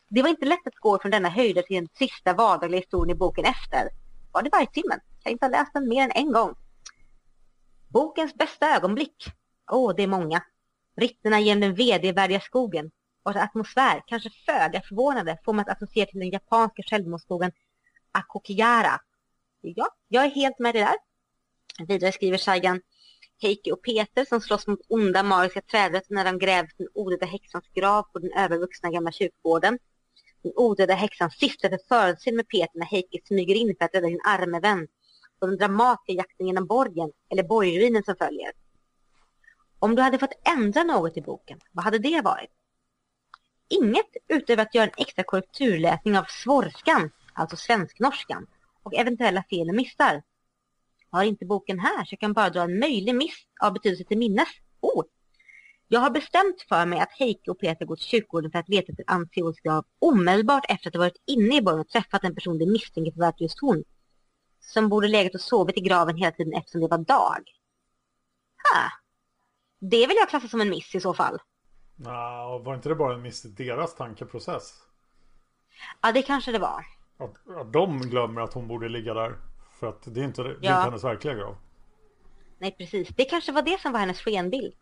Det 0.10 0.22
var 0.22 0.30
inte 0.30 0.45
lätt 0.45 0.68
att 0.68 0.76
gå 0.76 0.99
från 0.99 1.12
denna 1.12 1.30
höjder 1.30 1.62
till 1.62 1.76
den 1.76 1.88
sista 1.94 2.34
vardagliga 2.34 2.82
historien 2.82 3.16
i 3.16 3.20
boken 3.20 3.45
efter. 3.45 3.90
Var 4.32 4.41
det 4.41 4.49
vargtimmen? 4.49 4.99
Jag 5.24 5.32
inte 5.32 5.45
ha 5.45 5.52
läst 5.52 5.74
den 5.74 5.90
mer 5.90 6.03
än 6.03 6.12
en 6.12 6.32
gång. 6.32 6.56
Bokens 7.95 8.34
bästa 8.34 8.76
ögonblick? 8.76 9.26
Åh, 9.72 9.95
det 9.95 10.03
är 10.03 10.07
många. 10.07 10.43
Ritterna 10.95 11.39
genom 11.39 11.61
den 11.61 11.76
vedervärdiga 11.76 12.39
skogen 12.39 12.91
vars 13.23 13.35
atmosfär, 13.35 14.03
kanske 14.07 14.30
föga 14.45 14.81
förvånande, 14.81 15.39
får 15.45 15.53
man 15.53 15.65
att 15.69 15.81
associera 15.81 16.05
till 16.05 16.19
den 16.19 16.30
japanska 16.30 16.84
självmordsskogen 16.84 17.51
Akokigara. 18.11 19.01
Ja, 19.61 19.88
jag 20.07 20.26
är 20.26 20.30
helt 20.30 20.59
med 20.59 20.76
det 20.76 20.80
där. 20.80 20.95
Vidare 21.88 22.11
skriver 22.11 22.38
Saigan 22.38 22.81
Heikki 23.41 23.72
och 23.72 23.84
Peter 23.84 24.26
som 24.26 24.41
slåss 24.41 24.67
mot 24.67 24.81
onda 24.88 25.23
magiska 25.23 25.61
trädrötter 25.61 26.13
när 26.13 26.26
de 26.26 26.39
gräver 26.39 26.72
den 26.77 26.88
odöda 26.93 27.26
häxans 27.26 27.65
grav 27.73 28.03
på 28.03 28.19
den 28.19 28.31
övervuxna 28.38 28.91
gamla 28.91 29.11
kyrkogården. 29.11 29.80
Den 30.43 30.53
odöda 30.55 30.93
häxan 30.93 31.31
syftar 31.31 31.69
till 31.69 31.88
förutseende 31.88 32.38
med 32.38 32.47
Peter 32.47 32.80
när 32.80 32.85
Heikki 32.85 33.22
smyger 33.27 33.55
in 33.55 33.76
för 33.77 33.85
att 33.85 33.95
rädda 33.95 34.07
sin 34.07 34.22
arme 34.26 34.59
vän 34.59 34.88
på 35.45 35.49
den 35.49 35.57
dramatiska 35.57 36.11
jakten 36.11 36.47
genom 36.47 36.65
borgen, 36.65 37.11
eller 37.30 37.43
borgruinen 37.43 38.03
som 38.03 38.15
följer. 38.15 38.51
Om 39.80 39.95
du 39.95 40.01
hade 40.01 40.19
fått 40.19 40.47
ändra 40.57 40.84
något 40.84 41.17
i 41.17 41.22
boken, 41.22 41.59
vad 41.72 41.85
hade 41.85 41.99
det 41.99 42.22
varit? 42.22 42.49
Inget 43.69 44.09
utöver 44.27 44.63
att 44.63 44.76
göra 44.76 44.85
en 44.85 44.93
extra 44.97 45.23
korrekturläsning 45.23 46.17
av 46.17 46.26
svorskan, 46.30 47.11
alltså 47.34 47.55
svensk-norskan, 47.55 48.47
och 48.84 48.95
eventuella 48.95 49.43
fel 49.49 49.69
och 49.69 49.76
missar. 49.76 50.23
Jag 51.11 51.17
har 51.17 51.23
inte 51.23 51.45
boken 51.45 51.80
här 51.80 52.05
så 52.05 52.13
jag 52.13 52.19
kan 52.19 52.34
bara 52.34 52.49
dra 52.49 52.61
en 52.61 52.80
möjlig 52.80 53.15
miss 53.15 53.47
av 53.61 53.73
betydelse 53.73 54.03
till 54.03 54.17
minnes. 54.17 54.49
Oh! 54.81 55.03
Jag 55.88 55.99
har 55.99 56.09
bestämt 56.09 56.61
för 56.69 56.85
mig 56.85 56.99
att 56.99 57.11
Heike 57.11 57.51
och 57.51 57.59
Peter 57.59 57.85
går 57.85 57.95
till 57.95 58.05
kyrkogården 58.05 58.51
för 58.51 58.59
att 58.59 58.69
leta 58.69 58.91
efter 58.91 59.03
Ann 59.07 59.30
grav 59.63 59.85
omedelbart 59.99 60.65
efter 60.69 60.89
att 60.89 60.95
ha 60.95 60.99
varit 60.99 61.23
inne 61.26 61.57
i 61.57 61.61
borgen 61.61 61.80
och 61.80 61.89
träffat 61.89 62.23
en 62.23 62.35
person 62.35 62.57
de 62.57 62.65
misstänker 62.65 63.11
för 63.11 63.23
att 63.23 63.41
just 63.41 63.61
hon. 63.61 63.84
Som 64.65 64.89
borde 64.89 65.07
legat 65.07 65.35
och 65.35 65.41
sovit 65.41 65.77
i 65.77 65.81
graven 65.81 66.17
hela 66.17 66.31
tiden 66.31 66.53
eftersom 66.53 66.81
det 66.81 66.87
var 66.87 66.97
dag. 66.97 67.43
Ha. 68.73 68.91
Det 69.79 70.07
vill 70.07 70.17
jag 70.17 70.29
klassa 70.29 70.47
som 70.47 70.61
en 70.61 70.69
miss 70.69 70.95
i 70.95 70.99
så 70.99 71.13
fall. 71.13 71.39
Nå, 71.95 72.61
var 72.65 72.75
inte 72.75 72.89
det 72.89 72.95
bara 72.95 73.13
en 73.13 73.21
miss 73.21 73.45
i 73.45 73.47
deras 73.47 73.95
tankeprocess? 73.95 74.73
Ja, 76.01 76.11
det 76.11 76.21
kanske 76.21 76.51
det 76.51 76.59
var. 76.59 76.85
Att, 77.17 77.57
att 77.57 77.73
de 77.73 78.01
glömmer 78.01 78.41
att 78.41 78.53
hon 78.53 78.67
borde 78.67 78.89
ligga 78.89 79.13
där. 79.13 79.35
För 79.79 79.87
att 79.87 80.03
det 80.05 80.19
är 80.19 80.23
inte, 80.23 80.43
det 80.43 80.49
är 80.49 80.53
inte 80.53 80.65
Ja. 80.67 80.73
hennes 80.81 81.03
verkliga 81.03 81.33
grav. 81.33 81.57
Nej, 82.59 82.71
precis. 82.77 83.07
Det 83.07 83.25
kanske 83.25 83.51
var 83.51 83.61
det 83.61 83.81
som 83.81 83.91
var 83.91 83.99
hennes 83.99 84.19
skenbild. 84.21 84.73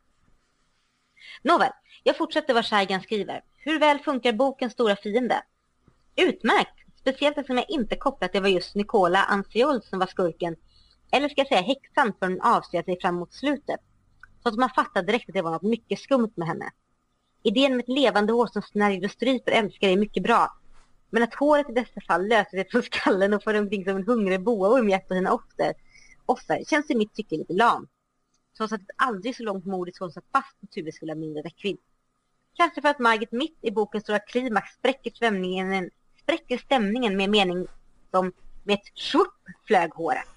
Nåväl, 1.41 1.71
jag 2.03 2.17
fortsätter 2.17 2.53
vad 2.53 2.65
Shaigan 2.65 3.01
skriver. 3.01 3.41
Hur 3.57 3.79
väl 3.79 3.99
funkar 3.99 4.33
bokens 4.33 4.73
stora 4.73 4.95
fiende? 4.95 5.43
Utmärkt! 6.15 6.82
Speciellt 7.03 7.37
eftersom 7.37 7.57
jag 7.57 7.69
inte 7.69 7.95
kopplat 7.95 8.27
att 8.27 8.33
det 8.33 8.39
var 8.39 8.49
just 8.49 8.75
Nicola 8.75 9.23
Anciol 9.23 9.81
som 9.81 9.99
var 9.99 10.07
skurken. 10.07 10.55
Eller 11.11 11.29
ska 11.29 11.41
jag 11.41 11.47
säga 11.47 11.61
häxan 11.61 12.13
för 12.19 12.27
hon 12.27 12.41
avslöjade 12.41 12.85
sig 12.85 13.01
fram 13.01 13.15
mot 13.15 13.33
slutet. 13.33 13.79
Så 14.43 14.49
att 14.49 14.55
man 14.55 14.69
fattade 14.69 15.07
direkt 15.07 15.29
att 15.29 15.35
det 15.35 15.41
var 15.41 15.51
något 15.51 15.61
mycket 15.61 15.99
skumt 15.99 16.31
med 16.35 16.47
henne. 16.47 16.71
Idén 17.43 17.71
med 17.71 17.83
ett 17.83 17.89
levande 17.89 18.33
hår 18.33 18.47
som 18.47 18.61
snärjer 18.61 19.05
och 19.05 19.11
stryper 19.11 19.51
älskar 19.51 19.87
är 19.87 19.97
mycket 19.97 20.23
bra. 20.23 20.57
Men 21.09 21.23
att 21.23 21.33
håret 21.33 21.69
i 21.69 21.73
dessa 21.73 22.01
fall 22.07 22.27
löser 22.27 22.57
sig 22.57 22.69
från 22.69 22.83
skallen 22.83 23.33
och 23.33 23.43
får 23.43 23.53
omkring 23.53 23.85
som 23.85 23.95
en 23.95 24.07
hungrig 24.07 24.43
boaorm 24.43 24.89
i 24.89 24.93
ett 24.93 25.11
av 25.11 25.15
sina 25.15 25.33
offer, 25.33 25.73
offer 26.25 26.63
känns 26.67 26.89
i 26.89 26.95
mitt 26.95 27.13
tycke 27.13 27.37
lite 27.37 27.53
lam. 27.53 27.87
Trots 28.57 28.73
att 28.73 28.81
ett 28.81 28.95
aldrig 28.95 29.35
så 29.35 29.43
långt 29.43 29.65
mord 29.65 29.89
i 29.89 29.91
satt 29.91 30.25
fast 30.31 30.61
på 30.61 30.67
Tuve 30.67 30.91
skulle 30.91 31.11
ha 31.11 31.19
mindre 31.19 31.41
räckvidd. 31.41 31.77
Kanske 32.53 32.81
för 32.81 32.89
att 32.89 32.99
Margit 32.99 33.31
mitt 33.31 33.57
i 33.61 33.71
bokens 33.71 34.03
stora 34.03 34.19
klimax 34.19 34.73
spräcker 34.73 35.11
stämningen, 35.11 35.89
spräcker 36.23 36.57
stämningen 36.57 37.17
med 37.17 37.29
mening 37.29 37.67
som 38.11 38.31
med 38.63 38.73
ett 38.73 38.97
svupp 38.97 39.33
flög 39.67 39.93
håret. 39.93 40.27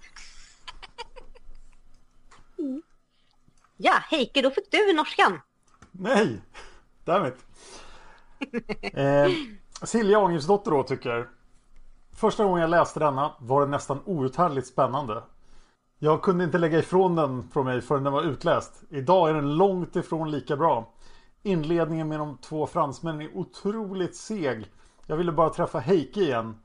Mm. 2.58 2.82
Ja, 3.76 3.92
Heike, 4.10 4.42
då 4.42 4.50
fick 4.50 4.70
du 4.70 4.92
norskan. 4.92 5.40
Nej! 5.92 6.40
Dammit. 7.04 7.34
Eh, 8.92 9.30
Silja 9.82 10.18
Ångelsdotter 10.18 10.70
då 10.70 10.82
tycker 10.82 11.28
Första 12.12 12.44
gången 12.44 12.60
jag 12.60 12.70
läste 12.70 13.00
denna 13.00 13.32
var 13.38 13.60
det 13.60 13.66
nästan 13.66 14.00
outhärdligt 14.04 14.66
spännande. 14.66 15.22
Jag 15.98 16.22
kunde 16.22 16.44
inte 16.44 16.58
lägga 16.58 16.78
ifrån 16.78 17.16
den 17.16 17.48
från 17.48 17.64
mig 17.64 17.80
förrän 17.80 18.04
den 18.04 18.12
var 18.12 18.22
utläst. 18.22 18.82
Idag 18.90 19.30
är 19.30 19.34
den 19.34 19.56
långt 19.56 19.96
ifrån 19.96 20.30
lika 20.30 20.56
bra. 20.56 20.92
Inledningen 21.42 22.08
med 22.08 22.18
de 22.18 22.38
två 22.38 22.66
fransmännen 22.66 23.20
är 23.20 23.36
otroligt 23.36 24.16
seg. 24.16 24.66
Jag 25.06 25.16
ville 25.16 25.32
bara 25.32 25.50
träffa 25.50 25.78
Heike 25.78 26.20
igen. 26.20 26.56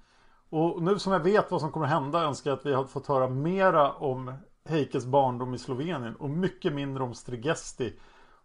Och 0.50 0.82
nu 0.82 1.00
som 1.00 1.14
jag 1.14 1.20
vet 1.20 1.52
vad 1.52 1.62
som 1.62 1.72
kommer 1.72 1.88
hända 1.88 2.24
önskar 2.24 2.52
jag 2.52 2.58
att 2.60 2.66
vi 2.66 2.74
hade 2.74 2.88
fått 2.88 3.08
höra 3.08 3.30
mera 3.30 3.94
om 3.94 4.34
Heikes 4.70 5.06
barndom 5.06 5.54
i 5.54 5.58
Slovenien 5.58 6.16
och 6.16 6.30
mycket 6.30 6.74
mindre 6.74 7.04
om 7.04 7.14
Strigesti 7.14 8.00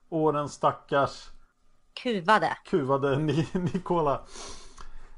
och 0.08 0.32
den 0.32 0.48
stackars 0.48 1.30
Kuvade. 2.02 2.56
kuvade 2.66 3.18
Ni- 3.18 3.48
Nikola. 3.52 4.20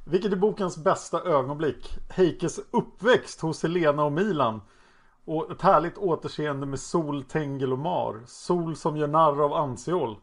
Vilket 0.07 0.33
är 0.33 0.37
bokens 0.37 0.79
bästa 0.79 1.23
ögonblick. 1.23 1.99
Heikes 2.11 2.61
uppväxt 2.71 3.41
hos 3.41 3.63
Helena 3.63 4.05
och 4.05 4.13
Milan. 4.13 4.61
Och 5.25 5.51
ett 5.51 5.63
härligt 5.63 5.99
återseende 5.99 6.67
med 6.67 6.81
Sol, 6.81 7.23
Tengel 7.25 7.73
och 7.73 7.79
Mar. 7.79 8.23
Sol 8.27 8.77
som 8.77 8.97
gör 8.97 9.09
narr 9.09 9.43
av 9.45 9.53
Ansiol. 9.53 10.17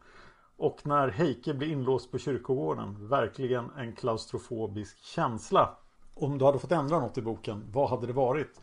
Och 0.58 0.80
när 0.84 1.08
Heike 1.08 1.54
blir 1.54 1.68
inlåst 1.68 2.12
på 2.12 2.18
kyrkogården. 2.18 3.08
Verkligen 3.08 3.70
en 3.76 3.92
klaustrofobisk 3.92 5.04
känsla. 5.04 5.78
Om 6.14 6.38
du 6.38 6.44
hade 6.44 6.58
fått 6.58 6.72
ändra 6.72 7.00
något 7.00 7.18
i 7.18 7.22
boken, 7.22 7.64
vad 7.72 7.90
hade 7.90 8.06
det 8.06 8.12
varit? 8.12 8.60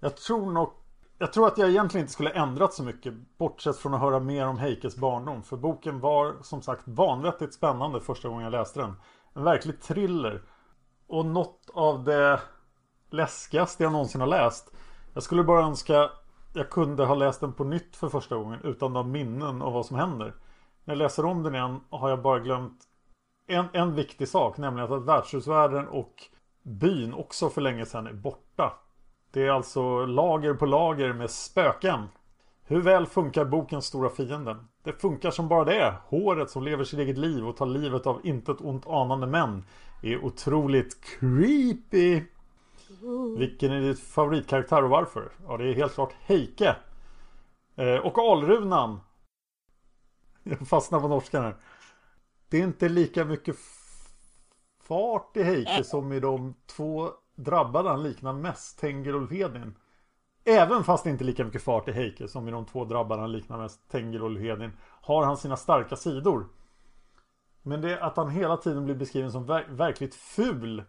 Jag 0.00 0.16
tror 0.16 0.52
nog 0.52 0.70
jag 1.18 1.32
tror 1.32 1.46
att 1.46 1.58
jag 1.58 1.70
egentligen 1.70 2.04
inte 2.04 2.12
skulle 2.12 2.30
ändrat 2.30 2.74
så 2.74 2.82
mycket 2.82 3.14
Bortsett 3.38 3.76
från 3.76 3.94
att 3.94 4.00
höra 4.00 4.20
mer 4.20 4.46
om 4.46 4.58
Heikes 4.58 4.96
barndom 4.96 5.42
För 5.42 5.56
boken 5.56 6.00
var 6.00 6.36
som 6.42 6.62
sagt 6.62 6.82
vanvettigt 6.84 7.54
spännande 7.54 8.00
första 8.00 8.28
gången 8.28 8.44
jag 8.44 8.50
läste 8.50 8.80
den 8.80 8.94
En 9.34 9.44
verklig 9.44 9.80
thriller 9.80 10.42
Och 11.06 11.26
något 11.26 11.70
av 11.74 12.04
det 12.04 12.40
läskigaste 13.10 13.82
jag 13.82 13.92
någonsin 13.92 14.20
har 14.20 14.28
läst 14.28 14.74
Jag 15.14 15.22
skulle 15.22 15.44
bara 15.44 15.66
önska 15.66 16.10
jag 16.56 16.70
kunde 16.70 17.04
ha 17.04 17.14
läst 17.14 17.40
den 17.40 17.52
på 17.52 17.64
nytt 17.64 17.96
för 17.96 18.08
första 18.08 18.36
gången 18.36 18.60
utan 18.64 18.92
de 18.92 19.10
minnen 19.10 19.62
av 19.62 19.72
vad 19.72 19.86
som 19.86 19.96
händer. 19.96 20.34
När 20.84 20.94
jag 20.94 20.98
läser 20.98 21.24
om 21.24 21.42
den 21.42 21.54
igen 21.54 21.80
har 21.90 22.10
jag 22.10 22.22
bara 22.22 22.38
glömt 22.38 22.78
en, 23.46 23.66
en 23.72 23.94
viktig 23.94 24.28
sak, 24.28 24.58
nämligen 24.58 24.92
att 24.92 25.04
värdshusvärlden 25.04 25.88
och 25.88 26.14
byn 26.62 27.14
också 27.14 27.48
för 27.48 27.60
länge 27.60 27.86
sedan 27.86 28.06
är 28.06 28.12
borta. 28.12 28.72
Det 29.30 29.46
är 29.46 29.50
alltså 29.50 30.06
lager 30.06 30.54
på 30.54 30.66
lager 30.66 31.12
med 31.12 31.30
spöken. 31.30 32.08
Hur 32.66 32.80
väl 32.80 33.06
funkar 33.06 33.44
bokens 33.44 33.86
stora 33.86 34.10
fienden? 34.10 34.68
Det 34.82 34.92
funkar 34.92 35.30
som 35.30 35.48
bara 35.48 35.64
det. 35.64 35.94
Håret 36.06 36.50
som 36.50 36.62
lever 36.62 36.84
sitt 36.84 36.98
eget 36.98 37.18
liv 37.18 37.48
och 37.48 37.56
tar 37.56 37.66
livet 37.66 38.06
av 38.06 38.20
intet 38.26 38.60
ont 38.60 38.86
anande 38.86 39.26
män 39.26 39.64
är 40.02 40.24
otroligt 40.24 41.00
creepy. 41.04 42.22
Vilken 43.38 43.72
är 43.72 43.80
ditt 43.80 44.00
favoritkaraktär 44.00 44.84
och 44.84 44.90
varför? 44.90 45.32
Ja, 45.46 45.56
det 45.56 45.68
är 45.68 45.74
helt 45.74 45.94
klart 45.94 46.14
Heike. 46.26 46.76
Eh, 47.76 47.96
och 47.96 48.18
Alrunan. 48.18 49.00
Jag 50.44 50.68
fastnar 50.68 51.00
på 51.00 51.08
norskan 51.08 51.42
här. 51.42 51.56
Det 52.48 52.58
är 52.58 52.64
inte 52.64 52.88
lika 52.88 53.24
mycket 53.24 53.56
fart 54.82 55.36
i 55.36 55.42
Heike 55.42 55.84
som 55.84 56.12
i 56.12 56.20
de 56.20 56.54
två 56.66 57.10
drabbade 57.34 57.88
han 57.88 58.02
liknar 58.02 58.32
mest, 58.32 58.78
Tengel 58.78 59.14
och 59.14 59.32
Hedin. 59.32 59.74
Även 60.44 60.84
fast 60.84 61.04
det 61.04 61.10
inte 61.10 61.24
är 61.24 61.26
lika 61.26 61.44
mycket 61.44 61.62
fart 61.62 61.88
i 61.88 61.92
Heike 61.92 62.28
som 62.28 62.48
i 62.48 62.50
de 62.50 62.66
två 62.66 62.84
drabbade 62.84 63.20
han 63.20 63.32
liknar 63.32 63.58
mest, 63.58 63.88
Tengel 63.90 64.22
och 64.22 64.40
Hedin. 64.40 64.72
Har 64.80 65.24
han 65.24 65.36
sina 65.36 65.56
starka 65.56 65.96
sidor. 65.96 66.46
Men 67.62 67.80
det 67.80 68.02
att 68.02 68.16
han 68.16 68.30
hela 68.30 68.56
tiden 68.56 68.84
blir 68.84 68.94
beskriven 68.94 69.32
som 69.32 69.46
ver 69.46 69.66
verkligt 69.70 70.14
ful 70.14 70.82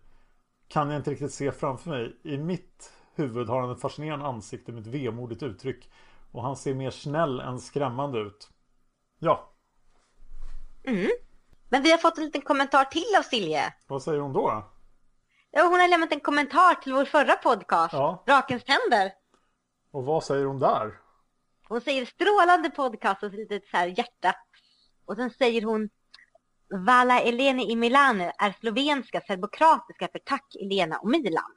kan 0.68 0.90
jag 0.90 1.00
inte 1.00 1.12
riktigt 1.12 1.34
se 1.34 1.52
framför 1.52 1.90
mig. 1.90 2.18
I 2.24 2.38
mitt 2.38 2.92
huvud 3.16 3.50
har 3.50 3.62
han 3.62 3.72
ett 3.72 3.82
fascinerande 3.82 4.26
ansikte 4.26 4.72
med 4.72 4.82
ett 4.82 4.88
vemodigt 4.94 5.44
uttryck. 5.44 5.90
Och 6.32 6.44
han 6.44 6.56
ser 6.56 6.74
mer 6.74 6.92
snäll 6.92 7.40
än 7.40 7.60
skrämmande 7.60 8.20
ut. 8.20 8.50
Ja. 9.26 9.50
Mm. 10.84 11.12
Men 11.70 11.84
vi 11.84 11.92
har 11.92 11.98
fått 11.98 12.18
en 12.18 12.26
liten 12.26 12.42
kommentar 12.42 12.86
till 12.86 13.16
av 13.18 13.22
Silje. 13.22 13.74
Vad 13.88 14.04
säger 14.04 14.20
hon 14.20 14.34
då? 14.34 14.64
Ja, 15.52 15.64
hon 15.64 15.80
har 15.80 15.88
lämnat 15.88 16.12
en 16.12 16.20
kommentar 16.20 16.76
till 16.76 16.94
vår 16.94 17.06
förra 17.06 17.36
podcast. 17.36 17.94
Ja. 17.94 18.24
Drakens 18.26 18.64
tänder. 18.64 19.12
Och 19.92 20.06
vad 20.06 20.24
säger 20.24 20.46
hon 20.46 20.60
där? 20.60 21.00
Hon 21.68 21.82
säger 21.82 22.06
strålande 22.06 22.70
podcast 22.70 23.24
och 23.24 23.30
ett 23.30 23.36
litet 23.36 23.68
så 23.68 23.78
här 23.78 23.88
hjärta. 23.88 24.36
Och 25.06 25.16
sen 25.16 25.30
säger 25.30 25.62
hon 25.62 25.90
Vala 26.86 27.20
Elene 27.22 27.64
i 27.64 27.76
Milano 27.76 28.32
är 28.38 28.56
slovenska 28.60 29.22
serbokratiska 29.22 30.08
för 30.12 30.20
tack 30.20 30.56
Elena 30.62 30.98
och 30.98 31.10
Milan. 31.10 31.52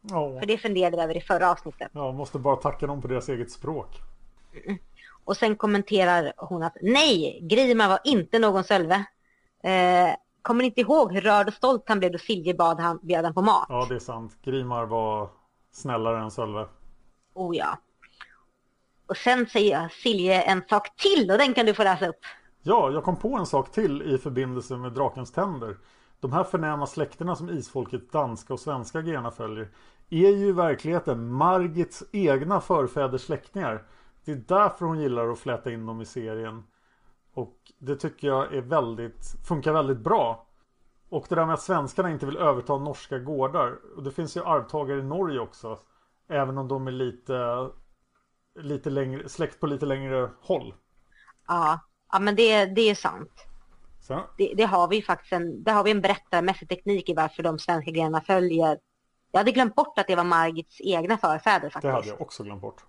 Ja. 0.00 0.40
För 0.40 0.46
det 0.46 0.58
funderade 0.58 0.96
vi 0.96 1.02
över 1.02 1.16
i 1.16 1.20
förra 1.20 1.50
avsnittet. 1.50 1.90
Ja, 1.94 2.12
måste 2.12 2.38
bara 2.38 2.56
tacka 2.56 2.86
dem 2.86 3.02
på 3.02 3.08
deras 3.08 3.28
eget 3.28 3.50
språk. 3.50 3.88
Och 5.26 5.36
sen 5.36 5.56
kommenterar 5.56 6.32
hon 6.36 6.62
att 6.62 6.76
nej, 6.82 7.40
Grima 7.42 7.88
var 7.88 7.98
inte 8.04 8.38
någon 8.38 8.64
Sölve. 8.64 9.04
Eh, 9.64 10.14
kommer 10.42 10.64
inte 10.64 10.80
ihåg 10.80 11.12
hur 11.12 11.20
rörd 11.20 11.48
och 11.48 11.54
stolt 11.54 11.84
han 11.86 11.98
blev 11.98 12.12
då 12.12 12.18
Silje 12.18 12.54
bad 12.54 12.80
han, 12.80 12.98
bjöd 13.02 13.24
han 13.24 13.34
på 13.34 13.42
mat. 13.42 13.66
Ja, 13.68 13.86
det 13.88 13.94
är 13.94 13.98
sant. 13.98 14.38
Grimar 14.42 14.84
var 14.86 15.30
snällare 15.72 16.22
än 16.22 16.30
Sölve. 16.30 16.66
Oh 17.34 17.56
ja. 17.56 17.78
Och 19.06 19.16
sen 19.16 19.46
säger 19.46 19.88
Silje 19.88 20.42
en 20.42 20.62
sak 20.68 20.96
till 20.96 21.30
och 21.30 21.38
den 21.38 21.54
kan 21.54 21.66
du 21.66 21.74
få 21.74 21.84
läsa 21.84 22.08
upp. 22.08 22.20
Ja, 22.62 22.90
jag 22.90 23.04
kom 23.04 23.16
på 23.16 23.36
en 23.36 23.46
sak 23.46 23.72
till 23.72 24.02
i 24.02 24.18
förbindelse 24.18 24.76
med 24.76 24.92
Drakens 24.92 25.32
tänder. 25.32 25.76
De 26.20 26.32
här 26.32 26.44
förnäma 26.44 26.86
släkterna 26.86 27.36
som 27.36 27.50
isfolket 27.50 28.12
danska 28.12 28.52
och 28.52 28.60
svenska 28.60 29.02
grenar 29.02 29.30
följer 29.30 29.68
är 30.10 30.30
ju 30.30 30.46
i 30.46 30.52
verkligheten 30.52 31.32
Margits 31.32 32.04
egna 32.12 32.60
förfäders 32.60 33.22
släktingar. 33.22 33.82
Det 34.26 34.32
är 34.32 34.36
därför 34.36 34.86
hon 34.86 35.00
gillar 35.00 35.28
att 35.28 35.38
fläta 35.38 35.72
in 35.72 35.86
dem 35.86 36.00
i 36.00 36.04
serien. 36.04 36.64
Och 37.32 37.56
det 37.78 37.96
tycker 37.96 38.28
jag 38.28 38.54
är 38.54 38.60
väldigt, 38.60 39.34
funkar 39.48 39.72
väldigt 39.72 39.98
bra. 39.98 40.46
Och 41.08 41.26
det 41.28 41.34
där 41.34 41.46
med 41.46 41.54
att 41.54 41.62
svenskarna 41.62 42.10
inte 42.10 42.26
vill 42.26 42.36
överta 42.36 42.78
norska 42.78 43.18
gårdar. 43.18 43.78
Och 43.96 44.02
det 44.02 44.10
finns 44.10 44.36
ju 44.36 44.44
arvtagare 44.44 44.98
i 44.98 45.02
Norge 45.02 45.40
också. 45.40 45.78
Även 46.28 46.58
om 46.58 46.68
de 46.68 46.86
är 46.86 46.90
lite, 46.90 47.68
lite 48.58 48.90
längre, 48.90 49.28
släkt 49.28 49.60
på 49.60 49.66
lite 49.66 49.86
längre 49.86 50.30
håll. 50.40 50.74
Ja, 51.48 51.80
ja 52.12 52.18
men 52.18 52.36
det, 52.36 52.66
det 52.66 52.90
är 52.90 52.94
sant. 52.94 53.46
Så. 54.00 54.20
Det, 54.38 54.54
det 54.56 54.64
har 54.64 54.88
vi 54.88 55.02
faktiskt 55.02 55.32
en, 55.32 55.62
det 55.62 55.72
har 55.72 55.84
vi 55.84 55.90
en 55.90 56.00
berättarmässig 56.00 56.68
teknik 56.68 57.08
i 57.08 57.14
varför 57.14 57.42
de 57.42 57.58
svenska 57.58 57.90
grenarna 57.90 58.20
följer. 58.20 58.78
Jag 59.32 59.40
hade 59.40 59.52
glömt 59.52 59.74
bort 59.74 59.98
att 59.98 60.06
det 60.06 60.16
var 60.16 60.24
Margits 60.24 60.80
egna 60.80 61.18
förfäder 61.18 61.60
Det 61.60 61.70
faktiskt. 61.70 61.94
hade 61.94 62.08
jag 62.08 62.20
också 62.20 62.42
glömt 62.42 62.62
bort. 62.62 62.84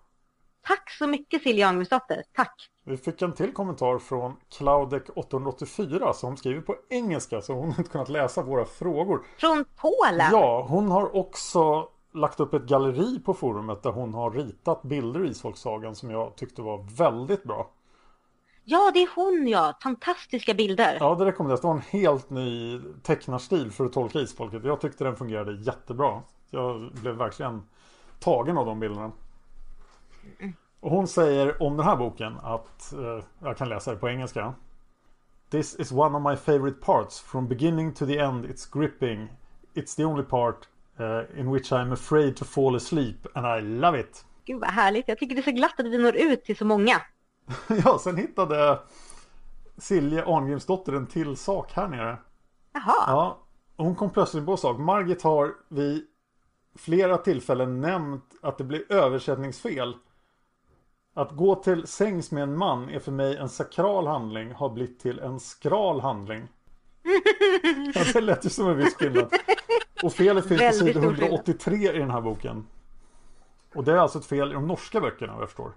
Tack 0.68 0.90
så 0.90 1.08
mycket 1.08 1.42
Silja 1.42 1.70
Agnusdotter. 1.70 2.24
Tack. 2.36 2.70
Vi 2.84 2.98
fick 2.98 3.22
en 3.22 3.34
till 3.34 3.54
kommentar 3.54 4.00
från 4.00 4.36
Claudek884 4.58 6.14
som 6.14 6.38
skriver 6.38 6.62
på 6.62 6.76
engelska 6.90 7.42
så 7.42 7.54
hon 7.54 7.72
har 7.72 7.80
inte 7.80 7.92
kunnat 7.92 8.10
läsa 8.10 8.42
våra 8.42 8.66
frågor. 8.66 9.26
Från 9.38 9.66
Polen. 9.76 10.30
Ja, 10.32 10.66
hon 10.70 10.92
har 10.92 11.16
också 11.16 11.90
lagt 12.14 12.40
upp 12.40 12.54
ett 12.54 12.64
galleri 12.64 13.20
på 13.20 13.34
forumet 13.34 13.84
där 13.84 13.92
hon 13.92 14.14
har 14.14 14.32
ritat 14.32 14.82
bilder 14.84 15.26
i 15.26 15.30
Isfolksagan 15.30 15.96
som 15.96 16.12
jag 16.12 16.36
tyckte 16.36 16.62
var 16.62 16.98
väldigt 16.98 17.44
bra. 17.44 17.70
Ja, 18.64 18.92
det 18.94 19.00
är 19.00 19.10
hon 19.16 19.48
ja. 19.48 19.74
Fantastiska 19.84 20.54
bilder. 20.54 20.98
Ja, 21.00 21.16
det 21.16 21.26
rekommenderas. 21.26 21.62
Det 21.62 21.68
var 21.68 21.76
en 21.76 22.02
helt 22.02 22.30
ny 22.30 22.82
tecknarstil 23.04 23.72
för 23.72 23.86
att 23.86 23.94
tolka 23.94 24.20
Isfolket. 24.20 24.64
Jag 24.66 24.82
tyckte 24.82 25.04
den 25.04 25.16
fungerade 25.16 25.62
jättebra. 25.62 26.22
Jag 26.50 26.92
blev 27.02 27.16
verkligen 27.16 27.64
tagen 28.20 28.58
av 28.58 28.66
de 28.66 28.80
bilderna. 28.80 29.12
Och 30.80 30.92
hon 30.92 31.08
säger 31.08 31.64
om 31.64 31.78
den 31.78 31.86
här 31.86 31.96
boken 31.96 32.38
att, 32.44 32.94
eh, 32.94 33.24
jag 33.40 33.58
kan 33.58 33.70
läsa 33.70 33.92
det 33.92 33.98
på 33.98 34.10
engelska. 34.10 34.54
This 35.50 35.76
is 35.80 35.92
one 35.92 36.18
of 36.18 36.24
my 36.24 36.36
favorite 36.36 36.86
parts. 36.86 37.22
From 37.22 37.48
beginning 37.48 37.94
to 37.94 38.06
the 38.06 38.18
end 38.18 38.46
it's 38.46 38.74
gripping. 38.74 39.30
It's 39.74 39.96
the 39.96 40.06
only 40.06 40.24
part 40.24 40.68
uh, 41.00 41.40
in 41.40 41.52
which 41.52 41.72
I'm 41.72 41.94
afraid 41.94 42.36
to 42.38 42.46
fall 42.46 42.76
asleep 42.76 43.16
and 43.34 43.46
I 43.46 43.62
love 43.62 44.00
it. 44.00 44.26
Gud 44.46 44.60
vad 44.60 44.70
härligt. 44.70 45.08
Jag 45.08 45.18
tycker 45.18 45.36
det 45.36 45.42
är 45.42 45.44
så 45.44 45.52
glatt 45.52 45.80
att 45.80 45.86
vi 45.86 45.98
når 45.98 46.16
ut 46.16 46.44
till 46.44 46.58
så 46.58 46.66
många. 46.66 47.02
ja, 47.86 48.00
sen 48.00 48.18
hittade 48.18 48.80
Silje 49.78 50.26
Arngrimsdotter 50.26 50.94
en 50.94 51.08
till 51.08 51.36
sak 51.36 51.74
här 51.74 51.88
nere. 51.88 52.18
Jaha. 52.74 53.04
Ja, 53.08 53.40
hon 53.78 53.96
kom 53.96 54.10
plötsligt 54.10 54.46
på 54.46 54.52
en 54.52 54.58
sak. 54.58 54.78
Margit 54.80 55.22
har 55.22 55.54
vid 55.70 56.06
flera 56.76 57.18
tillfällen 57.18 57.82
nämnt 57.82 58.24
att 58.42 58.58
det 58.58 58.64
blir 58.64 58.92
översättningsfel. 58.92 59.96
Att 61.18 61.32
gå 61.32 61.56
till 61.56 61.88
sängs 61.88 62.32
med 62.32 62.44
en 62.44 62.58
man 62.58 62.90
är 62.90 63.00
för 63.00 63.12
mig 63.12 63.38
en 63.38 63.50
sakral 63.50 64.08
handling 64.08 64.52
har 64.52 64.70
blivit 64.70 65.00
till 65.00 65.20
en 65.20 65.40
skral 65.40 66.00
handling. 66.02 66.48
ja, 67.96 68.04
det 68.14 68.22
lät 68.22 68.46
ju 68.46 68.50
som 68.50 68.68
en 68.70 68.78
viss 68.78 68.96
skillnad. 68.96 69.34
Och 70.04 70.14
felet 70.14 70.48
finns 70.48 70.80
på 70.80 70.86
skillnad. 70.86 71.04
183 71.04 71.76
i 71.76 71.98
den 72.00 72.12
här 72.12 72.22
boken. 72.22 72.68
Och 73.76 73.84
det 73.84 73.92
är 73.92 73.98
alltså 73.98 74.20
ett 74.20 74.26
fel 74.26 74.52
i 74.52 74.54
de 74.54 74.68
norska 74.68 75.02
böckerna 75.02 75.34
vad 75.34 75.42
jag 75.42 75.50
förstår. 75.50 75.72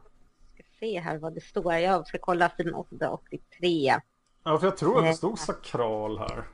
Se 0.81 1.01
här 1.01 1.19
vad 1.19 1.35
det 1.35 1.41
står. 1.41 1.75
Jag 1.75 2.07
ska 2.07 2.19
kolla 2.19 2.51
sidan 2.57 2.75
883. 2.75 3.95
Ja, 4.45 4.59
för 4.59 4.67
jag 4.67 4.77
tror 4.77 4.99
att 4.99 5.05
det 5.05 5.15
stod 5.15 5.39
sakral 5.39 6.19
här. 6.19 6.45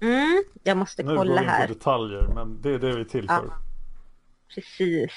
Mm, 0.00 0.44
jag 0.62 0.76
måste 0.76 1.02
Nu 1.02 1.08
går 1.08 1.16
kolla 1.16 1.34
vi 1.34 1.42
in 1.42 1.48
här. 1.48 1.66
på 1.66 1.74
detaljer, 1.74 2.28
men 2.34 2.62
det 2.62 2.70
är 2.70 2.78
det 2.78 2.92
vi 2.92 3.00
är 3.00 3.04
till 3.04 3.26
Ja. 3.28 3.42
Precis. 4.54 5.12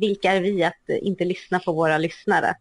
Vilka 0.00 0.32
är 0.32 0.40
vi 0.40 0.64
att 0.64 0.88
inte 0.88 1.24
lyssna 1.24 1.60
på 1.60 1.72
våra 1.72 1.98
lyssnare? 1.98 2.54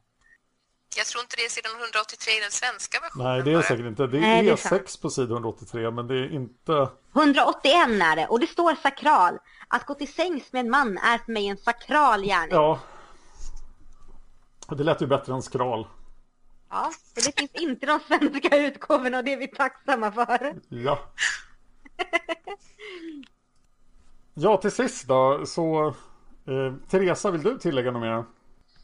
Jag 0.97 1.05
tror 1.05 1.21
inte 1.21 1.35
det 1.35 1.45
är 1.45 1.49
sidan 1.49 1.71
183 1.71 2.33
i 2.37 2.41
den 2.41 2.51
svenska 2.51 2.99
versionen. 2.99 3.27
Nej, 3.27 3.43
det 3.43 3.51
är 3.51 3.61
säkert 3.61 3.85
inte. 3.85 4.07
Det 4.07 4.19
Nej, 4.19 4.43
det 4.43 4.49
är 4.49 4.53
är 4.53 4.57
sant. 4.57 4.81
E6 4.81 5.01
på 5.01 5.09
sidan 5.09 5.31
183, 5.31 5.91
men 5.91 6.07
det 6.07 6.15
är 6.15 6.33
inte... 6.33 6.89
181 7.15 7.73
är 7.75 8.15
det 8.15 8.27
och 8.27 8.39
det 8.39 8.47
står 8.47 8.75
sakral. 8.75 9.39
Att 9.67 9.85
gå 9.85 9.93
till 9.93 10.13
sängs 10.13 10.53
med 10.53 10.59
en 10.59 10.69
man 10.69 10.97
är 10.97 11.17
för 11.17 11.31
mig 11.31 11.47
en 11.47 11.57
sakral 11.57 12.23
gärning. 12.23 12.55
Ja. 12.55 12.79
Det 14.69 14.83
lät 14.83 15.01
ju 15.01 15.07
bättre 15.07 15.33
än 15.33 15.41
skral. 15.41 15.87
Ja, 16.69 16.91
och 17.15 17.21
det 17.25 17.39
finns 17.39 17.51
inte 17.53 17.85
de 17.85 17.99
svenska 17.99 18.57
utgåvorna 18.57 19.17
och 19.17 19.23
det 19.23 19.33
är 19.33 19.37
vi 19.37 19.47
tacksamma 19.47 20.11
för. 20.11 20.55
Ja. 20.69 20.99
Ja, 24.33 24.57
till 24.57 24.71
sist 24.71 25.07
då, 25.07 25.45
så... 25.45 25.95
Eh, 26.51 26.73
Teresa, 26.89 27.31
vill 27.31 27.43
du 27.43 27.57
tillägga 27.59 27.91
något 27.91 28.01
mer? 28.01 28.25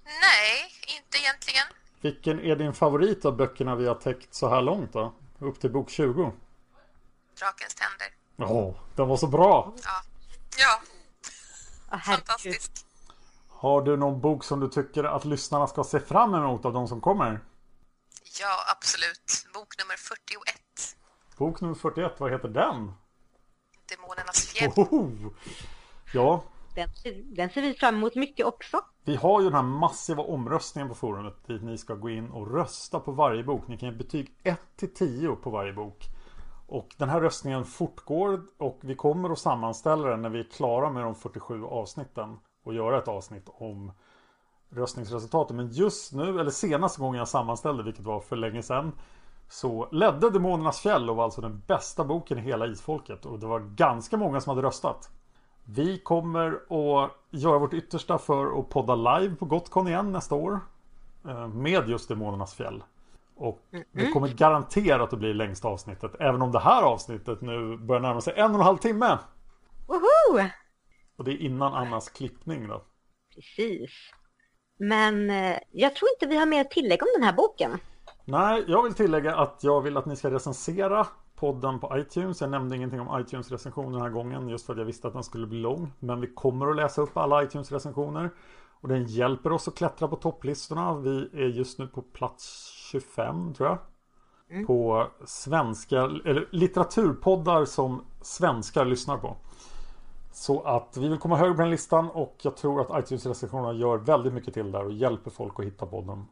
Nej, 0.03 0.71
inte 0.97 1.17
egentligen. 1.17 1.65
Vilken 2.01 2.39
är 2.39 2.55
din 2.55 2.73
favorit 2.73 3.25
av 3.25 3.35
böckerna 3.35 3.75
vi 3.75 3.87
har 3.87 3.95
täckt 3.95 4.33
så 4.33 4.49
här 4.49 4.61
långt 4.61 4.93
då? 4.93 5.13
Upp 5.39 5.59
till 5.59 5.71
bok 5.71 5.89
20? 5.89 6.31
Drakens 7.39 7.75
tänder. 7.75 8.07
Ja, 8.35 8.75
den 8.95 9.07
var 9.07 9.17
så 9.17 9.27
bra! 9.27 9.73
Ja. 9.83 10.01
Ja, 10.59 10.81
Oh, 11.91 11.99
fantastiskt. 11.99 12.85
Har 13.49 13.81
du 13.81 13.97
någon 13.97 14.21
bok 14.21 14.43
som 14.43 14.59
du 14.59 14.67
tycker 14.67 15.03
att 15.03 15.25
lyssnarna 15.25 15.67
ska 15.67 15.83
se 15.83 15.99
fram 15.99 16.33
emot 16.33 16.65
av 16.65 16.73
de 16.73 16.87
som 16.87 17.01
kommer? 17.01 17.39
Ja, 18.39 18.63
absolut. 18.71 19.47
Bok 19.53 19.77
nummer 19.79 19.95
41. 19.97 20.95
Bok 21.37 21.61
nummer 21.61 21.75
41, 21.75 22.11
vad 22.17 22.31
heter 22.31 22.47
den? 22.47 22.93
Demonernas 23.89 24.45
fjäll. 24.45 24.71
Oho! 24.75 25.11
Ja, 26.13 26.43
den, 26.77 26.89
den 27.35 27.49
ser 27.49 27.61
vi 27.61 27.73
fram 27.73 27.95
emot 27.95 28.15
mycket 28.15 28.45
också. 28.45 28.77
vi 29.05 29.15
har 29.15 29.41
ju 29.41 29.45
den 29.45 29.55
här 29.55 29.63
massiva 29.63 30.23
omröstningen 30.23 30.89
på 30.89 30.95
forumet 30.95 31.47
dit 31.47 31.63
ni 31.63 31.77
ska 31.77 31.95
gå 31.95 32.09
in 32.09 32.29
och 32.31 32.51
rösta 32.51 32.99
på 32.99 33.11
varje 33.11 33.43
bok. 33.43 33.67
Ni 33.67 33.77
kan 33.77 33.89
ge 33.89 33.95
betyg 33.95 34.35
1 34.43 34.59
till 34.75 34.93
10 34.93 35.35
på 35.35 35.49
varje 35.49 35.73
bok. 35.73 36.05
Och 36.67 36.95
den 36.97 37.09
här 37.09 37.21
röstningen 37.21 37.65
fortgår 37.65 38.41
och 38.57 38.79
vi 38.81 38.95
kommer 38.95 39.29
att 39.29 39.39
sammanställa 39.39 40.07
den 40.09 40.21
när 40.21 40.29
vi 40.29 40.39
är 40.39 40.43
klara 40.43 40.89
med 40.89 41.03
de 41.03 41.15
47 41.15 41.63
avsnitten 41.65 42.37
och 42.63 42.73
göra 42.73 42.97
ett 42.97 43.07
avsnitt 43.07 43.49
om 43.53 43.91
röstningsresultaten. 44.69 45.55
Men 45.55 45.67
just 45.71 46.13
nu, 46.13 46.39
eller 46.39 46.51
senaste 46.51 47.01
gången 47.01 47.19
jag 47.19 47.27
sammanställde, 47.27 47.83
vilket 47.83 48.05
var 48.05 48.19
för 48.19 48.35
länge 48.35 48.63
sedan, 48.63 48.91
så 49.49 49.87
ledde 49.91 50.29
Demonernas 50.29 50.79
fjäll 50.79 51.09
och 51.09 51.15
var 51.15 51.23
alltså 51.23 51.41
den 51.41 51.63
bästa 51.67 52.03
boken 52.03 52.37
i 52.37 52.41
hela 52.41 52.67
isfolket. 52.67 53.25
Och 53.25 53.39
det 53.39 53.47
var 53.47 53.59
ganska 53.59 54.17
många 54.17 54.41
som 54.41 54.49
hade 54.49 54.67
röstat. 54.67 55.09
Vi 55.69 55.99
kommer 55.99 56.51
att 56.69 57.11
göra 57.31 57.59
vårt 57.59 57.73
yttersta 57.73 58.17
för 58.17 58.59
att 58.59 58.69
podda 58.69 58.95
live 58.95 59.35
på 59.35 59.45
Gotcon 59.45 59.87
igen 59.87 60.11
nästa 60.11 60.35
år. 60.35 60.59
eh, 61.27 61.47
Med 61.47 61.89
just 61.89 62.09
Demonernas 62.09 62.55
fjäll. 62.55 62.83
Och 63.35 63.59
det 63.91 64.11
kommer 64.11 64.27
garanterat 64.27 65.13
att 65.13 65.19
bli 65.19 65.33
längsta 65.33 65.67
avsnittet. 65.67 66.11
Även 66.19 66.41
om 66.41 66.51
det 66.51 66.59
här 66.59 66.83
avsnittet 66.83 67.41
nu 67.41 67.77
börjar 67.77 68.01
närma 68.01 68.21
sig 68.21 68.33
en 68.37 68.51
och 68.51 68.59
en 68.59 68.65
halv 68.65 68.77
timme. 68.77 69.17
Woho! 69.87 70.49
Och 71.17 71.23
det 71.23 71.31
är 71.31 71.37
innan 71.37 71.73
Annas 71.73 72.09
klippning 72.09 72.67
då. 72.67 72.83
Precis. 73.35 73.91
Men 74.79 75.29
eh, 75.29 75.57
jag 75.71 75.95
tror 75.95 76.09
inte 76.15 76.25
vi 76.27 76.37
har 76.37 76.45
mer 76.45 76.61
att 76.61 76.71
tillägga 76.71 77.03
om 77.03 77.09
den 77.15 77.23
här 77.23 77.33
boken. 77.33 77.79
Nej, 78.25 78.63
jag 78.67 78.83
vill 78.83 78.93
tillägga 78.93 79.35
att 79.35 79.59
jag 79.63 79.81
vill 79.81 79.97
att 79.97 80.05
ni 80.05 80.15
ska 80.15 80.31
recensera 80.31 81.07
podden 81.39 81.79
på 81.79 81.97
iTunes. 81.97 82.41
Jag 82.41 82.49
nämnde 82.49 82.75
ingenting 82.75 83.01
om 83.01 83.21
iTunes 83.21 83.51
recension 83.51 83.91
den 83.91 84.01
här 84.01 84.09
gången 84.09 84.49
just 84.49 84.65
för 84.65 84.73
att 84.73 84.79
jag 84.79 84.85
visste 84.85 85.07
att 85.07 85.13
den 85.13 85.23
skulle 85.23 85.47
bli 85.47 85.59
lång. 85.59 85.91
Men 85.99 86.21
vi 86.21 86.27
kommer 86.27 86.67
att 86.67 86.75
läsa 86.75 87.01
upp 87.01 87.17
alla 87.17 87.43
iTunes 87.43 87.71
recensioner. 87.71 88.29
Och 88.81 88.87
den 88.87 89.05
hjälper 89.05 89.51
oss 89.51 89.67
att 89.67 89.75
klättra 89.75 90.07
på 90.07 90.15
topplistorna. 90.15 90.95
Vi 90.95 91.29
är 91.33 91.47
just 91.47 91.79
nu 91.79 91.87
på 91.87 92.01
plats 92.01 92.71
25 92.91 93.53
tror 93.53 93.69
jag. 93.69 93.77
På 94.67 95.07
svenska, 95.25 96.01
eller 96.01 96.47
litteraturpoddar 96.51 97.65
som 97.65 98.05
svenskar 98.21 98.85
lyssnar 98.85 99.17
på. 99.17 99.37
Så 100.31 100.61
att 100.61 100.97
vi 100.97 101.07
vill 101.07 101.17
komma 101.17 101.35
högre 101.35 101.53
på 101.53 101.61
den 101.61 101.71
listan 101.71 102.09
och 102.09 102.35
jag 102.41 102.57
tror 102.57 102.81
att 102.81 103.03
iTunes-recensionerna 103.03 103.73
gör 103.73 103.97
väldigt 103.97 104.33
mycket 104.33 104.53
till 104.53 104.71
där 104.71 104.85
och 104.85 104.91
hjälper 104.91 105.31
folk 105.31 105.59
att 105.59 105.65
hitta 105.65 105.85
podden. 105.85 106.25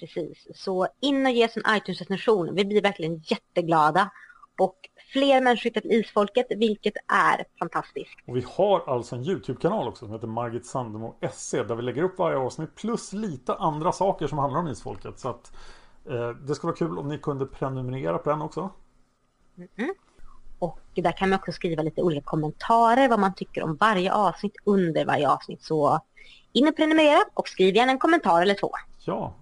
Precis. 0.00 0.46
Så 0.54 0.88
in 1.00 1.26
och 1.26 1.32
ge 1.32 1.44
oss 1.44 1.56
en 1.56 1.76
iTunes-recension. 1.76 2.54
Vi 2.54 2.64
blir 2.64 2.82
verkligen 2.82 3.18
jätteglada. 3.18 4.10
Och 4.58 4.76
fler 5.12 5.40
människor 5.40 5.64
hittar 5.64 5.80
till 5.80 5.92
Isfolket, 5.92 6.46
vilket 6.50 6.94
är 7.12 7.44
fantastiskt. 7.58 8.18
Och 8.26 8.36
vi 8.36 8.44
har 8.48 8.94
alltså 8.94 9.16
en 9.16 9.24
YouTube-kanal 9.24 9.88
också 9.88 10.04
som 10.04 10.14
heter 10.14 10.26
Margit 10.26 10.66
Sandemo 10.66 11.14
SC 11.32 11.50
där 11.52 11.74
vi 11.74 11.82
lägger 11.82 12.02
upp 12.02 12.18
varje 12.18 12.36
avsnitt 12.36 12.74
plus 12.74 13.12
lite 13.12 13.54
andra 13.54 13.92
saker 13.92 14.26
som 14.26 14.38
handlar 14.38 14.60
om 14.60 14.68
isfolket. 14.68 15.18
Så 15.18 15.28
att 15.28 15.52
eh, 16.10 16.30
det 16.30 16.54
skulle 16.54 16.68
vara 16.68 16.76
kul 16.76 16.98
om 16.98 17.08
ni 17.08 17.18
kunde 17.18 17.46
prenumerera 17.46 18.18
på 18.18 18.30
den 18.30 18.42
också. 18.42 18.70
Och 20.58 20.80
där 20.94 21.12
kan 21.12 21.28
man 21.28 21.38
också 21.38 21.52
skriva 21.52 21.82
lite 21.82 22.02
olika 22.02 22.24
kommentarer, 22.24 23.08
vad 23.08 23.18
man 23.18 23.34
tycker 23.34 23.62
om 23.62 23.76
varje 23.76 24.12
avsnitt 24.12 24.56
under 24.64 25.04
varje 25.04 25.28
avsnitt. 25.28 25.62
Så 25.62 26.00
in 26.52 26.68
och 26.68 26.76
prenumerera 26.76 27.24
och 27.34 27.48
skriv 27.48 27.76
gärna 27.76 27.92
en 27.92 27.98
kommentar 27.98 28.42
eller 28.42 28.54
två. 28.54 28.70
Ja, 29.04 29.34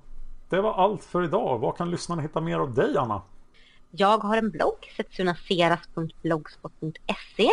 det 0.50 0.60
var 0.60 0.74
allt 0.74 1.04
för 1.04 1.24
idag. 1.24 1.58
Var 1.58 1.72
kan 1.72 1.90
lyssnarna 1.90 2.22
hitta 2.22 2.40
mer 2.40 2.58
av 2.58 2.74
dig 2.74 2.96
Anna? 2.96 3.22
Jag 3.90 4.18
har 4.18 4.36
en 4.36 4.50
blogg, 4.50 4.92
setsunaseras.blogspot.se 4.96 7.50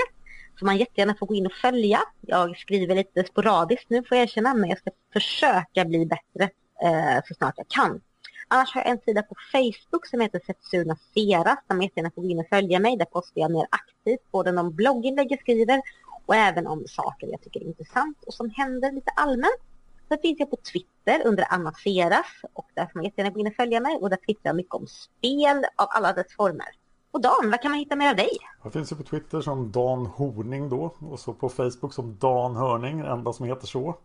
som 0.59 0.65
man 0.65 0.77
jättegärna 0.77 1.15
får 1.19 1.27
gå 1.27 1.35
in 1.35 1.45
och 1.45 1.51
följa. 1.51 1.99
Jag 2.21 2.57
skriver 2.57 2.95
lite 2.95 3.23
sporadiskt 3.23 3.89
nu 3.89 4.03
får 4.03 4.17
jag 4.17 4.23
erkänna, 4.23 4.53
men 4.53 4.69
jag 4.69 4.79
ska 4.79 4.91
försöka 5.13 5.85
bli 5.85 6.05
bättre 6.05 6.43
eh, 6.83 7.23
så 7.27 7.33
snart 7.33 7.53
jag 7.57 7.67
kan. 7.67 8.01
Annars 8.47 8.73
har 8.73 8.81
jag 8.81 8.89
en 8.89 8.99
sida 9.05 9.23
på 9.23 9.35
Facebook 9.51 10.07
som 10.07 10.19
heter 10.19 10.41
Setsuna 10.45 10.97
Seras 11.13 11.59
där 11.67 11.75
man 11.75 11.81
jättegärna 11.81 12.11
får 12.15 12.21
gå 12.21 12.27
in 12.27 12.39
och 12.39 12.47
följa 12.49 12.79
mig. 12.79 12.97
Där 12.97 13.05
postar 13.05 13.41
jag 13.41 13.51
mer 13.51 13.67
aktivt 13.69 14.31
både 14.31 14.59
om 14.59 14.75
blogginlägg 14.75 15.31
jag 15.31 15.39
skriver 15.39 15.81
och 16.25 16.35
även 16.35 16.67
om 16.67 16.83
saker 16.87 17.27
jag 17.27 17.41
tycker 17.41 17.59
är 17.59 17.65
intressant 17.65 18.23
och 18.27 18.33
som 18.33 18.49
händer 18.49 18.91
lite 18.91 19.11
allmänt. 19.15 19.61
Sen 20.07 20.17
finns 20.21 20.39
jag 20.39 20.49
på 20.49 20.57
Twitter 20.71 21.21
under 21.27 21.45
Anna 21.49 21.73
Seras 21.73 22.25
och 22.53 22.67
där 22.73 22.85
får 22.85 22.91
man 22.95 23.03
jättegärna 23.05 23.33
gå 23.33 23.39
in 23.39 23.47
och 23.47 23.53
följa 23.55 23.79
mig 23.79 23.95
och 23.95 24.09
där 24.09 24.17
twittrar 24.17 24.49
jag 24.49 24.55
mycket 24.55 24.73
om 24.75 24.87
spel 24.87 25.57
av 25.75 25.87
alla 25.89 26.13
dess 26.13 26.35
former. 26.35 26.67
Och 27.11 27.21
Dan, 27.21 27.51
vad 27.51 27.61
kan 27.61 27.71
man 27.71 27.79
hitta 27.79 27.95
mer 27.95 28.09
av 28.09 28.15
dig? 28.15 28.29
Jag 28.63 28.73
finns 28.73 28.91
ju 28.91 28.95
på 28.95 29.03
Twitter 29.03 29.41
som 29.41 29.71
Dan 29.71 30.05
Horning 30.05 30.69
då 30.69 30.95
och 31.01 31.19
så 31.19 31.33
på 31.33 31.49
Facebook 31.49 31.93
som 31.93 32.17
Dan 32.17 32.55
Hörning, 32.55 32.99
enda 32.99 33.33
som 33.33 33.45
heter 33.45 33.67
så. 33.67 33.95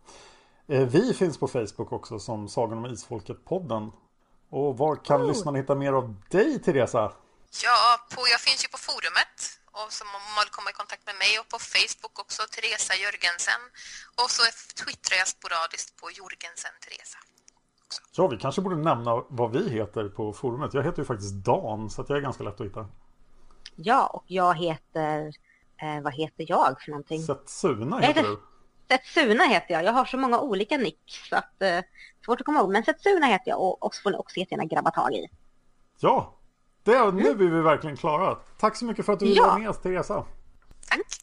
Eh, 0.67 0.87
Vi 0.87 1.13
finns 1.13 1.37
på 1.37 1.47
Facebook 1.47 1.91
också 1.91 2.19
som 2.19 2.47
Sagan 2.47 2.77
om 2.77 2.85
Isfolket-podden. 2.85 3.91
Och 4.49 4.77
var 4.77 4.95
kan 4.95 5.21
Oh. 5.21 5.27
lyssnarna 5.27 5.57
hitta 5.57 5.75
mer 5.75 5.93
av 5.93 6.15
dig 6.29 6.59
Teresa? 6.59 7.11
Ja, 7.63 8.15
på, 8.15 8.21
jag 8.31 8.39
finns 8.41 8.63
ju 8.65 8.67
på 8.69 8.77
forumet 8.77 9.52
och 9.79 9.89
som 9.97 10.07
om 10.17 10.23
man 10.35 10.41
vill 10.43 10.55
komma 10.57 10.69
i 10.73 10.73
kontakt 10.81 11.05
med 11.09 11.17
mig 11.23 11.31
och 11.41 11.47
på 11.53 11.59
Facebook 11.73 12.15
också, 12.23 12.41
Teresa 12.55 12.93
Jörgensen. 13.03 13.61
Och 14.21 14.29
så 14.35 14.43
twittrar 14.83 15.15
jag 15.21 15.27
sporadiskt 15.37 15.89
på 16.01 16.05
Jorgensen 16.19 16.75
Teresa. 16.85 17.19
Ja, 18.17 18.27
vi 18.27 18.37
kanske 18.37 18.61
borde 18.61 18.75
nämna 18.75 19.11
vad 19.39 19.51
vi 19.51 19.69
heter 19.69 20.09
på 20.09 20.33
forumet. 20.33 20.73
Jag 20.73 20.83
heter 20.83 20.99
ju 20.99 21.05
faktiskt 21.05 21.33
Dan, 21.33 21.89
så 21.89 22.01
att 22.01 22.09
jag 22.09 22.17
är 22.17 22.21
ganska 22.21 22.43
lätt 22.43 22.59
att 22.61 22.67
hitta. 22.67 22.87
Ja, 23.75 24.07
och 24.07 24.23
jag 24.27 24.57
heter... 24.57 25.33
Eh, 25.81 26.01
vad 26.01 26.13
heter 26.13 26.45
jag 26.49 26.81
för 26.81 26.91
någonting? 26.91 27.23
Setsuna 27.23 27.99
heter 27.99 28.13
heter- 28.13 28.29
du. 28.29 28.41
Setsuna 28.87 29.43
heter 29.43 29.73
jag. 29.73 29.83
Jag 29.83 29.93
har 29.93 30.05
så 30.05 30.17
många 30.17 30.39
olika 30.39 30.77
nick 30.77 31.19
så 31.29 31.35
att... 31.35 31.61
Eh, 31.61 31.79
svårt 32.25 32.39
att 32.39 32.45
komma 32.45 32.59
ihåg. 32.59 32.71
Men 32.71 32.83
Setsuna 32.83 33.25
heter 33.25 33.49
jag 33.49 33.61
och 33.61 33.85
oss 33.85 33.99
får 33.99 34.11
ni 34.11 34.17
också 34.17 34.37
jättegärna 34.37 34.65
grabba 34.65 34.91
tag 34.91 35.13
i. 35.13 35.29
Ja, 35.99 36.33
det, 36.83 37.11
nu 37.11 37.29
är 37.29 37.35
vi 37.35 37.47
verkligen 37.47 37.97
klara. 37.97 38.37
Tack 38.59 38.75
så 38.75 38.85
mycket 38.85 39.05
för 39.05 39.13
att 39.13 39.19
du 39.19 39.25
Ja. 39.25 39.43
vara 39.43 39.57
med 39.57 39.69
oss, 39.69 39.81
Teresa. 39.81 40.25
Tack! 40.89 41.22